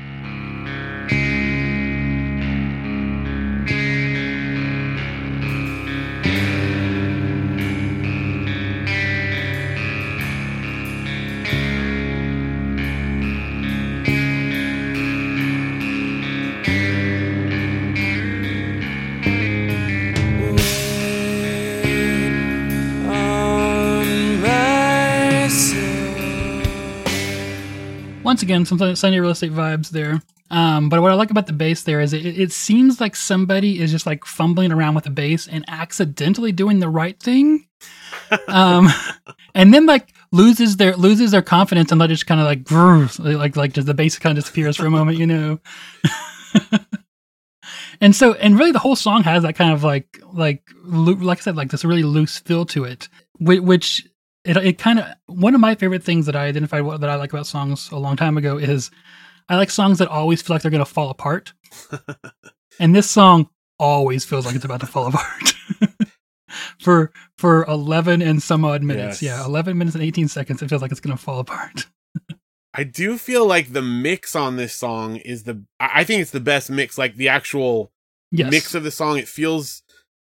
Once 28.42 28.50
again 28.50 28.66
some 28.66 28.96
Sunny 28.96 29.14
Day 29.14 29.20
real 29.20 29.30
estate 29.30 29.52
vibes 29.52 29.90
there. 29.90 30.20
Um, 30.50 30.88
but 30.88 31.00
what 31.00 31.12
I 31.12 31.14
like 31.14 31.30
about 31.30 31.46
the 31.46 31.52
bass 31.52 31.84
there 31.84 32.00
is 32.00 32.12
it, 32.12 32.26
it 32.26 32.50
seems 32.50 33.00
like 33.00 33.14
somebody 33.14 33.78
is 33.78 33.92
just 33.92 34.04
like 34.04 34.24
fumbling 34.24 34.72
around 34.72 34.96
with 34.96 35.04
the 35.04 35.10
bass 35.10 35.46
and 35.46 35.64
accidentally 35.68 36.50
doing 36.50 36.80
the 36.80 36.88
right 36.88 37.16
thing, 37.22 37.68
um, 38.48 38.88
and 39.54 39.72
then 39.72 39.86
like 39.86 40.12
loses 40.32 40.76
their 40.76 40.96
loses 40.96 41.30
their 41.30 41.40
confidence 41.40 41.92
and 41.92 42.00
let 42.00 42.10
it 42.10 42.14
just 42.14 42.26
kind 42.26 42.40
of 42.40 42.48
like 42.48 42.64
grooves, 42.64 43.20
like 43.20 43.54
like 43.54 43.74
just 43.74 43.86
the 43.86 43.94
bass 43.94 44.18
kind 44.18 44.36
of 44.36 44.42
disappears 44.42 44.76
for 44.76 44.86
a 44.86 44.90
moment, 44.90 45.18
you 45.18 45.26
know. 45.28 45.60
and 48.00 48.16
so 48.16 48.32
and 48.32 48.58
really 48.58 48.72
the 48.72 48.80
whole 48.80 48.96
song 48.96 49.22
has 49.22 49.44
that 49.44 49.54
kind 49.54 49.72
of 49.72 49.84
like 49.84 50.20
like 50.32 50.64
like 50.84 51.38
I 51.38 51.42
said 51.42 51.54
like 51.54 51.70
this 51.70 51.84
really 51.84 52.02
loose 52.02 52.40
feel 52.40 52.64
to 52.66 52.82
it, 52.82 53.08
which, 53.38 53.60
which 53.60 54.08
it 54.44 54.56
it 54.56 54.78
kind 54.78 54.98
of 54.98 55.06
one 55.26 55.54
of 55.54 55.60
my 55.60 55.74
favorite 55.74 56.02
things 56.02 56.26
that 56.26 56.36
I 56.36 56.46
identified 56.46 56.82
what, 56.82 57.00
that 57.00 57.10
I 57.10 57.14
like 57.16 57.32
about 57.32 57.46
songs 57.46 57.90
a 57.90 57.98
long 57.98 58.16
time 58.16 58.36
ago 58.36 58.58
is 58.58 58.90
I 59.48 59.56
like 59.56 59.70
songs 59.70 59.98
that 59.98 60.08
always 60.08 60.42
feel 60.42 60.54
like 60.54 60.62
they're 60.62 60.70
going 60.70 60.84
to 60.84 60.90
fall 60.90 61.10
apart. 61.10 61.52
and 62.80 62.94
this 62.94 63.10
song 63.10 63.48
always 63.78 64.24
feels 64.24 64.46
like 64.46 64.54
it's 64.54 64.64
about 64.64 64.80
to 64.80 64.86
fall 64.86 65.08
apart. 65.08 65.54
for 66.80 67.12
for 67.38 67.64
11 67.64 68.22
and 68.22 68.42
some 68.42 68.64
odd 68.64 68.82
minutes. 68.82 69.22
Yes. 69.22 69.38
Yeah, 69.40 69.46
11 69.46 69.76
minutes 69.78 69.94
and 69.94 70.04
18 70.04 70.28
seconds 70.28 70.62
it 70.62 70.68
feels 70.68 70.82
like 70.82 70.90
it's 70.90 71.00
going 71.00 71.16
to 71.16 71.22
fall 71.22 71.40
apart. 71.40 71.86
I 72.74 72.84
do 72.84 73.18
feel 73.18 73.46
like 73.46 73.72
the 73.72 73.82
mix 73.82 74.34
on 74.34 74.56
this 74.56 74.74
song 74.74 75.16
is 75.16 75.42
the. 75.44 75.62
I 75.78 76.00
I 76.00 76.04
think 76.04 76.22
it's 76.22 76.30
the 76.30 76.40
best 76.40 76.70
mix. 76.70 76.96
Like 76.98 77.16
the 77.16 77.28
actual 77.28 77.92
Yes. 78.34 78.50
mix 78.50 78.74
of 78.74 78.82
the 78.82 78.90
song, 78.90 79.18
it 79.18 79.28
feels 79.28 79.82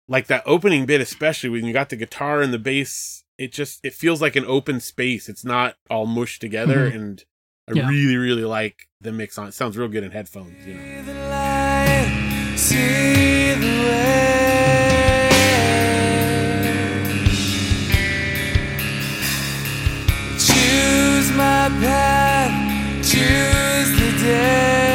like 0.10 0.28
that 0.28 0.44
opening 0.46 0.86
bit, 0.86 1.00
especially 1.00 1.50
when 1.50 1.64
you 1.64 1.72
got 1.72 1.88
the 1.88 1.96
guitar 1.96 2.42
and 2.42 2.54
the 2.54 2.60
bass. 2.60 3.24
It 3.38 3.52
just 3.52 3.82
it 3.84 3.94
feels 3.94 4.22
like 4.22 4.36
an 4.38 4.46
open 4.46 4.80
space. 4.80 5.28
It's 5.28 5.44
not 5.44 5.76
all 5.90 6.06
mushed 6.06 6.40
together, 6.42 6.90
Mhm. 6.90 6.96
and 6.96 7.24
I 7.68 7.74
Yeah. 7.74 7.90
really 7.90 8.16
really 8.18 8.46
like 8.46 8.88
the 9.02 9.12
mix 9.12 9.38
on. 9.38 9.50
it. 9.50 9.54
Sounds 9.54 9.76
real 9.78 9.90
good 9.90 10.04
in 10.06 10.12
headphones. 10.12 10.66
You 10.66 10.76
know. 10.76 10.80
See 10.80 11.02
the 11.02 11.14
light, 11.30 12.54
see 12.56 13.54
the 13.56 13.84
way. 13.84 15.32
Choose 20.38 21.32
my 21.32 21.70
path, 21.82 22.54
choose 23.04 23.92
the 24.00 24.12
day. 24.24 24.95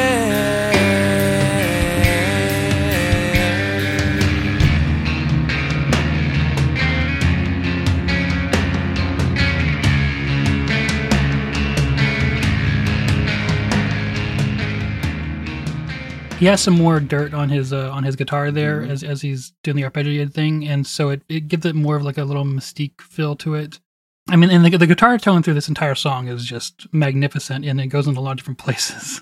He 16.41 16.47
has 16.47 16.63
some 16.63 16.73
more 16.73 17.01
dirt 17.01 17.35
on 17.35 17.51
his 17.51 17.71
uh, 17.71 17.91
on 17.91 18.03
his 18.03 18.17
guitar 18.17 18.51
there 18.51 18.81
as 18.81 19.05
as 19.05 19.21
he's 19.21 19.53
doing 19.63 19.77
the 19.77 19.83
arpeggiated 19.83 20.33
thing, 20.33 20.67
and 20.67 20.87
so 20.87 21.11
it, 21.11 21.21
it 21.29 21.49
gives 21.49 21.67
it 21.67 21.75
more 21.75 21.97
of 21.97 22.03
like 22.03 22.17
a 22.17 22.25
little 22.25 22.47
mystique 22.47 23.03
feel 23.03 23.37
to 23.37 23.53
it. 23.53 23.79
I 24.27 24.37
mean, 24.37 24.49
and 24.49 24.65
the, 24.65 24.79
the 24.79 24.87
guitar 24.87 25.19
tone 25.19 25.43
through 25.43 25.53
this 25.53 25.69
entire 25.69 25.95
song 25.95 26.29
is 26.29 26.47
just 26.47 26.87
magnificent, 26.95 27.67
and 27.67 27.79
it 27.79 27.89
goes 27.89 28.07
into 28.07 28.21
a 28.21 28.23
lot 28.23 28.31
of 28.31 28.37
different 28.39 28.59
places. 28.65 29.21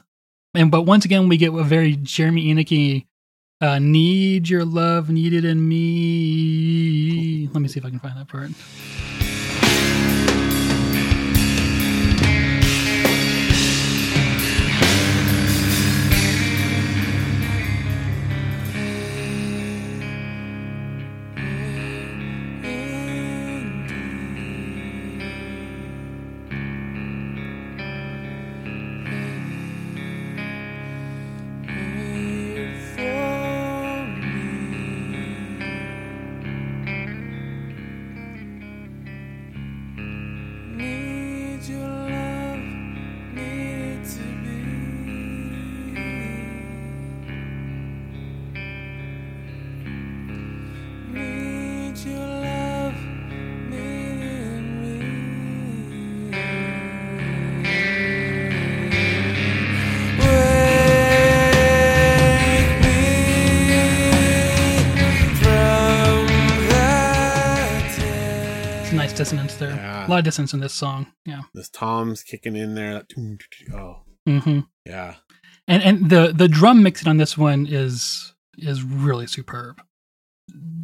And 0.55 0.71
but 0.71 0.83
once 0.83 1.05
again, 1.05 1.29
we 1.29 1.37
get 1.37 1.53
a 1.53 1.65
very 1.65 1.97
Jeremy 1.97 2.55
Enigk, 2.55 3.05
uh, 3.61 3.81
"Need 3.81 4.49
Your 4.49 4.65
Love, 4.65 5.11
Need 5.11 5.33
It 5.33 5.45
in 5.45 5.69
Me." 5.69 7.49
Let 7.53 7.61
me 7.61 7.67
see 7.67 7.81
if 7.81 7.85
I 7.85 7.91
can 7.91 7.99
find 7.99 8.17
that 8.17 8.29
part. 8.29 8.51
Yeah. 69.79 70.07
A 70.07 70.09
lot 70.09 70.19
of 70.19 70.25
dissonance 70.25 70.53
in 70.55 70.61
this 70.61 70.75
song. 70.75 71.07
Yeah. 71.25 71.43
This 71.55 71.69
tom's 71.69 72.23
kicking 72.23 72.57
in 72.57 72.75
there. 72.75 72.95
that 72.95 73.09
doom, 73.09 73.39
Oh 73.73 74.03
hmm 74.27 74.61
yeah. 74.85 75.15
and 75.67 75.83
and 75.83 76.11
the 76.11 76.33
the 76.37 76.49
drum 76.49 76.83
mixing 76.83 77.09
on 77.09 77.17
this 77.17 77.39
one 77.39 77.67
is 77.69 78.35
is 78.59 78.83
really 78.83 79.27
superb. 79.27 79.81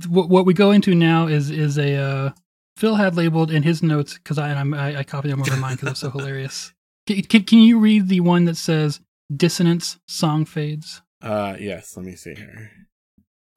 What 0.09 0.29
what 0.29 0.47
we 0.47 0.55
go 0.55 0.71
into 0.71 0.95
now 0.95 1.27
is 1.27 1.51
is 1.51 1.79
a 1.79 1.95
uh, 1.97 2.31
Phil 2.77 2.95
had 2.97 3.16
labeled 3.16 3.51
in 3.51 3.62
his 3.62 3.83
notes 3.83 4.15
because 4.15 4.39
I, 4.39 4.51
I'm- 4.53 4.75
I 4.75 4.99
I 4.99 5.03
copied 5.05 5.31
them 5.31 5.41
over 5.41 5.57
mine 5.57 5.75
because 5.77 5.91
it's 5.91 6.01
so 6.01 6.11
hilarious. 6.16 6.73
Can, 7.07 7.23
can 7.23 7.45
can 7.45 7.59
you 7.61 7.79
read 7.79 8.09
the 8.09 8.21
one 8.21 8.45
that 8.47 8.57
says 8.57 9.01
dissonance 9.35 9.99
song 10.09 10.45
fades? 10.45 11.03
Uh 11.23 11.57
yes. 11.59 11.97
Let 11.97 12.07
me 12.07 12.16
see 12.16 12.35
here. 12.35 12.71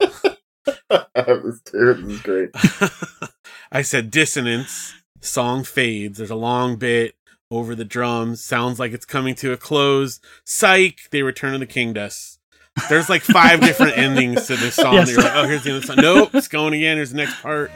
this, 0.00 0.22
too. 1.64 1.94
this 1.94 1.98
is 1.98 2.20
great. 2.22 2.50
I 3.72 3.82
said 3.82 4.10
dissonance. 4.10 4.94
Song 5.20 5.64
fades. 5.64 6.18
There's 6.18 6.30
a 6.30 6.36
long 6.36 6.76
bit 6.76 7.14
over 7.50 7.74
the 7.74 7.84
drums. 7.84 8.44
Sounds 8.44 8.78
like 8.78 8.92
it's 8.92 9.04
coming 9.04 9.34
to 9.36 9.52
a 9.52 9.56
close. 9.56 10.20
Psych. 10.44 11.10
They 11.10 11.22
return 11.22 11.52
to 11.52 11.58
the 11.58 11.66
king 11.66 11.92
dust. 11.92 12.38
There's 12.88 13.08
like 13.08 13.22
five 13.22 13.60
different 13.60 13.98
endings 13.98 14.46
to 14.46 14.56
this 14.56 14.76
song. 14.76 14.94
Yes. 14.94 15.10
You're 15.10 15.22
like, 15.22 15.34
oh, 15.34 15.44
here's 15.46 15.64
the 15.64 15.70
end 15.70 15.76
of 15.78 15.82
the 15.82 15.86
song. 15.94 15.96
Nope, 16.02 16.34
it's 16.34 16.48
going 16.48 16.74
again. 16.74 16.96
Here's 16.96 17.10
the 17.10 17.16
next 17.16 17.40
part. 17.42 17.70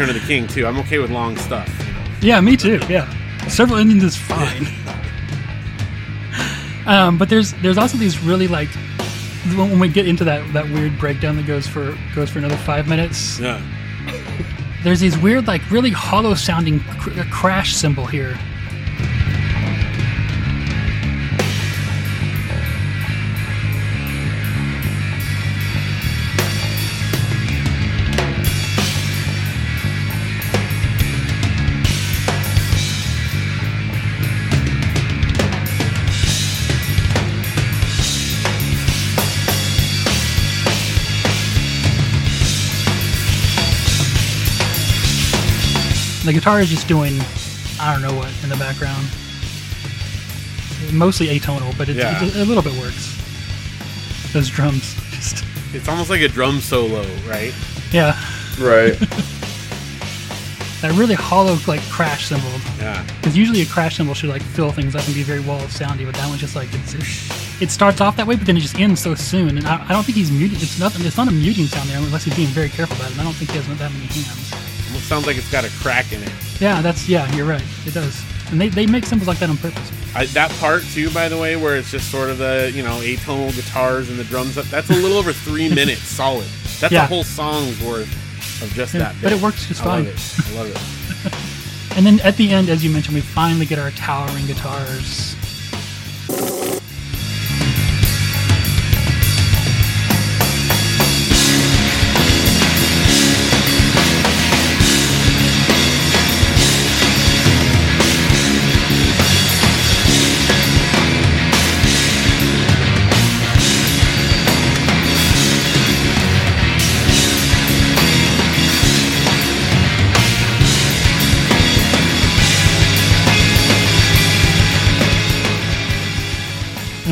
Return 0.00 0.16
of 0.16 0.22
the 0.22 0.26
King 0.26 0.46
too. 0.46 0.66
I'm 0.66 0.78
okay 0.78 0.98
with 0.98 1.10
long 1.10 1.36
stuff. 1.36 1.68
You 1.86 1.92
know? 1.92 2.04
Yeah, 2.22 2.40
me 2.40 2.56
too. 2.56 2.80
Yeah, 2.88 3.06
several 3.48 3.78
endings 3.78 4.02
is 4.02 4.16
fine. 4.16 4.66
um, 6.86 7.18
but 7.18 7.28
there's 7.28 7.52
there's 7.60 7.76
also 7.76 7.98
these 7.98 8.18
really 8.20 8.48
like 8.48 8.70
when 9.54 9.78
we 9.78 9.88
get 9.88 10.08
into 10.08 10.24
that 10.24 10.50
that 10.54 10.64
weird 10.70 10.98
breakdown 10.98 11.36
that 11.36 11.46
goes 11.46 11.66
for 11.66 11.98
goes 12.14 12.30
for 12.30 12.38
another 12.38 12.56
five 12.56 12.88
minutes. 12.88 13.38
Yeah. 13.38 13.60
There's 14.82 15.00
these 15.00 15.18
weird 15.18 15.46
like 15.46 15.70
really 15.70 15.90
hollow 15.90 16.32
sounding 16.32 16.80
cr- 16.80 17.20
crash 17.30 17.74
cymbal 17.74 18.06
here. 18.06 18.38
The 46.30 46.34
guitar 46.38 46.60
is 46.60 46.68
just 46.70 46.86
doing 46.86 47.18
I 47.80 47.92
don't 47.92 48.02
know 48.02 48.14
what 48.14 48.30
in 48.44 48.50
the 48.50 48.56
background. 48.56 49.04
Mostly 50.92 51.26
atonal, 51.26 51.76
but 51.76 51.88
it, 51.88 51.96
Yeah. 51.96 52.22
it- 52.22 52.36
a 52.36 52.44
little 52.44 52.62
bit 52.62 52.72
works. 52.74 53.18
Those 54.32 54.48
drums, 54.48 54.94
just 55.10 55.42
It's 55.74 55.88
almost 55.88 56.08
like 56.08 56.20
a 56.20 56.28
drum 56.28 56.60
solo, 56.60 57.02
right? 57.28 57.52
yeah, 57.90 58.14
Right. 58.60 58.96
that 60.82 60.92
really 60.94 61.14
hollow 61.16 61.58
like 61.66 61.80
crash 61.90 62.26
cymbal. 62.28 62.48
Yeah. 62.78 63.04
Because 63.16 63.36
usually 63.36 63.62
a 63.62 63.66
crash 63.66 63.96
cymbal 63.96 64.14
should 64.14 64.30
like 64.30 64.42
fill 64.42 64.70
things 64.70 64.94
up 64.94 65.04
and 65.06 65.14
be 65.16 65.24
very 65.24 65.40
wall 65.40 65.58
of 65.60 65.70
soundy, 65.72 66.06
but 66.06 66.14
that 66.14 66.28
one's 66.28 66.40
just 66.40 66.54
like 66.54 66.72
it's, 66.72 66.94
it's, 66.94 67.60
it 67.60 67.70
starts 67.72 68.00
off 68.00 68.14
that 68.18 68.26
way, 68.28 68.36
but 68.36 68.46
then 68.46 68.56
it 68.56 68.60
just 68.60 68.78
ends 68.78 69.00
so 69.00 69.16
soon. 69.16 69.58
And 69.58 69.66
I, 69.66 69.84
I 69.84 69.88
don't 69.88 70.04
think 70.04 70.14
he's 70.16 70.30
muting. 70.30 70.58
It's 70.60 70.78
nothing. 70.78 71.04
It's 71.04 71.16
not 71.16 71.26
a 71.26 71.32
muting 71.32 71.66
sound 71.66 71.88
there 71.88 71.98
unless 71.98 72.22
he's 72.22 72.36
being 72.36 72.50
very 72.50 72.68
careful 72.68 72.94
about 72.98 73.08
it. 73.08 73.14
And 73.14 73.20
I 73.20 73.24
don't 73.24 73.34
think 73.34 73.50
he 73.50 73.56
has 73.56 73.66
that 73.80 73.90
many 73.92 74.06
hands. 74.06 74.59
Almost 75.00 75.08
sounds 75.08 75.26
like 75.26 75.36
it's 75.38 75.50
got 75.50 75.64
a 75.64 75.70
crack 75.82 76.12
in 76.12 76.22
it. 76.22 76.32
Yeah, 76.60 76.82
that's 76.82 77.08
yeah. 77.08 77.30
You're 77.34 77.46
right. 77.46 77.64
It 77.86 77.94
does. 77.94 78.22
And 78.50 78.60
they, 78.60 78.68
they 78.68 78.86
make 78.86 79.06
cymbals 79.06 79.28
like 79.28 79.38
that 79.38 79.48
on 79.48 79.56
purpose. 79.56 79.90
I, 80.14 80.26
that 80.26 80.50
part 80.58 80.82
too, 80.92 81.08
by 81.10 81.28
the 81.28 81.38
way, 81.38 81.56
where 81.56 81.76
it's 81.76 81.90
just 81.90 82.10
sort 82.10 82.28
of 82.30 82.38
the 82.38 82.70
you 82.74 82.82
know 82.82 82.98
atonal 83.00 83.54
guitars 83.54 84.10
and 84.10 84.18
the 84.18 84.24
drums. 84.24 84.58
up 84.58 84.66
That's 84.66 84.90
a 84.90 84.94
little 84.94 85.16
over 85.16 85.32
three 85.32 85.68
minutes 85.74 86.02
solid. 86.02 86.46
That's 86.80 86.92
Yeah. 86.92 87.04
a 87.04 87.06
whole 87.06 87.24
song's 87.24 87.80
worth 87.82 88.12
of 88.62 88.70
just 88.74 88.92
Yeah, 88.94 89.00
that. 89.00 89.16
but 89.22 89.32
it 89.32 89.40
works 89.40 89.66
just 89.66 89.82
fine. 89.82 90.06
I 90.06 90.08
love 90.08 90.08
it. 90.08 90.46
I 90.48 90.54
love 90.54 90.70
it. 90.70 91.34
And 91.96 92.06
then 92.06 92.20
at 92.20 92.36
the 92.36 92.50
end, 92.50 92.68
as 92.68 92.84
you 92.84 92.88
mentioned, 92.90 93.16
we 93.16 93.20
finally 93.20 93.66
get 93.66 93.80
our 93.80 93.90
towering 93.90 94.46
guitars. 94.46 95.34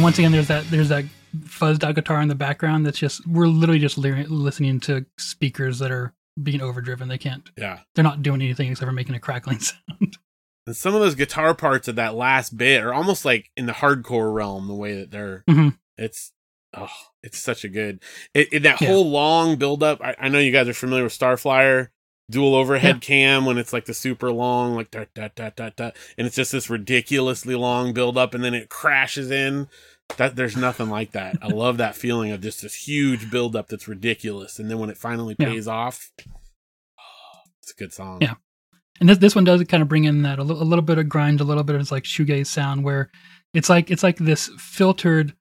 Once 0.09 0.19
again, 0.19 0.33
there's 0.33 0.49
that 0.49 0.65
there's 0.71 0.89
that 0.89 1.05
fuzzed 1.41 1.85
out 1.85 1.95
guitar 1.95 2.23
in 2.23 2.29
the 2.29 2.35
background. 2.35 2.87
That's 2.87 2.99
just 2.99 3.27
we're 3.27 3.47
literally 3.47 3.79
just 3.79 3.99
li- 3.99 4.25
listening 4.25 4.81
to 4.81 5.05
speakers 5.19 5.79
that 5.81 5.91
are 5.91 6.15
being 6.43 6.63
overdriven. 6.63 7.09
They 7.09 7.19
can't. 7.19 7.49
Yeah. 7.59 7.81
They're 7.95 8.05
not 8.05 8.23
doing 8.23 8.41
anything 8.41 8.71
except 8.71 8.87
for 8.89 8.93
making 8.93 9.15
a 9.15 9.21
crackling 9.21 9.59
sound. 9.61 10.17
And 10.67 10.75
some 10.77 10.95
of 10.95 11.01
those 11.01 11.15
guitar 11.15 11.55
parts 11.55 11.89
of 11.89 11.97
that 11.97 12.15
last 12.15 12.57
bit 12.57 12.83
are 12.83 12.95
almost 12.95 13.25
like 13.27 13.51
in 13.57 13.67
the 13.67 13.73
hardcore 13.73 14.33
realm, 14.33 14.67
the 14.67 14.75
way 14.75 14.95
that 14.99 15.11
they're. 15.11 15.45
Mhm. 15.49 15.77
It's 15.99 16.33
oh, 16.75 16.89
it's 17.23 17.39
such 17.39 17.65
a 17.65 17.69
good. 17.69 18.03
It, 18.33 18.49
it- 18.53 18.63
that 18.63 18.81
Yeah. 18.81 18.89
whole 18.89 19.11
long 19.11 19.57
build 19.57 19.83
up. 19.83 20.01
I, 20.03 20.15
I 20.19 20.29
know 20.31 20.39
you 20.39 20.53
guys 20.53 20.69
are 20.69 20.75
familiar 20.75 21.05
with 21.05 21.19
Starflyer 21.19 21.89
dual 22.31 22.55
overhead 22.55 22.97
Yeah. 22.97 23.01
cam 23.01 23.45
when 23.47 23.57
it's 23.59 23.73
like 23.73 23.87
the 23.87 23.95
super 23.95 24.31
long, 24.31 24.75
like 24.75 24.91
da 24.91 25.05
da 25.15 25.29
da 25.35 25.51
da 25.55 25.71
da, 25.77 25.91
and 26.19 26.27
it's 26.27 26.37
just 26.37 26.53
this 26.53 26.69
ridiculously 26.71 27.55
long 27.55 27.93
build 27.95 28.17
up, 28.19 28.33
and 28.35 28.43
then 28.45 28.55
it 28.55 28.69
crashes 28.71 29.31
in. 29.31 29.69
That 30.17 30.35
there's 30.37 30.57
nothing 30.57 30.89
like 30.91 31.13
that. 31.13 31.37
I 31.43 31.49
love 31.49 31.77
that 31.77 31.95
feeling 31.95 32.33
of 32.33 32.41
just 32.41 32.63
this 32.63 32.75
huge 32.75 33.31
build 33.31 33.55
up 33.55 33.69
that's 33.69 33.87
ridiculous, 33.87 34.59
and 34.59 34.71
then 34.71 34.79
when 34.79 34.91
it 34.91 34.97
finally 34.99 35.37
Yeah. 35.39 35.47
pays 35.51 35.69
off, 35.69 36.11
oh, 36.99 37.39
it's 37.63 37.73
a 37.73 37.77
good 37.77 37.93
song. 37.93 38.19
Yeah. 38.21 38.35
And 39.01 39.09
this 39.09 39.19
this 39.19 39.35
one 39.37 39.45
does 39.45 39.63
kind 39.65 39.83
of 39.83 39.89
bring 39.89 40.05
in 40.05 40.23
that 40.23 40.39
a 40.41 40.43
little, 40.43 40.61
a 40.63 40.65
little 40.65 40.83
bit 40.83 40.99
of 40.99 41.09
grind, 41.09 41.41
a 41.41 41.45
little 41.45 41.63
bit 41.63 41.77
of 41.77 41.91
like 41.93 42.03
shoegaze 42.05 42.47
sound, 42.47 42.83
where 42.83 43.11
it's 43.55 43.69
like 43.69 43.91
it's 43.91 44.03
like 44.03 44.17
this 44.17 44.51
filtered 44.59 45.35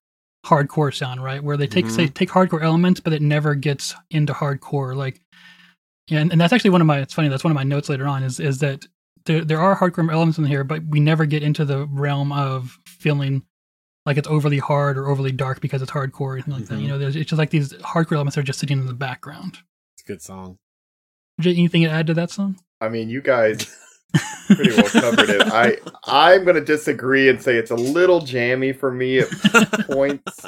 hardcore 0.46 0.94
sound, 0.94 1.24
right? 1.24 1.44
Where 1.44 1.58
they 1.58 1.66
take 1.68 1.86
Mhm. 1.86 1.92
say 1.92 2.08
take 2.08 2.30
hardcore 2.30 2.62
elements, 2.62 3.00
but 3.00 3.14
it 3.14 3.22
never 3.22 3.56
gets 3.56 3.96
into 4.12 4.34
hardcore. 4.34 4.96
Like, 4.96 5.22
yeah, 6.08 6.20
and, 6.20 6.32
and 6.32 6.40
that's 6.40 6.54
actually 6.54 6.70
one 6.70 6.82
of 6.82 6.88
my. 6.88 7.00
It's 7.00 7.14
funny. 7.16 7.30
That's 7.30 7.44
one 7.44 7.52
of 7.52 7.56
my 7.56 7.64
notes 7.64 7.90
later 7.90 8.06
on. 8.08 8.22
Is 8.24 8.40
is 8.40 8.60
that 8.60 8.86
there 9.26 9.44
there 9.44 9.60
are 9.60 9.76
hardcore 9.76 10.12
elements 10.12 10.38
in 10.38 10.46
here, 10.46 10.64
but 10.64 10.84
we 10.86 11.00
never 11.00 11.26
get 11.26 11.42
into 11.42 11.66
the 11.66 11.88
realm 11.88 12.32
of 12.32 12.78
feeling 12.86 13.42
like 14.08 14.18
it's 14.18 14.28
overly 14.28 14.58
hard 14.58 14.98
or 14.98 15.08
overly 15.08 15.32
dark 15.32 15.62
because 15.62 15.82
it's 15.84 15.92
hardcore 15.92 16.22
or 16.22 16.34
anything 16.34 16.54
like 16.56 16.66
that. 16.66 16.80
Mhm. 16.80 16.82
You 16.82 16.88
know, 16.88 16.98
there's, 16.98 17.16
it's 17.16 17.30
just 17.30 17.38
like 17.38 17.52
these 17.52 17.74
hardcore 17.74 18.14
elements 18.14 18.38
are 18.38 18.44
just 18.44 18.58
sitting 18.58 18.80
in 18.80 18.88
the 18.88 18.94
background. 18.94 19.60
It's 19.96 20.04
a 20.04 20.08
good 20.08 20.22
song. 20.24 20.58
Jay, 21.40 21.52
anything 21.52 21.84
to 21.84 21.90
add 21.90 22.08
to 22.08 22.16
that 22.16 22.32
song? 22.32 22.58
I 22.82 22.90
mean, 22.90 23.10
you 23.10 23.22
guys 23.22 23.66
pretty 24.48 24.72
well 24.76 24.90
covered 24.90 25.30
it. 25.30 25.42
I 25.44 25.78
I'm 26.06 26.46
gonna 26.46 26.62
disagree 26.62 27.30
and 27.30 27.40
say 27.42 27.56
it's 27.58 27.70
a 27.72 27.76
little 27.76 28.22
jammy 28.22 28.74
for 28.74 28.92
me 28.92 29.20
at 29.20 29.28
points. 29.88 30.46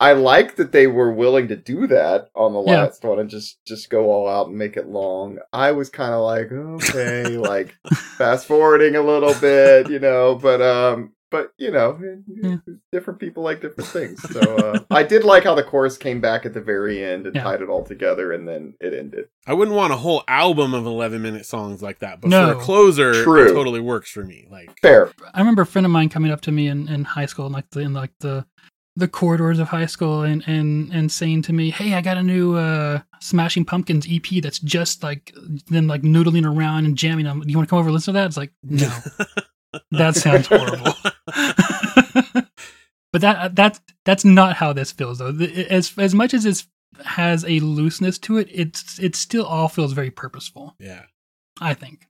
I 0.00 0.12
like 0.12 0.54
that 0.56 0.70
they 0.70 0.86
were 0.86 1.10
willing 1.12 1.48
to 1.48 1.56
do 1.56 1.86
that 1.88 2.28
on 2.36 2.52
the 2.52 2.62
Yeah. 2.62 2.82
last 2.84 3.02
one 3.04 3.18
and 3.18 3.28
just 3.30 3.58
just 3.66 3.90
go 3.90 4.10
all 4.12 4.28
out 4.28 4.48
and 4.48 4.56
make 4.56 4.76
it 4.76 4.86
long. 4.88 5.38
I 5.52 5.72
was 5.72 5.88
kind 5.90 6.12
of 6.14 6.22
like, 6.22 6.52
okay, 6.52 7.36
like 7.36 7.74
fast 8.16 8.46
forwarding 8.46 8.94
a 8.96 9.02
little 9.02 9.34
bit, 9.34 9.90
you 9.90 9.98
know, 9.98 10.34
but 10.40 10.60
um, 10.62 11.12
but 11.30 11.52
you 11.58 11.70
know, 11.70 11.98
Yeah. 12.26 12.56
different 12.92 13.20
people 13.20 13.42
like 13.42 13.60
different 13.60 13.90
things. 13.90 14.22
So 14.32 14.40
uh, 14.40 14.80
I 14.90 15.02
did 15.02 15.24
like 15.24 15.44
how 15.44 15.54
the 15.54 15.62
chorus 15.62 15.96
came 15.96 16.20
back 16.20 16.46
at 16.46 16.54
the 16.54 16.60
very 16.60 17.04
end 17.04 17.26
and 17.26 17.34
Yeah. 17.36 17.42
tied 17.44 17.62
it 17.62 17.68
all 17.68 17.84
together, 17.84 18.32
and 18.32 18.46
then 18.48 18.74
it 18.80 18.94
ended. 18.94 19.26
I 19.46 19.54
wouldn't 19.54 19.76
want 19.76 19.92
a 19.92 19.96
whole 19.96 20.24
album 20.28 20.74
of 20.74 20.86
11 20.86 21.20
minute 21.22 21.46
songs 21.46 21.82
like 21.82 21.98
that, 22.00 22.20
but 22.20 22.28
No. 22.30 22.52
for 22.54 22.58
a 22.58 22.62
closer, 22.62 23.24
True. 23.24 23.46
it 23.50 23.52
totally 23.52 23.80
works 23.80 24.10
for 24.10 24.24
me. 24.24 24.46
Like, 24.50 24.78
Fair. 24.80 25.10
I 25.34 25.38
remember 25.40 25.62
a 25.62 25.66
friend 25.66 25.84
of 25.86 25.90
mine 25.92 26.08
coming 26.08 26.30
up 26.30 26.40
to 26.42 26.52
me 26.52 26.68
in, 26.68 26.88
in 26.88 27.04
high 27.04 27.26
school, 27.26 27.46
in 27.46 27.52
like 27.52 27.70
the 27.70 27.80
in 27.80 27.92
like 27.94 28.12
the 28.20 28.46
the 28.96 29.06
corridors 29.06 29.60
of 29.60 29.68
high 29.68 29.86
school, 29.86 30.22
and 30.22 30.42
and 30.48 30.90
and 30.92 31.12
saying 31.12 31.40
to 31.42 31.52
me, 31.52 31.70
"Hey, 31.70 31.94
I 31.94 32.00
got 32.00 32.16
a 32.16 32.22
new 32.22 32.56
uh, 32.56 32.98
Smashing 33.20 33.64
Pumpkins 33.64 34.08
EP 34.10 34.42
that's 34.42 34.58
just 34.58 35.04
like 35.04 35.32
them 35.68 35.86
like 35.86 36.02
noodling 36.02 36.44
around 36.44 36.84
and 36.84 36.96
jamming. 36.98 37.24
on. 37.28 37.38
Do 37.38 37.48
you 37.48 37.56
want 37.56 37.68
to 37.68 37.70
come 37.70 37.78
over 37.78 37.90
and 37.90 37.94
listen 37.94 38.14
to 38.14 38.18
that?" 38.18 38.26
It's 38.26 38.36
like, 38.36 38.50
no, 38.64 38.90
that 39.92 40.16
sounds 40.16 40.46
horrible. 40.46 40.94
but 43.12 43.20
that 43.22 43.56
that 43.56 43.80
that's 44.04 44.24
not 44.24 44.56
how 44.56 44.72
this 44.72 44.92
feels 44.92 45.18
though. 45.18 45.28
As 45.70 45.92
as 45.98 46.14
much 46.14 46.34
as 46.34 46.44
it 46.46 46.64
has 47.04 47.44
a 47.44 47.60
looseness 47.60 48.18
to 48.20 48.38
it, 48.38 48.48
it's 48.50 48.98
it 48.98 49.14
still 49.16 49.44
all 49.46 49.68
feels 49.68 49.92
very 49.92 50.10
purposeful. 50.10 50.74
yeah, 50.78 51.02
I 51.60 51.74
think. 51.74 52.06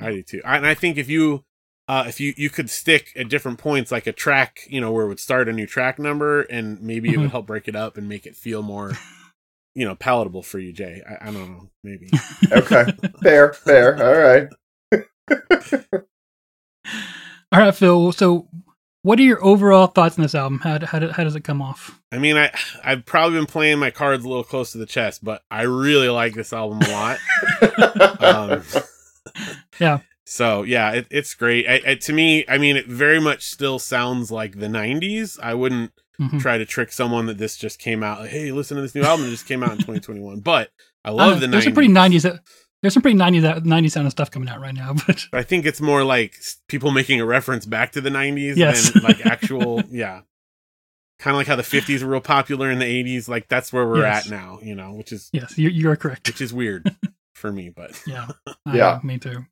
I 0.00 0.10
do 0.10 0.22
too. 0.22 0.42
I, 0.44 0.56
and 0.56 0.66
I 0.66 0.74
think 0.74 0.96
if 0.98 1.08
you, 1.08 1.44
uh, 1.86 2.04
if 2.08 2.18
you, 2.18 2.34
you 2.36 2.50
could 2.50 2.68
stick 2.68 3.12
at 3.14 3.28
different 3.28 3.58
points, 3.58 3.92
like 3.92 4.08
a 4.08 4.12
track, 4.12 4.60
you 4.68 4.80
know, 4.80 4.90
where 4.90 5.04
it 5.04 5.08
would 5.08 5.20
start 5.20 5.48
a 5.48 5.52
new 5.52 5.66
track 5.66 5.98
number 6.00 6.42
and 6.42 6.80
maybe 6.82 7.12
it 7.14 7.18
would 7.18 7.28
Mhm. 7.28 7.30
help 7.32 7.46
break 7.46 7.68
it 7.68 7.76
up 7.76 7.96
and 7.96 8.08
make 8.08 8.26
it 8.26 8.34
feel 8.34 8.62
more, 8.62 8.92
you 9.76 9.84
know, 9.84 9.94
palatable 9.94 10.42
for 10.42 10.58
you, 10.58 10.72
Jay. 10.72 11.02
I, 11.08 11.28
I 11.28 11.30
don't 11.30 11.52
know. 11.52 11.70
Maybe. 11.84 12.10
Okay. 12.50 12.86
Fair. 13.22 13.52
Fair. 13.52 14.02
All 14.02 14.18
right. 14.18 14.48
All 17.52 17.58
right, 17.60 17.74
Phil. 17.74 18.12
So, 18.12 18.48
what 19.02 19.18
are 19.18 19.22
your 19.22 19.42
overall 19.44 19.88
thoughts 19.88 20.18
on 20.18 20.22
this 20.22 20.34
album? 20.34 20.60
How 20.60 20.78
how, 20.86 21.06
how 21.12 21.24
does 21.24 21.36
it 21.36 21.44
come 21.44 21.60
off? 21.60 22.00
I 22.10 22.18
mean, 22.18 22.36
I, 22.36 22.50
I've 22.84 23.04
probably 23.04 23.38
been 23.38 23.46
playing 23.46 23.78
my 23.78 23.90
cards 23.90 24.24
a 24.24 24.28
little 24.28 24.44
close 24.44 24.72
to 24.72 24.78
the 24.78 24.86
chest, 24.86 25.22
but 25.24 25.42
I 25.50 25.62
really 25.62 26.08
like 26.08 26.34
this 26.34 26.52
album 26.52 26.80
a 26.82 26.90
lot. 26.90 27.18
um, 28.20 28.62
Yeah. 29.80 29.98
So 30.24 30.62
yeah, 30.62 30.92
it, 30.92 31.06
it's 31.10 31.34
great. 31.34 31.68
I, 31.68 31.90
I, 31.90 31.94
to 31.96 32.12
me, 32.12 32.44
I 32.48 32.56
mean, 32.56 32.76
it 32.76 32.86
very 32.86 33.20
much 33.20 33.42
still 33.44 33.78
sounds 33.78 34.30
like 34.30 34.58
the 34.58 34.66
'90s. 34.68 35.38
I 35.42 35.54
wouldn't 35.54 35.92
Mhm. 36.20 36.40
try 36.40 36.58
to 36.58 36.64
trick 36.66 36.92
someone 36.92 37.26
that 37.26 37.38
this 37.38 37.56
just 37.56 37.78
came 37.78 38.02
out. 38.02 38.20
Like, 38.20 38.30
hey, 38.30 38.52
listen 38.52 38.76
to 38.76 38.82
this 38.82 38.94
new 38.94 39.02
album 39.02 39.24
that 39.24 39.32
just 39.32 39.46
came 39.48 39.62
out 39.62 39.72
in 39.72 39.78
2021. 39.78 40.40
But 40.40 40.70
I 41.04 41.10
love 41.10 41.36
Uh, 41.38 41.40
the 41.40 41.46
There's 41.48 41.62
90s. 41.62 41.64
some 41.64 41.74
pretty 41.74 41.88
'90s. 41.92 42.38
There's 42.82 42.94
some 42.94 43.02
pretty 43.02 43.16
90s, 43.18 43.44
out- 43.44 43.62
90s 43.64 43.92
sounding 43.92 44.10
stuff 44.10 44.30
coming 44.30 44.48
out 44.48 44.60
right 44.60 44.74
now, 44.74 44.94
but 45.06 45.26
I 45.32 45.42
think 45.44 45.64
it's 45.66 45.80
more 45.80 46.02
like 46.04 46.34
people 46.68 46.90
making 46.90 47.20
a 47.20 47.24
reference 47.24 47.64
back 47.64 47.92
to 47.92 48.00
the 48.00 48.10
90s 48.10 48.56
Yes. 48.56 48.90
than 48.90 49.02
like 49.04 49.24
actual, 49.26 49.82
yeah. 49.90 50.22
Kind 51.20 51.34
of 51.34 51.38
like 51.38 51.46
how 51.46 51.54
the 51.54 51.62
50s 51.62 52.02
were 52.02 52.08
real 52.10 52.20
popular 52.20 52.68
in 52.70 52.80
the 52.80 52.84
80s. 52.84 53.28
Like 53.28 53.48
that's 53.48 53.72
where 53.72 53.86
we're 53.86 54.00
Yes. 54.02 54.26
at 54.26 54.30
now, 54.32 54.58
you 54.62 54.74
know, 54.74 54.94
which 54.94 55.12
is 55.12 55.30
yes, 55.32 55.56
you, 55.56 55.68
you 55.68 55.88
are 55.90 55.96
correct. 55.96 56.26
which 56.26 56.40
is 56.40 56.52
weird 56.52 56.94
for 57.36 57.52
me. 57.52 57.68
But 57.68 58.00
Yeah. 58.06 58.28
Yeah. 58.72 58.98
I- 59.02 59.06
me 59.06 59.18
too. 59.18 59.44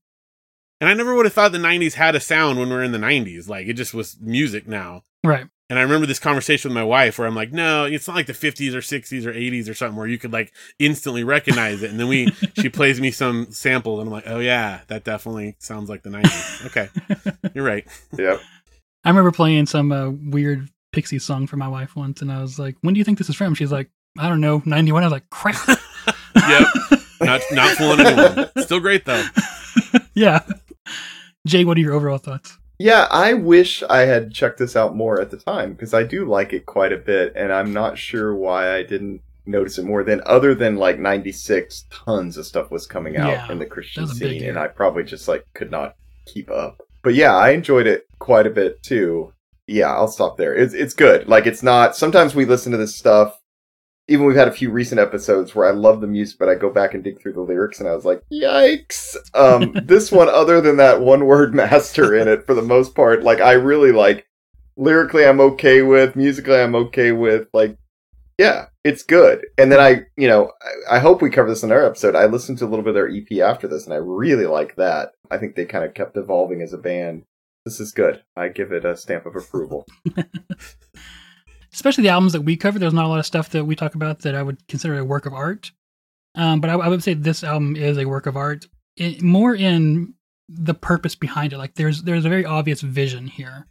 and 0.81 0.91
I 0.91 0.95
never 0.95 1.15
would 1.15 1.27
have 1.27 1.33
thought 1.33 1.53
the 1.53 1.59
90s 1.59 1.93
had 1.95 2.17
a 2.17 2.21
sound 2.21 2.59
when 2.59 2.69
we 2.71 2.75
are 2.75 2.83
in 2.83 2.91
the 2.91 2.99
90s. 2.99 3.49
Like 3.49 3.69
it 3.69 3.75
just 3.75 3.95
was 3.95 4.17
music 4.21 4.67
now. 4.67 5.05
Right. 5.23 5.47
And 5.71 5.79
I 5.79 5.83
remember 5.83 6.07
this 6.07 6.19
conversation 6.19 6.69
with 6.69 6.75
my 6.75 6.85
wife 6.85 7.19
where 7.19 7.29
I'm 7.29 7.35
like, 7.37 7.53
no, 7.53 7.85
it's 7.85 8.07
not 8.09 8.17
like 8.17 8.27
the 8.27 8.33
50s 8.33 8.75
or 8.75 8.81
60s 8.81 9.25
or 9.25 9.33
80s 9.33 9.71
or 9.71 9.75
something 9.75 9.97
where 9.97 10.09
you 10.09 10.19
could 10.19 10.33
like 10.33 10.53
instantly 10.81 11.23
recognize 11.25 11.83
it. 11.83 11.91
And 11.91 11.99
then 11.99 12.09
we, 12.09 12.27
she 12.61 12.69
plays 12.69 13.01
me 13.01 13.13
some 13.13 13.47
sample 13.53 14.01
and 14.01 14.09
I'm 14.09 14.13
like, 14.13 14.25
oh 14.27 14.41
yeah, 14.41 14.81
that 14.89 15.05
definitely 15.05 15.55
sounds 15.61 15.89
like 15.89 16.03
the 16.03 16.11
90s. 16.11 16.67
Okay. 16.67 16.89
You're 17.55 17.65
right. 17.65 17.87
Yep. 18.19 18.41
I 19.05 19.09
remember 19.09 19.33
playing 19.33 19.67
some 19.67 19.93
uh, 19.93 20.11
weird 20.11 20.69
Pixie 20.93 21.21
song 21.21 21.47
for 21.47 21.57
my 21.57 21.69
wife 21.69 21.95
once, 21.97 22.21
and 22.21 22.33
I 22.33 22.43
was 22.43 22.59
like, 22.59 22.77
"When 22.81 22.93
do 22.93 22.99
you 22.99 23.05
think 23.05 23.19
this 23.19 23.29
is 23.31 23.37
from?" 23.37 23.55
She's 23.55 23.73
like, 23.73 23.89
"I 24.19 24.29
don't 24.29 24.41
know, 24.41 24.61
'91." 24.67 25.03
I 25.03 25.07
was 25.07 25.13
like, 25.13 25.31
"Crap." 25.31 25.57
Yep. 26.37 26.67
Not, 27.21 27.41
not 27.53 27.77
fooling 27.77 28.07
anyone. 28.07 28.51
Still 28.59 28.81
great 28.81 29.05
though. 29.05 29.25
yeah. 30.15 30.41
Jay, 31.47 31.65
what 31.65 31.77
are 31.77 31.81
your 31.81 31.93
overall 31.93 32.19
thoughts? 32.19 32.57
Yeah, 32.81 33.07
I 33.11 33.35
wish 33.35 33.83
I 33.83 34.01
had 34.01 34.33
checked 34.33 34.59
this 34.59 34.75
out 34.75 34.97
more 34.97 35.21
at 35.21 35.31
the 35.31 35.37
time 35.37 35.73
because 35.75 35.93
I 35.93 36.03
do 36.03 36.25
like 36.25 36.55
it 36.55 36.65
quite 36.65 36.95
a 36.95 36.97
bit, 36.97 37.35
and 37.37 37.53
I'm 37.53 37.75
not 37.75 37.99
sure 37.99 38.35
why 38.35 38.75
I 38.75 38.83
didn't 38.85 39.21
notice 39.45 39.77
it 39.77 39.85
more 39.85 40.03
than 40.03 40.23
other 40.25 40.55
than 40.55 40.77
like 40.77 40.99
96 40.99 41.85
tons 41.91 42.39
of 42.39 42.47
stuff 42.47 42.71
was 42.71 42.87
coming 42.87 43.19
out 43.19 43.29
Yeah, 43.29 43.53
in 43.53 43.59
the 43.59 43.67
Christian 43.67 44.05
that 44.05 44.09
was 44.09 44.17
a 44.17 44.25
big 44.25 44.41
scene 44.41 44.49
and 44.49 44.59
I 44.59 44.69
probably 44.69 45.05
just 45.05 45.29
like 45.29 45.45
could 45.55 45.71
not 45.71 45.95
keep 46.27 46.51
up. 46.51 46.81
But 47.03 47.15
yeah, 47.15 47.35
I 47.35 47.51
enjoyed 47.51 47.87
it 47.87 48.05
quite 48.19 48.47
a 48.47 48.51
bit 48.51 48.83
too. 48.83 49.33
Yeah, 49.67 49.93
I'll 49.93 50.09
stop 50.09 50.39
there. 50.39 50.55
It's 50.55 50.73
it's 50.73 50.95
good. 50.95 51.29
Like 51.29 51.47
it's 51.47 51.63
not 51.63 51.97
sometimes 51.97 52.35
we 52.35 52.47
listen 52.47 52.73
to 52.73 52.79
this 52.79 52.97
stuff 52.97 53.39
even 54.11 54.27
we've 54.27 54.37
had 54.37 54.49
a 54.49 54.53
few 54.53 54.71
recent 54.71 55.01
episodes 55.01 55.55
where 55.55 55.69
I 55.69 55.71
love 55.71 56.01
the 56.01 56.09
music, 56.09 56.37
but 56.37 56.49
I 56.49 56.57
go 56.57 56.69
back 56.69 56.95
and 56.95 57.05
dig 57.05 57.23
through 57.23 57.35
the 57.35 57.43
lyrics 57.43 57.79
and 57.79 57.89
I 57.89 57.95
was 57.95 58.05
like, 58.05 58.21
yikes. 58.31 59.17
Um, 59.35 59.73
this 59.85 60.11
one, 60.11 60.29
other 60.29 60.61
than 60.61 60.79
that 60.79 61.01
one 61.01 61.27
word 61.27 61.55
master 61.55 62.17
in 62.17 62.27
it, 62.27 62.45
for 62.45 62.55
the 62.55 62.61
most 62.61 62.97
part, 62.97 63.23
like 63.23 63.41
I 63.41 63.53
really 63.53 63.93
like 63.93 64.27
lyrically, 64.77 65.25
I'm 65.25 65.41
okay 65.41 65.83
with 65.83 66.17
musically, 66.17 66.61
I'm 66.61 66.75
okay 66.75 67.13
with 67.13 67.47
like, 67.53 67.79
yeah, 68.37 68.67
it's 68.83 69.05
good. 69.05 69.47
And 69.57 69.71
then 69.71 69.79
I, 69.79 70.07
you 70.17 70.27
know, 70.27 70.51
I, 70.91 70.97
I 70.97 70.99
hope 70.99 71.23
we 71.23 71.31
cover 71.31 71.49
this 71.49 71.63
in 71.63 71.71
our 71.71 71.87
episode. 71.87 72.17
I 72.17 72.27
listened 72.27 72.59
to 72.59 72.65
a 72.65 72.67
little 72.67 72.83
bit 72.83 72.91
of 72.91 72.95
their 72.97 73.09
EP 73.09 73.41
after 73.41 73.69
this 73.69 73.85
and 73.85 73.95
I 73.95 73.99
really 73.99 74.47
like 74.47 74.75
that. 74.75 75.13
I 75.31 75.39
think 75.39 75.55
they 75.55 75.67
kind 75.67 75.85
of 75.85 75.95
kept 75.95 76.17
evolving 76.17 76.63
as 76.63 76.73
a 76.73 76.79
band. 76.79 77.23
This 77.65 77.79
is 77.79 77.93
good. 77.93 78.25
I 78.37 78.49
give 78.49 78.73
it 78.73 78.85
a 78.85 78.97
stamp 78.97 79.25
of 79.27 79.37
approval. 79.37 79.87
Especially 81.73 82.03
the 82.03 82.11
albums 82.11 82.33
that 82.33 82.43
we 82.43 82.57
cover. 82.57 82.79
There's 82.79 82.93
not 82.93 83.05
a 83.05 83.09
lot 83.09 83.19
of 83.21 83.27
stuff 83.27 83.51
that 83.51 83.65
we 83.65 83.77
talk 83.77 83.95
about 83.95 84.21
that 84.21 84.35
I 84.35 84.43
would 84.43 84.67
consider 84.67 84.99
a 84.99 85.05
work 85.05 85.27
of 85.27 85.35
art. 85.35 85.71
Um, 86.35 86.61
but 86.61 86.71
I, 86.71 86.75
I 86.75 86.89
would 86.89 87.03
say 87.03 87.15
this 87.15 87.45
album 87.45 87.77
is 87.77 87.99
a 87.99 88.05
work 88.05 88.27
of 88.27 88.37
art, 88.37 88.67
it, 88.97 89.23
more 89.23 89.55
in 89.55 90.15
the 90.49 90.75
purpose 90.75 91.15
behind 91.15 91.53
it. 91.53 91.59
Like 91.59 91.75
there's 91.75 92.03
there's 92.03 92.25
a 92.25 92.29
very 92.29 92.45
obvious 92.45 92.81
vision 92.81 93.27
here, 93.27 93.67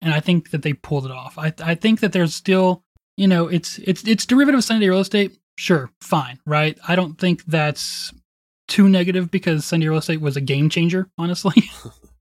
and 0.00 0.14
I 0.14 0.20
think 0.20 0.50
that 0.50 0.62
they 0.62 0.72
pulled 0.72 1.06
it 1.06 1.10
off. 1.10 1.38
I 1.38 1.52
I 1.62 1.74
think 1.74 2.00
that 2.00 2.12
there's 2.12 2.34
still 2.34 2.82
you 3.16 3.26
know 3.26 3.48
it's 3.48 3.78
it's 3.78 4.06
it's 4.06 4.26
derivative 4.26 4.58
of 4.58 4.64
Sunny 4.64 4.80
Day 4.80 4.88
Real 4.88 5.00
Estate. 5.00 5.38
Sure, 5.56 5.90
fine, 6.00 6.38
right? 6.46 6.78
I 6.86 6.96
don't 6.96 7.18
think 7.18 7.44
that's 7.44 8.12
too 8.68 8.88
negative 8.88 9.30
because 9.30 9.64
Sunny 9.64 9.82
Day 9.84 9.88
Real 9.88 9.98
Estate 9.98 10.20
was 10.20 10.36
a 10.36 10.40
game 10.40 10.68
changer, 10.68 11.08
honestly. 11.18 11.70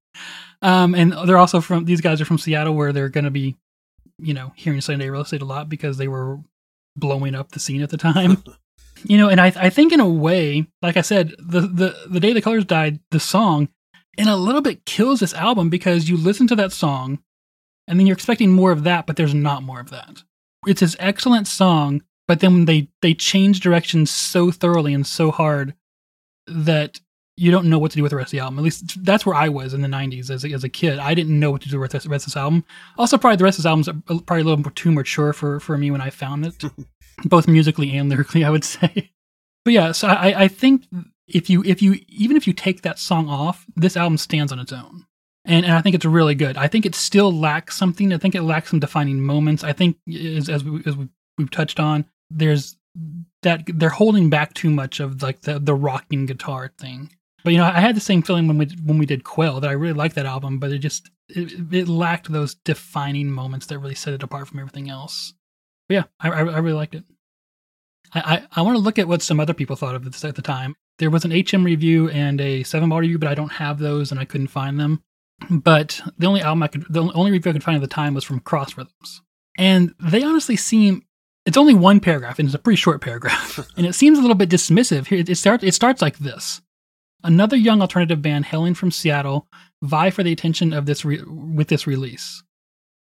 um, 0.62 0.96
and 0.96 1.14
they're 1.26 1.38
also 1.38 1.62
from 1.62 1.86
these 1.86 2.02
guys 2.02 2.20
are 2.20 2.26
from 2.26 2.40
Seattle, 2.40 2.74
where 2.74 2.92
they're 2.92 3.10
going 3.10 3.26
to 3.26 3.32
be, 3.32 3.56
you 4.20 4.34
know, 4.34 4.54
hearing 4.56 4.82
Sunny 4.82 5.00
Day 5.00 5.10
Real 5.10 5.22
Estate 5.22 5.42
a 5.42 5.46
lot 5.46 5.70
because 5.70 5.98
they 5.98 6.08
were 6.08 6.40
blowing 6.96 7.36
up 7.36 7.52
the 7.52 7.60
scene 7.60 7.82
at 7.82 7.90
the 7.90 7.98
time. 7.98 8.44
you 9.04 9.18
know, 9.18 9.30
and 9.30 9.40
I 9.40 9.48
I 9.56 9.70
think 9.70 9.94
in 9.94 10.00
a 10.00 10.10
way, 10.10 10.68
like 10.82 10.98
I 10.98 11.02
said, 11.02 11.34
the 11.40 11.62
the 11.62 11.96
the 12.10 12.20
day 12.20 12.34
the 12.34 12.42
colors 12.42 12.66
died, 12.66 13.00
the 13.12 13.20
song, 13.20 13.70
in 14.18 14.28
a 14.28 14.36
little 14.36 14.62
bit 14.62 14.86
kills 14.86 15.20
this 15.20 15.34
album 15.34 15.70
because 15.70 16.10
you 16.10 16.18
listen 16.18 16.48
to 16.48 16.56
that 16.56 16.72
song, 16.72 17.20
and 17.88 18.00
then 18.00 18.08
you're 18.08 18.16
expecting 18.16 18.52
more 18.52 18.72
of 18.72 18.84
that, 18.84 19.06
but 19.06 19.16
there's 19.16 19.34
not 19.34 19.64
more 19.64 19.80
of 19.80 19.92
that. 19.92 20.24
It's 20.66 20.82
this 20.82 20.96
excellent 21.00 21.48
song, 21.48 22.02
but 22.28 22.40
then 22.40 22.66
they 22.66 22.90
they 23.02 23.14
change 23.14 23.60
directions 23.60 24.10
so 24.10 24.52
thoroughly 24.52 24.94
and 24.94 25.06
so 25.06 25.32
hard 25.32 25.76
that 26.48 27.00
you 27.38 27.52
don't 27.52 27.70
know 27.70 27.78
what 27.78 27.92
to 27.92 27.98
do 27.98 28.04
with 28.04 28.10
the 28.10 28.16
rest 28.16 28.30
of 28.30 28.32
the 28.32 28.40
album. 28.40 28.58
At 28.58 28.64
least 28.64 29.06
that's 29.06 29.26
where 29.26 29.36
I 29.36 29.48
was 29.48 29.74
in 29.74 29.82
the 29.82 29.88
'90s 29.88 30.30
as 30.30 30.44
a, 30.44 30.52
as 30.52 30.64
a 30.64 30.70
kid. 30.70 31.00
I 31.00 31.14
didn't 31.14 31.40
know 31.40 31.52
what 31.52 31.62
to 31.62 31.70
do 31.70 31.80
with 31.80 31.92
the 31.92 32.10
rest 32.10 32.26
of 32.26 32.26
this 32.26 32.36
album. 32.36 32.66
Also, 32.98 33.18
probably 33.18 33.38
the 33.38 33.44
rest 33.44 33.60
of 33.60 33.64
this 33.64 33.70
album's 33.70 33.90
probably 34.08 34.42
a 34.42 34.44
little 34.44 34.58
more 34.58 34.72
too 34.72 34.92
mature 34.92 35.34
for 35.34 35.60
for 35.60 35.78
me 35.78 35.92
when 35.92 36.02
I 36.02 36.10
found 36.10 36.46
it, 36.46 36.64
both 37.26 37.48
musically 37.48 37.96
and 37.96 38.10
lyrically. 38.10 38.44
I 38.44 38.50
would 38.50 38.64
say. 38.66 39.12
But 39.64 39.74
yeah, 39.74 39.92
so 39.92 40.08
I 40.08 40.44
I 40.44 40.48
think 40.48 40.88
if 41.28 41.50
you 41.50 41.64
if 41.64 41.82
you 41.82 42.00
even 42.08 42.36
if 42.36 42.48
you 42.48 42.54
take 42.54 42.82
that 42.82 43.00
song 43.00 43.30
off, 43.30 43.66
this 43.76 43.96
album 43.96 44.18
stands 44.18 44.52
on 44.52 44.60
its 44.60 44.74
own. 44.74 45.06
And, 45.46 45.66
and 45.66 45.76
I 45.76 45.82
think 45.82 45.96
it's 45.96 46.04
really 46.04 46.36
good. 46.36 46.58
I 46.58 46.68
think 46.68 46.86
it 46.86 46.94
still 46.94 47.32
lacks 47.32 47.78
something. 47.78 48.12
I 48.12 48.18
think 48.18 48.36
it 48.36 48.42
lacks 48.42 48.70
some 48.70 48.82
defining 48.82 49.22
moments. 49.22 49.64
I 49.64 49.72
think 49.72 49.96
as 50.14 50.50
as, 50.50 50.62
we, 50.62 50.84
as 50.86 50.98
we, 50.98 51.08
we've 51.38 51.50
touched 51.50 51.80
on, 51.80 52.04
there's 52.30 52.76
that 53.44 53.64
they're 53.68 53.90
holding 53.90 54.30
back 54.30 54.54
too 54.54 54.70
much 54.70 55.00
of 55.00 55.22
like 55.22 55.42
the 55.42 55.60
the 55.60 55.76
rocking 55.76 56.26
guitar 56.26 56.74
thing. 56.78 57.12
But 57.48 57.54
you 57.54 57.60
know, 57.60 57.72
I 57.74 57.80
had 57.80 57.96
the 57.96 58.02
same 58.02 58.24
feeling 58.24 58.50
when 58.50 58.58
we 58.58 58.66
when 58.84 58.98
we 58.98 59.06
did 59.06 59.24
Quell 59.24 59.62
that 59.62 59.70
I 59.70 59.72
really 59.72 59.94
liked 59.94 60.16
that 60.16 60.26
album, 60.26 60.60
but 60.60 60.74
it 60.74 60.80
just 60.80 61.10
it, 61.30 61.54
it 61.74 61.88
lacked 61.88 62.30
those 62.30 62.56
defining 62.56 63.32
moments 63.32 63.68
that 63.68 63.80
really 63.80 63.96
set 63.96 64.14
it 64.14 64.22
apart 64.22 64.50
from 64.50 64.60
everything 64.60 64.90
else. 64.90 65.34
But 65.88 65.94
yeah, 65.94 66.04
I, 66.20 66.28
I, 66.28 66.40
I 66.40 66.58
really 66.58 66.76
liked 66.76 66.94
it. 66.94 67.06
I, 68.14 68.20
I, 68.20 68.48
I 68.58 68.62
want 68.64 68.76
to 68.76 68.84
look 68.84 69.00
at 69.00 69.08
what 69.08 69.22
some 69.22 69.40
other 69.40 69.54
people 69.54 69.78
thought 69.78 69.96
of 69.96 70.04
this 70.04 70.26
at 70.26 70.36
the 70.36 70.42
time. 70.42 70.76
There 71.00 71.10
was 71.10 71.24
an 71.24 71.32
HM 71.32 71.64
review 71.64 72.10
and 72.10 72.42
a 72.42 72.64
Seven 72.64 72.90
Ball 72.90 73.00
review, 73.00 73.18
but 73.18 73.30
I 73.30 73.34
don't 73.34 73.54
have 73.54 73.80
those 73.80 74.12
and 74.12 74.20
I 74.20 74.26
couldn't 74.26 74.48
find 74.48 74.78
them. 74.78 75.02
But 75.50 76.02
the 76.18 76.28
only 76.28 76.42
album 76.42 76.64
I 76.64 76.68
could, 76.68 76.86
the 76.90 77.10
only 77.14 77.32
review 77.32 77.52
I 77.52 77.54
could 77.54 77.64
find 77.64 77.78
at 77.78 77.82
the 77.82 77.88
time 77.88 78.14
was 78.14 78.26
from 78.26 78.42
Cross 78.42 78.76
Rhythms, 78.76 79.22
and 79.58 79.96
they 80.04 80.22
honestly 80.22 80.58
seem. 80.58 81.04
It's 81.46 81.56
only 81.56 81.76
one 81.76 82.02
paragraph, 82.02 82.40
and 82.40 82.48
it's 82.48 82.56
a 82.56 82.60
pretty 82.60 82.76
short 82.76 83.00
paragraph, 83.00 83.66
and 83.78 83.86
it 83.86 83.94
seems 83.94 84.18
a 84.18 84.22
little 84.22 84.36
bit 84.36 84.50
dismissive. 84.50 85.08
Here, 85.08 85.24
it 85.26 85.38
starts. 85.38 85.64
It 85.64 85.74
starts 85.74 86.02
like 86.02 86.18
this: 86.18 86.62
Another 87.28 87.58
young 87.58 87.82
alternative 87.82 88.22
band 88.22 88.46
hailing 88.46 88.74
from 88.74 88.90
Seattle 88.90 89.48
vie 89.82 90.10
for 90.10 90.24
the 90.24 90.32
attention 90.32 90.72
of 90.72 90.86
this 90.86 91.04
re- 91.04 91.22
with 91.28 91.68
this 91.68 91.86
release, 91.86 92.42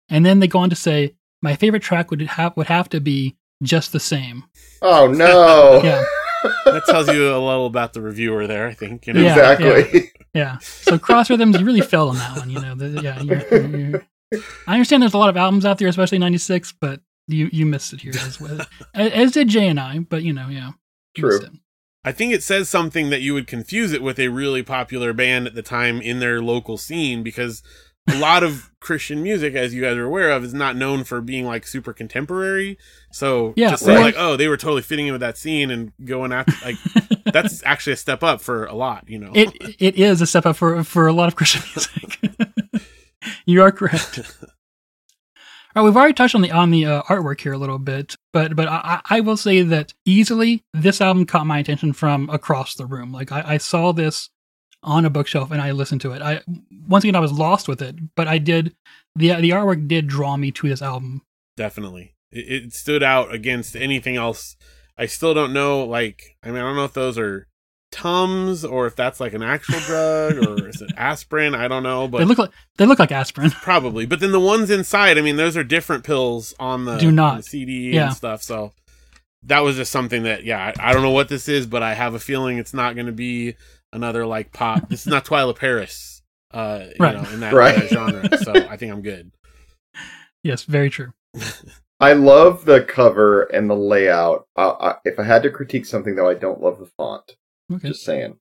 and 0.09 0.27
then 0.27 0.41
they 0.41 0.49
go 0.49 0.59
on 0.59 0.71
to 0.71 0.77
say, 0.77 1.15
"My 1.41 1.55
favorite 1.55 1.85
track 1.85 2.11
would 2.11 2.21
have 2.23 2.57
would 2.57 2.67
have 2.67 2.89
to 2.89 3.01
be 3.01 3.37
just 3.63 3.93
the 3.93 4.01
same." 4.01 4.45
Oh 4.83 5.07
no. 5.07 5.81
Yeah, 5.85 6.05
That 6.65 6.85
tells 6.87 7.09
you 7.09 7.29
a 7.35 7.39
little 7.39 7.67
about 7.67 7.93
the 7.93 8.01
reviewer 8.01 8.47
there, 8.47 8.67
I 8.69 8.75
think. 8.75 9.07
You 9.07 9.13
know? 9.13 9.21
Yeah. 9.21 9.53
exactly. 9.53 10.11
yeah. 10.35 10.59
So 10.59 10.99
Cross 10.99 11.31
Rhythms, 11.31 11.59
you 11.59 11.65
really 11.65 11.81
fell 11.81 12.09
on 12.11 12.17
that 12.17 12.39
one. 12.39 12.51
You 12.51 12.61
know, 12.61 12.75
the, 12.75 13.03
yeah. 13.03 13.21
You, 13.21 13.79
you, 14.33 14.43
I 14.67 14.75
understand 14.75 15.03
there's 15.03 15.15
a 15.15 15.19
lot 15.19 15.31
of 15.31 15.37
albums 15.37 15.65
out 15.65 15.79
there, 15.79 15.89
especially 15.89 16.19
'96, 16.19 16.75
but 16.81 17.01
you 17.29 17.49
you 17.53 17.67
missed 17.67 17.93
it 17.93 18.01
here 18.01 18.13
as 18.15 18.41
well, 18.41 18.61
as 18.95 19.33
did 19.33 19.49
Jay 19.49 19.69
and 19.69 19.79
I. 19.79 20.01
But 20.01 20.23
you 20.23 20.33
know, 20.33 20.49
yeah, 20.49 20.73
you 21.17 21.23
True. 21.23 21.41
I 22.09 22.13
think 22.13 22.33
it 22.33 22.43
says 22.43 22.71
something 22.71 23.11
that 23.11 23.21
you 23.21 23.35
would 23.35 23.47
confuse 23.47 23.93
it 23.93 24.03
with 24.03 24.19
a 24.19 24.29
really 24.29 24.63
popular 24.63 25.13
band 25.13 25.47
at 25.47 25.55
the 25.55 25.61
time 25.61 26.01
in 26.01 26.21
their 26.21 26.41
local 26.41 26.79
scene 26.79 27.23
because 27.23 27.63
a 28.09 28.17
lot 28.17 28.43
of 28.43 28.71
Christian 28.81 29.23
music, 29.23 29.55
as 29.55 29.75
you 29.75 29.83
guys 29.83 29.95
are 29.95 30.07
aware 30.07 30.31
of, 30.31 30.43
is 30.43 30.55
not 30.55 30.75
known 30.75 31.05
for 31.05 31.21
being 31.21 31.45
like 31.45 31.67
super 31.67 31.93
contemporary. 31.93 32.79
So 33.13 33.53
Yeah, 33.57 33.73
to 33.73 33.77
say 33.77 33.95
right. 33.95 34.01
like, 34.01 34.15
oh, 34.17 34.39
they 34.39 34.49
were 34.49 34.57
totally 34.57 34.81
fitting 34.81 35.09
in 35.09 35.13
with 35.13 35.21
that 35.21 35.37
scene 35.37 35.71
and 35.71 35.93
going 36.03 36.33
after 36.33 36.55
like 36.65 36.77
that's 37.27 37.63
actually 37.67 37.93
a 37.93 37.97
step 37.97 38.23
up 38.23 38.41
for 38.41 38.65
a 38.65 38.75
lot, 38.75 39.05
you 39.07 39.19
know. 39.19 39.31
it 39.35 39.53
it 39.79 39.97
is 39.97 40.23
a 40.23 40.27
step 40.27 40.47
up 40.47 40.57
for 40.57 40.83
for 40.85 41.09
a 41.09 41.13
lot 41.13 41.29
of 41.29 41.37
Christian 41.37 41.61
music. 41.77 42.89
you 43.45 43.61
are 43.61 43.71
correct. 43.71 44.21
We've 45.83 45.97
already 45.97 46.15
touched 46.15 46.35
on 46.35 46.43
the 46.43 46.51
on 46.51 46.71
the 46.71 46.87
uh, 46.87 47.03
artwork 47.03 47.41
here 47.41 47.53
a 47.53 47.59
little 47.59 47.79
bit, 47.79 48.17
but 48.33 48.55
but 48.57 48.69
I, 48.69 49.01
I 49.09 49.17
I 49.17 49.21
will 49.21 49.37
say 49.37 49.63
that 49.63 49.93
easily 50.05 50.65
this 50.73 51.01
album 51.01 51.27
caught 51.27 51.47
my 51.47 51.59
attention 51.59 51.93
from 51.93 52.29
across 52.31 52.75
the 52.75 52.87
room. 52.87 53.13
Like 53.13 53.33
I, 53.33 53.43
I 53.47 53.57
saw 53.59 53.93
this 53.93 54.31
on 54.83 55.05
a 55.05 55.11
bookshelf 55.11 55.51
and 55.51 55.61
I 55.61 55.73
listened 55.73 56.01
to 56.03 56.13
it. 56.13 56.23
I 56.23 56.43
once 56.87 57.05
again 57.05 57.17
I 57.17 57.21
was 57.21 57.33
lost 57.33 57.69
with 57.69 57.83
it, 57.83 57.97
but 58.15 58.29
I 58.29 58.39
did 58.39 58.75
the 59.17 59.35
the 59.35 59.51
artwork 59.51 59.89
did 59.89 60.07
draw 60.07 60.37
me 60.37 60.51
to 60.53 60.69
this 60.69 60.83
album. 60.83 61.23
Definitely. 61.57 62.15
It, 62.31 62.65
it 62.65 62.73
stood 62.73 63.03
out 63.03 63.33
against 63.35 63.75
anything 63.75 64.17
else. 64.17 64.57
I 64.97 65.07
still 65.07 65.33
don't 65.33 65.53
know, 65.53 65.85
like, 65.85 66.37
I 66.43 66.49
mean, 66.49 66.57
I 66.57 66.63
don't 66.63 66.77
know 66.77 66.85
if 66.85 66.93
those 66.93 67.19
are 67.19 67.47
Tums 67.99 68.65
or 68.65 68.87
if 68.87 68.95
that's 68.97 69.19
like 69.21 69.33
an 69.35 69.43
actual 69.43 69.81
drug 69.81 70.39
or 70.39 70.69
is 70.71 70.81
it 70.81 70.91
aspirin? 70.97 71.55
I 71.55 71.67
don't 71.69 71.83
know, 71.83 72.07
But 72.09 72.19
they 72.19 72.25
but 72.25 72.29
look 72.29 72.39
like 72.39 72.51
they 72.77 72.87
look 72.87 72.99
like 72.99 73.13
aspirin. 73.13 73.51
probably. 73.63 74.07
But 74.07 74.21
then 74.21 74.33
the 74.33 74.41
ones 74.41 74.71
inside, 74.71 75.19
I 75.19 75.21
mean, 75.21 75.37
those 75.37 75.57
are 75.57 75.65
different 75.65 76.05
pills 76.05 76.55
on 76.61 76.85
the, 76.85 76.99
Do 76.99 77.09
on 77.09 77.15
not. 77.17 77.37
the 77.39 77.43
CD 77.43 77.95
Yeah. 77.95 78.07
and 78.09 78.15
stuff. 78.17 78.43
So 78.43 78.73
that 79.45 79.61
was 79.61 79.77
just 79.77 79.91
something 79.93 80.23
that 80.23 80.45
yeah, 80.45 80.73
I, 80.79 80.91
I 80.91 80.93
don't 80.93 81.03
know 81.03 81.11
what 81.11 81.29
this 81.29 81.49
is, 81.49 81.67
but 81.67 81.83
I 81.83 81.95
have 81.95 82.15
a 82.15 82.19
feeling 82.21 82.59
it's 82.59 82.75
not 82.75 82.95
going 82.95 83.07
to 83.07 83.13
be 83.13 83.55
another 83.93 84.27
like 84.27 84.53
pop. 84.53 84.89
this 84.89 85.01
is 85.01 85.07
not 85.09 85.25
Twila 85.25 85.57
Paris, 85.57 86.23
uh, 86.53 86.85
you 86.85 86.95
Right. 87.01 87.15
know, 87.17 87.29
in 87.31 87.41
that, 87.41 87.53
Right. 87.55 87.75
that 87.77 87.89
genre. 87.91 88.39
So 88.45 88.53
I 88.53 88.77
think 88.77 88.93
I'm 88.93 89.03
good. 89.03 89.33
Yes, 90.43 90.63
very 90.65 90.89
true. 90.91 91.13
I 92.01 92.13
love 92.13 92.65
the 92.65 92.83
cover 92.83 93.43
and 93.45 93.69
the 93.69 93.75
layout. 93.75 94.47
Uh, 94.57 94.71
I, 94.81 94.95
if 95.05 95.19
I 95.19 95.25
had 95.25 95.43
to 95.43 95.51
critique 95.51 95.85
something, 95.85 96.15
though, 96.15 96.29
I 96.29 96.35
don't 96.35 96.61
love 96.63 96.79
the 96.79 96.87
font. 96.97 97.35
Okay. 97.73 97.89
Just 97.89 98.05
saying. 98.05 98.39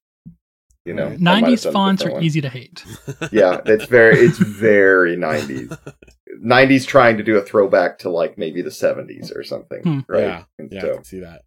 You 0.85 0.93
know, 0.93 1.03
I 1.03 1.09
might 1.09 1.11
have 1.11 1.21
Nineties 1.21 1.65
fonts 1.65 2.05
are 2.05 2.11
one. 2.11 2.23
easy 2.23 2.39
to 2.41 2.49
hate. 2.49 2.83
Yeah, 3.31 3.59
it's 3.65 3.85
very, 3.85 4.19
it's 4.19 4.37
very 4.37 5.17
nineties. 5.17 5.69
Nineties 6.39 6.85
trying 6.85 7.17
to 7.17 7.23
do 7.23 7.35
a 7.35 7.41
throwback 7.41 7.99
to 7.99 8.09
like 8.09 8.37
maybe 8.37 8.61
the 8.61 8.71
seventies 8.71 9.31
or 9.35 9.43
something, 9.43 9.81
Hmm. 9.83 9.99
right? 10.07 10.21
Yeah, 10.21 10.43
And 10.59 10.71
Yeah, 10.71 10.85
I 10.85 10.93
can 10.93 11.03
see 11.03 11.19
that. 11.19 11.41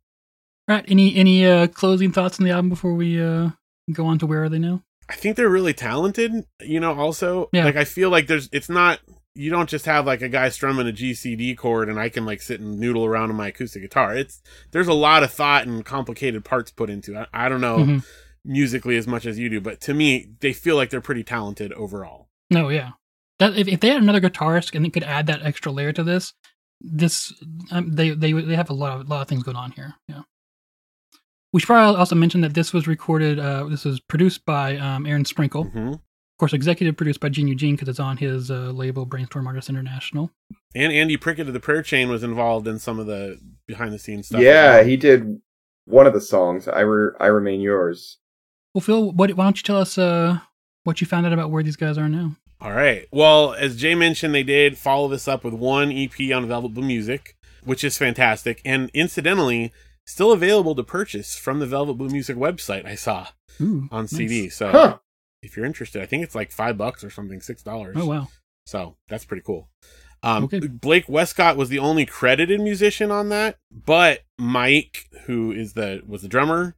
Right. 0.68 0.84
Any 0.88 1.14
any 1.16 1.46
uh, 1.46 1.68
closing 1.68 2.12
thoughts 2.12 2.38
on 2.38 2.44
the 2.44 2.50
album 2.52 2.68
before 2.68 2.92
we 2.94 3.20
uh, 3.22 3.50
go 3.92 4.04
on 4.06 4.18
to 4.18 4.26
where 4.26 4.44
are 4.44 4.48
they 4.50 4.58
now? 4.58 4.82
I 5.08 5.14
think 5.14 5.36
they're 5.36 5.48
really 5.48 5.74
talented, 5.74 6.32
you 6.60 6.78
know, 6.80 6.98
also. 6.98 7.48
Yeah. 7.52 7.64
Like 7.64 7.76
I 7.76 7.84
feel 7.84 8.10
like 8.10 8.26
there's 8.26 8.48
it's 8.52 8.68
not 8.68 9.00
you 9.34 9.50
don't 9.50 9.68
just 9.68 9.86
have 9.86 10.06
like 10.06 10.22
a 10.22 10.28
guy 10.28 10.48
strumming 10.48 10.88
a 10.88 10.92
GCD 10.92 11.56
chord 11.56 11.88
and 11.88 11.98
I 12.00 12.08
can 12.08 12.26
like 12.26 12.42
sit 12.42 12.60
and 12.60 12.78
noodle 12.80 13.04
around 13.04 13.30
on 13.30 13.36
my 13.36 13.48
acoustic 13.48 13.82
guitar. 13.82 14.14
It's 14.16 14.42
there's 14.72 14.88
a 14.88 14.92
lot 14.94 15.22
of 15.22 15.30
thought 15.32 15.66
and 15.66 15.84
complicated 15.84 16.44
parts 16.44 16.70
put 16.72 16.90
into 16.90 17.14
it. 17.20 17.28
I, 17.32 17.46
I 17.46 17.48
don't 17.48 17.60
know 17.60 17.78
Mhm. 17.78 18.04
musically 18.44 18.96
as 18.96 19.06
much 19.06 19.26
as 19.26 19.38
you 19.38 19.48
do, 19.48 19.60
but 19.60 19.80
to 19.82 19.94
me 19.94 20.32
they 20.40 20.52
feel 20.52 20.74
like 20.76 20.90
they're 20.90 21.00
pretty 21.00 21.22
talented 21.24 21.72
overall. 21.74 22.28
No, 22.50 22.68
yeah. 22.70 22.90
That 23.38 23.56
if, 23.56 23.68
if 23.68 23.80
they 23.80 23.88
had 23.88 24.02
another 24.02 24.20
guitarist 24.20 24.74
and 24.74 24.84
they 24.84 24.90
could 24.90 25.04
add 25.04 25.26
that 25.28 25.42
extra 25.42 25.70
layer 25.72 25.92
to 25.92 26.02
this, 26.02 26.34
this 26.80 27.32
um, 27.70 27.92
they 27.92 28.10
they 28.10 28.32
they 28.32 28.56
have 28.56 28.68
a 28.70 28.74
lot 28.74 29.00
of 29.00 29.08
lot 29.08 29.22
of 29.22 29.28
things 29.28 29.44
going 29.44 29.56
on 29.56 29.70
here. 29.72 29.94
Yeah. 30.08 30.22
We 31.52 31.60
should 31.60 31.66
probably 31.66 31.98
also 31.98 32.14
mention 32.14 32.42
that 32.42 32.54
this 32.54 32.72
was 32.72 32.86
recorded. 32.86 33.38
Uh, 33.38 33.64
this 33.64 33.84
was 33.84 33.98
produced 34.00 34.44
by 34.44 34.76
um, 34.76 35.04
Aaron 35.06 35.24
Sprinkle, 35.24 35.62
of 35.62 35.72
hmm 35.72 35.92
course, 36.40 36.52
executive 36.52 36.96
produced 36.96 37.20
by 37.20 37.28
Gene 37.28 37.46
Eugene 37.48 37.74
because 37.76 37.88
it's 37.88 38.00
on 38.00 38.16
his 38.16 38.50
uh, 38.50 38.70
label 38.70 39.06
Brainstorm 39.06 39.46
Artists 39.46 39.70
International. 39.70 40.30
And 40.74 40.92
Andy 40.92 41.16
Prickett 41.16 41.46
of 41.46 41.52
the 41.52 41.60
Prayer 41.60 41.82
Chain 41.82 42.08
was 42.08 42.22
involved 42.22 42.66
in 42.66 42.78
some 42.78 42.98
of 42.98 43.06
the 43.06 43.38
behind 43.66 43.92
the 43.92 43.98
scenes 43.98 44.26
stuff. 44.28 44.40
yeah, 44.40 44.76
well. 44.76 44.84
he 44.84 44.96
did 44.96 45.40
one 45.84 46.06
of 46.06 46.12
the 46.12 46.20
songs. 46.20 46.66
I 46.66 46.80
re- 46.80 47.12
I 47.20 47.26
remain 47.26 47.60
yours. 47.60 48.18
Well, 48.74 48.82
Phil, 48.82 49.12
what, 49.12 49.30
why 49.32 49.44
don't 49.44 49.58
you 49.58 49.62
tell 49.62 49.78
us 49.78 49.98
uh, 49.98 50.38
what 50.84 51.00
you 51.00 51.06
found 51.06 51.26
out 51.26 51.32
about 51.32 51.50
where 51.50 51.62
these 51.62 51.76
guys 51.76 51.98
are 51.98 52.08
now? 52.08 52.36
All 52.60 52.72
right. 52.72 53.06
Well, 53.10 53.54
as 53.54 53.76
Jay 53.76 53.94
mentioned, 53.94 54.34
they 54.34 54.42
did 54.42 54.78
follow 54.78 55.08
this 55.08 55.26
up 55.26 55.44
with 55.44 55.54
one 55.54 55.90
EP 55.90 56.12
on 56.32 56.46
Velvet 56.46 56.74
Blue 56.74 56.86
Music, 56.86 57.36
which 57.64 57.82
is 57.82 57.98
fantastic. 57.98 58.60
And 58.64 58.90
incidentally, 58.94 59.72
still 60.04 60.30
available 60.30 60.74
to 60.74 60.84
purchase 60.84 61.36
from 61.36 61.58
the 61.58 61.66
Velvet 61.66 61.94
Blue 61.94 62.10
Music 62.10 62.36
website, 62.36 62.84
I 62.86 62.94
saw 62.94 63.28
Ooh, 63.60 63.88
on 63.90 64.02
nice. 64.02 64.10
CD. 64.10 64.48
So 64.48 64.70
Huh? 64.70 64.98
If 65.42 65.56
you're 65.56 65.66
interested, 65.66 66.02
I 66.02 66.06
think 66.06 66.22
it's 66.22 66.34
like 66.34 66.50
five 66.52 66.76
bucks 66.76 67.02
or 67.04 67.10
something, 67.10 67.40
six 67.40 67.62
dollars. 67.62 67.96
Oh 67.98 68.06
wow. 68.06 68.28
So 68.66 68.96
that's 69.08 69.24
pretty 69.24 69.42
cool. 69.44 69.68
Um, 70.22 70.44
Okay. 70.44 70.60
Blake 70.60 71.08
Wescott 71.08 71.56
was 71.56 71.70
the 71.70 71.78
only 71.78 72.04
credited 72.04 72.60
musician 72.60 73.10
on 73.10 73.30
that, 73.30 73.56
but 73.70 74.20
Mike, 74.38 75.08
who 75.26 75.50
is 75.50 75.72
the 75.72 76.02
was 76.06 76.22
the 76.22 76.28
drummer, 76.28 76.76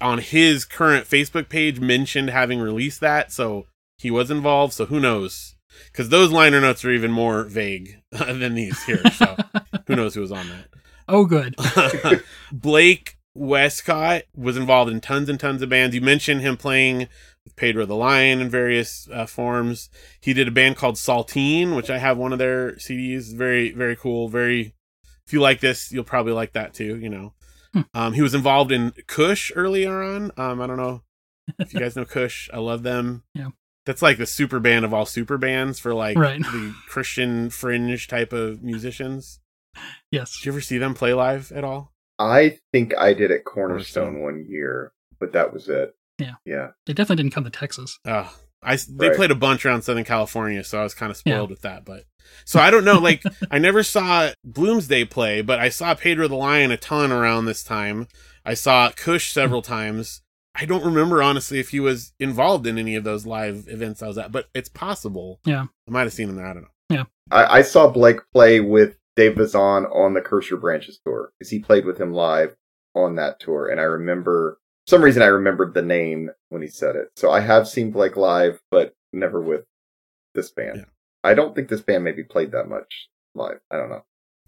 on 0.00 0.18
his 0.18 0.64
current 0.64 1.06
Facebook 1.06 1.48
page 1.48 1.80
mentioned 1.80 2.30
having 2.30 2.60
released 2.60 3.00
that, 3.00 3.32
so 3.32 3.66
he 3.98 4.10
was 4.10 4.30
involved. 4.30 4.72
So 4.72 4.86
who 4.86 5.00
knows? 5.00 5.56
Because 5.92 6.08
those 6.10 6.30
liner 6.32 6.60
notes 6.60 6.84
are 6.84 6.90
even 6.92 7.10
more 7.10 7.42
vague 7.44 8.00
than 8.12 8.54
these 8.54 8.82
here. 8.84 9.02
So 9.16 9.36
who 9.86 9.96
knows 9.96 10.14
who 10.14 10.20
was 10.20 10.32
on 10.32 10.48
that? 10.48 10.68
oh, 11.08 11.24
good. 11.24 11.56
Blake 12.52 13.16
Wescott 13.34 14.22
was 14.36 14.56
involved 14.56 14.90
in 14.92 15.00
tons 15.00 15.28
and 15.28 15.40
tons 15.40 15.60
of 15.62 15.68
bands. 15.68 15.94
You 15.94 16.00
mentioned 16.00 16.40
him 16.40 16.56
playing 16.56 17.08
Pedro 17.56 17.86
the 17.86 17.94
Lion 17.94 18.40
in 18.40 18.48
various 18.48 19.08
uh, 19.12 19.26
forms. 19.26 19.88
He 20.20 20.32
did 20.32 20.48
a 20.48 20.52
band 20.52 20.76
called 20.76 20.96
Saltine, 20.96 21.74
which 21.76 21.90
I 21.90 21.98
have 21.98 22.16
one 22.18 22.32
of 22.32 22.38
their 22.38 22.72
CDs. 22.72 23.34
Very, 23.34 23.72
very 23.72 23.96
cool. 23.96 24.28
Very. 24.28 24.74
If 25.26 25.32
you 25.32 25.40
like 25.40 25.60
this, 25.60 25.92
you'll 25.92 26.04
probably 26.04 26.32
like 26.32 26.52
that 26.52 26.74
too. 26.74 26.96
You 26.98 27.08
know. 27.08 27.32
Hmm. 27.72 27.80
Um, 27.94 28.12
he 28.14 28.22
was 28.22 28.34
involved 28.34 28.72
in 28.72 28.92
Cush 29.06 29.52
earlier 29.54 30.02
on. 30.02 30.32
Um, 30.36 30.60
I 30.60 30.66
don't 30.66 30.76
know 30.76 31.02
if 31.58 31.72
you 31.72 31.80
guys 31.80 31.96
know 31.96 32.04
Cush. 32.04 32.50
I 32.52 32.58
love 32.58 32.82
them. 32.82 33.22
Yeah. 33.34 33.48
That's 33.86 34.02
like 34.02 34.18
the 34.18 34.26
super 34.26 34.60
band 34.60 34.84
of 34.84 34.92
all 34.92 35.06
super 35.06 35.38
bands 35.38 35.78
for 35.80 35.94
like 35.94 36.18
Right. 36.18 36.40
the 36.40 36.74
Christian 36.88 37.48
fringe 37.48 38.08
type 38.08 38.32
of 38.32 38.62
musicians. 38.62 39.40
Yes. 40.10 40.36
Did 40.36 40.46
you 40.46 40.52
ever 40.52 40.60
see 40.60 40.78
them 40.78 40.94
play 40.94 41.14
live 41.14 41.50
at 41.52 41.64
all? 41.64 41.92
I 42.18 42.58
think 42.72 42.92
I 42.98 43.14
did 43.14 43.30
at 43.30 43.44
Cornerstone 43.44 44.14
Cornerstone. 44.16 44.22
one 44.22 44.46
year, 44.48 44.92
but 45.18 45.32
that 45.32 45.52
was 45.54 45.68
it. 45.68 45.94
Yeah. 46.20 46.34
Yeah. 46.44 46.68
They 46.86 46.92
definitely 46.92 47.22
didn't 47.24 47.34
come 47.34 47.44
to 47.44 47.50
Texas. 47.50 47.98
Uh, 48.06 48.28
I 48.62 48.74
s- 48.74 48.84
they 48.86 49.08
Right. 49.08 49.16
played 49.16 49.30
a 49.30 49.34
bunch 49.34 49.64
around 49.64 49.82
Southern 49.82 50.04
California, 50.04 50.62
so 50.62 50.78
I 50.80 50.82
was 50.82 50.94
kind 50.94 51.10
of 51.10 51.16
spoiled 51.16 51.48
Yeah. 51.48 51.52
with 51.52 51.62
that. 51.62 51.84
But 51.84 52.04
so 52.44 52.60
I 52.60 52.70
don't 52.70 52.84
know. 52.84 52.98
Like 52.98 53.22
I 53.50 53.58
never 53.58 53.82
saw 53.82 54.30
Bloomsday 54.46 55.08
play, 55.08 55.40
but 55.42 55.58
I 55.58 55.68
saw 55.70 55.94
Pedro 55.94 56.28
the 56.28 56.34
Lion 56.36 56.70
a 56.70 56.76
ton 56.76 57.10
around 57.10 57.46
this 57.46 57.64
time. 57.64 58.06
I 58.44 58.54
saw 58.54 58.90
Cush 58.90 59.32
several 59.32 59.62
times. 59.62 60.22
I 60.54 60.64
don't 60.66 60.84
remember 60.84 61.22
honestly 61.22 61.58
if 61.60 61.70
he 61.70 61.80
was 61.80 62.12
involved 62.20 62.66
in 62.66 62.76
any 62.76 62.96
of 62.96 63.04
those 63.04 63.24
live 63.24 63.64
events 63.68 64.02
I 64.02 64.08
was 64.08 64.18
at, 64.18 64.32
but 64.32 64.48
it's 64.52 64.68
possible. 64.68 65.40
Yeah. 65.46 65.66
I 65.88 65.90
might 65.90 66.02
have 66.02 66.12
seen 66.12 66.28
him 66.28 66.36
there. 66.36 66.46
I 66.46 66.52
don't 66.54 66.62
know. 66.62 67.06
I, 67.32 67.58
I 67.58 67.62
saw 67.62 67.88
Blake 67.88 68.18
play 68.34 68.58
with 68.58 68.96
Dave 69.14 69.36
Bazan 69.36 69.86
on 69.86 70.14
the 70.14 70.20
Curse 70.20 70.50
Your 70.50 70.58
Branches 70.58 70.98
tour 71.04 71.32
because 71.38 71.48
he 71.48 71.60
played 71.60 71.84
with 71.86 72.00
him 72.00 72.12
live 72.12 72.56
on 72.96 73.14
that 73.14 73.38
tour, 73.38 73.68
and 73.68 73.78
I 73.80 73.84
remember 73.84 74.58
for 74.69 74.69
some 74.86 75.02
reason 75.02 75.22
I 75.22 75.26
remembered 75.26 75.74
the 75.74 75.82
name 75.82 76.30
when 76.48 76.62
he 76.62 76.68
said 76.68 76.96
it. 76.96 77.08
So 77.16 77.30
I 77.30 77.40
have 77.40 77.68
seen 77.68 77.90
Blake 77.90 78.16
live, 78.16 78.60
but 78.70 78.94
never 79.12 79.40
with 79.40 79.64
this 80.34 80.50
band. 80.50 80.76
Yeah. 80.78 80.84
I 81.22 81.34
don't 81.34 81.54
think 81.54 81.68
this 81.68 81.80
band 81.82 82.04
maybe 82.04 82.24
played 82.24 82.52
that 82.52 82.68
much 82.68 83.08
live. 83.34 83.60
I 83.70 83.76
don't 83.76 83.90
know. 83.90 84.04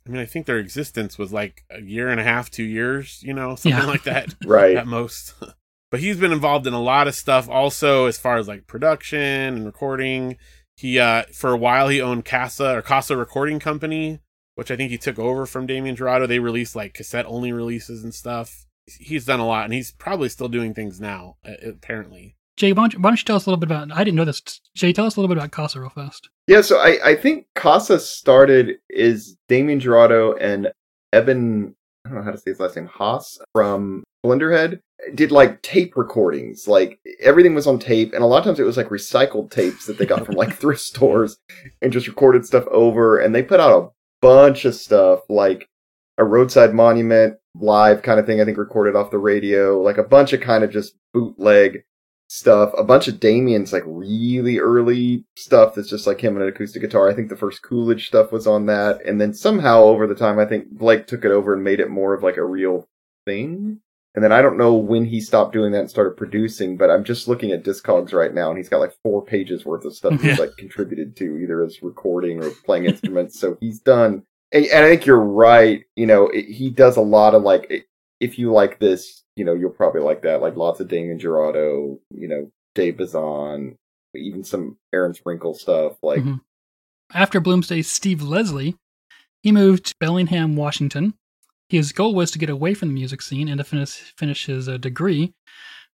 I 0.07 0.11
mean, 0.11 0.21
I 0.21 0.27
think 0.27 0.47
their 0.47 0.59
existence 0.59 1.17
was 1.19 1.33
like 1.33 1.65
a 1.71 1.81
year 1.81 2.09
and 2.09 2.19
a 2.19 2.25
half, 2.25 2.51
two 2.51 2.65
years, 2.65 3.23
you 3.23 3.33
know, 3.35 3.55
something 3.57 3.79
Yeah. 3.81 3.87
like 3.87 4.05
that. 4.05 4.35
Right. 4.47 4.77
at 4.77 4.87
most. 4.87 5.35
but 5.91 6.01
he's 6.01 6.17
been 6.17 6.33
involved 6.33 6.67
in 6.67 6.73
a 6.73 6.81
lot 6.83 7.07
of 7.09 7.15
stuff 7.15 7.49
also 7.49 8.07
as 8.07 8.19
far 8.19 8.37
as 8.39 8.49
like 8.49 8.67
production 8.67 9.21
and 9.21 9.67
recording. 9.67 10.37
He 10.77 10.99
uh 10.99 11.25
for 11.33 11.51
a 11.53 11.57
while 11.57 11.89
he 11.89 12.01
owned 12.01 12.25
Casa 12.25 12.77
or 12.79 12.83
Casa 12.83 13.17
Recording 13.17 13.61
Company, 13.61 14.21
which 14.55 14.71
I 14.71 14.77
think 14.77 14.91
he 14.91 14.99
took 14.99 15.19
over 15.19 15.45
from 15.47 15.67
Damien 15.67 15.95
Jurado. 15.95 16.27
They 16.27 16.39
released 16.39 16.75
like 16.75 16.95
cassette 16.95 17.27
only 17.27 17.53
releases 17.53 18.03
and 18.03 18.15
stuff. 18.15 18.65
He's 18.87 19.27
done 19.27 19.41
a 19.41 19.47
lot 19.47 19.65
and 19.65 19.73
he's 19.73 19.93
probably 19.93 20.29
still 20.29 20.49
doing 20.49 20.75
things 20.75 21.01
now, 21.01 21.37
apparently. 21.65 22.37
Jay, 22.57 22.73
why 22.73 22.83
don't, 22.83 22.93
you, 22.93 23.01
why 23.01 23.11
don't 23.11 23.21
you 23.21 23.25
tell 23.25 23.37
us 23.37 23.47
a 23.47 23.51
little 23.51 23.61
bit 23.61 23.71
about? 23.71 23.93
I 23.93 24.05
didn't 24.05 24.17
know 24.17 24.25
this. 24.25 24.43
Jay, 24.75 24.93
tell 24.93 25.07
us 25.07 25.17
a 25.17 25.21
little 25.21 25.35
bit 25.35 25.39
about 25.39 25.53
Casa 25.53 25.81
real 25.81 25.91
fast. 25.91 26.29
Yeah, 26.47 26.61
so 26.61 26.79
I, 26.79 26.99
I 27.03 27.17
think 27.17 27.47
Casa 27.55 27.99
started 27.99 28.77
is 28.91 29.37
Damien 29.49 29.81
Jurado 29.81 30.37
and 30.41 30.71
Evan. 31.13 31.75
I 32.05 32.09
don't 32.09 32.19
know 32.19 32.25
how 32.25 32.33
to 32.33 32.39
say 32.39 32.51
his 32.51 32.61
last 32.61 32.77
name, 32.77 32.87
Haas 32.87 33.39
from 33.55 34.05
Blenderhead 34.25 34.81
did 35.15 35.33
like 35.33 35.63
tape 35.63 35.97
recordings. 35.97 36.69
Like 36.69 37.01
everything 37.21 37.55
was 37.55 37.67
on 37.67 37.79
tape, 37.79 38.13
and 38.13 38.23
a 38.23 38.27
lot 38.27 38.39
of 38.39 38.45
times 38.45 38.61
it 38.61 38.65
was 38.65 38.77
like 38.77 38.89
recycled 38.89 39.51
tapes 39.51 39.87
that 39.87 39.99
they 39.99 40.07
got 40.07 40.27
from 40.27 40.37
like 40.37 40.55
thrift 40.59 40.81
stores 40.81 41.39
and 41.81 41.93
just 41.93 42.07
recorded 42.07 42.47
stuff 42.47 42.67
over. 42.71 43.19
And 43.19 43.35
they 43.35 43.43
put 43.43 43.61
out 43.61 43.83
a 43.83 43.89
bunch 44.21 44.65
of 44.65 44.75
stuff 44.75 45.21
like 45.29 45.69
a 46.23 46.25
roadside 46.25 46.73
monument 46.75 47.37
live 47.55 48.03
kind 48.03 48.19
of 48.19 48.27
thing, 48.27 48.41
I 48.41 48.45
think 48.45 48.57
recorded 48.59 48.97
off 48.97 49.11
the 49.11 49.19
radio, 49.19 49.81
like 49.81 49.99
a 49.99 50.03
bunch 50.03 50.33
of 50.33 50.41
kind 50.41 50.65
of 50.65 50.71
just 50.71 50.95
bootleg 51.13 51.85
stuff, 52.29 52.73
a 52.79 52.85
bunch 52.85 53.09
of 53.09 53.21
Damien's 53.21 53.73
like 53.73 53.83
really 53.87 54.59
early 54.59 55.25
stuff 55.37 55.75
that's 55.75 55.91
just 55.91 56.07
like 56.07 56.21
him 56.21 56.35
and 56.35 56.43
an 56.45 56.49
acoustic 56.49 56.81
guitar. 56.81 57.11
I 57.11 57.15
think 57.15 57.29
the 57.29 57.37
first 57.37 57.63
Coolidge 57.63 58.07
stuff 58.07 58.33
was 58.33 58.47
on 58.47 58.67
that. 58.67 59.05
And 59.05 59.21
then 59.21 59.35
somehow 59.35 59.83
over 59.83 60.07
the 60.07 60.15
time, 60.15 60.39
I 60.39 60.47
think 60.47 60.71
Blake 60.71 61.07
took 61.07 61.25
it 61.27 61.31
over 61.31 61.53
and 61.53 61.63
made 61.63 61.81
it 61.81 61.91
more 61.91 62.15
of 62.15 62.23
like 62.23 62.39
a 62.39 62.45
real 62.45 62.89
thing. 63.27 63.81
And 64.15 64.23
then 64.23 64.33
I 64.33 64.43
don't 64.43 64.59
know 64.59 64.75
when 64.75 65.07
he 65.07 65.21
stopped 65.21 65.53
doing 65.55 65.73
that 65.73 65.81
and 65.81 65.91
started 65.91 66.17
producing, 66.19 66.77
but 66.77 66.91
I'm 66.91 67.05
just 67.05 67.29
looking 67.29 67.51
at 67.51 67.65
Discogs 67.65 68.13
right 68.13 68.33
now 68.33 68.49
and 68.51 68.59
he's 68.59 68.69
got 68.69 68.81
like 68.81 68.95
four 69.03 69.25
pages 69.25 69.65
worth 69.65 69.85
of 69.87 69.95
stuff 69.95 70.13
he's 70.21 70.25
Yeah. 70.25 70.37
like 70.37 70.57
contributed 70.59 71.17
to 71.17 71.39
either 71.39 71.63
as 71.65 71.83
recording 71.83 72.43
or 72.43 72.51
playing 72.65 72.85
instruments. 72.87 73.39
So 73.41 73.57
he's 73.61 73.81
done. 73.81 74.23
And, 74.53 74.67
I 74.67 74.89
think 74.89 75.07
you're 75.07 75.19
right. 75.19 75.85
You 75.97 76.07
know, 76.07 76.29
it, 76.29 76.47
he 76.47 76.71
does 76.71 76.97
a 76.97 77.03
lot 77.03 77.35
of 77.35 77.43
like, 77.43 77.87
if 78.21 78.39
you 78.39 78.53
like 78.53 78.79
this, 78.79 79.25
you 79.37 79.45
know, 79.45 79.55
you'll 79.55 79.71
probably 79.71 80.03
like 80.03 80.23
that. 80.23 80.43
Like 80.43 80.57
lots 80.57 80.81
of 80.81 80.89
Damien 80.89 81.19
Jurado, 81.19 81.99
you 82.11 82.29
know, 82.29 82.51
Dave 82.75 82.99
Bazan, 82.99 83.77
even 84.15 84.45
some 84.45 84.77
Aaron 84.93 85.15
Sprinkle 85.15 85.55
stuff. 85.55 85.97
Like, 86.03 86.23
Mhm. 86.23 86.41
After 87.15 87.41
Bloomsday's 87.41 87.89
Steve 87.89 88.23
Leslie, 88.23 88.77
he 89.43 89.53
moved 89.53 89.87
to 89.87 89.95
Bellingham, 90.01 90.57
Washington. 90.57 91.15
His 91.69 91.93
goal 91.93 92.15
was 92.15 92.31
to 92.31 92.39
get 92.39 92.49
away 92.51 92.75
from 92.75 92.89
the 92.89 92.95
music 92.95 93.23
scene 93.23 93.49
and 93.49 93.59
to 93.59 93.65
finish 93.65 94.15
finish 94.17 94.47
his 94.47 94.69
uh, 94.69 94.77
degree, 94.77 95.33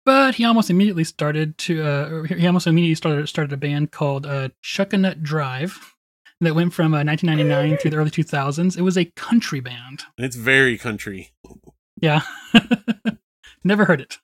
but 0.05 0.35
he 0.35 0.45
almost 0.45 0.69
immediately 0.69 1.03
started 1.03 1.57
to 1.59 1.83
uh, 1.83 2.23
he 2.23 2.47
almost 2.47 2.67
immediately 2.67 2.95
started 2.95 3.27
started 3.27 3.53
a 3.53 3.57
band 3.57 3.91
called 3.91 4.25
uh, 4.25 4.49
Chuckanut 4.63 5.21
Drive. 5.21 5.94
That 6.41 6.55
went 6.55 6.73
from 6.73 6.93
uh, 6.93 7.03
1999 7.03 7.77
through 7.77 7.91
the 7.91 7.97
early 7.97 8.11
2000s. 8.11 8.77
It 8.77 8.81
was 8.81 8.97
a 8.97 9.05
country 9.15 9.59
band. 9.59 10.03
It's 10.17 10.35
very 10.35 10.77
country. 10.77 11.31
Yeah. 12.01 12.21
Never 13.63 13.85
heard 13.85 14.01
it. 14.01 14.17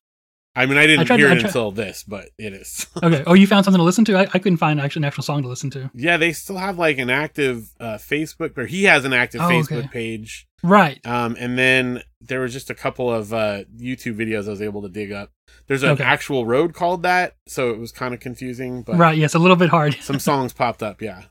I 0.53 0.65
mean, 0.65 0.77
I 0.77 0.85
didn't 0.85 1.05
tried 1.05 1.15
to- 1.17 1.23
hear 1.23 1.31
I 1.31 1.37
it 1.37 1.45
until 1.45 1.71
this, 1.71 2.03
but 2.03 2.29
it 2.37 2.51
is. 2.53 2.85
Okay. 3.03 3.23
Oh, 3.25 3.33
you 3.33 3.47
found 3.47 3.63
something 3.63 3.79
to 3.79 3.83
listen 3.85 4.03
to? 4.05 4.17
I, 4.17 4.23
I 4.33 4.39
couldn't 4.39 4.57
find 4.57 4.79
actually 4.81 4.99
an 5.01 5.05
actual 5.05 5.23
song 5.23 5.41
to 5.43 5.47
listen 5.47 5.69
to. 5.71 5.89
yeah, 5.95 6.17
they 6.17 6.33
still 6.33 6.57
have 6.57 6.77
like 6.77 6.97
an 6.97 7.09
active 7.09 7.69
uh, 7.79 7.93
Facebook, 7.95 8.57
or 8.57 8.65
he 8.65 8.83
has 8.83 9.05
an 9.05 9.13
active 9.13 9.39
Oh, 9.41 9.45
Facebook 9.47 9.77
okay. 9.79 9.87
page. 9.87 10.47
Right. 10.61 10.99
Um, 11.07 11.37
and 11.39 11.57
then 11.57 12.01
there 12.19 12.41
was 12.41 12.51
just 12.51 12.69
a 12.69 12.75
couple 12.75 13.09
of 13.11 13.33
uh, 13.33 13.63
YouTube 13.75 14.17
videos 14.17 14.47
I 14.47 14.51
was 14.51 14.61
able 14.61 14.81
to 14.81 14.89
dig 14.89 15.13
up. 15.13 15.31
There's 15.67 15.83
an 15.83 15.91
Okay. 15.91 16.03
actual 16.03 16.45
road 16.45 16.73
called 16.73 17.03
that, 17.03 17.35
so 17.47 17.69
it 17.71 17.79
was 17.79 17.93
kind 17.93 18.13
of 18.13 18.19
confusing, 18.19 18.83
but 18.83 18.97
right. 18.97 19.17
Yes, 19.17 19.33
a 19.33 19.39
little 19.39 19.55
bit 19.55 19.69
hard. 19.69 19.95
some 20.01 20.19
songs 20.19 20.51
popped 20.61 20.83
up. 20.83 21.01
Yeah. 21.01 21.23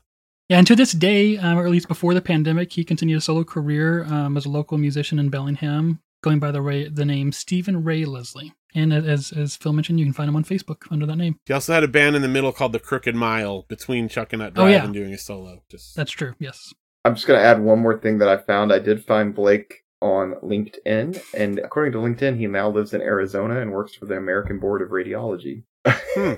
Yeah, 0.51 0.57
and 0.57 0.67
to 0.67 0.75
this 0.75 0.91
day, 0.91 1.37
um, 1.37 1.57
or 1.57 1.63
at 1.63 1.71
least 1.71 1.87
before 1.87 2.13
the 2.13 2.19
pandemic, 2.19 2.73
he 2.73 2.83
continued 2.83 3.19
a 3.19 3.21
solo 3.21 3.45
career 3.45 4.03
um, 4.03 4.35
as 4.35 4.45
a 4.45 4.49
local 4.49 4.77
musician 4.77 5.17
in 5.17 5.29
Bellingham, 5.29 6.01
going 6.21 6.39
by 6.39 6.51
the, 6.51 6.61
Ray, 6.61 6.89
the 6.89 7.05
name 7.05 7.31
Stephen 7.31 7.85
Ray 7.85 8.03
Leslie. 8.03 8.51
And 8.75 8.91
as 8.91 9.31
as 9.31 9.55
Phil 9.55 9.71
mentioned, 9.71 10.01
you 10.01 10.05
can 10.05 10.11
find 10.11 10.27
him 10.27 10.35
on 10.35 10.43
Facebook 10.43 10.91
under 10.91 11.05
that 11.05 11.15
name. 11.15 11.37
He 11.45 11.53
also 11.53 11.71
had 11.71 11.85
a 11.85 11.87
band 11.87 12.17
in 12.17 12.21
the 12.21 12.27
middle 12.27 12.51
called 12.51 12.73
the 12.73 12.79
Crooked 12.79 13.15
Mile 13.15 13.61
between 13.69 14.09
Chuckanut 14.09 14.49
Oh, 14.57 14.65
Drive 14.65 14.71
yeah. 14.71 14.83
and 14.83 14.93
doing 14.93 15.13
a 15.13 15.17
solo. 15.17 15.63
Just 15.69 15.95
That's 15.95 16.11
true. 16.11 16.35
Yes. 16.37 16.73
I'm 17.05 17.15
just 17.15 17.27
going 17.27 17.39
to 17.39 17.45
add 17.45 17.61
one 17.61 17.79
more 17.79 17.97
thing 17.97 18.17
that 18.17 18.27
I 18.27 18.35
found. 18.35 18.73
I 18.73 18.79
did 18.79 19.05
find 19.05 19.33
Blake 19.33 19.85
on 20.01 20.33
LinkedIn, 20.43 21.17
and 21.33 21.59
according 21.59 21.93
to 21.93 21.99
LinkedIn, 21.99 22.37
he 22.37 22.47
now 22.47 22.69
lives 22.69 22.93
in 22.93 22.99
Arizona 22.99 23.61
and 23.61 23.71
works 23.71 23.95
for 23.95 24.05
the 24.05 24.17
American 24.17 24.59
Board 24.59 24.81
of 24.81 24.89
Radiology. 24.89 25.63
Hmm. 25.87 26.33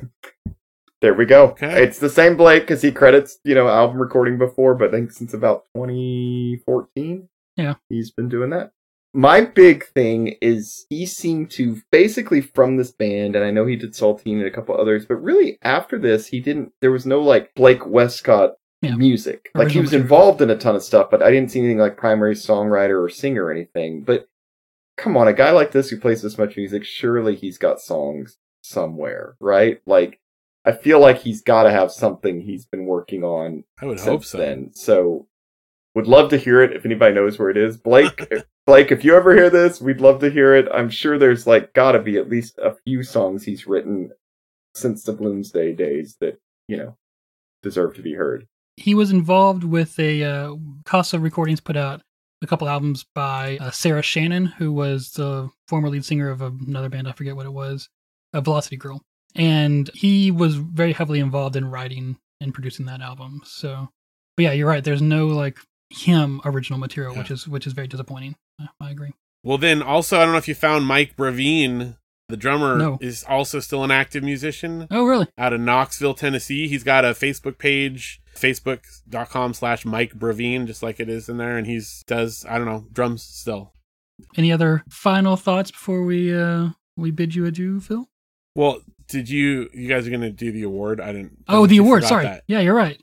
there 1.04 1.14
we 1.14 1.26
go. 1.26 1.48
Okay. 1.50 1.84
It's 1.84 2.00
the 2.00 2.10
same 2.10 2.38
Blake 2.38 2.64
because 2.64 2.82
he 2.82 2.92
credits, 2.92 3.38
you 3.44 3.54
know, 3.54 3.68
album 3.68 4.02
recording 4.02 4.38
before, 4.38 4.74
but 4.74 4.88
I 4.88 4.92
think 4.92 5.12
since 5.12 5.34
about 5.34 5.66
2014, 5.76 7.28
Yeah. 7.58 7.76
he's 7.90 8.10
been 8.12 8.30
doing 8.30 8.50
that. 8.52 8.72
My 9.14 9.42
big 9.42 9.86
thing 9.86 10.36
is 10.42 10.86
he 10.90 11.06
seemed 11.06 11.52
to 11.52 11.82
basically 11.92 12.40
from 12.42 12.78
this 12.78 12.92
band, 12.92 13.36
and 13.36 13.44
I 13.46 13.52
know 13.52 13.66
he 13.66 13.76
did 13.76 13.92
Saltine 13.92 14.38
and 14.38 14.46
a 14.46 14.52
couple 14.52 14.76
others, 14.76 15.06
but 15.06 15.18
really 15.22 15.60
after 15.62 16.00
this, 16.00 16.28
he 16.28 16.40
didn't. 16.40 16.72
There 16.82 16.90
was 16.92 17.06
no 17.06 17.20
like 17.22 17.54
Blake 17.54 17.86
Wescott 17.86 18.54
Yeah. 18.82 18.96
music. 18.96 19.50
Like 19.54 19.70
he 19.70 19.80
was 19.80 19.88
material. 19.92 20.04
involved 20.04 20.42
in 20.42 20.50
a 20.50 20.58
ton 20.58 20.76
of 20.76 20.84
stuff, 20.84 21.12
but 21.12 21.22
I 21.22 21.30
didn't 21.32 21.52
see 21.52 21.60
anything 21.60 21.78
like 21.80 21.98
primary 21.98 22.34
songwriter 22.34 23.04
or 23.04 23.10
singer 23.10 23.44
or 23.46 23.52
anything. 23.52 24.02
But 24.04 24.26
come 24.98 25.16
on, 25.18 25.28
a 25.28 25.34
guy 25.34 25.52
like 25.52 25.72
this 25.74 25.90
who 25.90 26.00
plays 26.00 26.22
this 26.24 26.38
much 26.40 26.56
music, 26.58 26.84
surely 26.86 27.36
he's 27.36 27.58
got 27.60 27.82
songs 27.82 28.38
somewhere, 28.64 29.36
right? 29.40 29.80
Like 29.86 30.20
I 30.66 30.72
feel 30.72 31.00
like 31.00 31.20
he's 31.20 31.42
got 31.42 31.64
to 31.64 31.72
have 31.72 31.92
something 31.92 32.42
he's 32.42 32.66
been 32.66 32.86
working 32.86 33.24
on 33.24 33.64
I 33.82 33.86
would 33.86 34.00
since 34.00 34.10
hope 34.10 34.26
so. 34.26 34.38
then. 34.38 34.72
So 34.74 35.28
would 35.96 36.08
love 36.08 36.30
to 36.30 36.38
hear 36.38 36.62
it 36.62 36.74
if 36.74 36.86
anybody 36.86 37.14
knows 37.14 37.38
where 37.38 37.50
it 37.50 37.58
is. 37.58 37.78
Blake, 37.78 38.32
Blake, 38.66 38.92
if 38.92 39.04
you 39.04 39.16
ever 39.16 39.36
hear 39.36 39.50
this, 39.50 39.82
we'd 39.82 40.02
love 40.02 40.20
to 40.22 40.30
hear 40.30 40.56
it. 40.56 40.68
I'm 40.74 40.90
sure 40.90 41.18
there's 41.18 41.46
like 41.46 41.74
got 41.74 41.92
to 41.94 42.00
be 42.00 42.18
at 42.18 42.30
least 42.30 42.58
a 42.58 42.76
few 42.86 43.04
songs 43.04 43.44
he's 43.44 43.68
written 43.68 44.12
since 44.74 45.04
the 45.04 45.14
Bloomsday 45.14 45.76
days 45.78 46.18
that 46.20 46.40
you 46.68 46.78
know 46.78 46.98
deserve 47.62 47.96
to 47.96 48.02
be 48.02 48.14
heard. 48.14 48.48
He 48.78 48.96
was 48.96 49.12
involved 49.12 49.64
with 49.64 50.00
a 50.00 50.24
uh, 50.24 50.56
Casa 50.86 51.20
Recordings 51.20 51.60
put 51.60 51.78
out 51.78 52.02
a 52.42 52.48
couple 52.48 52.68
albums 52.68 53.06
by 53.14 53.58
uh, 53.62 53.72
Sarah 53.72 54.02
Shannon, 54.02 54.48
who 54.48 54.74
was 54.74 55.12
the 55.12 55.50
former 55.68 55.90
lead 55.90 56.06
singer 56.06 56.30
of 56.30 56.42
another 56.42 56.90
band. 56.90 57.08
I 57.08 57.12
forget 57.12 57.36
what 57.36 57.46
it 57.46 57.54
was, 57.54 57.90
a 58.34 58.42
Velocity 58.42 58.78
Girl, 58.78 59.02
and 59.36 59.90
he 59.94 60.32
was 60.32 60.56
very 60.56 60.94
heavily 60.94 61.20
involved 61.20 61.56
in 61.56 61.70
writing 61.70 62.18
and 62.42 62.54
producing 62.54 62.86
that 62.88 63.02
album. 63.02 63.42
So, 63.46 63.90
but 64.38 64.44
yeah, 64.44 64.52
you're 64.52 64.68
right. 64.68 64.84
There's 64.84 65.02
no 65.02 65.28
like 65.28 65.58
him 65.90 66.42
original 66.46 66.80
material, 66.80 67.16
which 67.16 67.32
is 67.32 67.48
which 67.48 67.68
is 67.68 67.74
very 67.74 67.88
disappointing. 67.88 68.36
I 68.80 68.92
agree. 68.92 69.12
Well, 69.44 69.58
then 69.58 69.82
also, 69.82 70.18
I 70.20 70.24
don't 70.24 70.32
know 70.32 70.38
if 70.38 70.48
you 70.48 70.56
found 70.56 70.86
Mike 70.86 71.16
Bravine, 71.18 71.98
the 72.30 72.38
drummer, 72.38 72.78
No. 72.78 72.98
is 73.02 73.24
also 73.28 73.60
still 73.60 73.84
an 73.84 73.92
active 73.92 74.24
musician 74.24 74.88
Oh, 74.90 75.06
really? 75.06 75.28
out 75.38 75.52
of 75.54 75.60
Knoxville, 75.60 76.14
Tennessee. 76.14 76.68
He's 76.70 76.84
got 76.84 77.04
a 77.04 77.10
Facebook 77.10 77.58
page, 77.58 78.22
facebook.com 78.36 79.54
slash 79.54 79.86
Mike 79.86 80.14
Bravine, 80.16 80.66
just 80.68 80.84
like 80.84 81.00
it 81.00 81.10
is 81.10 81.30
in 81.30 81.38
there. 81.38 81.58
And 81.58 81.68
he's 81.68 82.04
does, 82.08 82.46
I 82.50 82.58
don't 82.58 82.68
know, 82.68 82.86
drums 82.92 83.24
still. 83.24 83.74
Any 84.38 84.52
other 84.52 84.84
final 84.90 85.36
thoughts 85.36 85.72
before 85.72 86.04
we 86.04 86.34
uh 86.34 86.70
we 86.96 87.12
bid 87.12 87.36
you 87.36 87.46
adieu, 87.46 87.80
Phil? 87.80 88.08
Well, 88.56 88.82
did 89.14 89.30
you, 89.30 89.70
you 89.74 89.88
guys 89.88 90.08
are 90.08 90.10
going 90.10 90.22
to 90.22 90.32
do 90.32 90.52
the 90.52 90.64
award? 90.64 91.00
I 91.00 91.14
didn't. 91.14 91.38
I 91.48 91.56
Oh, 91.56 91.68
the 91.68 91.78
award. 91.78 92.04
Sorry. 92.04 92.26
that. 92.26 92.44
Yeah, 92.48 92.62
you're 92.62 92.74
right. 92.74 93.00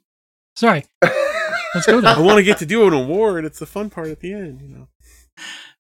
Sorry. 0.57 0.85
Let's 1.03 1.87
go. 1.87 2.01
I 2.05 2.19
want 2.19 2.39
to 2.39 2.43
get 2.43 2.59
to 2.59 2.67
do 2.67 2.89
an 2.89 2.93
award. 2.93 3.45
It's 3.45 3.61
the 3.61 3.67
fun 3.67 3.91
part 3.91 4.09
at 4.09 4.19
the 4.19 4.33
end, 4.33 4.61
you 4.61 4.69
know. 4.69 4.89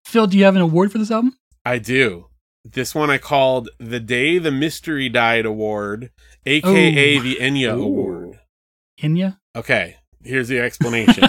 Phil, 0.04 0.28
do 0.28 0.38
you 0.38 0.44
have 0.44 0.54
an 0.54 0.62
award 0.62 0.92
for 0.92 0.98
this 0.98 1.10
album? 1.10 1.36
I 1.64 1.78
do. 1.78 2.28
This 2.64 2.94
one 2.94 3.10
I 3.10 3.18
called 3.18 3.70
the 3.80 3.98
Day 3.98 4.38
the 4.38 4.52
Mystery 4.52 5.08
Died 5.08 5.46
Award, 5.46 6.12
aka 6.46 7.16
Ooh. 7.16 7.20
the 7.22 7.36
Enya 7.40 7.76
Ooh. 7.76 7.82
Award. 7.82 8.38
Enya? 9.02 9.38
Okay, 9.56 9.96
here's 10.22 10.46
the 10.46 10.60
explanation. 10.60 11.24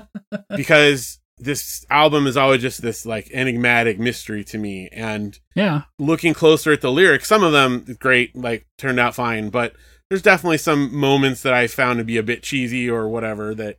because 0.56 1.18
this 1.40 1.86
album 1.90 2.26
is 2.26 2.36
always 2.36 2.62
just 2.62 2.82
this 2.82 3.06
like 3.06 3.30
enigmatic 3.32 3.98
mystery 3.98 4.44
to 4.44 4.58
me, 4.58 4.88
and 4.92 5.38
yeah. 5.54 5.82
looking 5.98 6.34
closer 6.34 6.72
at 6.72 6.80
the 6.80 6.92
lyrics, 6.92 7.28
some 7.28 7.42
of 7.42 7.52
them 7.52 7.96
great, 7.98 8.36
like 8.36 8.66
turned 8.76 9.00
out 9.00 9.14
fine, 9.14 9.50
but 9.50 9.74
there's 10.08 10.22
definitely 10.22 10.58
some 10.58 10.94
moments 10.94 11.42
that 11.42 11.54
I 11.54 11.66
found 11.66 11.98
to 11.98 12.04
be 12.04 12.16
a 12.16 12.22
bit 12.22 12.42
cheesy 12.42 12.88
or 12.88 13.08
whatever 13.08 13.54
that 13.54 13.78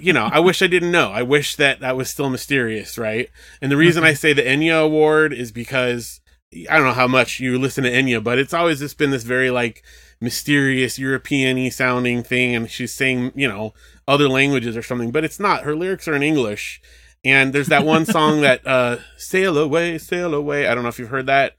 you 0.00 0.12
know, 0.12 0.28
I 0.32 0.40
wish 0.40 0.62
I 0.62 0.66
didn't 0.66 0.90
know. 0.90 1.10
I 1.10 1.22
wish 1.22 1.56
that 1.56 1.80
that 1.80 1.96
was 1.96 2.08
still 2.08 2.30
mysterious, 2.30 2.98
right? 2.98 3.28
And 3.60 3.70
the 3.70 3.76
reason 3.76 4.04
I 4.04 4.14
say 4.14 4.32
the 4.32 4.42
Enya 4.42 4.82
award 4.82 5.32
is 5.32 5.52
because 5.52 6.20
I 6.68 6.76
don't 6.76 6.86
know 6.86 6.92
how 6.92 7.06
much 7.06 7.40
you 7.40 7.58
listen 7.58 7.84
to 7.84 7.90
Enya, 7.90 8.22
but 8.22 8.38
it's 8.38 8.54
always 8.54 8.80
just 8.80 8.98
been 8.98 9.10
this 9.10 9.22
very 9.22 9.50
like 9.50 9.84
mysterious 10.20 10.98
European-y 10.98 11.68
sounding 11.68 12.22
thing 12.22 12.54
and 12.54 12.70
she's 12.70 12.92
saying, 12.92 13.32
you 13.34 13.48
know, 13.48 13.72
other 14.10 14.28
languages 14.28 14.76
or 14.76 14.82
something, 14.82 15.10
but 15.10 15.24
it's 15.24 15.40
not. 15.40 15.62
Her 15.62 15.74
lyrics 15.74 16.08
are 16.08 16.14
in 16.14 16.22
English. 16.22 16.80
And 17.24 17.52
there's 17.52 17.68
that 17.68 17.84
one 17.84 18.04
song 18.16 18.40
that 18.42 18.66
uh 18.66 18.98
Sail 19.16 19.56
Away, 19.56 19.98
Sail 19.98 20.34
Away. 20.34 20.66
I 20.66 20.74
don't 20.74 20.82
know 20.82 20.88
if 20.88 20.98
you've 20.98 21.08
heard 21.08 21.26
that 21.26 21.56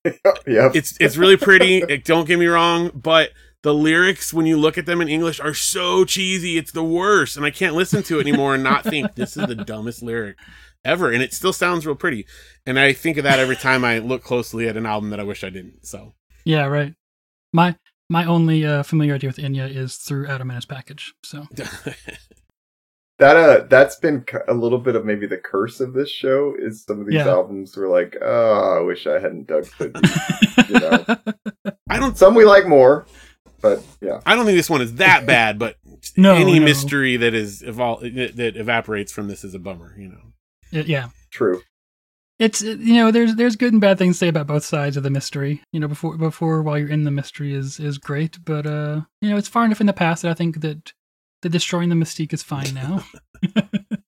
yep. 0.46 0.74
it's 0.74 0.96
it's 1.00 1.16
really 1.16 1.36
pretty. 1.36 1.84
like, 1.84 2.04
don't 2.04 2.26
get 2.26 2.38
me 2.38 2.46
wrong, 2.46 2.90
but 2.94 3.30
the 3.62 3.74
lyrics 3.74 4.32
when 4.32 4.46
you 4.46 4.56
look 4.56 4.78
at 4.78 4.86
them 4.86 5.00
in 5.00 5.08
English 5.08 5.40
are 5.40 5.54
so 5.54 6.04
cheesy. 6.04 6.56
It's 6.56 6.72
the 6.72 6.84
worst, 6.84 7.36
and 7.36 7.44
I 7.44 7.50
can't 7.50 7.74
listen 7.74 8.02
to 8.04 8.18
it 8.18 8.26
anymore 8.26 8.54
and 8.54 8.62
not 8.62 8.84
think 8.84 9.14
this 9.14 9.36
is 9.36 9.46
the 9.46 9.54
dumbest 9.54 10.02
lyric 10.02 10.36
ever. 10.84 11.10
And 11.10 11.22
it 11.22 11.32
still 11.32 11.52
sounds 11.52 11.86
real 11.86 11.96
pretty. 11.96 12.26
And 12.64 12.78
I 12.78 12.92
think 12.92 13.16
of 13.16 13.24
that 13.24 13.38
every 13.38 13.56
time 13.56 13.84
I 13.84 13.98
look 13.98 14.22
closely 14.22 14.68
at 14.68 14.76
an 14.76 14.86
album 14.86 15.10
that 15.10 15.20
I 15.20 15.24
wish 15.24 15.42
I 15.42 15.50
didn't. 15.50 15.86
So 15.86 16.14
Yeah, 16.44 16.66
right. 16.66 16.94
My 17.52 17.76
my 18.08 18.24
only 18.24 18.64
uh, 18.64 18.82
familiarity 18.82 19.26
with 19.26 19.36
Enya 19.36 19.68
is 19.74 19.96
through 19.96 20.26
Adam 20.28 20.50
and 20.50 20.56
his 20.56 20.64
package. 20.66 21.14
So 21.22 21.46
that 23.18 23.36
uh, 23.36 23.66
that's 23.68 23.96
been 23.96 24.24
a 24.46 24.54
little 24.54 24.78
bit 24.78 24.94
of 24.96 25.04
maybe 25.04 25.26
the 25.26 25.36
curse 25.38 25.80
of 25.80 25.92
this 25.92 26.10
show 26.10 26.54
is 26.58 26.84
some 26.84 27.00
of 27.00 27.06
these 27.06 27.16
Yeah. 27.16 27.28
albums 27.28 27.76
were 27.76 27.88
like, 27.88 28.16
oh, 28.22 28.78
I 28.78 28.80
wish 28.80 29.06
I 29.06 29.14
hadn't 29.20 29.46
dug 29.48 29.66
for 29.66 29.88
these. 29.88 30.68
You 30.68 30.78
know. 30.80 31.04
I 31.90 31.98
don't 31.98 32.16
Some 32.16 32.34
we 32.34 32.44
like 32.44 32.66
more, 32.66 33.06
but 33.60 33.82
yeah, 34.00 34.20
I 34.24 34.34
don't 34.36 34.44
think 34.46 34.56
this 34.56 34.70
one 34.70 34.82
is 34.82 34.94
that 34.96 35.26
bad, 35.26 35.58
but 35.58 35.76
No, 36.16 36.34
any 36.34 36.58
no. 36.60 36.64
mystery 36.64 37.16
that 37.16 37.34
is 37.34 37.62
evol- 37.62 38.00
that, 38.14 38.36
that 38.36 38.56
evaporates 38.56 39.10
from 39.12 39.26
this 39.28 39.42
is 39.44 39.54
a 39.54 39.58
bummer. 39.58 39.94
You 39.98 40.08
know. 40.10 40.82
Yeah. 40.82 41.08
true. 41.32 41.60
It's 42.38 42.62
uh, 42.62 42.76
you 42.78 42.94
know 42.94 43.10
there's 43.10 43.34
there's 43.34 43.56
good 43.56 43.72
and 43.72 43.80
bad 43.80 43.98
things 43.98 44.16
to 44.16 44.18
say 44.18 44.28
about 44.28 44.46
both 44.46 44.64
sides 44.64 44.96
of 44.96 45.02
the 45.02 45.10
mystery. 45.10 45.62
You 45.72 45.80
know 45.80 45.88
before 45.88 46.16
before 46.16 46.62
while 46.62 46.78
you're 46.78 46.88
in 46.88 47.04
the 47.04 47.10
mystery 47.10 47.54
is 47.54 47.80
is 47.80 47.98
great, 47.98 48.38
but 48.44 48.66
uh 48.66 49.02
you 49.20 49.30
know 49.30 49.36
it's 49.36 49.48
far 49.48 49.64
enough 49.64 49.80
in 49.80 49.86
the 49.86 49.92
past 49.92 50.22
that 50.22 50.30
I 50.30 50.34
think 50.34 50.60
that 50.60 50.92
the 51.42 51.48
destroying 51.48 51.88
the 51.88 51.94
mystique 51.94 52.32
is 52.32 52.42
fine 52.42 52.74
now. 52.74 53.04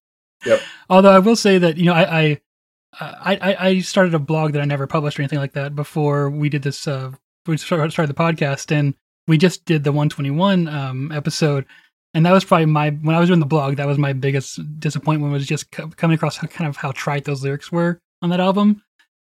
Yep. 0.46 0.60
Although 0.88 1.10
I 1.10 1.18
will 1.18 1.36
say 1.36 1.58
that 1.58 1.76
you 1.76 1.84
know 1.84 1.92
I 1.92 2.20
I 2.20 2.40
I, 2.98 3.56
I 3.58 3.78
started 3.80 4.14
a 4.14 4.18
blog 4.18 4.52
that 4.52 4.62
I 4.62 4.64
never 4.64 4.86
published 4.86 5.18
or 5.18 5.22
anything 5.22 5.38
like 5.38 5.52
that 5.52 5.76
before 5.76 6.30
we 6.30 6.48
did 6.48 6.62
this. 6.62 6.88
Uh, 6.88 7.12
we 7.46 7.56
started 7.56 7.92
started 7.92 8.14
the 8.14 8.18
podcast 8.18 8.74
and 8.74 8.94
we 9.28 9.38
just 9.38 9.64
did 9.64 9.84
the 9.84 9.92
121 9.92 10.66
um, 10.66 11.12
episode, 11.12 11.66
and 12.14 12.26
that 12.26 12.32
was 12.32 12.44
probably 12.44 12.66
my 12.66 12.90
when 12.90 13.14
I 13.14 13.20
was 13.20 13.28
doing 13.28 13.40
the 13.40 13.46
blog. 13.46 13.76
That 13.76 13.86
was 13.86 13.98
my 13.98 14.12
biggest 14.12 14.58
disappointment 14.80 15.32
was 15.32 15.46
just 15.46 15.70
co- 15.70 15.88
coming 15.88 16.14
across 16.14 16.38
how, 16.38 16.46
kind 16.48 16.68
of 16.68 16.76
how 16.76 16.92
trite 16.92 17.24
those 17.24 17.42
lyrics 17.42 17.70
were 17.70 18.00
on 18.22 18.30
that 18.30 18.40
album, 18.40 18.82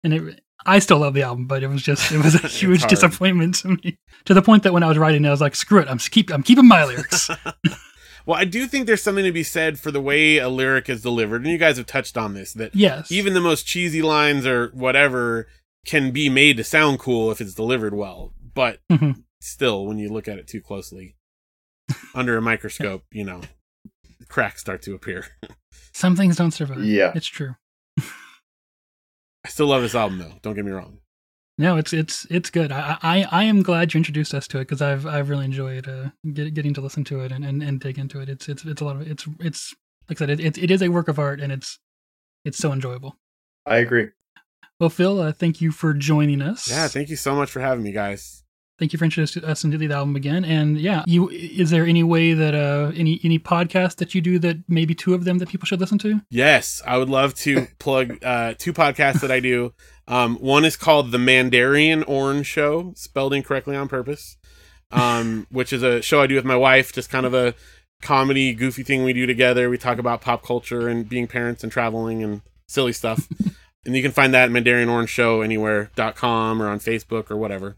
and 0.04 0.14
it. 0.14 0.40
I 0.66 0.80
still 0.80 1.00
love 1.00 1.14
the 1.14 1.24
album, 1.24 1.46
but 1.46 1.62
it 1.62 1.68
was 1.68 1.82
just 1.82 2.12
it 2.14 2.24
was 2.24 2.36
a 2.36 2.48
huge 2.48 2.86
disappointment 2.86 3.56
to 3.56 3.70
me. 3.70 3.98
To 4.26 4.34
the 4.34 4.42
point 4.42 4.64
that 4.64 4.72
when 4.72 4.82
I 4.84 4.88
was 4.88 4.98
writing, 4.98 5.26
it, 5.26 5.28
I 5.28 5.32
was 5.32 5.42
like, 5.42 5.56
"Screw 5.56 5.80
it! 5.80 5.90
I'm 5.90 5.98
keep 5.98 6.32
I'm 6.32 6.44
keeping 6.44 6.68
my 6.68 6.86
lyrics." 6.86 7.30
Well, 8.26 8.40
I 8.40 8.46
do 8.46 8.68
think 8.68 8.88
there's 8.88 9.04
something 9.04 9.26
to 9.26 9.34
be 9.34 9.44
said 9.44 9.78
for 9.82 9.92
the 9.92 10.00
way 10.00 10.38
a 10.38 10.48
lyric 10.48 10.88
is 10.88 11.02
delivered, 11.02 11.42
and 11.42 11.52
you 11.52 11.58
guys 11.58 11.76
have 11.76 11.88
touched 11.88 12.16
on 12.16 12.34
this 12.34 12.54
that 12.54 12.74
yes, 12.74 13.12
even 13.12 13.34
the 13.34 13.42
most 13.42 13.68
cheesy 13.68 14.02
lines 14.02 14.46
or 14.48 14.70
whatever 14.70 15.48
can 15.86 16.12
be 16.12 16.30
made 16.30 16.56
to 16.56 16.64
sound 16.64 17.00
cool 17.00 17.32
if 17.32 17.42
it's 17.42 17.54
delivered 17.54 17.94
well. 17.94 18.32
But 18.54 18.80
Mhm. 18.90 19.24
still, 19.42 19.86
when 19.86 19.98
you 19.98 20.08
look 20.08 20.30
at 20.30 20.38
it 20.40 20.48
too 20.48 20.62
closely, 20.62 21.18
under 22.16 22.38
a 22.38 22.42
microscope, 22.42 23.04
you 23.12 23.26
know, 23.26 23.42
cracks 24.30 24.62
start 24.62 24.82
to 24.84 24.94
appear. 24.96 25.26
Some 25.92 26.16
things 26.16 26.38
don't 26.38 26.52
survive. 26.52 26.86
Yeah. 26.86 27.12
It's 27.14 27.28
true. 27.28 27.56
I 29.45 29.49
still 29.49 29.68
love 29.68 29.82
this 29.82 29.95
album 29.95 30.20
though. 30.20 30.34
Don't 30.41 30.56
get 30.56 30.65
me 30.65 30.72
wrong. 30.72 30.99
No, 31.57 31.78
it's 31.78 31.94
it's 31.94 32.26
it's 32.30 32.49
good. 32.49 32.72
I 32.72 32.98
I, 33.02 33.28
I 33.32 33.44
am 33.44 33.61
glad 33.61 33.94
you 33.94 33.99
introduced 33.99 34.34
us 34.34 34.48
to 34.49 34.57
it 34.57 34.61
because 34.61 34.82
I've 34.82 35.06
I've 35.06 35.30
really 35.30 35.45
enjoyed 35.45 35.88
uh, 35.88 36.10
get, 36.34 36.53
getting 36.53 36.74
to 36.74 36.82
listen 36.82 37.03
to 37.06 37.20
it 37.22 37.32
and, 37.32 37.45
and, 37.45 37.61
and 37.61 37.80
dig 37.80 37.99
into 37.99 38.20
it. 38.20 38.30
It's 38.30 38.49
it's 38.49 38.65
it's 38.65 38.82
a 38.82 38.86
lot 38.86 38.95
of 38.95 39.10
it's 39.10 39.28
it's 39.40 39.74
like 40.10 40.18
I 40.18 40.20
said 40.20 40.30
it, 40.32 40.40
it, 40.40 40.57
it 40.57 40.72
is 40.72 40.82
a 40.82 40.90
work 40.90 41.07
of 41.07 41.20
art 41.20 41.40
and 41.40 41.52
it's 41.52 41.80
it's 42.45 42.57
so 42.57 42.72
enjoyable. 42.72 43.18
I 43.65 43.78
agree. 43.78 44.10
Well, 44.80 44.90
Phil, 44.90 45.20
uh, 45.22 45.32
thank 45.32 45.61
you 45.61 45.72
for 45.72 45.94
joining 45.94 46.41
us. 46.41 46.70
Yeah, 46.70 46.88
thank 46.88 47.10
you 47.10 47.15
so 47.15 47.36
much 47.36 47.52
for 47.52 47.61
having 47.61 47.84
me, 47.84 47.91
guys. 47.91 48.43
Thank 48.84 48.92
you 48.92 49.00
for 49.00 49.06
introducing 49.06 49.46
us 49.46 49.64
into 49.64 49.78
the 49.78 49.90
album 49.94 50.14
again. 50.18 50.44
And 50.44 50.78
yeah, 50.78 51.06
you 51.08 51.30
is 51.30 51.70
there 51.70 51.86
any 51.86 52.04
way 52.04 52.34
that 52.34 52.54
uh 52.54 52.92
any 52.98 53.18
any 53.24 53.40
podcast 53.40 53.96
that 53.96 54.14
you 54.14 54.20
do 54.20 54.38
that 54.40 54.58
maybe 54.68 54.94
two 54.94 55.14
of 55.14 55.24
them 55.24 55.38
that 55.38 55.48
people 55.48 55.66
should 55.66 55.80
listen 55.80 55.98
to? 56.00 56.20
Yes, 56.30 56.82
I 56.86 56.98
would 56.98 57.08
love 57.08 57.34
to 57.36 57.68
plug 57.80 58.22
uh, 58.22 58.56
two 58.58 58.74
podcasts 58.74 59.22
that 59.22 59.32
I 59.32 59.40
do. 59.40 59.74
Um, 60.06 60.36
one 60.36 60.66
is 60.66 60.76
called 60.76 61.14
The 61.14 61.18
Mandarian 61.18 62.04
Orange 62.10 62.46
Show, 62.46 62.92
spelled 62.98 63.34
incorrectly 63.34 63.78
on 63.78 63.88
purpose, 63.88 64.36
um, 64.92 65.48
which 65.50 65.72
is 65.72 65.82
a 65.82 66.02
show 66.02 66.22
I 66.22 66.28
do 66.28 66.36
with 66.36 66.44
my 66.44 66.58
wife, 66.58 66.92
just 66.92 67.10
kind 67.10 67.26
of 67.26 67.34
a 67.34 67.56
comedy, 68.02 68.54
goofy 68.54 68.84
thing 68.84 69.06
we 69.06 69.14
do 69.14 69.26
together. 69.26 69.70
We 69.70 69.78
talk 69.78 69.98
about 69.98 70.20
pop 70.20 70.44
culture 70.44 70.90
and 70.90 71.08
being 71.08 71.28
parents 71.28 71.64
and 71.64 71.72
traveling 71.72 72.22
and 72.22 72.42
silly 72.68 72.92
stuff. 72.92 73.30
and 73.86 73.96
you 73.96 74.02
can 74.02 74.12
find 74.12 74.34
that 74.34 74.50
at 74.50 74.52
Mandarian 74.52 74.92
Orange 74.92 75.10
Show 75.10 75.40
anywhere.com 75.40 76.62
or 76.62 76.68
on 76.68 76.80
Facebook 76.80 77.32
or 77.32 77.38
whatever. 77.38 77.78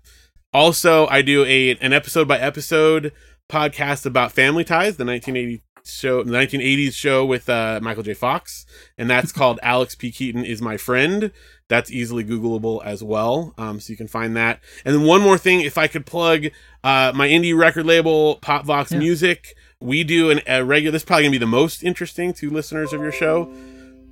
Also, 0.55 1.05
I 1.07 1.21
do 1.21 1.43
a 1.43 1.71
an 1.81 1.91
episode 1.91 2.29
by 2.29 2.39
episode 2.39 3.11
podcast 3.49 4.05
about 4.05 4.31
Family 4.31 4.63
Ties, 4.63 4.95
the 4.95 5.03
1980 5.03 5.61
show, 5.83 6.23
the 6.23 6.31
1980s 6.31 6.93
show 6.93 7.25
with 7.25 7.49
uh, 7.49 7.81
Michael 7.83 8.03
J. 8.03 8.13
Fox, 8.13 8.65
and 8.97 9.09
that's 9.09 9.31
called 9.33 9.59
Alex 9.61 9.95
P. 9.95 10.13
Keaton 10.13 10.45
is 10.45 10.61
my 10.61 10.77
friend. 10.77 11.33
That's 11.67 11.91
easily 11.91 12.23
Googleable 12.23 12.81
as 12.85 13.03
well, 13.03 13.53
um, 13.57 13.81
so 13.81 13.91
you 13.91 13.97
can 13.97 14.07
find 14.07 14.33
that. 14.37 14.61
And 14.85 14.95
then 14.95 15.03
one 15.05 15.19
more 15.19 15.37
thing, 15.37 15.59
if 15.59 15.77
I 15.77 15.87
could 15.87 16.05
plug 16.05 16.45
uh, 16.85 17.11
my 17.13 17.27
indie 17.27 17.53
record 17.53 17.85
label, 17.85 18.35
Pop 18.35 18.63
Vox 18.63 18.93
Yeah. 18.93 18.99
Music, 18.99 19.57
we 19.81 20.05
do 20.05 20.29
an, 20.29 20.39
a 20.47 20.63
regular. 20.63 20.93
This 20.93 21.01
is 21.01 21.05
probably 21.05 21.23
gonna 21.23 21.31
be 21.33 21.37
the 21.37 21.47
most 21.47 21.83
interesting 21.83 22.31
to 22.35 22.49
listeners 22.49 22.93
of 22.93 23.01
your 23.01 23.11
show 23.11 23.51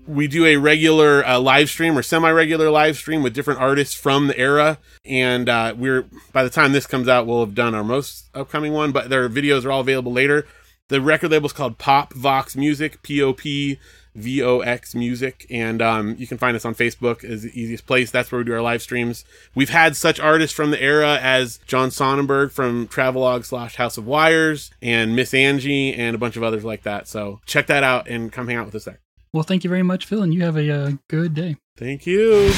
we 0.08 0.28
do 0.28 0.46
a 0.46 0.58
regular 0.58 1.26
uh, 1.26 1.40
live 1.40 1.70
stream 1.70 1.98
or 1.98 2.04
semi-regular 2.04 2.70
live 2.70 2.98
stream 2.98 3.24
with 3.24 3.34
different 3.34 3.60
artists 3.60 3.96
from 3.96 4.28
the 4.28 4.38
era. 4.38 4.78
And 5.06 5.50
uh, 5.50 5.76
we're 5.78 6.06
by 6.32 6.44
the 6.44 6.50
time 6.50 6.72
this 6.72 6.88
comes 6.88 7.08
out 7.08 7.28
we'll 7.28 7.46
have 7.46 7.56
done 7.56 7.76
our 7.76 7.84
most 7.84 8.30
upcoming 8.34 8.74
one 8.74 8.92
but 8.92 9.10
their 9.10 9.30
videos 9.30 9.66
are 9.66 9.72
all 9.72 9.82
available 9.82 10.12
later. 10.12 10.48
The 10.90 11.02
record 11.02 11.32
label 11.32 11.48
is 11.48 11.54
called 11.54 11.78
pop 11.78 12.14
vox 12.14 12.56
music 12.56 13.02
p-o-p 13.02 13.80
v-o-x 14.16 14.94
music. 14.94 15.48
And 15.50 15.82
um, 15.82 16.16
you 16.20 16.28
can 16.28 16.38
find 16.38 16.56
us 16.56 16.66
on 16.66 16.76
facebook 16.76 17.24
is 17.24 17.44
the 17.44 17.60
easiest 17.60 17.88
place. 17.88 18.12
That's 18.12 18.32
where 18.32 18.40
we 18.40 18.46
do 18.46 18.54
our 18.54 18.62
live 18.62 18.82
streams. 18.82 19.26
We've 19.56 19.70
had 19.70 19.96
such 19.96 20.20
artists 20.20 20.56
from 20.56 20.72
the 20.72 20.82
era 20.82 21.18
as 21.22 21.60
john 21.66 21.90
sonnenberg 21.90 22.52
from 22.52 22.88
travelogue 22.88 23.46
slash 23.46 23.76
house 23.76 23.98
of 23.98 24.06
wires 24.06 24.72
and 24.82 25.16
miss 25.16 25.34
angie 25.34 25.94
and 25.94 26.16
a 26.16 26.20
bunch 26.20 26.36
of 26.36 26.44
others 26.44 26.64
like 26.64 26.84
that. 26.84 27.08
So 27.08 27.40
check 27.46 27.68
that 27.68 27.84
out 27.84 28.08
and 28.08 28.32
come 28.32 28.48
hang 28.48 28.58
out 28.58 28.66
with 28.66 28.76
us 28.76 28.86
there 28.86 29.00
Well, 29.34 29.44
thank 29.44 29.64
you 29.64 29.70
very 29.70 29.84
much, 29.84 30.06
Phil, 30.06 30.22
and 30.22 30.34
you 30.34 30.44
have 30.44 30.56
a 30.56 30.72
uh, 30.72 30.92
good 31.08 31.34
day. 31.34 31.58
Thank 31.76 32.06
you. 32.06 32.54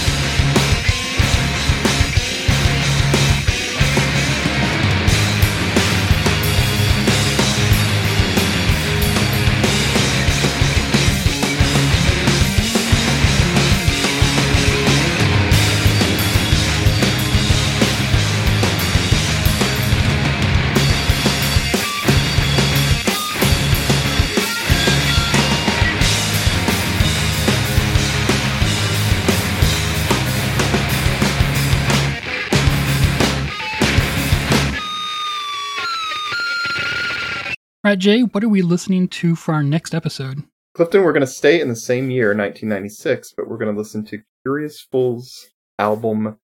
All 37.85 37.91
right, 37.91 37.99
Jay, 37.99 38.21
what 38.21 38.43
are 38.43 38.49
we 38.49 38.63
listening 38.63 39.07
to 39.09 39.35
for 39.35 39.53
our 39.53 39.61
next 39.61 39.93
episode? 39.93 40.41
Clifton, 40.73 41.03
we're 41.03 41.13
going 41.13 41.21
to 41.21 41.27
stay 41.27 41.61
in 41.61 41.69
the 41.69 41.75
same 41.75 42.09
year, 42.09 42.29
1996, 42.29 43.33
but 43.37 43.47
we're 43.47 43.59
going 43.59 43.71
to 43.71 43.77
listen 43.77 44.03
to 44.05 44.23
Curious 44.41 44.81
Fool's 44.91 45.51
album 45.77 46.39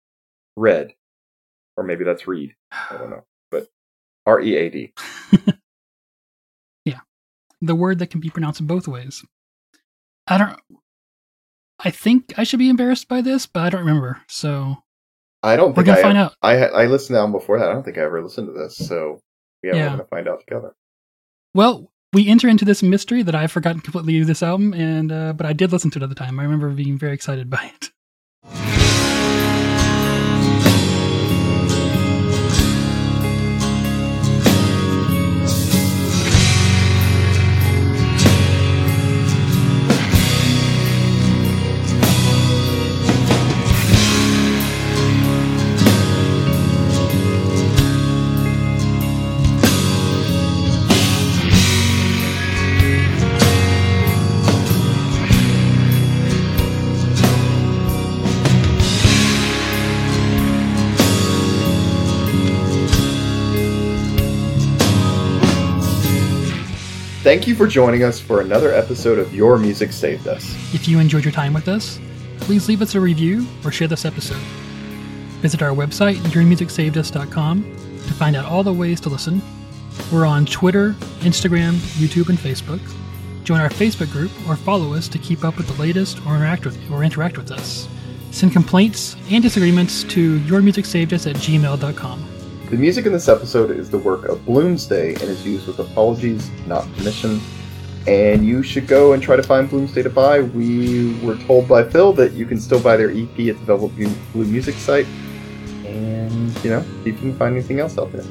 Red. 0.56 0.94
Or 1.76 1.84
maybe 1.84 2.04
that's 2.04 2.28
Reed. 2.28 2.54
I 2.72 2.96
don't 2.96 3.10
know. 3.10 3.26
But 3.50 3.70
R 4.28 4.40
E 4.40 4.56
A 4.56 4.70
D. 4.70 4.94
Yeah. 6.86 7.00
The 7.60 7.74
word 7.74 7.98
that 7.98 8.12
can 8.12 8.20
be 8.20 8.30
pronounced 8.30 8.68
both 8.68 8.88
ways. 8.88 9.26
I 10.28 10.38
don't. 10.38 10.60
I 11.80 11.90
think 11.90 12.34
I 12.38 12.44
should 12.44 12.60
be 12.60 12.70
embarrassed 12.70 13.08
by 13.08 13.22
this, 13.22 13.48
but 13.48 13.62
I 13.64 13.70
don't 13.72 13.82
remember. 13.82 14.22
So 14.28 14.84
I 15.42 15.56
don't 15.56 15.70
we're 15.76 15.78
think 15.84 15.88
gonna 15.88 16.00
I, 16.00 16.02
find 16.04 16.18
out. 16.20 16.36
I 16.44 16.66
I 16.68 16.86
listened 16.86 17.08
to 17.08 17.14
the 17.14 17.20
album 17.20 17.32
before 17.32 17.58
that. 17.58 17.68
I 17.68 17.74
don't 17.74 17.82
think 17.82 17.98
I 17.98 18.02
ever 18.02 18.22
listened 18.22 18.46
to 18.46 18.54
this. 18.54 18.78
So 18.78 19.22
yeah, 19.64 19.74
Yeah. 19.74 19.82
we're 19.82 19.88
going 19.88 20.00
to 20.02 20.06
find 20.06 20.28
out 20.28 20.40
together. 20.42 20.76
Well, 21.53 21.91
we 22.14 22.28
enter 22.28 22.48
into 22.48 22.65
this 22.65 22.84
mystery 22.84 23.23
that 23.23 23.36
I've 23.36 23.52
forgotten 23.52 23.82
completely 23.82 24.23
this 24.23 24.44
album, 24.44 24.73
and 24.73 25.11
uh, 25.11 25.34
but 25.34 25.45
I 25.45 25.53
did 25.53 25.72
listen 25.72 25.91
to 25.91 25.99
it 25.99 26.03
at 26.03 26.10
the 26.10 26.15
time. 26.15 26.40
I 26.40 26.44
remember 26.44 26.69
being 26.69 26.98
very 26.98 27.14
excited 27.14 27.49
by 27.49 27.72
it. 27.76 27.90
Thank 67.32 67.48
you 67.48 67.56
for 67.56 67.66
joining 67.66 68.03
us 68.03 68.20
for 68.20 68.41
another 68.41 68.74
episode 68.74 69.18
of 69.18 69.34
Your 69.34 69.58
Music 69.58 69.94
Saved 69.94 70.28
Us. 70.28 70.53
If 70.74 70.86
you 70.86 70.99
enjoyed 70.99 71.24
your 71.24 71.32
time 71.32 71.53
with 71.53 71.70
us, 71.70 71.98
please 72.41 72.68
leave 72.68 72.82
us 72.82 72.94
a 72.94 72.99
review 72.99 73.48
or 73.64 73.72
share 73.72 73.88
this 73.88 74.03
episode. 74.03 74.41
Visit 75.40 75.62
our 75.62 75.70
website, 75.70 76.16
yourmusicsavedus.com, 76.16 77.64
to 77.64 78.14
find 78.16 78.36
out 78.36 78.44
all 78.44 78.64
the 78.64 78.74
ways 78.74 78.99
to 78.99 79.08
listen. 79.08 79.41
We're 80.12 80.26
on 80.26 80.45
Twitter, 80.45 80.91
Instagram, 81.22 81.76
YouTube, 82.02 82.28
and 82.28 82.38
Facebook. 82.38 82.82
Join 83.45 83.62
our 83.62 83.70
Facebook 83.70 84.12
group 84.12 84.32
or 84.45 84.58
follow 84.58 84.94
us 84.94 85.08
to 85.08 85.18
keep 85.18 85.45
up 85.45 85.56
with 85.56 85.68
the 85.68 85.82
latest 85.82 86.18
or 86.26 86.36
interact 86.36 86.66
with 86.66 86.91
or 86.91 87.02
interact 87.06 87.38
with 87.38 87.49
us. 87.49 87.88
Send 88.32 88.52
complaints 88.52 89.16
and 89.30 89.41
disagreements 89.41 90.03
to 90.03 90.38
yourmusicsavedus 90.40 91.30
at 91.30 91.38
gmail.com. 91.38 92.41
The 92.72 92.77
music 92.77 93.06
in 93.06 93.11
this 93.11 93.27
episode 93.27 93.69
is 93.69 93.89
the 93.89 93.98
work 93.98 94.30
of 94.30 94.39
Bloomsday 94.45 95.19
and 95.19 95.23
is 95.23 95.45
used 95.45 95.68
with 95.68 95.77
apologies, 95.80 96.49
not 96.68 96.89
permission. 96.93 97.41
And 98.07 98.45
you 98.45 98.64
should 98.64 98.88
go 98.88 99.11
and 99.11 99.22
try 99.22 99.35
to 99.35 99.43
find 99.43 99.69
Bloomsday 99.69 100.03
to 100.03 100.10
buy. 100.10 100.39
We 100.39 101.19
were 101.19 101.35
told 101.35 101.68
by 101.68 101.84
Phil 101.84 102.14
that 102.14 102.31
you 102.31 102.45
can 102.45 102.61
still 102.61 102.80
buy 102.80 102.95
their 102.95 103.10
EP 103.10 103.27
at 103.39 103.60
the 103.60 103.65
Velvet 103.65 103.93
Blue 104.31 104.45
Music 104.45 104.76
site. 104.76 105.06
And, 105.84 106.64
you 106.64 106.69
know, 106.69 106.81
see 107.03 107.10
if 107.10 107.15
you 107.15 107.31
can 107.31 107.38
find 107.38 107.57
anything 107.57 107.81
else 107.81 107.98
out 107.98 108.10
there. 108.14 108.23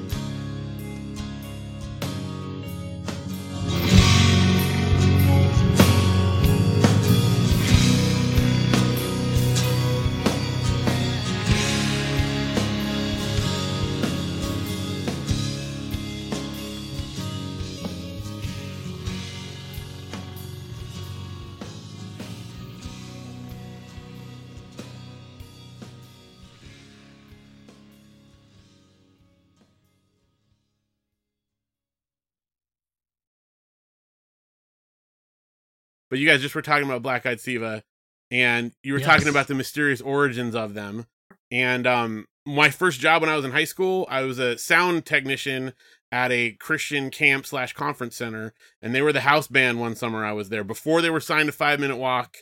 But 36.11 36.19
you 36.19 36.27
guys 36.27 36.43
just 36.43 36.55
were 36.55 36.63
talking 36.63 36.85
about 36.85 37.03
Black 37.03 37.25
Eyed 37.25 37.39
Sceva, 37.39 37.83
and 38.31 38.73
you 38.83 38.93
were 38.93 38.99
Yes. 38.99 39.09
talking 39.09 39.29
about 39.29 39.47
the 39.47 39.55
mysterious 39.55 40.01
origins 40.01 40.55
of 40.55 40.75
them. 40.75 41.07
And 41.51 41.87
um, 41.87 42.27
my 42.45 42.71
first 42.71 43.01
job 43.01 43.23
when 43.23 43.31
I 43.31 43.37
was 43.37 43.45
in 43.45 43.53
high 43.53 43.65
school, 43.65 44.07
I 44.11 44.23
was 44.23 44.39
a 44.39 44.59
sound 44.59 45.07
technician 45.07 45.73
at 46.13 46.33
a 46.33 46.53
Christian 46.53 47.11
camp 47.11 47.47
slash 47.47 47.73
conference 47.73 48.17
center, 48.17 48.53
and 48.83 48.95
they 48.95 49.03
were 49.03 49.13
the 49.13 49.21
house 49.21 49.47
band 49.47 49.79
one 49.81 49.95
summer 49.95 50.25
I 50.25 50.33
was 50.33 50.49
there 50.49 50.65
before 50.65 51.01
they 51.01 51.11
were 51.11 51.21
signed 51.21 51.47
to 51.47 51.53
Five 51.53 51.79
Minute 51.81 51.97
Walk, 51.97 52.39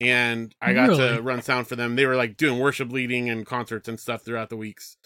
and 0.00 0.52
I 0.60 0.72
got 0.74 0.88
Really? 0.88 1.16
to 1.16 1.22
run 1.22 1.42
sound 1.42 1.68
for 1.68 1.76
them. 1.76 1.94
They 1.94 2.06
were 2.06 2.16
like 2.16 2.36
doing 2.36 2.58
worship 2.58 2.90
leading 2.90 3.30
and 3.30 3.46
concerts 3.46 3.88
and 3.88 4.00
stuff 4.00 4.22
throughout 4.24 4.48
the 4.48 4.56
weeks. 4.56 4.96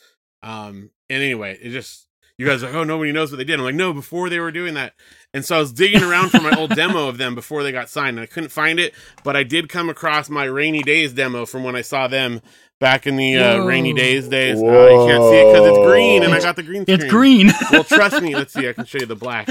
Um, 0.42 0.90
and 1.10 1.22
anyway, 1.22 1.58
it 1.60 1.70
just 1.70 2.08
you 2.38 2.46
guys 2.46 2.62
are 2.62 2.66
like, 2.66 2.74
oh, 2.74 2.84
nobody 2.84 3.12
knows 3.12 3.30
what 3.30 3.38
they 3.38 3.44
did. 3.44 3.58
I'm 3.58 3.64
like, 3.64 3.74
no, 3.74 3.92
before 3.92 4.28
they 4.28 4.38
were 4.38 4.52
doing 4.52 4.74
that. 4.74 4.94
And 5.32 5.44
so 5.44 5.56
I 5.56 5.58
was 5.60 5.72
digging 5.72 6.02
around 6.02 6.30
for 6.30 6.40
my 6.40 6.52
old 6.56 6.74
demo 6.74 7.08
of 7.08 7.18
them 7.18 7.34
before 7.34 7.62
they 7.62 7.72
got 7.72 7.88
signed, 7.88 8.18
and 8.18 8.24
I 8.24 8.26
couldn't 8.26 8.50
find 8.50 8.78
it. 8.78 8.94
But 9.24 9.36
I 9.36 9.42
did 9.42 9.68
come 9.68 9.88
across 9.88 10.28
my 10.28 10.44
rainy 10.44 10.82
days 10.82 11.12
demo 11.12 11.46
from 11.46 11.64
when 11.64 11.76
I 11.76 11.82
saw 11.82 12.08
them 12.08 12.42
back 12.78 13.06
in 13.06 13.16
the 13.16 13.36
uh, 13.36 13.64
rainy 13.64 13.92
days 13.92 14.28
days. 14.28 14.58
Uh, 14.58 14.66
you 14.66 15.06
can't 15.06 15.22
see 15.24 15.40
it 15.40 15.52
because 15.52 15.68
it's 15.68 15.86
green, 15.86 16.22
and 16.22 16.34
I 16.34 16.40
got 16.40 16.56
the 16.56 16.62
green 16.62 16.82
screen. 16.82 17.00
It's 17.00 17.10
green. 17.10 17.50
well, 17.72 17.84
trust 17.84 18.22
me. 18.22 18.34
Let's 18.34 18.52
see. 18.52 18.68
I 18.68 18.72
can 18.72 18.84
show 18.84 18.98
you 18.98 19.06
the 19.06 19.16
black 19.16 19.48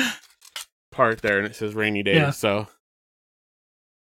part 0.92 1.22
there, 1.22 1.38
and 1.38 1.46
it 1.48 1.56
says 1.56 1.74
rainy 1.74 2.04
days. 2.04 2.16
Yeah. 2.16 2.32
So 2.32 2.68